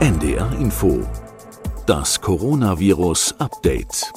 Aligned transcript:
NDR 0.00 0.50
Info. 0.58 1.06
Das 1.84 2.22
Coronavirus 2.22 3.34
Update. 3.38 4.10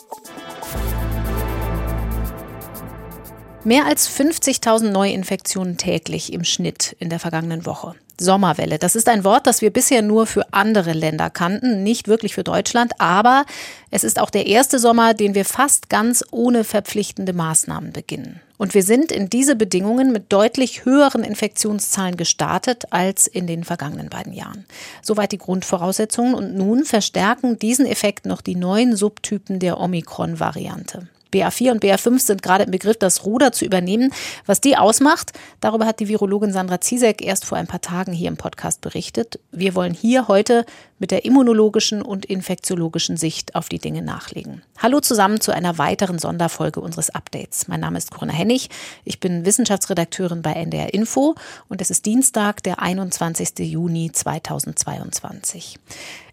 Mehr 3.65 3.85
als 3.85 4.09
50.000 4.09 4.91
Neuinfektionen 4.91 5.75
täglich 5.75 6.31
im 6.31 6.45
Schnitt 6.45 6.95
in 6.99 7.09
der 7.09 7.19
vergangenen 7.19 7.65
Woche. 7.65 7.95
Sommerwelle, 8.19 8.77
das 8.77 8.95
ist 8.95 9.09
ein 9.09 9.23
Wort, 9.23 9.47
das 9.47 9.61
wir 9.61 9.71
bisher 9.71 10.01
nur 10.01 10.27
für 10.27 10.53
andere 10.53 10.93
Länder 10.93 11.29
kannten, 11.29 11.83
nicht 11.83 12.07
wirklich 12.07 12.35
für 12.35 12.43
Deutschland, 12.43 12.93
aber 12.99 13.45
es 13.91 14.03
ist 14.03 14.19
auch 14.19 14.29
der 14.29 14.45
erste 14.45 14.79
Sommer, 14.79 15.13
den 15.13 15.35
wir 15.35 15.45
fast 15.45 15.89
ganz 15.89 16.23
ohne 16.31 16.63
verpflichtende 16.63 17.33
Maßnahmen 17.33 17.91
beginnen. 17.91 18.39
Und 18.57 18.75
wir 18.75 18.83
sind 18.83 19.11
in 19.11 19.29
diese 19.29 19.55
Bedingungen 19.55 20.11
mit 20.11 20.31
deutlich 20.31 20.85
höheren 20.85 21.23
Infektionszahlen 21.23 22.15
gestartet 22.15 22.85
als 22.91 23.27
in 23.27 23.47
den 23.47 23.63
vergangenen 23.63 24.09
beiden 24.09 24.31
Jahren. 24.31 24.65
Soweit 25.01 25.31
die 25.31 25.37
Grundvoraussetzungen 25.37 26.33
und 26.33 26.55
nun 26.55 26.85
verstärken 26.85 27.57
diesen 27.59 27.85
Effekt 27.85 28.25
noch 28.25 28.41
die 28.41 28.55
neuen 28.55 28.95
Subtypen 28.95 29.59
der 29.59 29.79
Omikron-Variante. 29.79 31.07
BA4 31.33 31.71
und 31.71 31.83
BA5 31.83 32.19
sind 32.19 32.41
gerade 32.41 32.65
im 32.65 32.71
Begriff, 32.71 32.97
das 32.97 33.25
Ruder 33.25 33.51
zu 33.51 33.65
übernehmen. 33.65 34.13
Was 34.45 34.61
die 34.61 34.77
ausmacht, 34.77 35.33
darüber 35.59 35.85
hat 35.85 35.99
die 35.99 36.07
Virologin 36.07 36.53
Sandra 36.53 36.79
Ziesek 36.79 37.21
erst 37.21 37.45
vor 37.45 37.57
ein 37.57 37.67
paar 37.67 37.81
Tagen 37.81 38.13
hier 38.13 38.27
im 38.27 38.37
Podcast 38.37 38.81
berichtet. 38.81 39.39
Wir 39.51 39.75
wollen 39.75 39.93
hier 39.93 40.27
heute 40.27 40.65
mit 40.99 41.11
der 41.11 41.25
immunologischen 41.25 42.01
und 42.01 42.25
infektiologischen 42.25 43.17
Sicht 43.17 43.55
auf 43.55 43.67
die 43.67 43.79
Dinge 43.79 44.01
nachlegen. 44.01 44.61
Hallo 44.77 45.01
zusammen 45.01 45.41
zu 45.41 45.51
einer 45.51 45.77
weiteren 45.77 46.17
Sonderfolge 46.17 46.79
unseres 46.79 47.09
Updates. 47.09 47.67
Mein 47.67 47.81
Name 47.81 47.97
ist 47.97 48.11
Corinna 48.11 48.31
Hennig. 48.31 48.69
Ich 49.03 49.19
bin 49.19 49.45
Wissenschaftsredakteurin 49.45 50.41
bei 50.41 50.53
NDR 50.53 50.93
Info 50.93 51.35
und 51.67 51.81
es 51.81 51.89
ist 51.89 52.05
Dienstag, 52.05 52.63
der 52.63 52.81
21. 52.81 53.59
Juni 53.59 54.11
2022. 54.13 55.77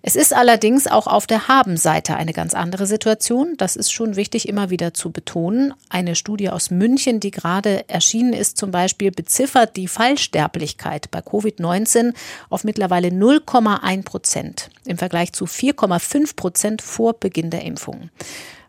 Es 0.02 0.16
ist 0.16 0.34
allerdings 0.34 0.86
auch 0.86 1.06
auf 1.06 1.26
der 1.26 1.48
Habenseite 1.48 2.16
eine 2.16 2.32
ganz 2.32 2.54
andere 2.54 2.86
Situation. 2.86 3.54
Das 3.58 3.76
ist 3.76 3.92
schon 3.92 4.16
wichtig 4.16 4.48
immer 4.48 4.70
wieder 4.70 4.94
zu 4.94 5.10
betonen. 5.10 5.74
Eine 5.90 6.14
Studie 6.14 6.48
aus 6.48 6.70
München, 6.70 7.20
die 7.20 7.30
gerade 7.30 7.86
erschienen 7.86 8.32
ist, 8.32 8.56
zum 8.56 8.70
Beispiel 8.70 9.10
beziffert 9.10 9.76
die 9.76 9.88
Fallsterblichkeit 9.88 11.10
bei 11.10 11.18
Covid-19 11.18 12.14
auf 12.48 12.64
mittlerweile 12.64 13.08
0,1 13.08 14.04
Prozent 14.04 14.70
im 14.86 14.96
Vergleich 14.96 15.34
zu 15.34 15.44
4,5 15.44 16.34
Prozent 16.34 16.82
vor 16.82 17.12
Beginn 17.12 17.50
der 17.50 17.62
Impfung. 17.62 18.08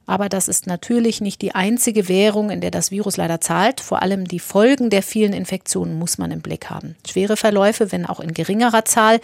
Aber 0.06 0.28
das 0.28 0.50
ist 0.50 0.68
natürlich 0.68 1.22
nicht 1.22 1.42
die 1.42 1.56
einzige 1.56 2.10
Währung, 2.10 2.50
in 2.50 2.60
der 2.60 2.72
das 2.72 2.92
Virus 2.92 3.16
leider 3.16 3.40
zahlt. 3.40 3.80
Vor 3.80 4.02
allem 4.02 4.26
die 4.26 4.40
Folgen 4.40 4.90
der 4.90 5.04
vielen 5.04 5.32
Infektionen 5.32 5.98
muss 5.98 6.18
man 6.18 6.32
im 6.32 6.42
Blick 6.42 6.70
haben. 6.70 6.98
Schwere 7.08 7.38
Verläufe, 7.38 7.94
wenn 7.94 8.06
auch 8.06 8.20
in 8.20 8.34
geringerer 8.34 8.84
Zahl, 8.84 9.22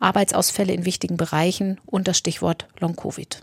Arbeitsausfälle 0.00 0.72
in 0.72 0.84
wichtigen 0.84 1.16
Bereichen 1.16 1.78
und 1.86 2.08
das 2.08 2.18
Stichwort 2.18 2.66
Long-Covid. 2.80 3.42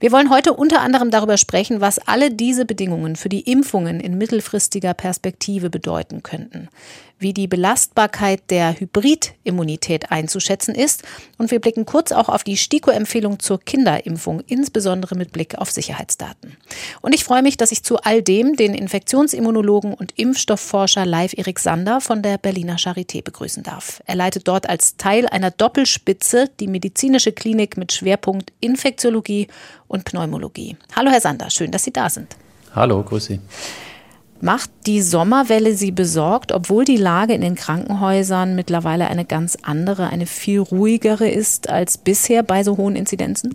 Wir 0.00 0.12
wollen 0.12 0.30
heute 0.30 0.54
unter 0.54 0.80
anderem 0.80 1.10
darüber 1.10 1.36
sprechen, 1.36 1.82
was 1.82 1.98
alle 1.98 2.30
diese 2.30 2.64
Bedingungen 2.64 3.16
für 3.16 3.28
die 3.28 3.40
Impfungen 3.40 4.00
in 4.00 4.16
mittelfristiger 4.16 4.94
Perspektive 4.94 5.68
bedeuten 5.68 6.22
könnten, 6.22 6.70
wie 7.18 7.34
die 7.34 7.46
Belastbarkeit 7.46 8.40
der 8.48 8.80
Hybridimmunität 8.80 10.10
einzuschätzen 10.10 10.74
ist 10.74 11.02
und 11.36 11.50
wir 11.50 11.60
blicken 11.60 11.84
kurz 11.84 12.12
auch 12.12 12.30
auf 12.30 12.44
die 12.44 12.56
STIKO-Empfehlung 12.56 13.40
zur 13.40 13.60
Kinderimpfung, 13.60 14.40
insbesondere 14.46 15.16
mit 15.16 15.32
Blick 15.32 15.58
auf 15.58 15.70
Sicherheitsdaten. 15.70 16.56
Und 17.02 17.14
ich 17.14 17.24
freue 17.24 17.42
mich, 17.42 17.58
dass 17.58 17.70
ich 17.70 17.82
zu 17.82 17.98
all 17.98 18.22
dem 18.22 18.56
den 18.56 18.72
Infektionsimmunologen 18.72 19.92
und 19.92 20.18
Impfstoffforscher 20.18 21.04
Live 21.04 21.34
Erik 21.36 21.58
Sander 21.58 22.00
von 22.00 22.22
der 22.22 22.38
Berliner 22.38 22.76
Charité 22.76 23.22
begrüßen 23.22 23.64
darf. 23.64 24.02
Er 24.06 24.14
leitet 24.14 24.48
dort 24.48 24.66
als 24.66 24.96
Teil 24.96 25.26
einer 25.26 25.50
Doppelspitze 25.50 26.48
die 26.58 26.68
medizinische 26.68 27.32
Klinik 27.32 27.76
mit 27.76 27.92
Schwerpunkt 27.92 28.54
Infektiologie 28.60 29.48
und 29.90 30.04
Pneumologie. 30.04 30.76
Hallo 30.94 31.10
Herr 31.10 31.20
Sander, 31.20 31.50
schön, 31.50 31.72
dass 31.72 31.82
Sie 31.82 31.92
da 31.92 32.08
sind. 32.08 32.36
Hallo, 32.74 33.02
grüß 33.02 33.24
Sie. 33.24 33.40
Macht 34.40 34.70
die 34.86 35.02
Sommerwelle 35.02 35.74
Sie 35.74 35.90
besorgt, 35.90 36.52
obwohl 36.52 36.84
die 36.84 36.96
Lage 36.96 37.34
in 37.34 37.42
den 37.42 37.56
Krankenhäusern 37.56 38.54
mittlerweile 38.54 39.08
eine 39.08 39.24
ganz 39.26 39.58
andere, 39.62 40.08
eine 40.08 40.26
viel 40.26 40.60
ruhigere 40.60 41.28
ist 41.28 41.68
als 41.68 41.98
bisher 41.98 42.42
bei 42.42 42.62
so 42.62 42.76
hohen 42.76 42.96
Inzidenzen? 42.96 43.54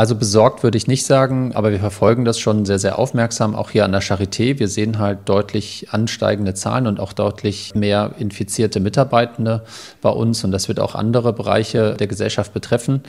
Also 0.00 0.14
besorgt 0.14 0.62
würde 0.62 0.78
ich 0.78 0.86
nicht 0.86 1.04
sagen, 1.04 1.52
aber 1.54 1.72
wir 1.72 1.78
verfolgen 1.78 2.24
das 2.24 2.38
schon 2.38 2.64
sehr, 2.64 2.78
sehr 2.78 2.98
aufmerksam, 2.98 3.54
auch 3.54 3.68
hier 3.68 3.84
an 3.84 3.92
der 3.92 4.00
Charité. 4.00 4.58
Wir 4.58 4.66
sehen 4.66 4.98
halt 4.98 5.18
deutlich 5.26 5.88
ansteigende 5.90 6.54
Zahlen 6.54 6.86
und 6.86 6.98
auch 6.98 7.12
deutlich 7.12 7.74
mehr 7.74 8.12
infizierte 8.18 8.80
Mitarbeitende 8.80 9.62
bei 10.00 10.08
uns. 10.08 10.42
Und 10.42 10.52
das 10.52 10.68
wird 10.68 10.80
auch 10.80 10.94
andere 10.94 11.34
Bereiche 11.34 11.96
der 11.96 12.06
Gesellschaft 12.06 12.54
betreffen, 12.54 13.02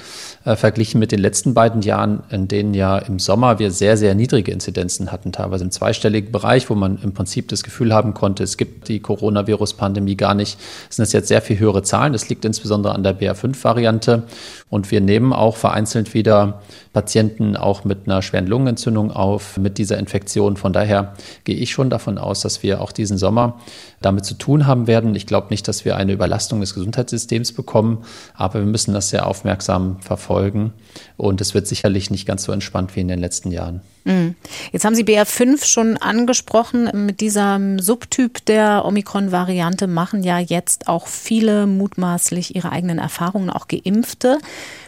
äh, 0.44 0.58
verglichen 0.58 1.00
mit 1.00 1.14
den 1.14 1.20
letzten 1.20 1.54
beiden 1.54 1.82
Jahren, 1.82 2.24
in 2.30 2.50
denen 2.50 2.74
ja 2.74 2.98
im 2.98 3.20
Sommer 3.20 3.58
wir 3.58 3.72
sehr, 3.72 3.96
sehr 3.96 4.14
niedrige 4.14 4.52
Inzidenzen 4.52 5.14
hatten, 5.14 5.32
teilweise 5.32 5.64
im 5.64 5.72
zweistelligen 5.72 6.34
Bereich, 6.34 6.70
wo 6.70 6.76
man 6.76 7.00
im 7.02 7.14
Prinzip 7.14 7.48
das 7.48 7.64
Gefühl 7.64 7.94
haben 7.94 8.14
konnte, 8.14 8.44
es 8.44 8.58
gibt 8.58 8.90
die 8.90 9.00
Coronavirus-Pandemie 9.00 10.18
gar 10.18 10.34
nicht. 10.34 10.60
Es 10.90 10.98
sind 10.98 11.10
jetzt 11.14 11.30
sehr 11.30 11.42
viel 11.42 11.58
höhere 11.58 11.84
Zahlen. 11.84 12.12
Das 12.12 12.28
liegt 12.28 12.44
insbesondere 12.44 12.94
an 12.94 13.04
der 13.04 13.18
BA5-Variante. 13.18 14.24
Und 14.72 14.90
wir 14.90 15.02
nehmen 15.02 15.34
auch 15.34 15.58
vereinzelt 15.58 16.14
wieder 16.14 16.62
Patienten 16.94 17.58
auch 17.58 17.84
mit 17.84 18.08
einer 18.08 18.22
schweren 18.22 18.48
Lungenentzündung 18.48 19.12
auf, 19.12 19.58
mit 19.58 19.78
dieser 19.78 20.00
Infektion. 20.00 20.56
Von 20.56 20.72
daher 20.72 21.14
gehe 21.44 21.58
ich 21.58 21.72
schon 21.72 21.90
davon 21.90 22.18
aus, 22.18 22.42
dass 22.42 22.64
wir 22.64 22.82
auch 22.82 22.94
diesen 22.94 23.18
Sommer 23.18 23.60
damit 24.02 24.26
zu 24.26 24.34
tun 24.34 24.68
haben 24.68 24.88
werden. 24.88 25.16
Ich 25.16 25.28
glaube 25.28 25.48
nicht, 25.50 25.68
dass 25.68 25.86
wir 25.86 25.96
eine 25.96 26.14
Überlastung 26.14 26.60
des 26.60 26.74
Gesundheitssystems 26.74 27.54
bekommen, 27.54 28.04
aber 28.34 28.60
wir 28.60 28.66
müssen 28.66 28.94
das 28.94 29.10
sehr 29.10 29.28
aufmerksam 29.28 30.00
verfolgen. 30.02 30.74
Und 31.18 31.40
es 31.40 31.54
wird 31.54 31.68
sicherlich 31.68 32.10
nicht 32.10 32.26
ganz 32.26 32.44
so 32.44 32.52
entspannt 32.52 32.96
wie 32.96 33.02
in 33.02 33.08
den 33.08 33.20
letzten 33.20 33.52
Jahren. 33.52 33.82
Mhm. 34.04 34.36
Jetzt 34.72 34.86
haben 34.86 34.96
Sie 34.96 35.04
BR5 35.04 35.64
schon 35.66 35.98
angesprochen. 35.98 36.90
Mit 37.06 37.22
diesem 37.22 37.80
Subtyp 37.80 38.44
der 38.46 38.84
Omikron-Variante 38.86 39.88
machen 39.88 40.24
ja 40.24 40.40
jetzt 40.40 40.88
auch 40.88 41.08
viele 41.08 41.68
mutmaßlich 41.68 42.56
ihre 42.56 42.72
eigenen 42.72 42.98
Erfahrungen, 42.98 43.50
auch 43.50 43.68
Geimpfte. 43.68 44.40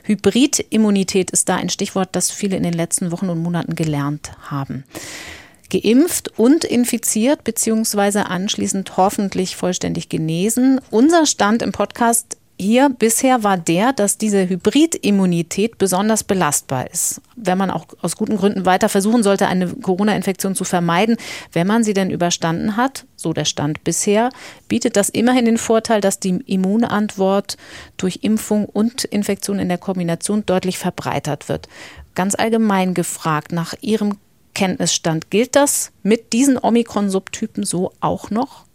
Hybridimmunität 0.04 1.32
ist 1.32 1.48
da 1.50 1.56
ein 1.56 1.70
Stichwort, 1.70 2.10
das 2.14 2.32
viele 2.32 2.58
in 2.58 2.64
den 2.64 2.74
letzten 2.74 3.12
Wochen 3.12 3.30
und 3.30 3.42
Monaten 3.42 3.76
gelernt 3.76 4.32
haben 4.42 4.84
geimpft 5.74 6.38
und 6.38 6.64
infiziert, 6.64 7.44
beziehungsweise 7.44 8.28
anschließend 8.28 8.96
hoffentlich 8.98 9.56
vollständig 9.56 10.10
genesen. 10.10 10.80
Unser 10.92 11.26
Stand 11.26 11.62
im 11.62 11.72
Podcast 11.72 12.38
hier 12.60 12.90
bisher 12.90 13.44
war 13.44 13.58
der, 13.58 13.94
dass 13.94 14.20
diese 14.20 14.48
Hybridimmunität 14.48 15.80
besonders 15.80 16.24
belastbar 16.24 16.90
ist. 16.92 17.20
Wenn 17.36 17.58
man 17.58 17.72
auch 17.72 17.88
aus 18.02 18.16
guten 18.16 18.38
Gründen 18.38 18.66
weiter 18.66 18.90
versuchen 18.90 19.24
sollte, 19.24 19.48
eine 19.48 19.68
Corona-Infektion 19.68 20.54
zu 20.54 20.64
vermeiden, 20.64 21.18
wenn 21.52 21.66
man 21.66 21.84
sie 21.84 21.96
denn 21.96 22.12
überstanden 22.12 22.78
hat, 22.78 23.06
so 23.16 23.34
der 23.34 23.46
Stand 23.46 23.84
bisher, 23.84 24.30
bietet 24.68 24.96
das 24.96 25.10
immerhin 25.10 25.46
den 25.46 25.58
Vorteil, 25.58 26.00
dass 26.00 26.20
die 26.20 26.42
Immunantwort 26.46 27.58
durch 27.98 28.20
Impfung 28.22 28.66
und 28.66 29.04
Infektion 29.06 29.58
in 29.58 29.70
der 29.70 29.80
Kombination 29.80 30.46
deutlich 30.46 30.78
verbreitert 30.78 31.50
wird. 31.50 31.68
Ganz 32.14 32.36
allgemein 32.36 32.94
gefragt 32.94 33.52
nach 33.52 33.74
Ihrem 33.82 34.20
Kenntnisstand. 34.54 35.30
Gilt 35.30 35.56
das 35.56 35.92
mit 36.04 36.34
diesen 36.34 36.58
Omikron-Subtypen 36.58 37.64
so 37.64 37.92
auch 38.00 38.30
noch? 38.30 38.66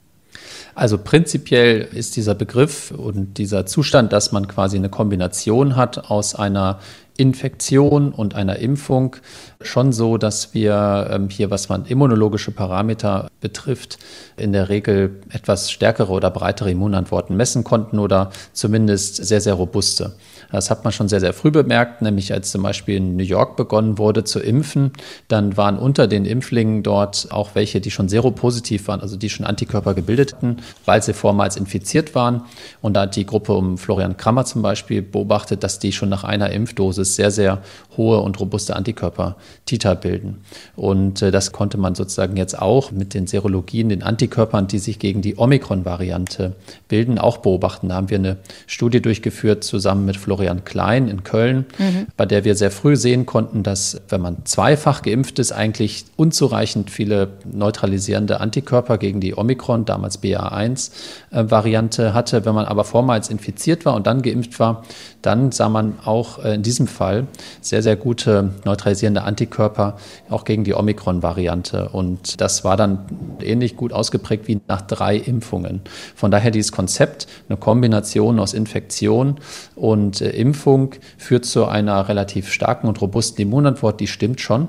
Also 0.74 0.98
prinzipiell 0.98 1.88
ist 1.92 2.16
dieser 2.16 2.34
Begriff 2.34 2.92
und 2.92 3.38
dieser 3.38 3.66
Zustand, 3.66 4.12
dass 4.12 4.32
man 4.32 4.46
quasi 4.46 4.76
eine 4.76 4.88
Kombination 4.88 5.76
hat 5.76 6.10
aus 6.10 6.34
einer 6.34 6.78
Infektion 7.16 8.12
und 8.12 8.34
einer 8.36 8.56
Impfung 8.60 9.16
schon 9.60 9.92
so, 9.92 10.18
dass 10.18 10.54
wir 10.54 11.08
ähm, 11.10 11.28
hier, 11.28 11.50
was 11.50 11.68
man 11.68 11.84
immunologische 11.84 12.50
Parameter 12.50 13.28
betrifft, 13.40 13.98
in 14.36 14.52
der 14.52 14.68
Regel 14.68 15.20
etwas 15.30 15.70
stärkere 15.70 16.12
oder 16.12 16.30
breitere 16.30 16.70
Immunantworten 16.70 17.36
messen 17.36 17.64
konnten 17.64 17.98
oder 17.98 18.30
zumindest 18.52 19.16
sehr, 19.16 19.40
sehr 19.40 19.54
robuste. 19.54 20.14
Das 20.50 20.70
hat 20.70 20.84
man 20.84 20.92
schon 20.92 21.08
sehr, 21.08 21.20
sehr 21.20 21.32
früh 21.32 21.50
bemerkt, 21.50 22.02
nämlich 22.02 22.32
als 22.32 22.50
zum 22.50 22.62
Beispiel 22.62 22.96
in 22.96 23.16
New 23.16 23.24
York 23.24 23.56
begonnen 23.56 23.98
wurde 23.98 24.24
zu 24.24 24.40
impfen, 24.40 24.92
dann 25.28 25.56
waren 25.56 25.78
unter 25.78 26.06
den 26.06 26.24
Impflingen 26.24 26.82
dort 26.82 27.28
auch 27.30 27.54
welche, 27.54 27.80
die 27.80 27.90
schon 27.90 28.08
seropositiv 28.08 28.88
waren, 28.88 29.00
also 29.00 29.16
die 29.16 29.28
schon 29.28 29.44
Antikörper 29.44 29.94
gebildet 29.94 30.34
hatten, 30.34 30.58
weil 30.84 31.02
sie 31.02 31.12
vormals 31.12 31.56
infiziert 31.56 32.14
waren. 32.14 32.42
Und 32.80 32.94
da 32.94 33.02
hat 33.02 33.16
die 33.16 33.26
Gruppe 33.26 33.52
um 33.52 33.76
Florian 33.76 34.16
Krammer 34.16 34.44
zum 34.44 34.62
Beispiel 34.62 35.02
beobachtet, 35.02 35.62
dass 35.62 35.78
die 35.78 35.92
schon 35.92 36.08
nach 36.08 36.24
einer 36.24 36.50
Impfdosis 36.50 36.88
Dosis 36.88 37.16
sehr, 37.16 37.30
sehr 37.30 37.62
hohe 37.96 38.18
und 38.20 38.38
robuste 38.40 38.74
Antikörper 38.74 39.36
Titer 39.68 39.94
bilden. 39.94 40.38
Und 40.76 41.22
äh, 41.22 41.30
das 41.30 41.52
konnte 41.52 41.78
man 41.78 41.94
sozusagen 41.94 42.36
jetzt 42.36 42.58
auch 42.58 42.90
mit 42.90 43.14
den 43.14 43.26
Serologien, 43.26 43.90
den 43.90 44.02
Antikörpern, 44.02 44.66
die 44.66 44.78
sich 44.78 44.98
gegen 44.98 45.20
die 45.20 45.38
Omikron-Variante 45.38 46.54
bilden, 46.88 47.18
auch 47.18 47.38
beobachten. 47.38 47.90
Da 47.90 47.96
haben 47.96 48.10
wir 48.10 48.18
eine 48.18 48.38
Studie 48.66 49.02
durchgeführt 49.02 49.64
zusammen 49.64 50.06
mit 50.06 50.16
Florian 50.16 50.64
Klein 50.64 51.08
in 51.08 51.22
Köln, 51.22 51.66
mhm. 51.78 52.06
bei 52.16 52.24
der 52.24 52.44
wir 52.44 52.54
sehr 52.54 52.70
früh 52.70 52.96
sehen 52.96 53.26
konnten, 53.26 53.62
dass 53.62 54.00
wenn 54.08 54.20
man 54.20 54.44
zweifach 54.44 55.02
geimpft 55.02 55.38
ist, 55.38 55.52
eigentlich 55.52 56.06
unzureichend 56.16 56.90
viele 56.90 57.28
neutralisierende 57.44 58.40
Antikörper 58.40 58.96
gegen 58.98 59.20
die 59.20 59.36
Omikron, 59.36 59.84
damals 59.84 60.22
BA1-Variante 60.22 62.06
äh, 62.06 62.12
hatte. 62.12 62.44
Wenn 62.44 62.54
man 62.54 62.64
aber 62.64 62.84
vormals 62.84 63.28
infiziert 63.28 63.84
war 63.84 63.94
und 63.94 64.06
dann 64.06 64.22
geimpft 64.22 64.58
war, 64.58 64.84
dann 65.20 65.52
sah 65.52 65.68
man 65.68 65.98
auch 66.04 66.42
äh, 66.42 66.54
in 66.54 66.62
diesem 66.62 66.86
Fall 66.86 67.26
sehr, 67.60 67.82
sehr 67.82 67.96
gute 67.96 68.50
neutralisierende 68.64 69.22
Antikörper 69.22 69.37
auch 69.46 70.44
gegen 70.44 70.64
die 70.64 70.74
Omikron-Variante. 70.74 71.90
Und 71.90 72.40
das 72.40 72.64
war 72.64 72.76
dann 72.76 73.06
ähnlich 73.40 73.76
gut 73.76 73.92
ausgeprägt 73.92 74.48
wie 74.48 74.60
nach 74.66 74.80
drei 74.82 75.16
Impfungen. 75.16 75.82
Von 76.14 76.30
daher 76.30 76.50
dieses 76.50 76.72
Konzept, 76.72 77.26
eine 77.48 77.58
Kombination 77.58 78.38
aus 78.38 78.54
Infektion 78.54 79.36
und 79.76 80.20
äh, 80.20 80.30
Impfung 80.30 80.94
führt 81.16 81.44
zu 81.44 81.66
einer 81.66 82.08
relativ 82.08 82.52
starken 82.52 82.88
und 82.88 83.00
robusten 83.00 83.42
Immunantwort, 83.42 84.00
die 84.00 84.06
stimmt 84.06 84.40
schon. 84.40 84.68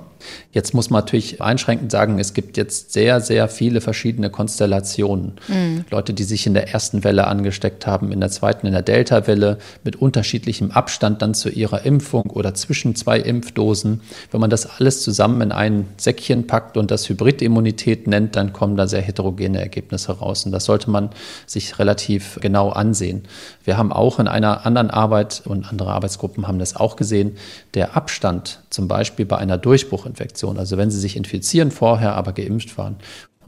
Jetzt 0.51 0.73
muss 0.73 0.89
man 0.89 1.01
natürlich 1.03 1.41
einschränkend 1.41 1.91
sagen, 1.91 2.19
es 2.19 2.33
gibt 2.33 2.57
jetzt 2.57 2.93
sehr, 2.93 3.21
sehr 3.21 3.47
viele 3.47 3.81
verschiedene 3.81 4.29
Konstellationen. 4.29 5.33
Mhm. 5.47 5.85
Leute, 5.89 6.13
die 6.13 6.23
sich 6.23 6.47
in 6.47 6.53
der 6.53 6.71
ersten 6.73 7.03
Welle 7.03 7.27
angesteckt 7.27 7.87
haben, 7.87 8.11
in 8.11 8.19
der 8.19 8.29
zweiten, 8.29 8.67
in 8.67 8.73
der 8.73 8.81
Delta-Welle, 8.81 9.57
mit 9.83 9.95
unterschiedlichem 9.95 10.71
Abstand 10.71 11.21
dann 11.21 11.33
zu 11.33 11.49
ihrer 11.49 11.85
Impfung 11.85 12.29
oder 12.29 12.53
zwischen 12.53 12.95
zwei 12.95 13.19
Impfdosen. 13.19 14.01
Wenn 14.31 14.41
man 14.41 14.49
das 14.49 14.79
alles 14.79 15.03
zusammen 15.03 15.41
in 15.41 15.51
ein 15.51 15.87
Säckchen 15.97 16.47
packt 16.47 16.77
und 16.77 16.91
das 16.91 17.07
Hybridimmunität 17.09 18.07
nennt, 18.07 18.35
dann 18.35 18.53
kommen 18.53 18.77
da 18.77 18.87
sehr 18.87 19.01
heterogene 19.01 19.59
Ergebnisse 19.59 20.11
raus. 20.13 20.45
Und 20.45 20.51
das 20.51 20.65
sollte 20.65 20.89
man 20.89 21.09
sich 21.45 21.79
relativ 21.79 22.39
genau 22.41 22.69
ansehen. 22.69 23.23
Wir 23.63 23.77
haben 23.77 23.91
auch 23.91 24.19
in 24.19 24.27
einer 24.27 24.65
anderen 24.65 24.89
Arbeit 24.89 25.43
und 25.45 25.69
andere 25.69 25.91
Arbeitsgruppen 25.91 26.47
haben 26.47 26.59
das 26.59 26.75
auch 26.75 26.95
gesehen, 26.95 27.37
der 27.73 27.95
Abstand 27.95 28.61
zum 28.69 28.87
Beispiel 28.87 29.25
bei 29.25 29.37
einer 29.37 29.57
Durchbruchinfektion, 29.57 30.57
also 30.57 30.77
wenn 30.77 30.91
Sie 30.91 30.99
sich 30.99 31.15
infizieren 31.15 31.71
vorher, 31.71 32.15
aber 32.15 32.33
geimpft 32.33 32.77
waren. 32.77 32.97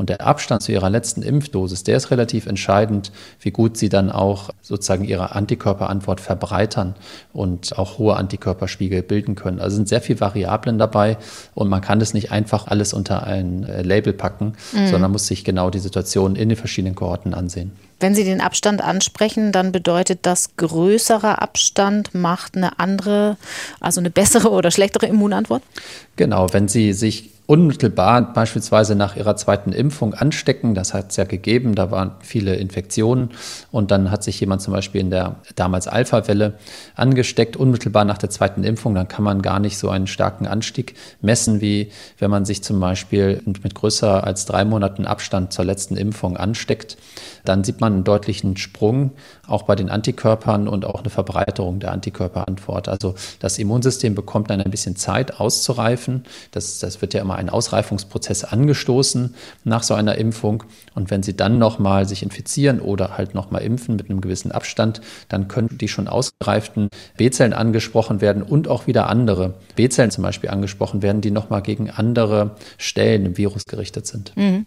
Und 0.01 0.09
der 0.09 0.25
Abstand 0.25 0.63
zu 0.63 0.71
ihrer 0.71 0.89
letzten 0.89 1.21
Impfdosis, 1.21 1.83
der 1.83 1.95
ist 1.95 2.09
relativ 2.09 2.47
entscheidend, 2.47 3.11
wie 3.39 3.51
gut 3.51 3.77
sie 3.77 3.87
dann 3.87 4.11
auch 4.11 4.49
sozusagen 4.63 5.03
ihre 5.03 5.35
Antikörperantwort 5.35 6.19
verbreitern 6.19 6.95
und 7.33 7.77
auch 7.77 7.99
hohe 7.99 8.15
Antikörperspiegel 8.15 9.03
bilden 9.03 9.35
können. 9.35 9.59
Also 9.59 9.75
sind 9.75 9.87
sehr 9.87 10.01
viele 10.01 10.19
Variablen 10.19 10.79
dabei 10.79 11.19
und 11.53 11.69
man 11.69 11.81
kann 11.81 11.99
das 11.99 12.15
nicht 12.15 12.31
einfach 12.31 12.65
alles 12.65 12.95
unter 12.95 13.27
ein 13.27 13.63
äh, 13.63 13.83
Label 13.83 14.11
packen, 14.11 14.53
mhm. 14.71 14.87
sondern 14.87 15.11
muss 15.11 15.27
sich 15.27 15.43
genau 15.43 15.69
die 15.69 15.77
Situation 15.77 16.35
in 16.35 16.49
den 16.49 16.57
verschiedenen 16.57 16.95
Kohorten 16.95 17.35
ansehen. 17.35 17.71
Wenn 17.99 18.15
Sie 18.15 18.23
den 18.23 18.41
Abstand 18.41 18.81
ansprechen, 18.81 19.51
dann 19.51 19.71
bedeutet 19.71 20.21
das 20.23 20.57
größerer 20.57 21.43
Abstand 21.43 22.15
macht 22.15 22.57
eine 22.57 22.79
andere, 22.79 23.37
also 23.79 23.99
eine 23.99 24.09
bessere 24.09 24.49
oder 24.49 24.71
schlechtere 24.71 25.05
Immunantwort? 25.05 25.61
Genau, 26.15 26.51
wenn 26.51 26.67
Sie 26.67 26.93
sich 26.93 27.29
unmittelbar 27.51 28.31
beispielsweise 28.31 28.95
nach 28.95 29.17
ihrer 29.17 29.35
zweiten 29.35 29.73
Impfung 29.73 30.13
anstecken. 30.13 30.73
Das 30.73 30.93
hat 30.93 31.11
es 31.11 31.17
ja 31.17 31.25
gegeben, 31.25 31.75
da 31.75 31.91
waren 31.91 32.11
viele 32.21 32.55
Infektionen 32.55 33.31
und 33.73 33.91
dann 33.91 34.09
hat 34.09 34.23
sich 34.23 34.39
jemand 34.39 34.61
zum 34.61 34.73
Beispiel 34.73 35.01
in 35.01 35.09
der 35.09 35.35
damals 35.57 35.89
Alpha-Welle 35.89 36.53
angesteckt, 36.95 37.57
unmittelbar 37.57 38.05
nach 38.05 38.17
der 38.17 38.29
zweiten 38.29 38.63
Impfung. 38.63 38.95
Dann 38.95 39.09
kann 39.09 39.25
man 39.25 39.41
gar 39.41 39.59
nicht 39.59 39.77
so 39.77 39.89
einen 39.89 40.07
starken 40.07 40.47
Anstieg 40.47 40.95
messen, 41.19 41.59
wie 41.59 41.91
wenn 42.19 42.31
man 42.31 42.45
sich 42.45 42.63
zum 42.63 42.79
Beispiel 42.79 43.41
mit 43.45 43.75
größer 43.75 44.23
als 44.23 44.45
drei 44.45 44.63
Monaten 44.63 45.05
Abstand 45.05 45.51
zur 45.51 45.65
letzten 45.65 45.97
Impfung 45.97 46.37
ansteckt. 46.37 46.95
Dann 47.43 47.65
sieht 47.65 47.81
man 47.81 47.91
einen 47.91 48.03
deutlichen 48.05 48.55
Sprung 48.55 49.11
auch 49.51 49.63
bei 49.63 49.75
den 49.75 49.89
Antikörpern 49.89 50.67
und 50.67 50.85
auch 50.85 51.01
eine 51.01 51.09
Verbreiterung 51.09 51.79
der 51.79 51.91
Antikörperantwort. 51.91 52.87
Also 52.87 53.15
das 53.39 53.57
Immunsystem 53.57 54.15
bekommt 54.15 54.49
dann 54.49 54.61
ein 54.61 54.71
bisschen 54.71 54.95
Zeit 54.95 55.39
auszureifen. 55.39 56.23
Das, 56.51 56.79
das 56.79 57.01
wird 57.01 57.13
ja 57.13 57.21
immer 57.21 57.35
ein 57.35 57.49
Ausreifungsprozess 57.49 58.43
angestoßen 58.43 59.35
nach 59.63 59.83
so 59.83 59.93
einer 59.93 60.15
Impfung. 60.15 60.63
Und 60.95 61.09
wenn 61.09 61.23
Sie 61.23 61.35
dann 61.35 61.57
nochmal 61.57 62.07
sich 62.07 62.23
infizieren 62.23 62.79
oder 62.81 63.17
halt 63.17 63.33
nochmal 63.33 63.61
impfen 63.61 63.95
mit 63.95 64.09
einem 64.09 64.21
gewissen 64.21 64.51
Abstand, 64.51 65.01
dann 65.29 65.47
können 65.47 65.77
die 65.77 65.87
schon 65.87 66.07
ausgereiften 66.07 66.89
B-Zellen 67.17 67.53
angesprochen 67.53 68.21
werden 68.21 68.43
und 68.43 68.67
auch 68.67 68.87
wieder 68.87 69.07
andere 69.07 69.55
B-Zellen 69.75 70.11
zum 70.11 70.23
Beispiel 70.23 70.49
angesprochen 70.49 71.01
werden, 71.01 71.21
die 71.21 71.31
nochmal 71.31 71.61
gegen 71.61 71.89
andere 71.89 72.55
Stellen 72.77 73.25
im 73.25 73.37
Virus 73.37 73.65
gerichtet 73.65 74.07
sind. 74.07 74.33
Mhm. 74.35 74.65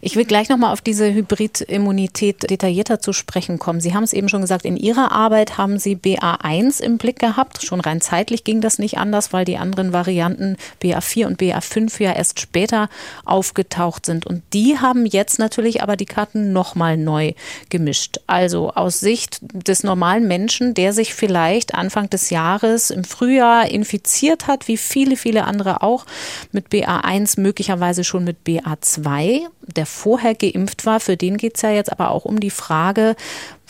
Ich 0.00 0.16
will 0.16 0.24
gleich 0.24 0.48
nochmal 0.48 0.72
auf 0.72 0.80
diese 0.80 1.12
Hybridimmunität 1.12 2.50
detaillierter 2.50 3.00
zu 3.00 3.12
sprechen 3.12 3.58
kommen. 3.58 3.80
Sie 3.80 3.94
haben 3.94 4.04
es 4.04 4.12
eben 4.12 4.21
schon 4.28 4.40
gesagt, 4.40 4.64
in 4.64 4.76
Ihrer 4.76 5.12
Arbeit 5.12 5.58
haben 5.58 5.78
Sie 5.78 5.96
BA1 5.96 6.82
im 6.82 6.98
Blick 6.98 7.18
gehabt. 7.18 7.62
Schon 7.62 7.80
rein 7.80 8.00
zeitlich 8.00 8.44
ging 8.44 8.60
das 8.60 8.78
nicht 8.78 8.98
anders, 8.98 9.32
weil 9.32 9.44
die 9.44 9.58
anderen 9.58 9.92
Varianten 9.92 10.56
BA4 10.82 11.26
und 11.26 11.40
BA5 11.40 12.02
ja 12.02 12.12
erst 12.12 12.40
später 12.40 12.88
aufgetaucht 13.24 14.06
sind. 14.06 14.26
Und 14.26 14.42
die 14.52 14.78
haben 14.78 15.06
jetzt 15.06 15.38
natürlich 15.38 15.82
aber 15.82 15.96
die 15.96 16.06
Karten 16.06 16.52
nochmal 16.52 16.96
neu 16.96 17.32
gemischt. 17.70 18.18
Also 18.26 18.72
aus 18.72 19.00
Sicht 19.00 19.38
des 19.42 19.82
normalen 19.82 20.26
Menschen, 20.28 20.74
der 20.74 20.92
sich 20.92 21.14
vielleicht 21.14 21.74
Anfang 21.74 22.10
des 22.10 22.30
Jahres 22.30 22.90
im 22.90 23.04
Frühjahr 23.04 23.70
infiziert 23.70 24.46
hat, 24.46 24.68
wie 24.68 24.76
viele, 24.76 25.16
viele 25.16 25.44
andere 25.44 25.82
auch, 25.82 26.06
mit 26.52 26.68
BA1, 26.68 27.40
möglicherweise 27.40 28.04
schon 28.04 28.24
mit 28.24 28.38
BA2, 28.46 29.40
der 29.66 29.86
vorher 29.86 30.34
geimpft 30.34 30.86
war, 30.86 31.00
für 31.00 31.16
den 31.16 31.36
geht 31.36 31.56
es 31.56 31.62
ja 31.62 31.70
jetzt 31.70 31.92
aber 31.92 32.10
auch 32.10 32.24
um 32.24 32.40
die 32.40 32.50
Frage, 32.50 33.16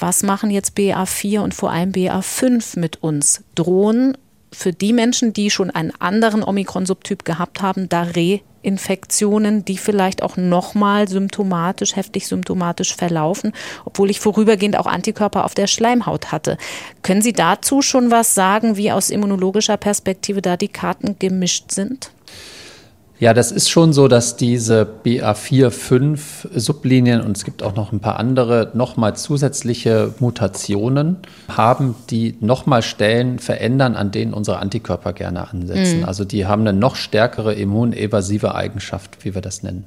was 0.03 0.25
machen 0.25 0.51
jetzt 0.51 0.77
BA4 0.77 1.39
und 1.39 1.55
vor 1.55 1.71
allem 1.71 1.93
BA5 1.93 2.79
mit 2.79 3.03
uns? 3.03 3.45
Drohen 3.55 4.19
für 4.53 4.73
die 4.73 4.93
Menschen, 4.93 5.33
die 5.33 5.49
schon 5.49 5.71
einen 5.71 5.93
anderen 5.99 6.43
Omikron-Subtyp 6.43 7.25
gehabt 7.25 7.63
haben, 7.63 7.89
da 7.89 8.07
Reinfektionen, 8.65 9.65
die 9.65 9.79
vielleicht 9.79 10.23
auch 10.23 10.37
nochmal 10.37 11.09
symptomatisch, 11.09 11.97
heftig 11.97 12.27
symptomatisch 12.27 12.95
verlaufen, 12.95 13.53
obwohl 13.85 14.11
ich 14.11 14.21
vorübergehend 14.21 14.77
auch 14.77 14.87
Antikörper 14.87 15.45
auf 15.45 15.55
der 15.55 15.69
Schleimhaut 15.69 16.33
hatte. 16.33 16.59
Können 17.03 17.23
Sie 17.23 17.33
dazu 17.33 17.81
schon 17.81 18.11
was 18.11 18.35
sagen, 18.35 18.77
wie 18.77 18.93
aus 18.93 19.09
immunologischer 19.09 19.77
Perspektive 19.77 20.43
da 20.43 20.57
die 20.57 20.69
Karten 20.69 21.17
gemischt 21.19 21.71
sind? 21.71 22.11
Ja, 23.23 23.33
das 23.35 23.53
ist 23.53 23.71
schon 23.71 23.93
so, 23.93 24.09
dass 24.09 24.35
diese 24.35 24.85
BA4-5 25.05 26.59
Sublinien 26.59 27.21
und 27.21 27.37
es 27.37 27.45
gibt 27.45 27.63
auch 27.63 27.77
noch 27.77 27.93
ein 27.93 28.01
paar 28.01 28.19
andere 28.19 28.73
nochmal 28.75 29.15
zusätzliche 29.15 30.13
Mutationen 30.19 31.19
haben, 31.47 31.95
die 32.11 32.35
nochmal 32.41 32.83
Stellen 32.83 33.39
verändern, 33.39 33.95
an 33.95 34.11
denen 34.11 34.35
unsere 34.35 34.59
Antikörper 34.59 35.13
gerne 35.13 35.49
ansetzen. 35.49 36.01
Mhm. 36.01 36.05
Also 36.05 36.25
die 36.25 36.47
haben 36.47 36.63
eine 36.63 36.73
noch 36.77 36.97
stärkere 36.97 37.55
immunevasive 37.55 38.57
Eigenschaft, 38.57 39.25
wie 39.25 39.37
wir 39.37 39.41
das 39.41 39.63
nennen. 39.63 39.85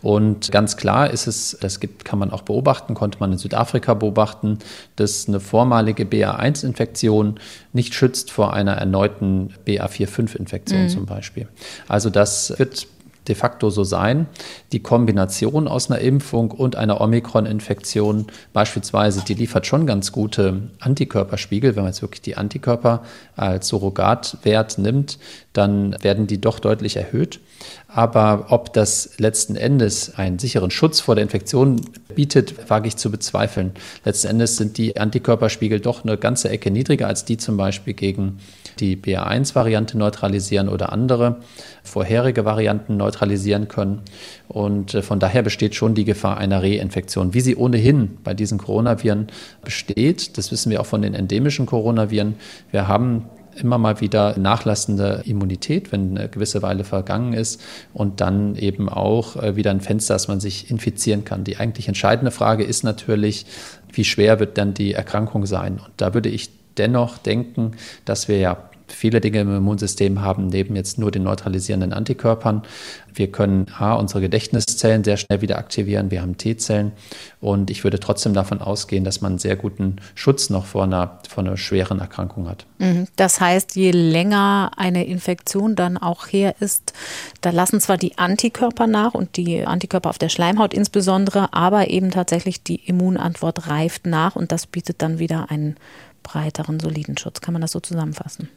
Und 0.00 0.52
ganz 0.52 0.76
klar 0.76 1.10
ist 1.10 1.26
es, 1.26 1.58
das 1.60 1.80
gibt, 1.80 2.04
kann 2.04 2.20
man 2.20 2.30
auch 2.30 2.42
beobachten, 2.42 2.94
konnte 2.94 3.18
man 3.18 3.32
in 3.32 3.38
Südafrika 3.38 3.94
beobachten, 3.94 4.60
dass 4.94 5.26
eine 5.26 5.40
vormalige 5.40 6.04
BA1-Infektion 6.04 7.40
nicht 7.78 7.94
schützt 7.94 8.32
vor 8.32 8.52
einer 8.52 8.72
erneuten 8.72 9.54
BA4-5-Infektion 9.66 10.82
mhm. 10.82 10.88
zum 10.88 11.06
Beispiel. 11.06 11.46
Also 11.86 12.10
das 12.10 12.58
wird 12.58 12.58
wird 12.58 12.88
de 13.28 13.34
facto 13.34 13.70
so 13.70 13.84
sein. 13.84 14.26
Die 14.72 14.80
Kombination 14.80 15.68
aus 15.68 15.90
einer 15.90 16.00
Impfung 16.00 16.50
und 16.50 16.76
einer 16.76 17.00
Omikron-Infektion 17.00 18.26
beispielsweise, 18.52 19.22
die 19.26 19.34
liefert 19.34 19.66
schon 19.66 19.86
ganz 19.86 20.12
gute 20.12 20.62
Antikörperspiegel. 20.80 21.76
Wenn 21.76 21.82
man 21.84 21.92
jetzt 21.92 22.02
wirklich 22.02 22.22
die 22.22 22.36
Antikörper 22.36 23.02
als 23.36 23.68
Surrogatwert 23.68 24.78
nimmt, 24.78 25.18
dann 25.52 25.96
werden 26.02 26.26
die 26.26 26.40
doch 26.40 26.58
deutlich 26.58 26.96
erhöht. 26.96 27.40
Aber 27.88 28.46
ob 28.50 28.72
das 28.72 29.18
letzten 29.18 29.56
Endes 29.56 30.16
einen 30.16 30.38
sicheren 30.38 30.70
Schutz 30.70 31.00
vor 31.00 31.14
der 31.14 31.24
Infektion 31.24 31.80
bietet, 32.14 32.70
wage 32.70 32.88
ich 32.88 32.96
zu 32.96 33.10
bezweifeln. 33.10 33.72
Letzten 34.04 34.28
Endes 34.28 34.56
sind 34.56 34.78
die 34.78 34.96
Antikörperspiegel 34.96 35.80
doch 35.80 36.04
eine 36.04 36.16
ganze 36.16 36.48
Ecke 36.48 36.70
niedriger 36.70 37.08
als 37.08 37.24
die 37.24 37.36
zum 37.36 37.56
Beispiel 37.56 37.94
gegen 37.94 38.38
die 38.80 38.96
BA1-Variante 38.96 39.98
neutralisieren 39.98 40.68
oder 40.68 40.92
andere 40.92 41.36
vorherige 41.82 42.44
Varianten 42.44 42.96
neutralisieren 42.96 43.68
können. 43.68 44.02
Und 44.48 44.94
äh, 44.94 45.02
von 45.02 45.20
daher 45.20 45.42
besteht 45.42 45.74
schon 45.74 45.94
die 45.94 46.04
Gefahr 46.04 46.38
einer 46.38 46.62
Reinfektion, 46.62 47.34
wie 47.34 47.40
sie 47.40 47.56
ohnehin 47.56 48.18
bei 48.24 48.34
diesen 48.34 48.58
Coronaviren 48.58 49.28
besteht. 49.64 50.38
Das 50.38 50.52
wissen 50.52 50.70
wir 50.70 50.80
auch 50.80 50.86
von 50.86 51.02
den 51.02 51.14
endemischen 51.14 51.66
Coronaviren. 51.66 52.36
Wir 52.70 52.88
haben 52.88 53.24
immer 53.58 53.78
mal 53.78 54.00
wieder 54.00 54.38
nachlassende 54.38 55.22
Immunität, 55.24 55.92
wenn 55.92 56.16
eine 56.16 56.28
gewisse 56.28 56.62
Weile 56.62 56.84
vergangen 56.84 57.32
ist 57.32 57.60
und 57.92 58.20
dann 58.20 58.54
eben 58.56 58.88
auch 58.88 59.36
äh, 59.36 59.56
wieder 59.56 59.70
ein 59.70 59.80
Fenster, 59.80 60.14
dass 60.14 60.28
man 60.28 60.40
sich 60.40 60.70
infizieren 60.70 61.24
kann. 61.24 61.44
Die 61.44 61.56
eigentlich 61.56 61.88
entscheidende 61.88 62.30
Frage 62.30 62.64
ist 62.64 62.84
natürlich, 62.84 63.46
wie 63.92 64.04
schwer 64.04 64.40
wird 64.40 64.58
dann 64.58 64.74
die 64.74 64.92
Erkrankung 64.92 65.46
sein? 65.46 65.74
Und 65.74 65.90
da 65.96 66.14
würde 66.14 66.28
ich 66.28 66.50
dennoch 66.76 67.18
denken, 67.18 67.72
dass 68.04 68.28
wir 68.28 68.38
ja 68.38 68.67
viele 68.92 69.20
Dinge 69.20 69.40
im 69.40 69.56
Immunsystem 69.56 70.22
haben, 70.22 70.48
neben 70.48 70.76
jetzt 70.76 70.98
nur 70.98 71.10
den 71.10 71.22
neutralisierenden 71.22 71.92
Antikörpern. 71.92 72.62
Wir 73.12 73.32
können 73.32 73.66
A, 73.76 73.94
unsere 73.94 74.20
Gedächtniszellen 74.20 75.02
sehr 75.02 75.16
schnell 75.16 75.40
wieder 75.40 75.58
aktivieren. 75.58 76.10
Wir 76.10 76.22
haben 76.22 76.36
T-Zellen. 76.36 76.92
Und 77.40 77.70
ich 77.70 77.84
würde 77.84 78.00
trotzdem 78.00 78.34
davon 78.34 78.60
ausgehen, 78.60 79.04
dass 79.04 79.20
man 79.20 79.38
sehr 79.38 79.56
guten 79.56 79.96
Schutz 80.14 80.50
noch 80.50 80.66
vor 80.66 80.84
einer, 80.84 81.18
vor 81.28 81.44
einer 81.44 81.56
schweren 81.56 82.00
Erkrankung 82.00 82.48
hat. 82.48 82.66
Mhm. 82.78 83.06
Das 83.16 83.40
heißt, 83.40 83.76
je 83.76 83.90
länger 83.90 84.70
eine 84.76 85.04
Infektion 85.06 85.74
dann 85.74 85.96
auch 85.96 86.26
her 86.26 86.54
ist, 86.60 86.92
da 87.40 87.50
lassen 87.50 87.80
zwar 87.80 87.96
die 87.96 88.18
Antikörper 88.18 88.86
nach 88.86 89.14
und 89.14 89.36
die 89.36 89.64
Antikörper 89.64 90.10
auf 90.10 90.18
der 90.18 90.28
Schleimhaut 90.28 90.74
insbesondere, 90.74 91.52
aber 91.52 91.88
eben 91.88 92.10
tatsächlich 92.10 92.62
die 92.62 92.76
Immunantwort 92.76 93.68
reift 93.68 94.06
nach 94.06 94.36
und 94.36 94.52
das 94.52 94.66
bietet 94.66 95.02
dann 95.02 95.18
wieder 95.18 95.50
einen 95.50 95.76
breiteren, 96.22 96.78
soliden 96.78 97.16
Schutz. 97.16 97.40
Kann 97.40 97.52
man 97.52 97.62
das 97.62 97.72
so 97.72 97.80
zusammenfassen? 97.80 98.48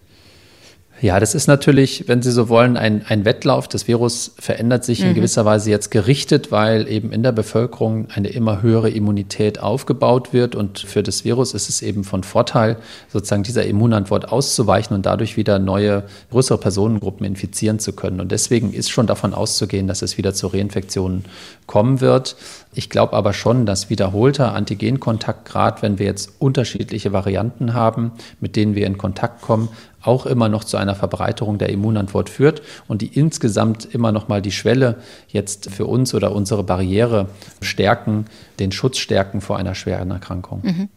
Ja, 1.01 1.19
das 1.19 1.33
ist 1.33 1.47
natürlich, 1.47 2.07
wenn 2.07 2.21
Sie 2.21 2.31
so 2.31 2.47
wollen, 2.47 2.77
ein, 2.77 3.03
ein 3.07 3.25
Wettlauf. 3.25 3.67
Das 3.67 3.87
Virus 3.87 4.33
verändert 4.37 4.85
sich 4.85 5.01
mhm. 5.01 5.07
in 5.07 5.15
gewisser 5.15 5.45
Weise 5.45 5.71
jetzt 5.71 5.89
gerichtet, 5.89 6.51
weil 6.51 6.87
eben 6.87 7.11
in 7.11 7.23
der 7.23 7.31
Bevölkerung 7.31 8.07
eine 8.13 8.29
immer 8.29 8.61
höhere 8.61 8.91
Immunität 8.91 9.59
aufgebaut 9.59 10.31
wird. 10.31 10.53
Und 10.53 10.77
für 10.77 11.01
das 11.01 11.25
Virus 11.25 11.55
ist 11.55 11.69
es 11.69 11.81
eben 11.81 12.03
von 12.03 12.23
Vorteil, 12.23 12.77
sozusagen 13.11 13.41
dieser 13.41 13.65
Immunantwort 13.65 14.31
auszuweichen 14.31 14.95
und 14.95 15.07
dadurch 15.07 15.37
wieder 15.37 15.57
neue, 15.57 16.03
größere 16.29 16.59
Personengruppen 16.59 17.25
infizieren 17.25 17.79
zu 17.79 17.93
können. 17.93 18.21
Und 18.21 18.31
deswegen 18.31 18.71
ist 18.71 18.91
schon 18.91 19.07
davon 19.07 19.33
auszugehen, 19.33 19.87
dass 19.87 20.03
es 20.03 20.19
wieder 20.19 20.35
zu 20.35 20.47
Reinfektionen 20.47 21.25
kommen 21.65 21.99
wird. 21.99 22.35
Ich 22.73 22.91
glaube 22.91 23.13
aber 23.13 23.33
schon, 23.33 23.65
dass 23.65 23.89
wiederholter 23.89 24.53
Antigenkontakt, 24.53 25.45
gerade 25.45 25.81
wenn 25.81 25.97
wir 25.97 26.05
jetzt 26.05 26.33
unterschiedliche 26.39 27.11
Varianten 27.11 27.73
haben, 27.73 28.11
mit 28.39 28.55
denen 28.55 28.75
wir 28.75 28.85
in 28.85 28.97
Kontakt 28.97 29.41
kommen, 29.41 29.69
auch 30.01 30.25
immer 30.25 30.49
noch 30.49 30.63
zu 30.63 30.77
einer 30.77 30.95
Verbreiterung 30.95 31.57
der 31.57 31.69
Immunantwort 31.69 32.29
führt 32.29 32.61
und 32.87 33.01
die 33.01 33.07
insgesamt 33.07 33.85
immer 33.85 34.11
noch 34.11 34.27
mal 34.27 34.41
die 34.41 34.51
Schwelle 34.51 34.97
jetzt 35.27 35.69
für 35.71 35.85
uns 35.85 36.13
oder 36.13 36.33
unsere 36.33 36.63
Barriere 36.63 37.27
stärken, 37.61 38.25
den 38.59 38.71
Schutz 38.71 38.97
stärken 38.97 39.41
vor 39.41 39.57
einer 39.57 39.75
schweren 39.75 40.11
Erkrankung. 40.11 40.61
Mhm. 40.63 40.89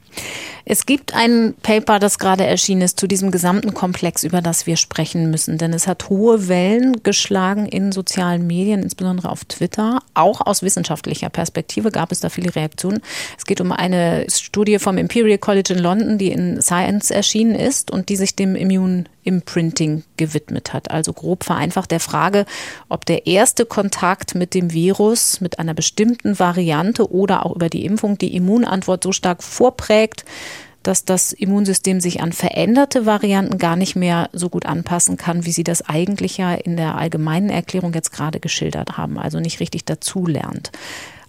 Es 0.67 0.87
gibt 0.87 1.15
ein 1.15 1.55
Paper, 1.63 1.99
das 1.99 2.19
gerade 2.19 2.47
erschienen 2.47 2.81
ist 2.81 2.99
zu 2.99 3.07
diesem 3.07 3.31
gesamten 3.31 3.75
Komplex, 3.75 4.25
über 4.25 4.41
das 4.41 4.67
wir 4.67 4.79
sprechen 4.79 5.31
müssen, 5.31 5.59
denn 5.59 5.75
es 5.75 5.87
hat 5.87 6.09
hohe 6.09 6.49
Wellen 6.49 7.03
geschlagen 7.03 7.67
in 7.67 7.93
sozialen 7.93 8.47
Medien, 8.47 8.83
insbesondere 8.83 9.29
auf 9.29 9.45
Twitter. 9.45 10.01
Auch 10.15 10.41
aus 10.41 10.63
wissenschaftlicher 10.63 11.29
Perspektive 11.29 11.91
gab 11.91 12.13
es 12.13 12.21
da 12.21 12.31
viele 12.31 12.55
Reaktionen. 12.55 13.03
Es 13.37 13.45
geht 13.45 13.61
um 13.61 13.73
eine 13.73 14.25
Studie 14.31 14.79
vom 14.79 14.97
Imperial 14.97 15.39
College 15.39 15.75
in 15.75 15.81
London, 15.81 16.17
die 16.17 16.33
in 16.33 16.63
Science 16.63 17.11
erschienen 17.11 17.55
ist 17.55 17.91
und 17.91 18.09
die 18.09 18.17
sich 18.17 18.35
dem 18.35 18.57
Immune 18.57 19.05
Imprinting 19.25 20.05
gewidmet 20.17 20.73
hat. 20.73 20.91
Also 20.91 21.13
grob 21.13 21.45
vereinfacht 21.45 21.91
der 21.91 22.01
Frage, 22.01 22.45
ob 22.89 23.07
der 23.07 23.27
erste 23.27 23.65
Kontakt 23.65 24.35
mit 24.35 24.55
dem 24.55 24.73
Virus, 24.73 25.41
mit 25.41 25.59
einer 25.59 25.75
bestimmten 25.75 26.39
Variante 26.39 27.11
oder 27.11 27.45
auch 27.45 27.57
über 27.57 27.69
die 27.69 27.85
Impfung 27.85 28.19
die 28.19 28.37
Immunantwort 28.37 29.03
so 29.03 29.13
stark 29.13 29.43
vorprägt, 29.43 30.04
dass 30.85 31.05
das 31.05 31.33
Immunsystem 31.33 32.01
sich 32.01 32.21
an 32.21 32.33
veränderte 32.33 33.07
Varianten 33.07 33.59
gar 33.59 33.75
nicht 33.75 33.97
mehr 33.97 34.29
so 34.33 34.51
gut 34.51 34.67
anpassen 34.67 35.17
kann, 35.17 35.47
wie 35.47 35.53
Sie 35.53 35.65
das 35.65 35.83
eigentlich 35.83 36.37
ja 36.37 36.53
in 36.53 36.77
der 36.77 36.97
allgemeinen 36.97 37.49
Erklärung 37.49 37.95
jetzt 37.95 38.13
gerade 38.13 38.39
geschildert 38.39 38.99
haben, 38.99 39.19
also 39.19 39.41
nicht 39.41 39.61
richtig 39.61 39.85
dazulernt. 39.87 40.71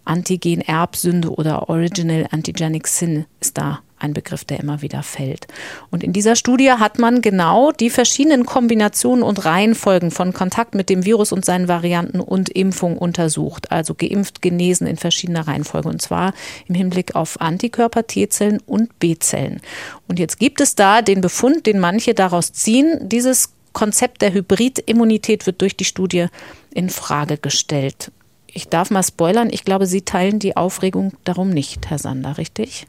Antigen-Erbsünde 0.03 1.31
oder 1.31 1.69
Original 1.69 2.27
Antigenic 2.31 2.87
Sin 2.87 3.25
ist 3.39 3.57
da 3.57 3.79
ein 3.97 4.13
Begriff, 4.13 4.43
der 4.43 4.59
immer 4.59 4.81
wieder 4.81 5.03
fällt. 5.03 5.47
Und 5.89 6.03
in 6.03 6.13
dieser 6.13 6.35
Studie 6.35 6.71
hat 6.71 6.99
man 6.99 7.21
genau 7.21 7.71
die 7.71 7.89
verschiedenen 7.89 8.45
Kombinationen 8.45 9.23
und 9.23 9.45
Reihenfolgen 9.45 10.11
von 10.11 10.33
Kontakt 10.33 10.75
mit 10.75 10.89
dem 10.89 11.05
Virus 11.05 11.31
und 11.31 11.45
seinen 11.45 11.67
Varianten 11.67 12.19
und 12.19 12.49
Impfung 12.49 12.97
untersucht. 12.97 13.71
Also 13.71 13.93
geimpft, 13.93 14.41
genesen 14.41 14.87
in 14.87 14.97
verschiedener 14.97 15.47
Reihenfolge. 15.47 15.89
Und 15.89 16.01
zwar 16.01 16.33
im 16.67 16.75
Hinblick 16.75 17.15
auf 17.15 17.39
Antikörper, 17.39 18.05
T-Zellen 18.05 18.61
und 18.65 18.99
B-Zellen. 18.99 19.61
Und 20.07 20.19
jetzt 20.19 20.39
gibt 20.39 20.61
es 20.61 20.75
da 20.75 21.01
den 21.01 21.21
Befund, 21.21 21.65
den 21.65 21.79
manche 21.79 22.13
daraus 22.13 22.51
ziehen. 22.53 22.99
Dieses 23.09 23.53
Konzept 23.73 24.21
der 24.21 24.33
Hybridimmunität 24.33 25.45
wird 25.45 25.61
durch 25.61 25.75
die 25.75 25.85
Studie 25.85 26.27
in 26.73 26.89
Frage 26.89 27.37
gestellt. 27.37 28.11
Ich 28.47 28.69
darf 28.69 28.89
mal 28.89 29.03
spoilern, 29.03 29.49
ich 29.51 29.65
glaube, 29.65 29.85
Sie 29.85 30.03
teilen 30.03 30.39
die 30.39 30.55
Aufregung 30.55 31.11
darum 31.25 31.49
nicht, 31.49 31.89
Herr 31.89 31.99
Sander, 31.99 32.37
richtig? 32.37 32.87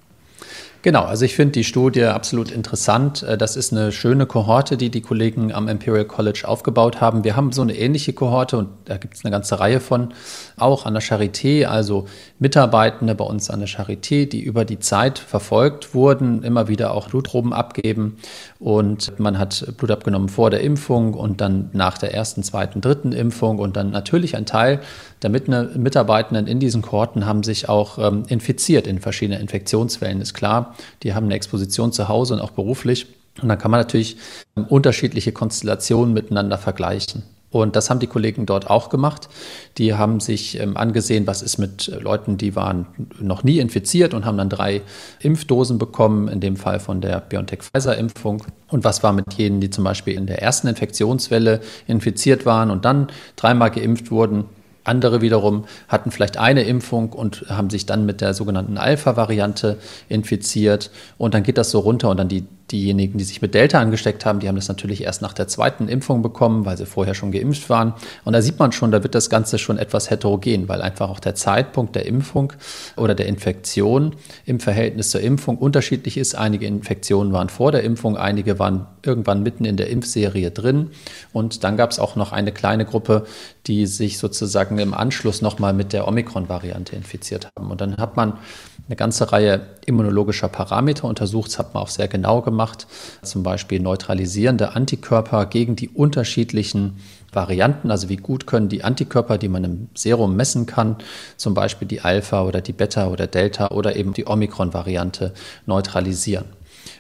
Genau, 0.87 1.03
also 1.03 1.25
ich 1.25 1.35
finde 1.35 1.51
die 1.51 1.65
Studie 1.65 2.05
absolut 2.05 2.53
interessant. 2.53 3.25
Äh, 3.25 3.37
das 3.37 3.57
ist 3.57 3.73
eine 3.73 3.91
schöne 3.91 4.25
Kohorte, 4.25 4.77
die 4.77 4.89
die 4.89 5.01
Kollegen 5.01 5.53
am 5.53 5.67
Imperial 5.67 6.05
College 6.05 6.45
aufgebaut 6.47 7.01
haben. 7.01 7.25
Wir 7.25 7.35
haben 7.35 7.51
so 7.51 7.63
eine 7.63 7.77
ähnliche 7.77 8.13
Kohorte 8.13 8.57
und 8.57 8.69
da 8.85 8.97
gibt 8.97 9.17
es 9.17 9.25
eine 9.25 9.33
ganze 9.33 9.59
Reihe 9.59 9.81
von, 9.81 10.15
auch 10.57 10.87
an 10.87 10.95
der 10.95 11.03
Charité, 11.03 11.65
also 11.65 12.07
Mitarbeitende 12.39 13.17
bei 13.17 13.25
uns 13.25 13.51
an 13.51 13.59
der 13.59 13.69
Charité, 13.69 14.29
die 14.29 14.41
über 14.41 14.65
die 14.65 14.79
Zeit 14.79 15.19
verfolgt 15.19 15.93
wurden, 15.93 16.45
immer 16.45 16.69
wieder 16.69 16.93
auch 16.95 17.09
Blutproben 17.09 17.53
abgeben 17.53 18.19
und 18.61 19.19
man 19.19 19.41
hat 19.41 19.67
Blut 19.79 19.91
abgenommen 19.91 20.29
vor 20.29 20.51
der 20.51 20.61
Impfung 20.61 21.15
und 21.15 21.41
dann 21.41 21.69
nach 21.73 21.99
der 21.99 22.15
ersten, 22.15 22.45
zweiten, 22.45 22.81
dritten 22.81 23.11
Impfung 23.11 23.59
und 23.59 23.77
dann 23.77 23.91
natürlich 23.91 24.37
ein 24.37 24.47
Teil 24.47 24.81
der 25.33 25.69
Mitarbeitenden 25.77 26.47
in 26.47 26.61
diesen 26.61 26.83
Kohorten 26.83 27.27
haben 27.27 27.43
sich 27.43 27.69
auch 27.69 27.99
ähm, 27.99 28.25
infiziert 28.29 28.87
in 28.87 29.01
verschiedenen 29.01 29.41
Infektionswellen, 29.41 30.21
ist 30.21 30.35
klar. 30.35 30.75
Die 31.03 31.15
haben 31.15 31.27
eine 31.27 31.35
Exposition 31.35 31.93
zu 31.93 32.09
Hause 32.09 32.35
und 32.35 32.41
auch 32.41 32.51
beruflich. 32.51 33.07
Und 33.43 33.49
dann 33.49 33.59
kann 33.59 33.71
man 33.71 33.81
natürlich 33.81 34.17
ähm, 34.57 34.65
unterschiedliche 34.65 35.33
Konstellationen 35.33 36.15
miteinander 36.15 36.59
vergleichen. 36.59 37.23
Und 37.51 37.77
das 37.77 37.89
haben 37.91 38.01
die 38.01 38.07
Kollegen 38.07 38.45
dort 38.45 38.69
auch 38.69 38.91
gemacht. 38.91 39.29
Die 39.79 39.95
haben 39.95 40.21
sich 40.21 40.61
ähm, 40.61 40.77
angesehen, 40.77 41.27
was 41.27 41.43
ist 41.43 41.59
mit 41.59 41.87
Leuten, 42.03 42.37
die 42.37 42.57
waren 42.57 42.87
noch 43.21 43.45
nie 43.45 43.61
infiziert 43.61 44.15
und 44.15 44.25
haben 44.25 44.37
dann 44.37 44.49
drei 44.49 44.83
Impfdosen 45.21 45.79
bekommen, 45.79 46.29
in 46.29 46.41
dem 46.41 46.57
Fall 46.57 46.81
von 46.81 47.01
der 47.01 47.21
BioNTech-Pfizer-Impfung. 47.21 48.43
Und 48.69 48.85
was 48.85 49.03
war 49.03 49.13
mit 49.13 49.35
jenen, 49.35 49.61
die 49.61 49.71
zum 49.71 49.85
Beispiel 49.85 50.15
in 50.15 50.27
der 50.27 50.43
ersten 50.43 50.67
Infektionswelle 50.67 51.61
infiziert 51.87 52.47
waren 52.47 52.71
und 52.71 52.85
dann 52.85 53.09
dreimal 53.37 53.71
geimpft 53.71 54.11
wurden? 54.11 54.45
Andere 54.87 55.21
wiederum 55.21 55.65
hatten 55.89 56.11
vielleicht 56.11 56.37
eine 56.39 56.63
Impfung 56.63 57.13
und 57.13 57.47
haben 57.49 57.71
sich 57.71 57.87
dann 57.87 58.07
mit 58.07 58.21
der 58.21 58.35
sogenannten 58.35 58.79
Alpha-Variante 58.79 59.79
infiziert. 60.09 60.91
Und 61.19 61.35
dann 61.35 61.43
geht 61.43 61.59
das 61.59 61.71
so 61.71 61.81
runter 61.81 62.11
und 62.11 62.19
dann 62.19 62.29
die 62.29 62.45
Diejenigen, 62.73 63.19
die 63.19 63.25
sich 63.25 63.41
mit 63.41 63.55
Delta 63.55 63.81
angesteckt 63.81 64.27
haben, 64.27 64.41
die 64.41 64.49
haben 64.49 64.57
das 64.57 64.67
natürlich 64.67 65.05
erst 65.05 65.23
nach 65.23 65.33
der 65.33 65.47
zweiten 65.47 65.89
Impfung 65.89 66.23
bekommen, 66.23 66.65
weil 66.65 66.77
sie 66.77 66.87
vorher 66.87 67.15
schon 67.15 67.31
geimpft 67.31 67.71
waren. 67.71 67.95
Und 68.25 68.33
da 68.33 68.43
sieht 68.43 68.59
man 68.59 68.73
schon, 68.73 68.91
da 68.91 69.05
wird 69.05 69.15
das 69.15 69.31
Ganze 69.31 69.59
schon 69.59 69.79
etwas 69.79 70.11
heterogen, 70.11 70.69
weil 70.69 70.83
einfach 70.83 71.09
auch 71.09 71.21
der 71.21 71.37
Zeitpunkt 71.37 71.95
der 71.95 72.07
Impfung 72.07 72.53
oder 72.97 73.15
der 73.15 73.27
Infektion 73.27 74.17
im 74.45 74.59
Verhältnis 74.59 75.11
zur 75.11 75.21
Impfung 75.21 75.59
unterschiedlich 75.59 76.17
ist. 76.17 76.35
Einige 76.35 76.67
Infektionen 76.67 77.33
waren 77.33 77.51
vor 77.51 77.71
der 77.71 77.85
Impfung, 77.85 78.17
einige 78.17 78.59
waren 78.59 78.87
irgendwann 79.05 79.45
mitten 79.45 79.65
in 79.65 79.77
der 79.77 79.89
Impfserie 79.89 80.51
drin. 80.51 80.91
Und 81.33 81.63
dann 81.63 81.77
gab 81.77 81.93
es 81.93 82.01
auch 82.01 82.17
noch 82.17 82.33
eine 82.33 82.51
kleine 82.51 82.85
Gruppe, 82.85 83.27
die 83.67 83.87
sich 83.87 84.19
sozusagen 84.19 84.79
im 84.79 84.93
Anschluss 84.93 85.41
nochmal 85.41 85.73
mit 85.73 85.93
der 85.93 86.09
Omikron-Variante 86.09 86.97
infiziert 86.97 87.49
haben. 87.57 87.71
Und 87.71 87.81
dann 87.81 87.97
hat 87.97 88.17
man 88.17 88.35
eine 88.89 88.97
ganze 88.97 89.33
Reihe 89.33 89.63
immunologischer 89.85 90.49
Parameter 90.49 91.05
untersucht. 91.05 91.49
Das 91.49 91.59
hat 91.59 91.75
man 91.75 91.83
auch 91.83 91.89
sehr 91.89 92.09
genau 92.09 92.41
gemacht. 92.43 92.87
Zum 93.23 93.43
Beispiel 93.43 93.81
neutralisierende 93.81 94.77
Antikörper 94.77 95.47
gegen 95.47 95.75
die 95.75 95.89
unterschiedlichen 95.89 97.01
Varianten. 97.33 97.91
Also 97.91 98.09
wie 98.09 98.17
gut 98.17 98.47
können 98.47 98.69
die 98.69 98.85
Antikörper, 98.85 99.39
die 99.39 99.49
man 99.49 99.65
im 99.65 99.89
Serum 99.95 100.37
messen 100.37 100.67
kann, 100.67 100.97
zum 101.37 101.55
Beispiel 101.55 101.89
die 101.89 102.01
Alpha 102.01 102.45
oder 102.45 102.61
die 102.61 102.73
Beta 102.73 103.09
oder 103.09 103.27
Delta 103.27 103.69
oder 103.69 103.97
eben 103.97 104.13
die 104.13 104.27
Omikron-Variante 104.27 105.35
neutralisieren. 105.67 106.47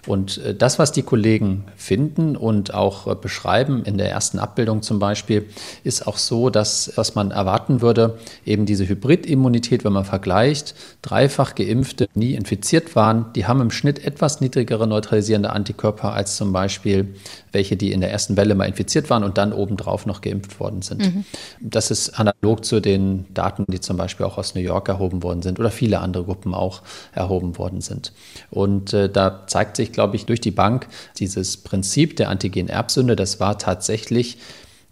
Und 0.06 0.38
äh, 0.38 0.54
das, 0.54 0.78
was 0.78 0.92
die 0.92 1.02
Kollegen 1.02 1.64
finden 1.76 2.36
und 2.36 2.74
auch 2.74 3.06
äh, 3.06 3.14
beschreiben 3.14 3.84
in 3.84 3.98
der 3.98 4.10
ersten 4.10 4.38
Abbildung 4.38 4.82
zum 4.82 4.98
Beispiel, 4.98 5.46
ist 5.84 6.06
auch 6.06 6.18
so, 6.18 6.50
dass, 6.50 6.92
was 6.96 7.14
man 7.14 7.30
erwarten 7.30 7.80
würde, 7.80 8.18
eben 8.44 8.66
diese 8.66 8.88
Hybridimmunität, 8.88 9.84
wenn 9.84 9.92
man 9.92 10.04
vergleicht, 10.04 10.74
dreifach 11.02 11.54
geimpfte, 11.54 12.08
nie 12.14 12.34
infiziert 12.34 12.96
waren, 12.96 13.26
die 13.34 13.46
haben 13.46 13.60
im 13.60 13.70
Schnitt 13.70 14.04
etwas 14.04 14.40
niedrigere 14.40 14.86
neutralisierende 14.86 15.50
Antikörper 15.50 16.12
als 16.12 16.36
zum 16.36 16.52
Beispiel 16.52 17.14
welche, 17.52 17.76
die 17.76 17.92
in 17.92 18.00
der 18.00 18.10
ersten 18.10 18.36
Welle 18.36 18.54
mal 18.54 18.66
infiziert 18.66 19.08
waren 19.08 19.24
und 19.24 19.38
dann 19.38 19.52
obendrauf 19.52 20.04
noch 20.04 20.20
geimpft 20.20 20.60
worden 20.60 20.82
sind. 20.82 21.00
Mhm. 21.00 21.24
Das 21.60 21.90
ist 21.90 22.10
analog 22.20 22.64
zu 22.64 22.80
den 22.80 23.24
Daten, 23.32 23.64
die 23.68 23.80
zum 23.80 23.96
Beispiel 23.96 24.26
auch 24.26 24.36
aus 24.36 24.54
New 24.54 24.60
York 24.60 24.88
erhoben 24.88 25.22
worden 25.22 25.40
sind 25.42 25.58
oder 25.58 25.70
viele 25.70 26.00
andere 26.00 26.24
Gruppen 26.24 26.54
auch 26.54 26.82
erhoben 27.12 27.56
worden 27.56 27.80
sind. 27.80 28.12
Und 28.50 28.92
äh, 28.92 29.08
da 29.08 29.46
zeigt 29.46 29.76
sich, 29.76 29.90
glaube 29.96 30.16
ich, 30.16 30.26
durch 30.26 30.42
die 30.42 30.50
Bank 30.50 30.88
dieses 31.16 31.56
Prinzip 31.56 32.16
der 32.16 32.28
Antigen-Erbsünde, 32.28 33.16
das 33.16 33.40
war 33.40 33.56
tatsächlich 33.56 34.36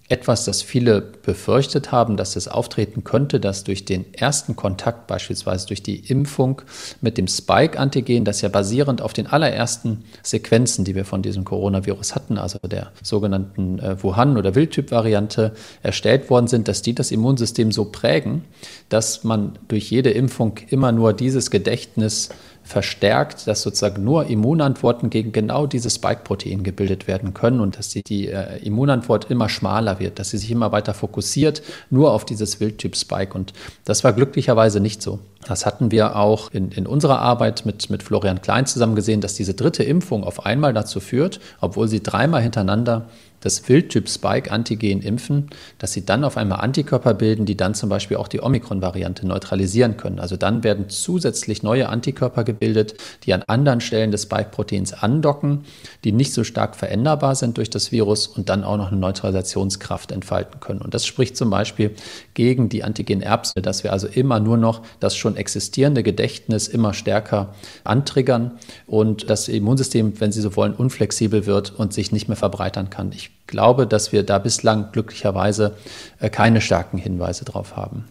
etwas, 0.08 0.44
das 0.44 0.60
viele 0.60 1.00
befürchtet 1.00 1.90
haben, 1.90 2.16
dass 2.16 2.36
es 2.36 2.48
auftreten 2.48 3.04
könnte, 3.04 3.40
dass 3.40 3.64
durch 3.64 3.84
den 3.84 4.12
ersten 4.14 4.54
Kontakt, 4.54 5.06
beispielsweise 5.06 5.66
durch 5.66 5.82
die 5.82 5.96
Impfung 5.96 6.60
mit 7.00 7.16
dem 7.16 7.26
Spike-Antigen, 7.26 8.24
das 8.24 8.42
ja 8.42 8.50
basierend 8.50 9.00
auf 9.00 9.14
den 9.14 9.26
allerersten 9.26 10.04
Sequenzen, 10.22 10.84
die 10.84 10.94
wir 10.94 11.06
von 11.06 11.22
diesem 11.22 11.44
Coronavirus 11.44 12.14
hatten, 12.14 12.36
also 12.36 12.58
der 12.58 12.92
sogenannten 13.02 13.78
äh, 13.78 13.96
Wuhan- 14.02 14.36
oder 14.36 14.54
Wildtyp-Variante, 14.54 15.52
erstellt 15.82 16.28
worden 16.28 16.48
sind, 16.48 16.68
dass 16.68 16.82
die 16.82 16.94
das 16.94 17.10
Immunsystem 17.10 17.72
so 17.72 17.86
prägen, 17.86 18.44
dass 18.90 19.24
man 19.24 19.58
durch 19.68 19.90
jede 19.90 20.10
Impfung 20.10 20.58
immer 20.68 20.92
nur 20.92 21.14
dieses 21.14 21.50
Gedächtnis 21.50 22.28
verstärkt, 22.64 23.46
dass 23.46 23.60
sozusagen 23.62 24.02
nur 24.02 24.26
Immunantworten 24.26 25.10
gegen 25.10 25.32
genau 25.32 25.66
dieses 25.66 25.96
Spike-Protein 25.96 26.64
gebildet 26.64 27.06
werden 27.06 27.34
können 27.34 27.60
und 27.60 27.78
dass 27.78 27.90
die, 27.90 28.02
die 28.02 28.28
äh, 28.28 28.58
Immunantwort 28.64 29.30
immer 29.30 29.50
schmaler 29.50 30.00
wird, 30.00 30.18
dass 30.18 30.30
sie 30.30 30.38
sich 30.38 30.50
immer 30.50 30.72
weiter 30.72 30.94
fokussiert, 30.94 31.62
nur 31.90 32.12
auf 32.12 32.24
dieses 32.24 32.60
Wildtyp-Spike. 32.60 33.34
Und 33.34 33.52
das 33.84 34.02
war 34.02 34.14
glücklicherweise 34.14 34.80
nicht 34.80 35.02
so. 35.02 35.18
Das 35.46 35.66
hatten 35.66 35.90
wir 35.90 36.16
auch 36.16 36.50
in, 36.52 36.70
in 36.70 36.86
unserer 36.86 37.18
Arbeit 37.18 37.66
mit, 37.66 37.90
mit 37.90 38.02
Florian 38.02 38.40
Klein 38.40 38.64
zusammen 38.64 38.94
gesehen, 38.94 39.20
dass 39.20 39.34
diese 39.34 39.52
dritte 39.52 39.82
Impfung 39.82 40.24
auf 40.24 40.46
einmal 40.46 40.72
dazu 40.72 41.00
führt, 41.00 41.40
obwohl 41.60 41.86
sie 41.86 42.02
dreimal 42.02 42.40
hintereinander 42.40 43.08
das 43.44 43.68
Wildtyp-Spike-Antigen 43.68 45.02
impfen, 45.02 45.50
dass 45.78 45.92
sie 45.92 46.06
dann 46.06 46.24
auf 46.24 46.36
einmal 46.38 46.60
Antikörper 46.60 47.12
bilden, 47.12 47.44
die 47.44 47.56
dann 47.56 47.74
zum 47.74 47.90
Beispiel 47.90 48.16
auch 48.16 48.26
die 48.26 48.40
Omikron-Variante 48.40 49.26
neutralisieren 49.26 49.98
können. 49.98 50.18
Also 50.18 50.36
dann 50.36 50.64
werden 50.64 50.88
zusätzlich 50.88 51.62
neue 51.62 51.90
Antikörper 51.90 52.42
gebildet, 52.42 52.94
die 53.24 53.34
an 53.34 53.42
anderen 53.46 53.82
Stellen 53.82 54.10
des 54.10 54.22
Spike-Proteins 54.22 54.94
andocken, 54.94 55.64
die 56.04 56.12
nicht 56.12 56.32
so 56.32 56.42
stark 56.42 56.74
veränderbar 56.74 57.34
sind 57.34 57.58
durch 57.58 57.68
das 57.68 57.92
Virus 57.92 58.26
und 58.26 58.48
dann 58.48 58.64
auch 58.64 58.78
noch 58.78 58.90
eine 58.90 59.00
Neutralisationskraft 59.00 60.10
entfalten 60.10 60.60
können. 60.60 60.80
Und 60.80 60.94
das 60.94 61.04
spricht 61.04 61.36
zum 61.36 61.50
Beispiel 61.50 61.90
gegen 62.32 62.70
die 62.70 62.82
Antigen-Erbse, 62.82 63.60
dass 63.60 63.84
wir 63.84 63.92
also 63.92 64.06
immer 64.06 64.40
nur 64.40 64.56
noch 64.56 64.80
das 65.00 65.16
schon 65.16 65.36
existierende 65.36 66.02
Gedächtnis 66.02 66.66
immer 66.66 66.94
stärker 66.94 67.54
antriggern 67.84 68.52
und 68.86 69.28
das 69.28 69.48
Immunsystem, 69.48 70.18
wenn 70.18 70.32
Sie 70.32 70.40
so 70.40 70.56
wollen, 70.56 70.72
unflexibel 70.72 71.44
wird 71.44 71.78
und 71.78 71.92
sich 71.92 72.10
nicht 72.10 72.28
mehr 72.28 72.36
verbreitern 72.36 72.88
kann. 72.88 73.12
Ich 73.12 73.33
glaube, 73.46 73.86
dass 73.86 74.12
wir 74.12 74.22
da 74.22 74.38
bislang 74.38 74.90
glücklicherweise 74.92 75.76
äh, 76.20 76.30
keine 76.30 76.60
starken 76.60 76.98
Hinweise 76.98 77.44
drauf 77.44 77.76
haben. 77.76 78.04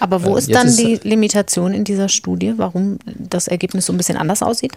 Aber 0.00 0.24
wo 0.24 0.36
äh, 0.36 0.38
ist 0.38 0.54
dann 0.54 0.68
ist, 0.68 0.78
die 0.78 1.00
Limitation 1.02 1.72
in 1.72 1.84
dieser 1.84 2.08
Studie, 2.08 2.54
warum 2.56 2.98
das 3.18 3.48
Ergebnis 3.48 3.86
so 3.86 3.92
ein 3.92 3.96
bisschen 3.96 4.16
anders 4.16 4.42
aussieht? 4.42 4.72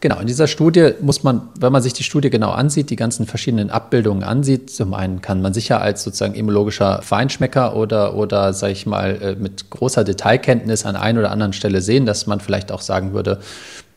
Genau, 0.00 0.20
in 0.20 0.28
dieser 0.28 0.46
Studie 0.46 0.92
muss 1.00 1.24
man, 1.24 1.48
wenn 1.58 1.72
man 1.72 1.82
sich 1.82 1.92
die 1.92 2.04
Studie 2.04 2.30
genau 2.30 2.50
ansieht, 2.50 2.90
die 2.90 2.96
ganzen 2.96 3.26
verschiedenen 3.26 3.70
Abbildungen 3.70 4.22
ansieht, 4.22 4.70
zum 4.70 4.94
einen 4.94 5.22
kann 5.22 5.42
man 5.42 5.52
sicher 5.52 5.80
als 5.80 6.04
sozusagen 6.04 6.34
immunologischer 6.34 7.02
Feinschmecker 7.02 7.74
oder, 7.74 8.14
oder 8.14 8.52
sage 8.52 8.74
ich 8.74 8.86
mal, 8.86 9.20
äh, 9.20 9.34
mit 9.34 9.70
großer 9.70 10.04
Detailkenntnis 10.04 10.86
an 10.86 10.94
einer 10.94 11.20
oder 11.20 11.32
anderen 11.32 11.52
Stelle 11.52 11.80
sehen, 11.80 12.06
dass 12.06 12.28
man 12.28 12.38
vielleicht 12.38 12.70
auch 12.70 12.80
sagen 12.80 13.12
würde, 13.12 13.40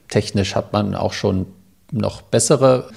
technisch 0.10 0.55
hat 0.55 0.74
man 0.74 0.96
auch 0.96 1.13
schon 1.13 1.46
noch 1.91 2.24
bessere 2.24 2.89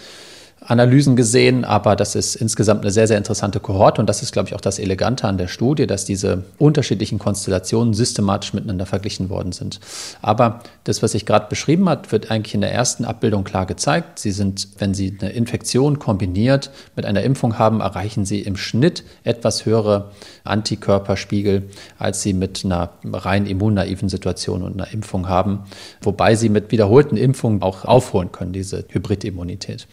Analysen 0.66 1.14
gesehen, 1.14 1.64
aber 1.64 1.94
das 1.94 2.14
ist 2.14 2.37
insgesamt 2.37 2.80
eine 2.83 2.90
sehr, 2.90 3.06
sehr 3.06 3.18
interessante 3.18 3.61
Kohorte 3.61 4.00
und 4.00 4.09
das 4.09 4.23
ist, 4.23 4.33
glaube 4.33 4.49
ich, 4.49 4.54
auch 4.54 4.61
das 4.61 4.78
Elegante 4.78 5.28
an 5.28 5.37
der 5.37 5.49
Studie, 5.49 5.87
dass 5.87 6.06
diese 6.06 6.44
unterschiedlichen 6.59 7.18
Konstellationen 7.18 7.92
systematisch 7.92 8.54
miteinander 8.54 8.87
verglichen 8.87 9.28
worden 9.28 9.52
sind. 9.52 9.80
Aber 10.23 10.61
das, 10.85 11.02
was 11.02 11.14
ich 11.14 11.26
gerade 11.26 11.47
beschrieben 11.49 11.88
habe, 11.88 12.11
wird 12.12 12.30
eigentlich 12.30 12.54
in 12.54 12.62
der 12.62 12.73
ersten 12.73 13.04
Abbildung 13.04 13.44
klar 13.44 13.66
gezeigt. 13.66 14.18
Sie 14.18 14.30
sind, 14.30 14.68
wenn 14.78 14.94
Sie 14.94 15.16
eine 15.21 15.33
Infektion 15.33 15.99
kombiniert 15.99 16.71
mit 16.97 17.04
einer 17.04 17.23
Impfung 17.23 17.59
haben, 17.59 17.80
erreichen 17.80 18.25
Sie 18.25 18.40
im 18.40 18.56
Schnitt 18.56 19.04
etwas 19.23 19.66
höhere 19.66 20.12
Antikörperspiegel, 20.44 21.64
als 21.99 22.23
Sie 22.23 22.33
mit 22.33 22.64
einer 22.64 22.90
rein 23.04 23.47
immunnaiven 23.47 24.09
Situation 24.09 24.62
und 24.62 24.75
einer 24.75 24.92
Impfung 24.92 25.28
haben, 25.28 25.64
wobei 26.00 26.37
Sie 26.37 26.49
mit 26.49 26.73
wiederholten 26.73 27.16
Impfungen 27.16 27.61
auch 27.61 27.85
aufholen 27.85 28.33
können, 28.33 28.52
diese 28.52 28.87
Hybridimmunität. 28.88 29.87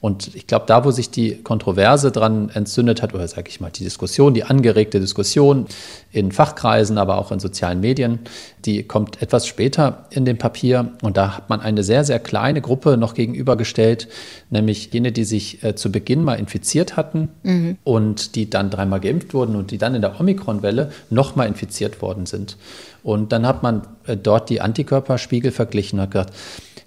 Und 0.00 0.17
und 0.26 0.34
ich 0.34 0.46
glaube, 0.46 0.64
da, 0.66 0.84
wo 0.84 0.90
sich 0.90 1.10
die 1.10 1.36
Kontroverse 1.42 2.10
dran 2.10 2.50
entzündet 2.52 3.02
hat, 3.02 3.14
oder 3.14 3.28
sage 3.28 3.48
ich 3.48 3.60
mal, 3.60 3.70
die 3.70 3.84
Diskussion, 3.84 4.34
die 4.34 4.44
angeregte 4.44 4.98
Diskussion 4.98 5.66
in 6.10 6.32
Fachkreisen, 6.32 6.96
aber 6.96 7.18
auch 7.18 7.32
in 7.32 7.38
sozialen 7.38 7.80
Medien, 7.80 8.20
die 8.64 8.82
kommt 8.82 9.20
etwas 9.20 9.46
später 9.46 10.06
in 10.10 10.24
dem 10.24 10.38
Papier. 10.38 10.92
Und 11.02 11.16
da 11.16 11.36
hat 11.36 11.50
man 11.50 11.60
eine 11.60 11.82
sehr, 11.82 12.04
sehr 12.04 12.18
kleine 12.18 12.60
Gruppe 12.62 12.96
noch 12.96 13.14
gegenübergestellt, 13.14 14.08
nämlich 14.50 14.92
jene, 14.92 15.12
die 15.12 15.24
sich 15.24 15.62
äh, 15.62 15.74
zu 15.74 15.92
Beginn 15.92 16.24
mal 16.24 16.38
infiziert 16.38 16.96
hatten 16.96 17.28
mhm. 17.42 17.78
und 17.84 18.36
die 18.36 18.48
dann 18.48 18.70
dreimal 18.70 19.00
geimpft 19.00 19.34
wurden 19.34 19.54
und 19.54 19.70
die 19.70 19.78
dann 19.78 19.94
in 19.94 20.00
der 20.00 20.18
Omikron-Welle 20.18 20.92
nochmal 21.10 21.46
infiziert 21.46 22.00
worden 22.00 22.24
sind. 22.24 22.56
Und 23.02 23.32
dann 23.32 23.46
hat 23.46 23.62
man 23.62 23.82
äh, 24.06 24.16
dort 24.16 24.48
die 24.48 24.60
Antikörperspiegel 24.60 25.52
verglichen 25.52 25.98
und 25.98 26.04
hat 26.04 26.10
gesagt, 26.12 26.34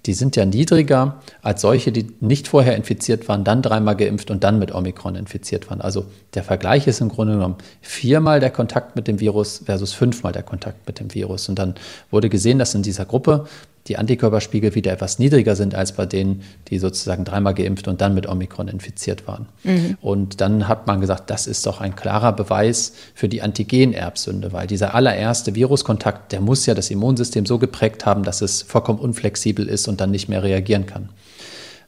die 0.06 0.14
sind 0.14 0.36
ja 0.36 0.46
niedriger 0.46 1.22
als 1.42 1.62
solche, 1.62 1.92
die 1.92 2.12
nicht 2.22 2.48
vorher 2.48 2.76
infiziert 2.76 3.28
waren, 3.28 3.44
dann 3.44 3.62
dreimal 3.62 3.96
geimpft 3.96 4.32
und 4.32 4.44
dann 4.44 4.58
mit 4.58 4.74
Omikron 4.74 5.16
infiziert 5.16 5.70
waren. 5.70 5.82
Also 5.82 6.06
der 6.34 6.44
Vergleich 6.44 6.88
ist 6.88 7.02
im 7.02 7.10
Grunde 7.10 7.34
genommen 7.34 7.56
viermal 7.82 8.40
der 8.40 8.50
Kontakt 8.50 8.96
mit 8.96 9.08
dem 9.08 9.11
Virus 9.20 9.64
versus 9.66 9.94
fünfmal 9.94 10.34
der 10.34 10.44
Kontakt 10.44 10.88
mit 10.88 11.00
dem 11.00 11.14
Virus. 11.14 11.50
Und 11.50 11.60
dann 11.60 11.76
wurde 12.10 12.30
gesehen, 12.30 12.60
dass 12.60 12.74
in 12.74 12.84
dieser 12.84 13.06
Gruppe 13.06 13.46
die 13.88 13.98
Antikörperspiegel 13.98 14.76
wieder 14.76 14.92
etwas 14.92 15.18
niedriger 15.18 15.56
sind 15.56 15.74
als 15.74 15.94
bei 15.94 16.06
denen, 16.06 16.44
die 16.68 16.78
sozusagen 16.78 17.26
dreimal 17.26 17.54
geimpft 17.54 17.88
und 17.88 18.00
dann 18.02 18.14
mit 18.14 18.28
Omikron 18.28 18.68
infiziert 18.68 19.28
waren. 19.28 19.48
Mhm. 19.64 19.98
Und 20.02 20.42
dann 20.42 20.68
hat 20.68 20.86
man 20.86 21.02
gesagt, 21.02 21.30
das 21.30 21.48
ist 21.48 21.66
doch 21.66 21.82
ein 21.82 21.96
klarer 21.96 22.34
Beweis 22.34 22.94
für 23.16 23.28
die 23.28 23.42
Antigenerbsünde, 23.42 24.54
weil 24.54 24.68
dieser 24.68 24.94
allererste 24.94 25.56
Viruskontakt, 25.56 26.32
der 26.32 26.42
muss 26.42 26.66
ja 26.66 26.76
das 26.76 26.92
Immunsystem 26.92 27.46
so 27.46 27.58
geprägt 27.58 28.06
haben, 28.06 28.24
dass 28.24 28.42
es 28.42 28.62
vollkommen 28.62 29.00
unflexibel 29.00 29.68
ist 29.68 29.88
und 29.88 30.00
dann 30.00 30.12
nicht 30.12 30.30
mehr 30.30 30.44
reagieren 30.44 30.86
kann. 30.86 31.10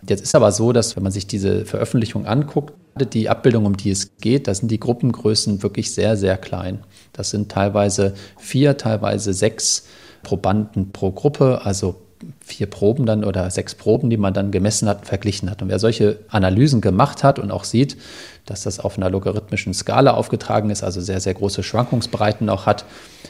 Jetzt 0.07 0.21
ist 0.21 0.35
aber 0.35 0.51
so, 0.51 0.73
dass 0.73 0.95
wenn 0.95 1.03
man 1.03 1.11
sich 1.11 1.27
diese 1.27 1.65
Veröffentlichung 1.65 2.25
anguckt, 2.25 2.73
die 3.13 3.29
Abbildung, 3.29 3.65
um 3.65 3.77
die 3.77 3.91
es 3.91 4.17
geht, 4.17 4.47
da 4.47 4.53
sind 4.53 4.69
die 4.69 4.79
Gruppengrößen 4.79 5.63
wirklich 5.63 5.93
sehr, 5.93 6.17
sehr 6.17 6.37
klein. 6.37 6.83
Das 7.11 7.29
sind 7.29 7.49
teilweise 7.49 8.13
vier, 8.37 8.77
teilweise 8.77 9.33
sechs 9.33 9.87
Probanden 10.21 10.91
pro 10.91 11.11
Gruppe, 11.11 11.61
also 11.63 12.02
vier 12.39 12.67
Proben 12.67 13.05
dann 13.05 13.23
oder 13.23 13.49
sechs 13.49 13.75
Proben, 13.75 14.09
die 14.09 14.17
man 14.17 14.33
dann 14.33 14.51
gemessen 14.51 14.87
hat 14.87 15.05
verglichen 15.05 15.49
hat. 15.49 15.61
Und 15.61 15.69
wer 15.69 15.79
solche 15.79 16.19
Analysen 16.29 16.81
gemacht 16.81 17.23
hat 17.23 17.39
und 17.39 17.51
auch 17.51 17.63
sieht, 17.63 17.97
dass 18.45 18.63
das 18.63 18.79
auf 18.79 18.97
einer 18.97 19.09
logarithmischen 19.09 19.73
Skala 19.73 20.11
aufgetragen 20.11 20.69
ist, 20.69 20.83
also 20.83 21.01
sehr, 21.01 21.19
sehr 21.19 21.33
große 21.33 21.63
Schwankungsbreiten 21.63 22.49
auch 22.49 22.65
hat, 22.65 22.85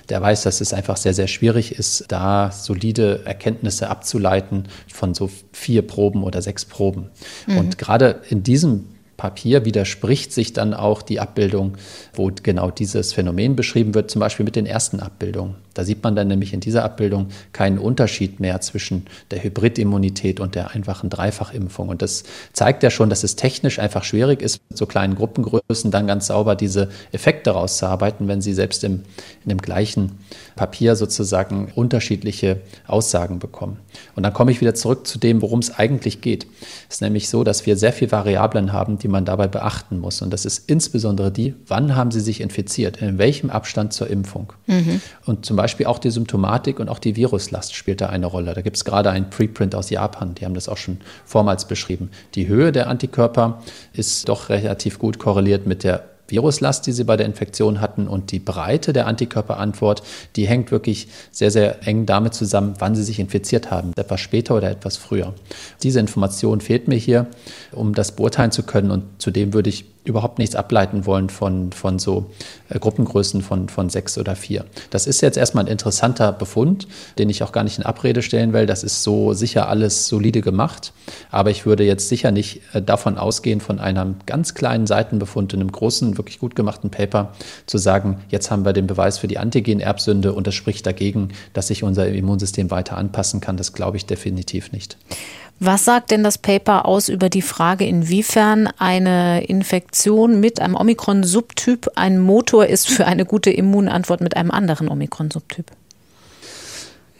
der 0.10 0.22
weiß, 0.22 0.44
dass 0.44 0.62
es 0.62 0.74
einfach 0.74 0.98
sehr, 0.98 1.14
sehr 1.14 1.28
schwierig 1.28 1.74
ist, 1.74 2.06
da 2.10 2.52
solide 2.52 3.22
Erkenntnisse 3.26 3.90
abzuleiten 3.90 4.68
von 4.92 5.14
so 5.14 5.30
vier 5.52 5.82
Proben 5.86 6.24
oder 6.24 6.42
sechs 6.42 6.66
Proben. 6.66 7.10
Mhm. 7.48 7.58
Und 7.58 7.78
gerade 7.78 8.22
in 8.30 8.44
diesem 8.44 8.86
Papier 9.18 9.66
widerspricht 9.66 10.34
sich 10.34 10.54
dann 10.54 10.74
auch 10.74 11.02
die 11.02 11.20
Abbildung, 11.20 11.78
wo 12.14 12.32
genau 12.42 12.72
dieses 12.72 13.14
Phänomen 13.14 13.56
beschrieben 13.56 13.94
wird, 13.94 14.12
zum 14.12 14.20
Beispiel 14.20 14.44
mit 14.44 14.56
den 14.56 14.66
ersten 14.66 15.00
Abbildungen. 15.00 15.56
Da 15.74 15.84
sieht 15.84 16.04
man 16.04 16.16
dann 16.16 16.28
nämlich 16.28 16.54
in 16.54 16.60
dieser 16.60 16.84
Abbildung 16.84 17.28
keinen 17.52 17.78
Unterschied 17.78 18.40
mehr 18.40 18.62
zwischen 18.62 19.06
der 19.32 19.44
Hybridimmunität 19.44 20.40
und 20.40 20.56
der 20.56 20.72
einfachen 20.72 21.10
Dreifachimpfung. 21.10 21.90
Und 21.90 22.02
das 22.02 22.24
zeigt 22.54 22.84
ja 22.84 22.90
schon, 22.90 23.10
dass 23.10 23.24
es 23.24 23.36
technisch 23.36 23.80
einfach 23.80 24.04
schwierig 24.04 24.42
ist, 24.42 24.60
mit 24.70 24.78
so 24.78 24.86
kleinen 24.86 25.16
Gruppengrößen 25.16 25.92
dann 25.92 26.08
ganz 26.08 26.28
sauber 26.28 26.56
diese 26.56 26.90
Effekte 27.12 27.52
rauszuarbeiten, 27.52 28.28
wenn 28.28 28.42
sie 28.42 28.54
selbst 28.54 28.84
im, 28.84 29.04
in 29.44 29.50
dem 29.50 29.60
gleichen 29.60 30.20
Papier 30.56 30.96
sozusagen 30.96 31.72
unterschiedliche 31.76 32.62
Aussagen 32.88 33.40
bekommen. 33.40 33.78
Und 34.16 34.24
dann 34.24 34.34
komme 34.34 34.52
ich 34.52 34.62
wieder 34.62 34.76
zurück 34.76 35.08
zu 35.08 35.20
dem, 35.20 35.42
worum 35.42 35.60
es 35.60 35.78
eigentlich 35.78 36.22
geht. 36.22 36.48
Es 36.90 36.96
ist 36.96 37.02
nämlich 37.02 37.30
so, 37.30 37.44
dass 37.44 37.66
wir 37.66 37.78
sehr 37.78 37.94
viele 37.94 38.12
Variablen 38.12 38.74
haben, 38.74 38.98
die 39.00 39.08
man 39.08 39.26
dabei 39.26 39.48
beachten 39.48 40.00
muss. 40.00 40.22
Und 40.22 40.32
das 40.32 40.46
ist 40.46 40.70
insbesondere 40.70 41.32
die, 41.32 41.56
wann 41.68 41.96
haben 41.96 42.12
sie 42.12 42.20
sich 42.20 42.42
infiziert, 42.42 42.98
in 42.98 43.18
welchem 43.18 43.50
Abstand 43.50 43.94
zur 43.94 44.10
Impfung. 44.10 44.54
Mhm. 44.68 45.02
Und 45.26 45.46
zum 45.46 45.56
Beispiel 45.56 45.63
auch 45.86 46.00
die 46.00 46.12
Symptomatik 46.12 46.80
und 46.80 46.90
auch 46.90 47.00
die 47.00 47.16
Viruslast 47.16 47.76
spielt 47.76 48.02
da 48.02 48.08
eine 48.08 48.26
Rolle. 48.26 48.54
Da 48.54 48.62
gibt 48.62 48.78
es 48.78 48.86
gerade 48.86 49.10
ein 49.10 49.30
Preprint 49.30 49.76
aus 49.76 49.90
Japan, 49.90 50.36
die 50.36 50.46
haben 50.46 50.54
das 50.54 50.70
auch 50.70 50.78
schon 50.78 51.00
vormals 51.26 51.66
beschrieben. 51.66 52.10
Die 52.36 52.48
Höhe 52.48 52.72
der 52.72 52.88
Antikörper 52.88 53.62
ist 53.94 54.30
doch 54.30 54.50
relativ 54.50 55.00
gut 55.00 55.20
korreliert 55.20 55.66
mit 55.66 55.84
der 55.84 56.04
Viruslast, 56.28 56.88
die 56.88 56.94
sie 56.94 57.04
bei 57.04 57.18
der 57.18 57.26
Infektion 57.26 57.82
hatten 57.82 58.08
und 58.08 58.32
die 58.32 58.40
Breite 58.40 58.94
der 58.94 59.08
Antikörperantwort, 59.08 60.04
die 60.36 60.48
hängt 60.48 60.72
wirklich 60.72 61.08
sehr, 61.32 61.52
sehr 61.52 61.86
eng 61.86 62.06
damit 62.06 62.34
zusammen, 62.34 62.76
wann 62.80 62.96
sie 62.96 63.04
sich 63.04 63.20
infiziert 63.20 63.72
haben, 63.72 63.92
etwas 63.96 64.22
später 64.22 64.56
oder 64.56 64.72
etwas 64.72 64.98
früher. 64.98 65.34
Diese 65.84 66.00
Information 66.00 66.62
fehlt 66.62 66.88
mir 66.88 66.96
hier, 66.96 67.28
um 67.72 67.94
das 67.94 68.16
beurteilen 68.16 68.52
zu 68.52 68.64
können 68.64 68.90
und 68.90 69.04
zudem 69.22 69.54
würde 69.54 69.70
ich 69.70 69.93
überhaupt 70.04 70.38
nichts 70.38 70.56
ableiten 70.56 71.06
wollen 71.06 71.30
von, 71.30 71.72
von 71.72 71.98
so 71.98 72.26
äh, 72.70 72.80
Gruppengrößen 72.80 73.42
von, 73.42 73.70
von 73.70 73.90
sechs 73.90 74.18
oder 74.18 74.36
vier. 74.36 74.66
Das 74.90 75.08
ist 75.08 75.22
jetzt 75.22 75.38
erstmal 75.38 75.64
ein 75.66 75.72
interessanter 75.72 76.32
Befund, 76.34 76.88
den 77.18 77.30
ich 77.30 77.44
auch 77.44 77.52
gar 77.52 77.64
nicht 77.64 77.78
in 77.78 77.86
Abrede 77.86 78.22
stellen 78.22 78.54
will. 78.54 78.66
Das 78.66 78.84
ist 78.84 79.04
so 79.04 79.34
sicher 79.34 79.70
alles 79.70 80.08
solide 80.08 80.42
gemacht. 80.42 80.94
Aber 81.32 81.52
ich 81.52 81.66
würde 81.66 81.84
jetzt 81.84 82.10
sicher 82.10 82.32
nicht 82.32 82.62
äh, 82.74 82.82
davon 82.82 83.18
ausgehen, 83.18 83.62
von 83.62 83.80
einem 83.80 84.16
ganz 84.26 84.54
kleinen 84.54 84.88
Seitenbefund 84.88 85.54
in 85.54 85.62
einem 85.62 85.72
großen, 85.72 86.18
wirklich 86.18 86.40
gut 86.40 86.56
gemachten 86.56 86.90
Paper 86.90 87.34
zu 87.66 87.78
sagen, 87.78 88.22
jetzt 88.30 88.52
haben 88.52 88.66
wir 88.66 88.74
den 88.74 88.88
Beweis 88.88 89.18
für 89.18 89.28
die 89.28 89.38
Antigen-Erbsünde 89.38 90.34
und 90.34 90.48
das 90.48 90.56
spricht 90.56 90.86
dagegen, 90.86 91.30
dass 91.54 91.68
sich 91.68 91.84
unser 91.84 92.08
Immunsystem 92.08 92.72
weiter 92.72 92.98
anpassen 92.98 93.40
kann. 93.40 93.58
Das 93.58 93.74
glaube 93.74 93.98
ich 93.98 94.06
definitiv 94.06 94.72
nicht. 94.72 94.98
Was 95.66 95.86
sagt 95.86 96.12
denn 96.12 96.26
das 96.26 96.38
Paper 96.38 96.86
aus 96.86 97.08
über 97.08 97.30
die 97.30 97.42
Frage, 97.42 97.86
inwiefern 97.86 98.68
eine 98.80 99.46
Infektion 99.46 100.42
mit 100.42 100.60
einem 100.60 100.76
Omikron-Subtyp 100.76 101.88
ein 101.96 102.20
Motor 102.20 102.66
ist 102.66 102.90
für 102.90 103.06
eine 103.06 103.24
gute 103.24 103.50
Immunantwort 103.50 104.20
mit 104.20 104.36
einem 104.36 104.52
anderen 104.52 104.90
Omikron-Subtyp? 104.90 105.68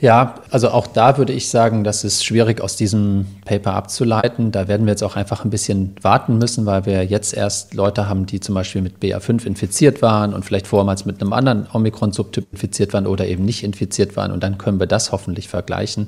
Ja, 0.04 0.36
also 0.52 0.68
auch 0.72 0.86
da 0.86 1.18
würde 1.18 1.32
ich 1.32 1.48
sagen, 1.48 1.86
das 1.86 2.04
ist 2.04 2.26
schwierig 2.26 2.60
aus 2.60 2.76
diesem 2.76 3.26
Paper 3.46 3.74
abzuleiten. 3.74 4.52
Da 4.52 4.68
werden 4.68 4.86
wir 4.86 4.92
jetzt 4.92 5.02
auch 5.02 5.16
einfach 5.16 5.46
ein 5.46 5.50
bisschen 5.50 5.96
warten 6.02 6.38
müssen, 6.38 6.66
weil 6.66 6.86
wir 6.86 7.06
jetzt 7.06 7.34
erst 7.34 7.74
Leute 7.74 8.10
haben, 8.10 8.26
die 8.26 8.42
zum 8.42 8.54
Beispiel 8.54 8.82
mit 8.82 9.02
BA5 9.02 9.46
infiziert 9.46 10.02
waren 10.02 10.34
und 10.34 10.44
vielleicht 10.44 10.68
vormals 10.68 11.06
mit 11.06 11.22
einem 11.22 11.32
anderen 11.32 11.68
Omikron-Subtyp 11.72 12.48
infiziert 12.52 12.92
waren 12.92 13.08
oder 13.08 13.26
eben 13.28 13.46
nicht 13.46 13.64
infiziert 13.64 14.18
waren. 14.18 14.34
Und 14.34 14.44
dann 14.44 14.58
können 14.58 14.78
wir 14.78 14.88
das 14.88 15.14
hoffentlich 15.14 15.48
vergleichen. 15.48 16.08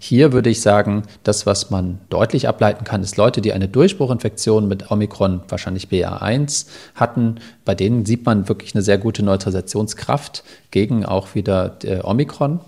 Hier 0.00 0.32
würde 0.32 0.50
ich 0.50 0.60
sagen, 0.60 1.04
das, 1.22 1.46
was 1.46 1.70
man 1.70 2.00
deutlich 2.10 2.48
ableiten 2.48 2.82
kann, 2.82 3.04
ist 3.04 3.16
Leute, 3.16 3.42
die 3.42 3.52
eine 3.52 3.68
Durchbruchinfektion 3.68 4.66
mit 4.66 4.90
Omikron, 4.90 5.42
wahrscheinlich 5.48 5.86
BA1, 5.86 6.66
hatten. 6.96 7.36
Bei 7.66 7.74
denen 7.74 8.06
sieht 8.06 8.24
man 8.24 8.48
wirklich 8.48 8.74
eine 8.74 8.82
sehr 8.82 8.96
gute 8.96 9.22
Neutralisationskraft 9.22 10.42
gegen 10.70 11.04
auch 11.04 11.34
wieder 11.34 11.76
Omikron. 12.02 12.60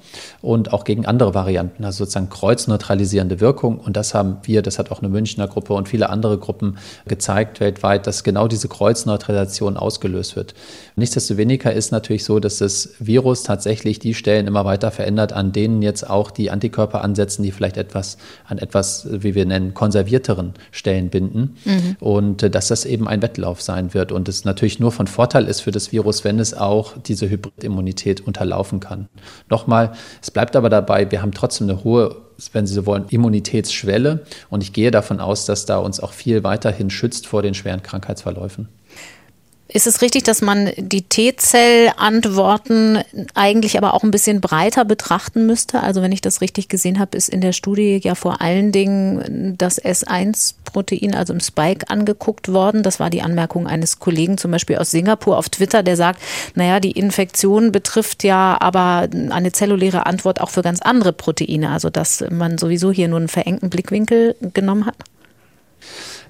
Und 0.42 0.72
auch 0.72 0.84
gegen 0.84 1.06
andere 1.06 1.34
Varianten, 1.34 1.84
also 1.84 2.04
sozusagen 2.04 2.28
kreuzneutralisierende 2.28 3.40
Wirkung. 3.40 3.78
Und 3.78 3.96
das 3.96 4.12
haben 4.12 4.38
wir, 4.42 4.60
das 4.60 4.78
hat 4.78 4.90
auch 4.90 5.00
eine 5.00 5.08
Münchner 5.08 5.48
Gruppe 5.48 5.72
und 5.74 5.88
viele 5.88 6.10
andere 6.10 6.36
Gruppen 6.38 6.78
gezeigt 7.06 7.60
weltweit, 7.60 8.06
dass 8.06 8.24
genau 8.24 8.48
diese 8.48 8.68
Kreuzneutralisation 8.68 9.76
ausgelöst 9.76 10.36
wird. 10.36 10.54
Nichtsdestoweniger 10.96 11.72
ist 11.72 11.92
natürlich 11.92 12.24
so, 12.24 12.40
dass 12.40 12.58
das 12.58 12.90
Virus 12.98 13.44
tatsächlich 13.44 13.98
die 13.98 14.14
Stellen 14.14 14.46
immer 14.46 14.64
weiter 14.64 14.90
verändert, 14.90 15.32
an 15.32 15.52
denen 15.52 15.82
jetzt 15.82 16.08
auch 16.08 16.30
die 16.30 16.50
Antikörper 16.50 17.02
ansetzen, 17.02 17.42
die 17.42 17.52
vielleicht 17.52 17.76
etwas 17.76 18.18
an 18.46 18.58
etwas, 18.58 19.06
wie 19.10 19.34
wir 19.34 19.46
nennen, 19.46 19.74
konservierteren 19.74 20.54
Stellen 20.70 21.08
binden. 21.08 21.56
Mhm. 21.64 21.96
Und 22.00 22.42
äh, 22.42 22.50
dass 22.50 22.68
das 22.68 22.84
eben 22.84 23.06
ein 23.06 23.22
Wettlauf 23.22 23.62
sein 23.62 23.94
wird 23.94 24.12
und 24.12 24.28
es 24.28 24.44
natürlich 24.44 24.80
nur 24.80 24.87
von 24.90 25.06
Vorteil 25.06 25.46
ist 25.46 25.60
für 25.60 25.70
das 25.70 25.92
Virus, 25.92 26.24
wenn 26.24 26.38
es 26.38 26.54
auch 26.54 26.94
diese 26.98 27.28
Hybridimmunität 27.28 28.20
unterlaufen 28.20 28.80
kann. 28.80 29.08
Nochmal, 29.48 29.92
es 30.22 30.30
bleibt 30.30 30.56
aber 30.56 30.68
dabei, 30.68 31.10
wir 31.10 31.22
haben 31.22 31.32
trotzdem 31.32 31.68
eine 31.68 31.84
hohe, 31.84 32.16
wenn 32.52 32.66
Sie 32.66 32.74
so 32.74 32.86
wollen, 32.86 33.06
Immunitätsschwelle. 33.08 34.24
Und 34.50 34.62
ich 34.62 34.72
gehe 34.72 34.90
davon 34.90 35.20
aus, 35.20 35.44
dass 35.44 35.66
da 35.66 35.78
uns 35.78 36.00
auch 36.00 36.12
viel 36.12 36.44
weiterhin 36.44 36.90
schützt 36.90 37.26
vor 37.26 37.42
den 37.42 37.54
schweren 37.54 37.82
Krankheitsverläufen. 37.82 38.68
Ist 39.70 39.86
es 39.86 40.00
richtig, 40.00 40.24
dass 40.24 40.40
man 40.40 40.72
die 40.78 41.02
T-Zell-Antworten 41.02 43.00
eigentlich 43.34 43.76
aber 43.76 43.92
auch 43.92 44.02
ein 44.02 44.10
bisschen 44.10 44.40
breiter 44.40 44.86
betrachten 44.86 45.44
müsste? 45.44 45.82
Also 45.82 46.00
wenn 46.00 46.10
ich 46.10 46.22
das 46.22 46.40
richtig 46.40 46.70
gesehen 46.70 46.98
habe, 46.98 47.18
ist 47.18 47.28
in 47.28 47.42
der 47.42 47.52
Studie 47.52 48.00
ja 48.02 48.14
vor 48.14 48.40
allen 48.40 48.72
Dingen 48.72 49.56
das 49.58 49.78
S1-Protein, 49.78 51.14
also 51.14 51.34
im 51.34 51.40
Spike, 51.40 51.90
angeguckt 51.90 52.50
worden. 52.50 52.82
Das 52.82 52.98
war 52.98 53.10
die 53.10 53.20
Anmerkung 53.20 53.66
eines 53.66 53.98
Kollegen 53.98 54.38
zum 54.38 54.52
Beispiel 54.52 54.78
aus 54.78 54.90
Singapur 54.90 55.36
auf 55.36 55.50
Twitter, 55.50 55.82
der 55.82 55.96
sagt, 55.96 56.22
naja, 56.54 56.80
die 56.80 56.92
Infektion 56.92 57.70
betrifft 57.70 58.24
ja 58.24 58.56
aber 58.58 59.06
eine 59.28 59.52
zelluläre 59.52 60.06
Antwort 60.06 60.40
auch 60.40 60.48
für 60.48 60.62
ganz 60.62 60.80
andere 60.80 61.12
Proteine. 61.12 61.68
Also 61.68 61.90
dass 61.90 62.24
man 62.30 62.56
sowieso 62.56 62.90
hier 62.90 63.08
nur 63.08 63.18
einen 63.18 63.28
verengten 63.28 63.68
Blickwinkel 63.68 64.34
genommen 64.54 64.86
hat. 64.86 64.96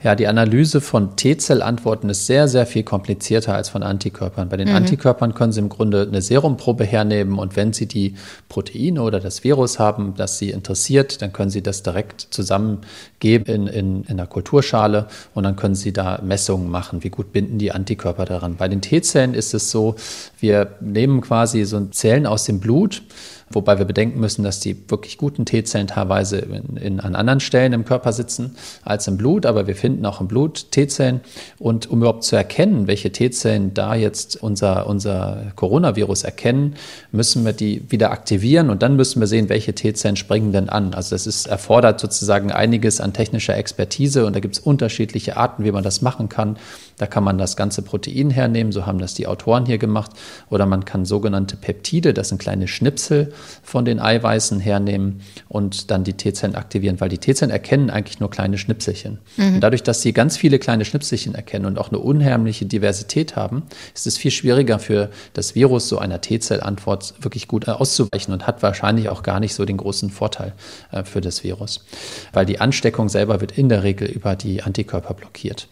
Ja, 0.02 0.14
die 0.14 0.28
Analyse 0.28 0.80
von 0.80 1.16
T-Zell-Antworten 1.16 2.08
ist 2.08 2.26
sehr, 2.26 2.46
sehr 2.46 2.66
viel 2.66 2.84
komplizierter 2.84 3.54
als 3.54 3.68
von 3.68 3.82
Antikörpern. 3.82 4.48
Bei 4.48 4.56
den 4.56 4.68
mhm. 4.68 4.76
Antikörpern 4.76 5.34
können 5.34 5.50
Sie 5.50 5.58
im 5.58 5.68
Grunde 5.68 6.06
eine 6.08 6.22
Serumprobe 6.22 6.84
hernehmen 6.84 7.38
und 7.38 7.56
wenn 7.56 7.72
Sie 7.72 7.87
die 7.87 8.14
Proteine 8.48 9.02
oder 9.02 9.18
das 9.18 9.42
Virus 9.42 9.80
haben, 9.80 10.14
das 10.16 10.38
Sie 10.38 10.50
interessiert, 10.50 11.20
dann 11.20 11.32
können 11.32 11.50
Sie 11.50 11.62
das 11.62 11.82
direkt 11.82 12.28
zusammengeben 12.30 13.46
in, 13.46 13.66
in, 13.66 14.04
in 14.04 14.11
einer 14.11 14.26
Kulturschale 14.26 15.08
und 15.34 15.42
dann 15.42 15.56
können 15.56 15.74
Sie 15.74 15.92
da 15.92 16.20
Messungen 16.22 16.70
machen, 16.70 17.02
wie 17.02 17.11
gut 17.11 17.32
binden 17.32 17.58
die 17.58 17.72
Antikörper 17.72 18.24
daran. 18.24 18.56
Bei 18.56 18.68
den 18.68 18.80
T-Zellen 18.80 19.34
ist 19.34 19.52
es 19.52 19.70
so, 19.72 19.96
wir 20.38 20.76
nehmen 20.80 21.22
quasi 21.22 21.64
so 21.64 21.84
Zellen 21.87 22.26
aus 22.26 22.44
dem 22.44 22.61
Blut, 22.61 23.02
Wobei 23.50 23.78
wir 23.78 23.84
bedenken 23.84 24.20
müssen, 24.20 24.42
dass 24.44 24.61
die 24.61 24.76
wirklich 24.88 25.18
guten 25.18 25.44
T-Zellen 25.44 25.87
teilweise 25.87 26.38
in, 26.38 26.76
in, 26.76 27.00
an 27.00 27.14
anderen 27.14 27.40
Stellen 27.40 27.72
im 27.72 27.84
Körper 27.84 28.12
sitzen 28.12 28.56
als 28.84 29.08
im 29.08 29.16
Blut, 29.16 29.46
aber 29.46 29.66
wir 29.66 29.76
finden 29.76 30.04
auch 30.06 30.20
im 30.20 30.28
Blut 30.28 30.70
T-Zellen. 30.70 31.20
Und 31.58 31.90
um 31.90 31.98
überhaupt 31.98 32.24
zu 32.24 32.37
erkennen, 32.37 32.87
welche 32.87 33.11
T-Zellen 33.11 33.74
da 33.74 33.94
jetzt 33.94 34.42
unser, 34.42 34.87
unser 34.87 35.52
Coronavirus 35.56 36.24
erkennen, 36.24 36.74
müssen 37.12 37.44
wir 37.44 37.52
die 37.52 37.82
wieder 37.90 38.11
aktivieren 38.11 38.70
und 38.70 38.82
dann 38.82 38.96
müssen 38.96 39.20
wir 39.20 39.26
sehen, 39.26 39.48
welche 39.48 39.74
T-Zellen 39.74 40.16
springen 40.16 40.52
denn 40.52 40.68
an. 40.68 40.94
Also 40.94 41.14
das 41.14 41.26
ist, 41.26 41.46
erfordert 41.46 42.00
sozusagen 42.00 42.52
einiges 42.52 43.00
an 43.00 43.12
technischer 43.12 43.56
Expertise 43.56 44.26
und 44.26 44.37
da 44.37 44.40
gibt 44.40 44.56
es 44.56 44.61
unterschiedliche 44.61 45.37
Arten, 45.37 45.64
wie 45.64 45.72
man 45.72 45.84
das 45.84 46.02
machen 46.02 46.28
kann. 46.28 46.56
Da 46.98 47.06
kann 47.06 47.24
man 47.24 47.38
das 47.38 47.56
ganze 47.56 47.82
Protein 47.82 48.30
hernehmen, 48.30 48.72
so 48.72 48.87
haben 48.87 48.98
das 48.98 49.14
die 49.14 49.26
Autoren 49.26 49.66
hier 49.66 49.78
gemacht. 49.78 50.11
Oder 50.50 50.66
man 50.66 50.84
kann 50.84 51.04
sogenannte 51.04 51.56
Peptide, 51.56 52.12
das 52.12 52.28
sind 52.28 52.38
kleine 52.38 52.68
Schnipsel 52.68 53.32
von 53.62 53.84
den 53.84 54.00
Eiweißen 54.00 54.61
hernehmen 54.61 55.20
und 55.48 55.90
dann 55.90 56.04
die 56.04 56.14
T-Zellen 56.14 56.54
aktivieren, 56.54 57.00
weil 57.00 57.08
die 57.08 57.18
T-Zellen 57.18 57.50
erkennen 57.50 57.90
eigentlich 57.90 58.20
nur 58.20 58.30
kleine 58.30 58.58
Schnipselchen. 58.58 59.18
Mhm. 59.37 59.54
Und 59.54 59.61
dadurch, 59.61 59.82
dass 59.82 60.02
sie 60.02 60.12
ganz 60.12 60.37
viele 60.37 60.58
kleine 60.58 60.84
Schnipselchen 60.84 61.34
erkennen 61.34 61.66
und 61.66 61.78
auch 61.78 61.88
eine 61.88 61.98
unheimliche 61.98 62.66
Diversität 62.66 63.37
haben, 63.37 63.62
ist 63.94 64.06
es 64.06 64.18
viel 64.18 64.30
schwieriger 64.30 64.78
für 64.78 65.11
das 65.32 65.54
Virus, 65.54 65.88
so 65.88 65.98
einer 65.98 66.20
T-Zell-Antwort 66.20 67.14
wirklich 67.20 67.48
gut 67.48 67.68
auszuweichen 67.68 68.32
und 68.34 68.46
hat 68.46 68.62
wahrscheinlich 68.62 69.08
auch 69.08 69.22
gar 69.22 69.40
nicht 69.40 69.54
so 69.54 69.64
den 69.64 69.76
großen 69.76 70.11
Vorteil 70.11 70.52
äh, 70.92 71.04
für 71.04 71.20
das 71.20 71.44
Virus, 71.44 71.84
weil 72.32 72.46
die 72.46 72.61
Ansteckung 72.61 73.08
selber 73.08 73.40
wird 73.40 73.52
in 73.56 73.68
der 73.68 73.82
Regel 73.82 74.08
über 74.08 74.37
die 74.37 74.62
Antikörper 74.62 75.14
blockiert. 75.14 75.68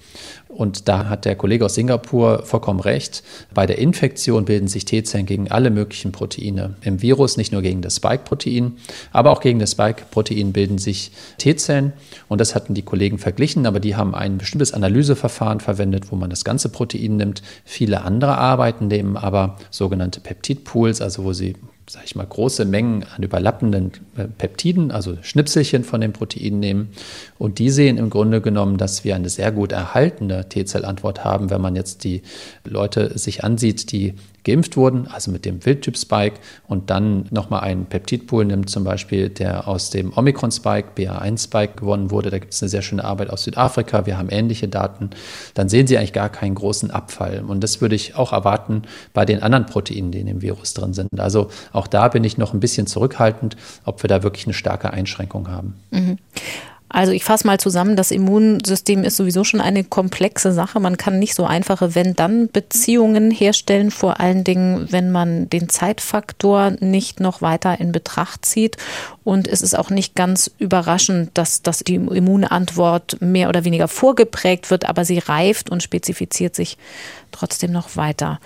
Und 0.57 0.89
da 0.89 1.11
hat 1.11 1.27
der 1.27 1.37
Kollege 1.37 1.67
aus 1.67 1.75
Singapur 1.75 2.43
vollkommen 2.45 2.81
recht. 2.81 3.23
Bei 3.53 3.67
der 3.67 3.79
Infektion 3.79 4.47
bilden 4.47 4.69
sich 4.69 4.87
T-Zellen 4.87 5.27
gegen 5.27 5.51
alle 5.51 5.71
möglichen 5.71 6.13
Proteine. 6.13 6.77
Im 6.81 7.03
Virus 7.03 7.37
nicht 7.37 7.53
nur 7.53 7.61
gegen 7.61 7.83
das 7.83 7.97
Spike-Protein, 7.97 8.79
aber 9.13 9.33
auch 9.33 9.41
gegen 9.41 9.59
das 9.59 9.73
Spike-Protein 9.73 10.53
bilden 10.53 10.79
sich 10.79 11.13
T-Zellen. 11.37 11.93
Und 12.29 12.41
das 12.41 12.55
hatten 12.55 12.73
die 12.73 12.83
Kollegen 12.83 13.19
verglichen, 13.19 13.67
aber 13.67 13.81
die 13.81 13.97
haben 13.97 14.15
ein 14.15 14.39
bestimmtes 14.39 14.73
Analyseverfahren 14.73 15.61
verwendet, 15.61 16.11
wo 16.11 16.17
man 16.17 16.31
das 16.31 16.43
ganze 16.43 16.71
Protein 16.71 17.17
nimmt. 17.17 17.43
Viele 17.65 18.03
andere 18.03 18.39
Arbeiten 18.39 18.87
nehmen 18.87 19.19
aber 19.19 19.57
sogenannte 19.71 20.21
Peptidpools, 20.21 21.03
also 21.03 21.25
wo 21.25 21.35
sie 21.35 21.55
sage 21.89 22.05
ich 22.07 22.17
mal, 22.17 22.27
große 22.27 22.65
Mengen 22.65 23.05
an 23.05 23.23
überlappenden 23.23 23.93
äh, 24.17 24.25
Peptiden, 24.25 24.91
also 24.91 25.17
Schnipselchen 25.23 25.85
von 25.85 26.01
den 26.01 26.13
Proteinen 26.13 26.59
nehmen. 26.59 26.89
Und 27.39 27.59
die 27.59 27.71
sehen 27.71 27.97
im 27.97 28.11
Grunde 28.11 28.41
genommen, 28.41 28.77
dass 28.77 29.05
wir 29.05 29.15
eine 29.15 29.29
sehr 29.29 29.53
gut 29.53 29.73
erhaltene 29.73 30.49
T-Zellantwort 30.49 31.25
haben, 31.25 31.51
wenn 31.51 31.61
man 31.61 31.77
jetzt 31.77 32.05
die 32.05 32.23
Leute 32.65 33.17
sich 33.19 33.45
ansieht, 33.45 33.93
die 33.93 34.15
geimpft 34.47 34.77
wurden, 34.77 35.09
also 35.09 35.33
mit 35.33 35.45
dem 35.45 35.67
Wildtyp-Spike 35.67 36.37
und 36.69 36.89
dann 36.89 37.27
nochmal 37.31 37.63
einen 37.63 37.87
Peptidpool 37.87 38.45
nimmt, 38.45 38.71
zum 38.71 38.85
Beispiel, 38.85 39.29
der 39.29 39.67
aus 39.67 39.91
dem 39.91 40.17
Omikron-Spike, 40.17 40.91
BA1-Spike 40.97 41.75
gewonnen 41.75 42.13
wurde. 42.13 42.31
Da 42.31 42.39
gibt 42.39 42.55
es 42.55 42.63
eine 42.63 42.69
sehr 42.69 42.83
schöne 42.83 43.05
Arbeit 43.05 43.31
aus 43.31 43.43
Südafrika. 43.43 44.07
Wir 44.07 44.17
haben 44.17 44.29
ähnliche 44.31 44.69
Daten. 44.69 45.11
Dann 45.55 45.69
sehen 45.69 45.89
Sie 45.89 45.99
eigentlich 45.99 46.13
gar 46.13 46.29
keinen 46.29 46.55
großen 46.55 46.93
Abfall. 46.93 47.43
Und 47.47 47.65
das 47.65 47.81
würde 47.81 47.97
ich 47.97 48.15
auch 48.15 48.33
erwarten 48.33 48.83
bei 49.13 49.25
den 49.25 49.43
anderen 49.43 49.67
Proteinen, 49.67 50.13
die 50.13 50.21
in 50.21 50.27
dem 50.27 50.43
Virus 50.43 50.75
drin 50.75 50.95
sind. 50.95 51.19
Also 51.19 51.49
auch 51.73 51.89
da 51.89 52.07
bin 52.07 52.23
ich 52.23 52.39
noch 52.39 52.55
ein 52.55 52.61
bisschen 52.61 52.87
zurückhaltend, 52.87 53.57
ob 53.85 54.05
wir 54.05 54.09
da 54.09 54.23
wirklich 54.23 54.47
eine 54.47 54.55
starke 54.55 54.93
Einschränkung 54.93 55.49
haben. 55.49 55.75
Mhm. 55.91 56.19
Also 56.89 57.11
ich 57.11 57.25
fasse 57.25 57.47
mal 57.47 57.59
zusammen, 57.59 57.97
das 57.97 58.13
Immunsystem 58.13 59.03
ist 59.03 59.17
sowieso 59.17 59.43
schon 59.43 59.61
eine 59.61 59.83
komplexe 59.83 60.53
Sache. 60.53 60.79
Man 60.79 60.97
kann 60.97 61.19
nicht 61.19 61.35
so 61.35 61.45
einfache 61.45 61.97
Wenn-Dann-Beziehungen 61.97 63.33
herstellen, 63.33 63.91
vor 63.91 64.21
allen 64.21 64.45
Dingen, 64.45 64.87
wenn 64.91 65.11
man 65.11 65.51
den 65.51 65.69
Zeitfaktor 65.69 66.73
nicht 66.79 67.19
noch 67.19 67.43
weiter 67.43 67.81
in 67.81 67.91
Betracht 67.91 68.47
zieht. 68.47 68.77
Und 69.25 69.49
es 69.49 69.63
ist 69.63 69.77
auch 69.77 69.91
nicht 69.91 70.15
ganz 70.15 70.51
überraschend, 70.59 71.31
dass, 71.35 71.63
dass 71.63 71.81
die 71.81 71.97
Immunantwort 71.97 73.21
mehr 73.21 73.49
oder 73.49 73.65
weniger 73.65 73.89
vorgeprägt 73.89 74.71
wird, 74.71 74.89
aber 74.89 75.05
sie 75.05 75.19
reift 75.19 75.71
und 75.71 75.83
spezifiziert 75.83 76.55
sich 76.55 76.79
trotzdem 77.33 77.73
noch 77.73 77.97
weiter. 77.97 78.39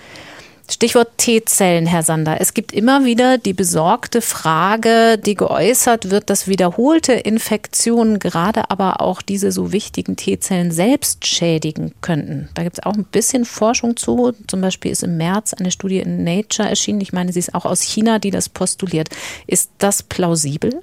Stichwort 0.73 1.19
T-Zellen, 1.19 1.87
Herr 1.87 2.05
Sander. 2.05 2.41
Es 2.41 2.55
gibt 2.55 2.73
immer 2.73 3.05
wieder 3.05 3.39
die 3.39 3.55
besorgte 3.55 4.21
Frage, 4.21 5.19
die 5.19 5.35
geäußert 5.35 6.11
wird, 6.11 6.31
dass 6.31 6.47
wiederholte 6.47 7.13
Infektionen 7.13 8.21
gerade 8.21 8.71
aber 8.71 9.01
auch 9.01 9.21
diese 9.21 9.51
so 9.51 9.73
wichtigen 9.73 10.15
T-Zellen 10.15 10.71
selbst 10.71 11.27
schädigen 11.27 11.93
könnten. 12.03 12.49
Da 12.55 12.63
gibt 12.63 12.79
es 12.79 12.85
auch 12.85 12.95
ein 12.95 13.05
bisschen 13.05 13.45
Forschung 13.45 13.97
zu. 13.97 14.33
Zum 14.47 14.61
Beispiel 14.61 14.93
ist 14.93 15.03
im 15.03 15.17
März 15.17 15.55
eine 15.55 15.73
Studie 15.73 15.99
in 15.99 16.23
Nature 16.23 16.69
erschienen. 16.69 17.01
Ich 17.01 17.13
meine, 17.13 17.33
sie 17.33 17.41
ist 17.41 17.55
auch 17.57 17.65
aus 17.65 17.83
China, 17.83 18.21
die 18.21 18.31
das 18.31 18.49
postuliert. 18.49 19.09
Ist 19.49 19.73
das 19.79 20.05
plausibel? 20.05 20.83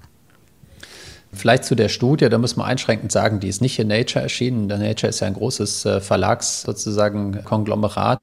Vielleicht 1.33 1.65
zu 1.65 1.75
der 1.75 1.89
Studie, 1.89 2.29
da 2.29 2.37
muss 2.37 2.55
man 2.55 2.67
einschränkend 2.67 3.11
sagen, 3.11 3.41
die 3.41 3.49
ist 3.49 3.61
nicht 3.61 3.77
in 3.79 3.89
Nature 3.89 4.23
erschienen. 4.23 4.69
Der 4.69 4.77
Nature 4.77 5.09
ist 5.09 5.19
ja 5.19 5.27
ein 5.27 5.33
großes 5.33 5.85
äh, 5.85 5.99
Verlags 5.99 6.61
sozusagen 6.61 7.43
Konglomerat 7.43 8.19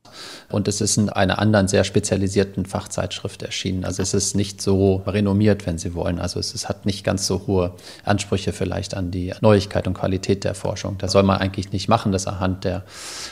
und 0.48 0.68
es 0.68 0.80
ist 0.80 0.96
in 0.96 1.10
einer 1.10 1.38
anderen 1.38 1.68
sehr 1.68 1.84
spezialisierten 1.84 2.64
Fachzeitschrift 2.64 3.42
erschienen. 3.42 3.84
Also 3.84 4.02
es 4.02 4.14
ist 4.14 4.34
nicht 4.34 4.62
so 4.62 5.02
renommiert, 5.06 5.66
wenn 5.66 5.76
Sie 5.76 5.94
wollen. 5.94 6.18
Also 6.18 6.40
es 6.40 6.54
ist, 6.54 6.68
hat 6.68 6.86
nicht 6.86 7.04
ganz 7.04 7.26
so 7.26 7.42
hohe 7.46 7.72
Ansprüche 8.04 8.54
vielleicht 8.54 8.94
an 8.94 9.10
die 9.10 9.34
Neuigkeit 9.42 9.86
und 9.86 9.94
Qualität 9.94 10.44
der 10.44 10.54
Forschung. 10.54 10.96
Da 10.96 11.08
soll 11.08 11.24
man 11.24 11.38
eigentlich 11.38 11.72
nicht 11.72 11.88
machen, 11.88 12.10
das 12.10 12.26
anhand 12.26 12.64
der 12.64 12.84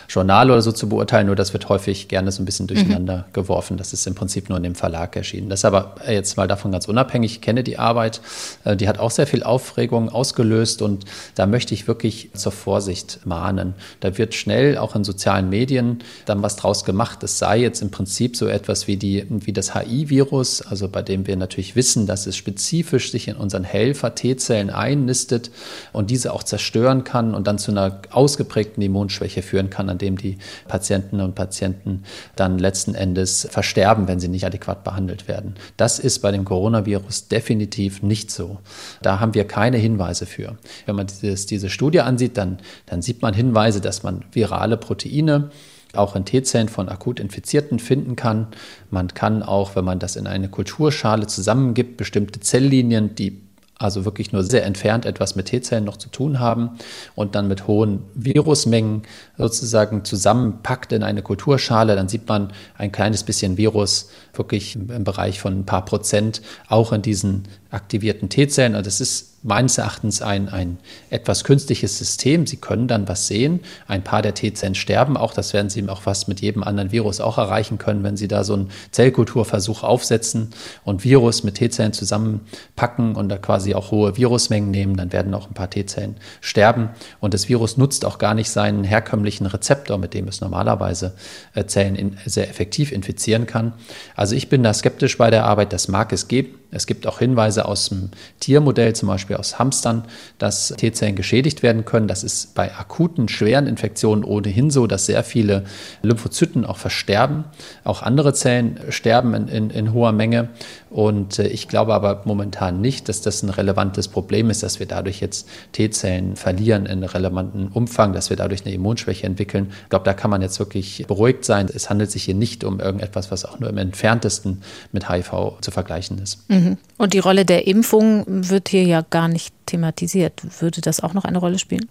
Journale 0.07 0.53
oder 0.53 0.63
so 0.63 0.73
zu 0.73 0.89
beurteilen. 0.89 1.27
Nur 1.27 1.37
das 1.37 1.55
wird 1.55 1.71
häufig 1.71 2.09
gerne 2.09 2.31
so 2.31 2.43
ein 2.43 2.45
bisschen 2.45 2.67
durcheinander 2.67 3.19
mhm. 3.29 3.33
geworfen. 3.33 3.79
Das 3.79 3.95
ist 3.95 4.07
im 4.07 4.15
Prinzip 4.15 4.51
nur 4.51 4.59
in 4.59 4.65
dem 4.65 4.75
Verlag 4.75 5.17
erschienen. 5.17 5.49
Das 5.49 5.61
ist 5.61 5.65
aber 5.65 5.95
jetzt 6.07 6.37
mal 6.37 6.47
davon 6.47 6.73
ganz 6.73 6.89
unabhängig. 6.89 7.33
Ich 7.33 7.41
kenne 7.41 7.65
die 7.65 7.79
Arbeit. 7.79 8.21
Äh, 8.65 8.77
die 8.77 8.87
hat 8.87 8.99
auch 8.99 9.11
sehr 9.11 9.27
viel 9.27 9.43
Aufwand 9.43 9.62
Aufregung 9.63 10.09
ausgelöst 10.09 10.83
und 10.83 11.05
da 11.37 11.47
möchte 11.47 11.73
ich 11.73 11.87
wirklich 11.87 12.31
zur 12.35 12.51
Vorsicht 12.51 13.21
mahnen. 13.25 13.75
Da 14.01 14.19
wird 14.19 14.35
schnell 14.35 14.77
auch 14.77 14.97
in 14.97 15.05
sozialen 15.05 15.51
Medien 15.51 16.01
dann 16.25 16.43
was 16.43 16.57
draus 16.57 16.85
gemacht. 16.85 17.23
Es 17.23 17.39
sei 17.39 17.59
jetzt 17.59 17.81
im 17.81 17.93
Prinzip 17.93 18.37
so 18.37 18.49
etwas 18.49 18.89
wie, 18.89 18.97
die, 18.97 19.25
wie 19.29 19.53
das 19.53 19.73
HI-Virus, 19.73 20.63
also 20.63 20.89
bei 20.89 21.01
dem 21.01 21.29
wir 21.29 21.37
natürlich 21.37 21.77
wissen, 21.77 22.09
dass 22.09 22.27
es 22.27 22.37
spezifisch 22.37 23.13
sich 23.13 23.29
in 23.29 23.37
unseren 23.37 23.63
Helfer 23.63 24.17
T-Zellen 24.17 24.71
einnistet 24.71 25.53
und 25.93 26.11
diese 26.11 26.33
auch 26.33 26.43
zerstören 26.43 27.05
kann 27.05 27.33
und 27.33 27.47
dann 27.47 27.59
zu 27.59 27.71
einer 27.71 28.03
ausgeprägten 28.11 28.83
Immunschwäche 28.83 29.43
führen 29.43 29.71
kann, 29.71 29.89
an 29.91 29.99
dem 29.99 30.19
die 30.19 30.39
Patienten 30.67 31.21
und 31.21 31.37
Patienten 31.37 32.03
dann 32.35 32.59
letzten 32.59 32.97
Endes 32.97 33.47
versterben, 33.49 34.09
wenn 34.09 34.19
sie 34.19 34.29
nicht 34.29 34.45
adäquat 34.45 34.83
behandelt 34.83 35.29
werden. 35.29 35.55
Das 35.77 36.01
ist 36.01 36.19
bei 36.19 36.33
dem 36.33 36.45
Coronavirus 36.45 37.29
definitiv 37.29 38.03
nicht 38.03 38.33
so. 38.33 38.59
Da 39.03 39.21
haben 39.21 39.35
wir 39.35 39.47
keine 39.53 39.77
Hinweise 39.77 40.25
für. 40.25 40.57
Wenn 40.87 40.97
man 40.97 41.09
dieses, 41.09 41.45
diese 41.45 41.69
Studie 41.69 42.01
ansieht, 42.01 42.39
dann, 42.39 42.57
dann 42.87 43.03
sieht 43.03 43.21
man 43.21 43.35
Hinweise, 43.35 43.83
dass 43.83 44.03
man 44.03 44.25
virale 44.33 44.79
Proteine 44.79 45.51
auch 45.93 46.17
in 46.17 46.25
T-Zellen 46.25 46.71
von 46.71 46.89
akut 46.89 47.21
Infizierten 47.21 47.79
finden 47.79 48.17
kann. 48.17 48.47
Man 48.91 49.09
kann 49.09 49.43
auch, 49.43 49.77
wenn 49.77 49.85
man 49.85 49.99
das 49.99 50.17
in 50.17 50.27
eine 50.27 50.49
Kulturschale 50.49 51.27
zusammengibt, 51.27 51.99
bestimmte 51.99 52.41
Zelllinien, 52.41 53.15
die 53.15 53.43
also 53.77 54.07
wirklich 54.07 54.33
nur 54.33 54.43
sehr 54.43 54.65
entfernt 54.65 55.05
etwas 55.05 55.37
mit 55.37 55.47
T-Zellen 55.47 55.85
noch 55.85 55.99
zu 55.99 56.09
tun 56.09 56.41
haben 56.41 56.71
und 57.15 57.35
dann 57.35 57.47
mit 57.47 57.67
hohen 57.67 58.05
Virusmengen 58.15 59.03
sozusagen 59.37 60.03
zusammenpackt 60.07 60.93
in 60.93 61.03
eine 61.03 61.21
Kulturschale, 61.21 61.95
dann 61.95 62.09
sieht 62.09 62.27
man 62.27 62.55
ein 62.79 62.91
kleines 62.91 63.23
bisschen 63.23 63.59
Virus 63.59 64.09
wirklich 64.33 64.77
im 64.77 65.05
Bereich 65.05 65.41
von 65.41 65.61
ein 65.61 65.67
paar 65.67 65.85
Prozent 65.85 66.41
auch 66.69 66.93
in 66.93 67.03
diesen 67.03 67.49
aktivierten 67.71 68.31
T-Zellen. 68.31 68.77
Also 68.77 68.87
das 68.87 69.03
ist 69.03 69.32
meines 69.43 69.77
Erachtens 69.77 70.23
ein, 70.23 70.49
ein 70.49 70.79
etwas 71.11 71.43
künstliches 71.43 71.99
System. 71.99 72.47
Sie 72.47 72.59
können 72.59 72.87
dann 72.87 73.09
was 73.09 73.27
sehen. 73.27 73.61
Ein 73.89 74.05
paar 74.05 74.23
der 74.23 74.35
T-Zellen 74.35 74.77
sterben 74.77 75.17
auch. 75.17 75.35
Das 75.35 75.53
werden 75.53 75.69
Sie 75.69 75.89
auch 75.89 76.03
fast 76.03 76.29
mit 76.29 76.41
jedem 76.41 76.63
anderen 76.63 76.93
Virus 76.93 77.21
auch 77.21 77.39
erreichen 77.39 77.79
können, 77.79 78.05
wenn 78.05 78.17
Sie 78.17 78.29
da 78.29 78.45
so 78.45 78.55
einen 78.55 78.71
Zellkulturversuch 78.93 79.83
aufsetzen 79.83 80.51
und 80.85 81.03
Virus 81.03 81.43
mit 81.43 81.57
T-Zellen 81.57 81.93
zusammenpacken 81.93 83.17
und 83.17 83.29
da 83.29 83.39
quasi 83.39 83.75
auch 83.75 83.91
hohe 83.91 84.17
Virusmengen 84.17 84.71
nehmen. 84.71 84.97
Dann 84.97 85.13
werden 85.13 85.35
auch 85.35 85.49
ein 85.49 85.55
paar 85.55 85.71
T-Zellen 85.71 86.17
sterben. 86.41 86.91
Und 87.19 87.35
das 87.35 87.49
Virus 87.49 87.77
nutzt 87.77 88.05
auch 88.05 88.19
gar 88.19 88.35
nicht 88.35 88.51
seinen 88.51 88.85
herkömmlichen 88.85 89.47
Rezeptor, 89.47 89.99
mit 89.99 90.15
dem 90.15 90.29
es 90.29 90.41
normalerweise 90.41 91.15
äh, 91.55 91.67
Zellen 91.67 92.17
sehr 92.27 92.49
effektiv 92.49 92.93
infizieren 92.93 93.47
kann. 93.47 93.73
Also 94.15 94.37
ich 94.37 94.49
bin 94.49 94.63
da 94.63 94.73
skeptisch 94.73 95.19
bei 95.19 95.31
der 95.31 95.47
Arbeit. 95.47 95.73
Das 95.73 95.89
mag 95.89 96.13
es 96.13 96.29
geben. 96.29 96.63
Es 96.75 96.87
gibt 96.87 97.07
auch 97.07 97.19
Hinweise 97.19 97.67
aus 97.67 97.91
dem 97.91 98.11
Tiermodell, 98.41 98.95
zum 98.95 99.09
Beispiel 99.09 99.32
aus 99.39 99.59
Hamstern, 99.59 100.05
dass 100.39 100.69
T-Zellen 100.77 101.17
geschädigt 101.17 101.63
werden 101.63 101.85
können. 101.85 102.09
Das 102.09 102.25
ist 102.25 102.55
bei 102.55 102.75
akuten, 102.75 103.29
schweren 103.29 103.67
Infektionen 103.67 104.25
ohnehin 104.25 104.71
so, 104.71 104.87
dass 104.87 105.07
sehr 105.07 105.25
viele 105.25 105.65
Lymphozyten 106.03 106.65
auch 106.65 106.77
versterben. 106.77 107.45
Auch 107.85 108.03
andere 108.03 108.35
Zellen 108.35 108.79
sterben 108.91 109.35
in, 109.35 109.49
in, 109.49 109.71
in 109.71 109.93
hoher 109.93 110.13
Menge. 110.13 110.49
Und 110.91 111.39
äh, 111.39 111.49
ich 111.49 111.69
glaube 111.69 111.95
aber 111.95 112.23
momentan 112.25 112.81
nicht, 112.81 113.09
dass 113.09 113.23
das 113.23 113.43
ein 113.43 113.51
relevantes 113.51 114.09
Problem 114.09 114.51
ist, 114.51 114.63
dass 114.63 114.79
wir 114.79 114.87
dadurch 114.87 115.21
jetzt 115.21 115.49
T-Zellen 115.73 116.37
verlieren 116.37 116.87
in 116.87 117.03
relevanten 117.03 117.69
Umfang, 117.69 118.13
dass 118.13 118.31
wir 118.31 118.37
dadurch 118.37 118.65
eine 118.65 118.75
Immunschwäche 118.75 119.27
entwickeln. 119.27 119.73
Ich 119.85 119.89
glaube, 119.89 120.05
da 120.05 120.13
kann 120.15 120.31
man 120.31 120.43
jetzt 120.43 120.59
wirklich 120.59 121.05
beruhigt 121.07 121.45
sein. 121.45 121.69
Es 121.73 121.89
handelt 121.89 122.11
sich 122.11 122.25
hier 122.25 122.35
nicht 122.35 122.65
um 122.65 122.81
irgendetwas, 122.81 123.31
was 123.31 123.45
auch 123.45 123.59
nur 123.59 123.71
im 123.71 123.79
entferntesten 123.79 124.63
mit 124.93 125.09
HIV 125.09 125.59
zu 125.61 125.71
vergleichen 125.71 126.19
ist. 126.19 126.49
Mhm. 126.51 126.77
Und 126.99 127.15
die 127.15 127.19
Rolle 127.19 127.45
der 127.45 127.67
Impfung 127.67 128.25
wird 128.27 128.69
hier 128.69 128.85
ja 128.85 129.05
gar 129.09 129.22
nicht 129.29 129.55
thematisiert. 129.67 130.43
Würde 130.61 130.81
das 130.81 131.01
auch 131.01 131.15
noch 131.15 131.25
eine 131.25 131.39
Rolle 131.39 131.59
spielen? 131.59 131.89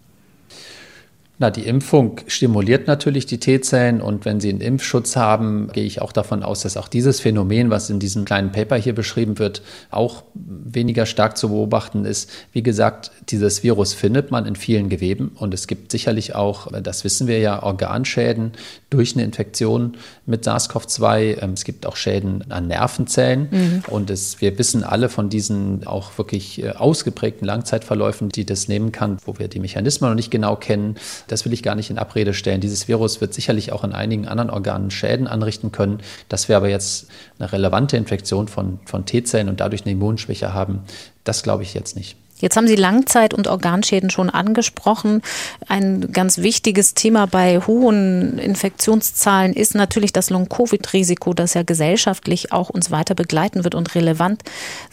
Na, 1.41 1.49
die 1.49 1.65
Impfung 1.65 2.21
stimuliert 2.27 2.85
natürlich 2.85 3.25
die 3.25 3.39
T-Zellen 3.39 3.99
und 3.99 4.25
wenn 4.25 4.39
sie 4.39 4.49
einen 4.49 4.61
Impfschutz 4.61 5.15
haben, 5.15 5.71
gehe 5.73 5.85
ich 5.85 5.99
auch 5.99 6.11
davon 6.11 6.43
aus, 6.43 6.61
dass 6.61 6.77
auch 6.77 6.87
dieses 6.87 7.19
Phänomen, 7.19 7.71
was 7.71 7.89
in 7.89 7.97
diesem 7.97 8.25
kleinen 8.25 8.51
Paper 8.51 8.75
hier 8.75 8.93
beschrieben 8.93 9.39
wird, 9.39 9.63
auch 9.89 10.21
weniger 10.35 11.07
stark 11.07 11.37
zu 11.37 11.49
beobachten 11.49 12.05
ist. 12.05 12.29
Wie 12.51 12.61
gesagt, 12.61 13.09
dieses 13.29 13.63
Virus 13.63 13.95
findet 13.95 14.29
man 14.29 14.45
in 14.45 14.55
vielen 14.55 14.87
Geweben 14.87 15.31
und 15.33 15.55
es 15.55 15.65
gibt 15.65 15.91
sicherlich 15.91 16.35
auch, 16.35 16.67
das 16.83 17.03
wissen 17.03 17.25
wir 17.25 17.39
ja, 17.39 17.63
Organschäden 17.63 18.51
durch 18.91 19.15
eine 19.15 19.23
Infektion 19.23 19.97
mit 20.27 20.45
SARS-CoV-2. 20.45 21.41
Ähm, 21.41 21.53
es 21.53 21.63
gibt 21.63 21.87
auch 21.87 21.95
Schäden 21.95 22.51
an 22.51 22.67
Nervenzellen 22.67 23.47
mhm. 23.49 23.83
und 23.87 24.11
es, 24.11 24.41
wir 24.41 24.59
wissen 24.59 24.83
alle 24.83 25.09
von 25.09 25.29
diesen 25.29 25.87
auch 25.87 26.19
wirklich 26.19 26.61
äh, 26.61 26.69
ausgeprägten 26.69 27.47
Langzeitverläufen, 27.47 28.29
die 28.29 28.45
das 28.45 28.67
nehmen 28.67 28.91
kann, 28.91 29.17
wo 29.25 29.39
wir 29.39 29.47
die 29.47 29.59
Mechanismen 29.59 30.07
noch 30.07 30.15
nicht 30.15 30.29
genau 30.29 30.55
kennen 30.55 30.97
das 31.31 31.45
will 31.45 31.53
ich 31.53 31.63
gar 31.63 31.75
nicht 31.75 31.89
in 31.89 31.97
Abrede 31.97 32.33
stellen. 32.33 32.59
Dieses 32.59 32.87
Virus 32.87 33.21
wird 33.21 33.33
sicherlich 33.33 33.71
auch 33.71 33.83
in 33.83 33.93
einigen 33.93 34.27
anderen 34.27 34.49
Organen 34.49 34.91
Schäden 34.91 35.27
anrichten 35.27 35.71
können. 35.71 36.01
Dass 36.27 36.49
wir 36.49 36.57
aber 36.57 36.67
jetzt 36.67 37.07
eine 37.39 37.51
relevante 37.51 37.95
Infektion 37.95 38.47
von, 38.49 38.79
von 38.85 39.05
T-Zellen 39.05 39.47
und 39.47 39.61
dadurch 39.61 39.83
eine 39.83 39.93
Immunschwäche 39.93 40.53
haben, 40.53 40.81
das 41.23 41.43
glaube 41.43 41.63
ich 41.63 41.73
jetzt 41.73 41.95
nicht. 41.95 42.17
Jetzt 42.41 42.57
haben 42.57 42.67
Sie 42.67 42.75
Langzeit- 42.75 43.33
und 43.33 43.47
Organschäden 43.47 44.09
schon 44.09 44.29
angesprochen. 44.29 45.21
Ein 45.67 46.11
ganz 46.11 46.39
wichtiges 46.39 46.93
Thema 46.93 47.27
bei 47.27 47.59
hohen 47.59 48.37
Infektionszahlen 48.39 49.53
ist 49.53 49.75
natürlich 49.75 50.11
das 50.11 50.29
Long-Covid-Risiko, 50.29 51.33
das 51.33 51.53
ja 51.53 51.63
gesellschaftlich 51.63 52.51
auch 52.51 52.69
uns 52.69 52.91
weiter 52.91 53.15
begleiten 53.15 53.63
wird 53.63 53.75
und 53.75 53.95
relevant 53.95 54.43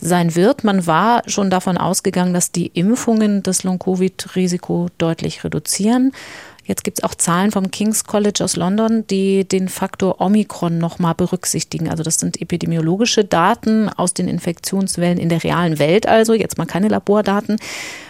sein 0.01 0.35
wird. 0.35 0.63
Man 0.63 0.87
war 0.87 1.23
schon 1.27 1.51
davon 1.51 1.79
ausgegangen, 1.79 2.35
dass 2.35 2.53
die 2.53 2.67
Impfungen 2.67 3.43
das 3.43 3.65
Long-Covid-Risiko 3.65 4.89
deutlich 4.99 5.43
reduzieren. 5.43 6.13
Jetzt 6.69 6.85
gibt 6.85 6.99
es 6.99 7.05
auch 7.05 7.15
Zahlen 7.15 7.51
vom 7.51 7.71
King's 7.71 8.05
College 8.05 8.45
aus 8.45 8.55
London, 8.55 9.07
die 9.07 9.49
den 9.49 9.71
Faktor 9.71 10.21
Omikron 10.21 10.77
nochmal 10.77 11.15
berücksichtigen. 11.15 11.89
Also 11.89 12.03
das 12.03 12.21
sind 12.21 12.43
epidemiologische 12.43 13.25
Daten 13.25 13.89
aus 13.89 14.13
den 14.13 14.29
Infektionswellen 14.29 15.17
in 15.17 15.31
der 15.31 15.43
realen 15.43 15.79
Welt, 15.79 16.07
also 16.07 16.35
jetzt 16.35 16.59
mal 16.59 16.67
keine 16.67 16.89
Labordaten. 16.89 17.57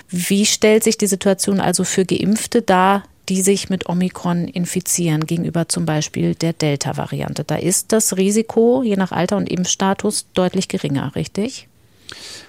Wie 0.09 0.45
stellt 0.45 0.83
sich 0.83 0.99
die 0.99 1.07
Situation 1.07 1.61
also 1.61 1.85
für 1.85 2.05
Geimpfte 2.05 2.61
dar, 2.61 3.05
die 3.29 3.43
sich 3.43 3.71
mit 3.71 3.89
Omikron 3.89 4.49
infizieren, 4.49 5.27
gegenüber 5.27 5.69
zum 5.69 5.87
Beispiel 5.87 6.35
der 6.35 6.53
Delta-Variante? 6.53 7.45
Da 7.45 7.55
ist 7.55 7.93
das 7.93 8.17
Risiko 8.17 8.83
je 8.83 8.97
nach 8.97 9.13
Alter 9.13 9.37
und 9.37 9.49
Impfstatus 9.49 10.27
deutlich 10.35 10.67
geringer, 10.67 11.15
richtig? 11.15 11.69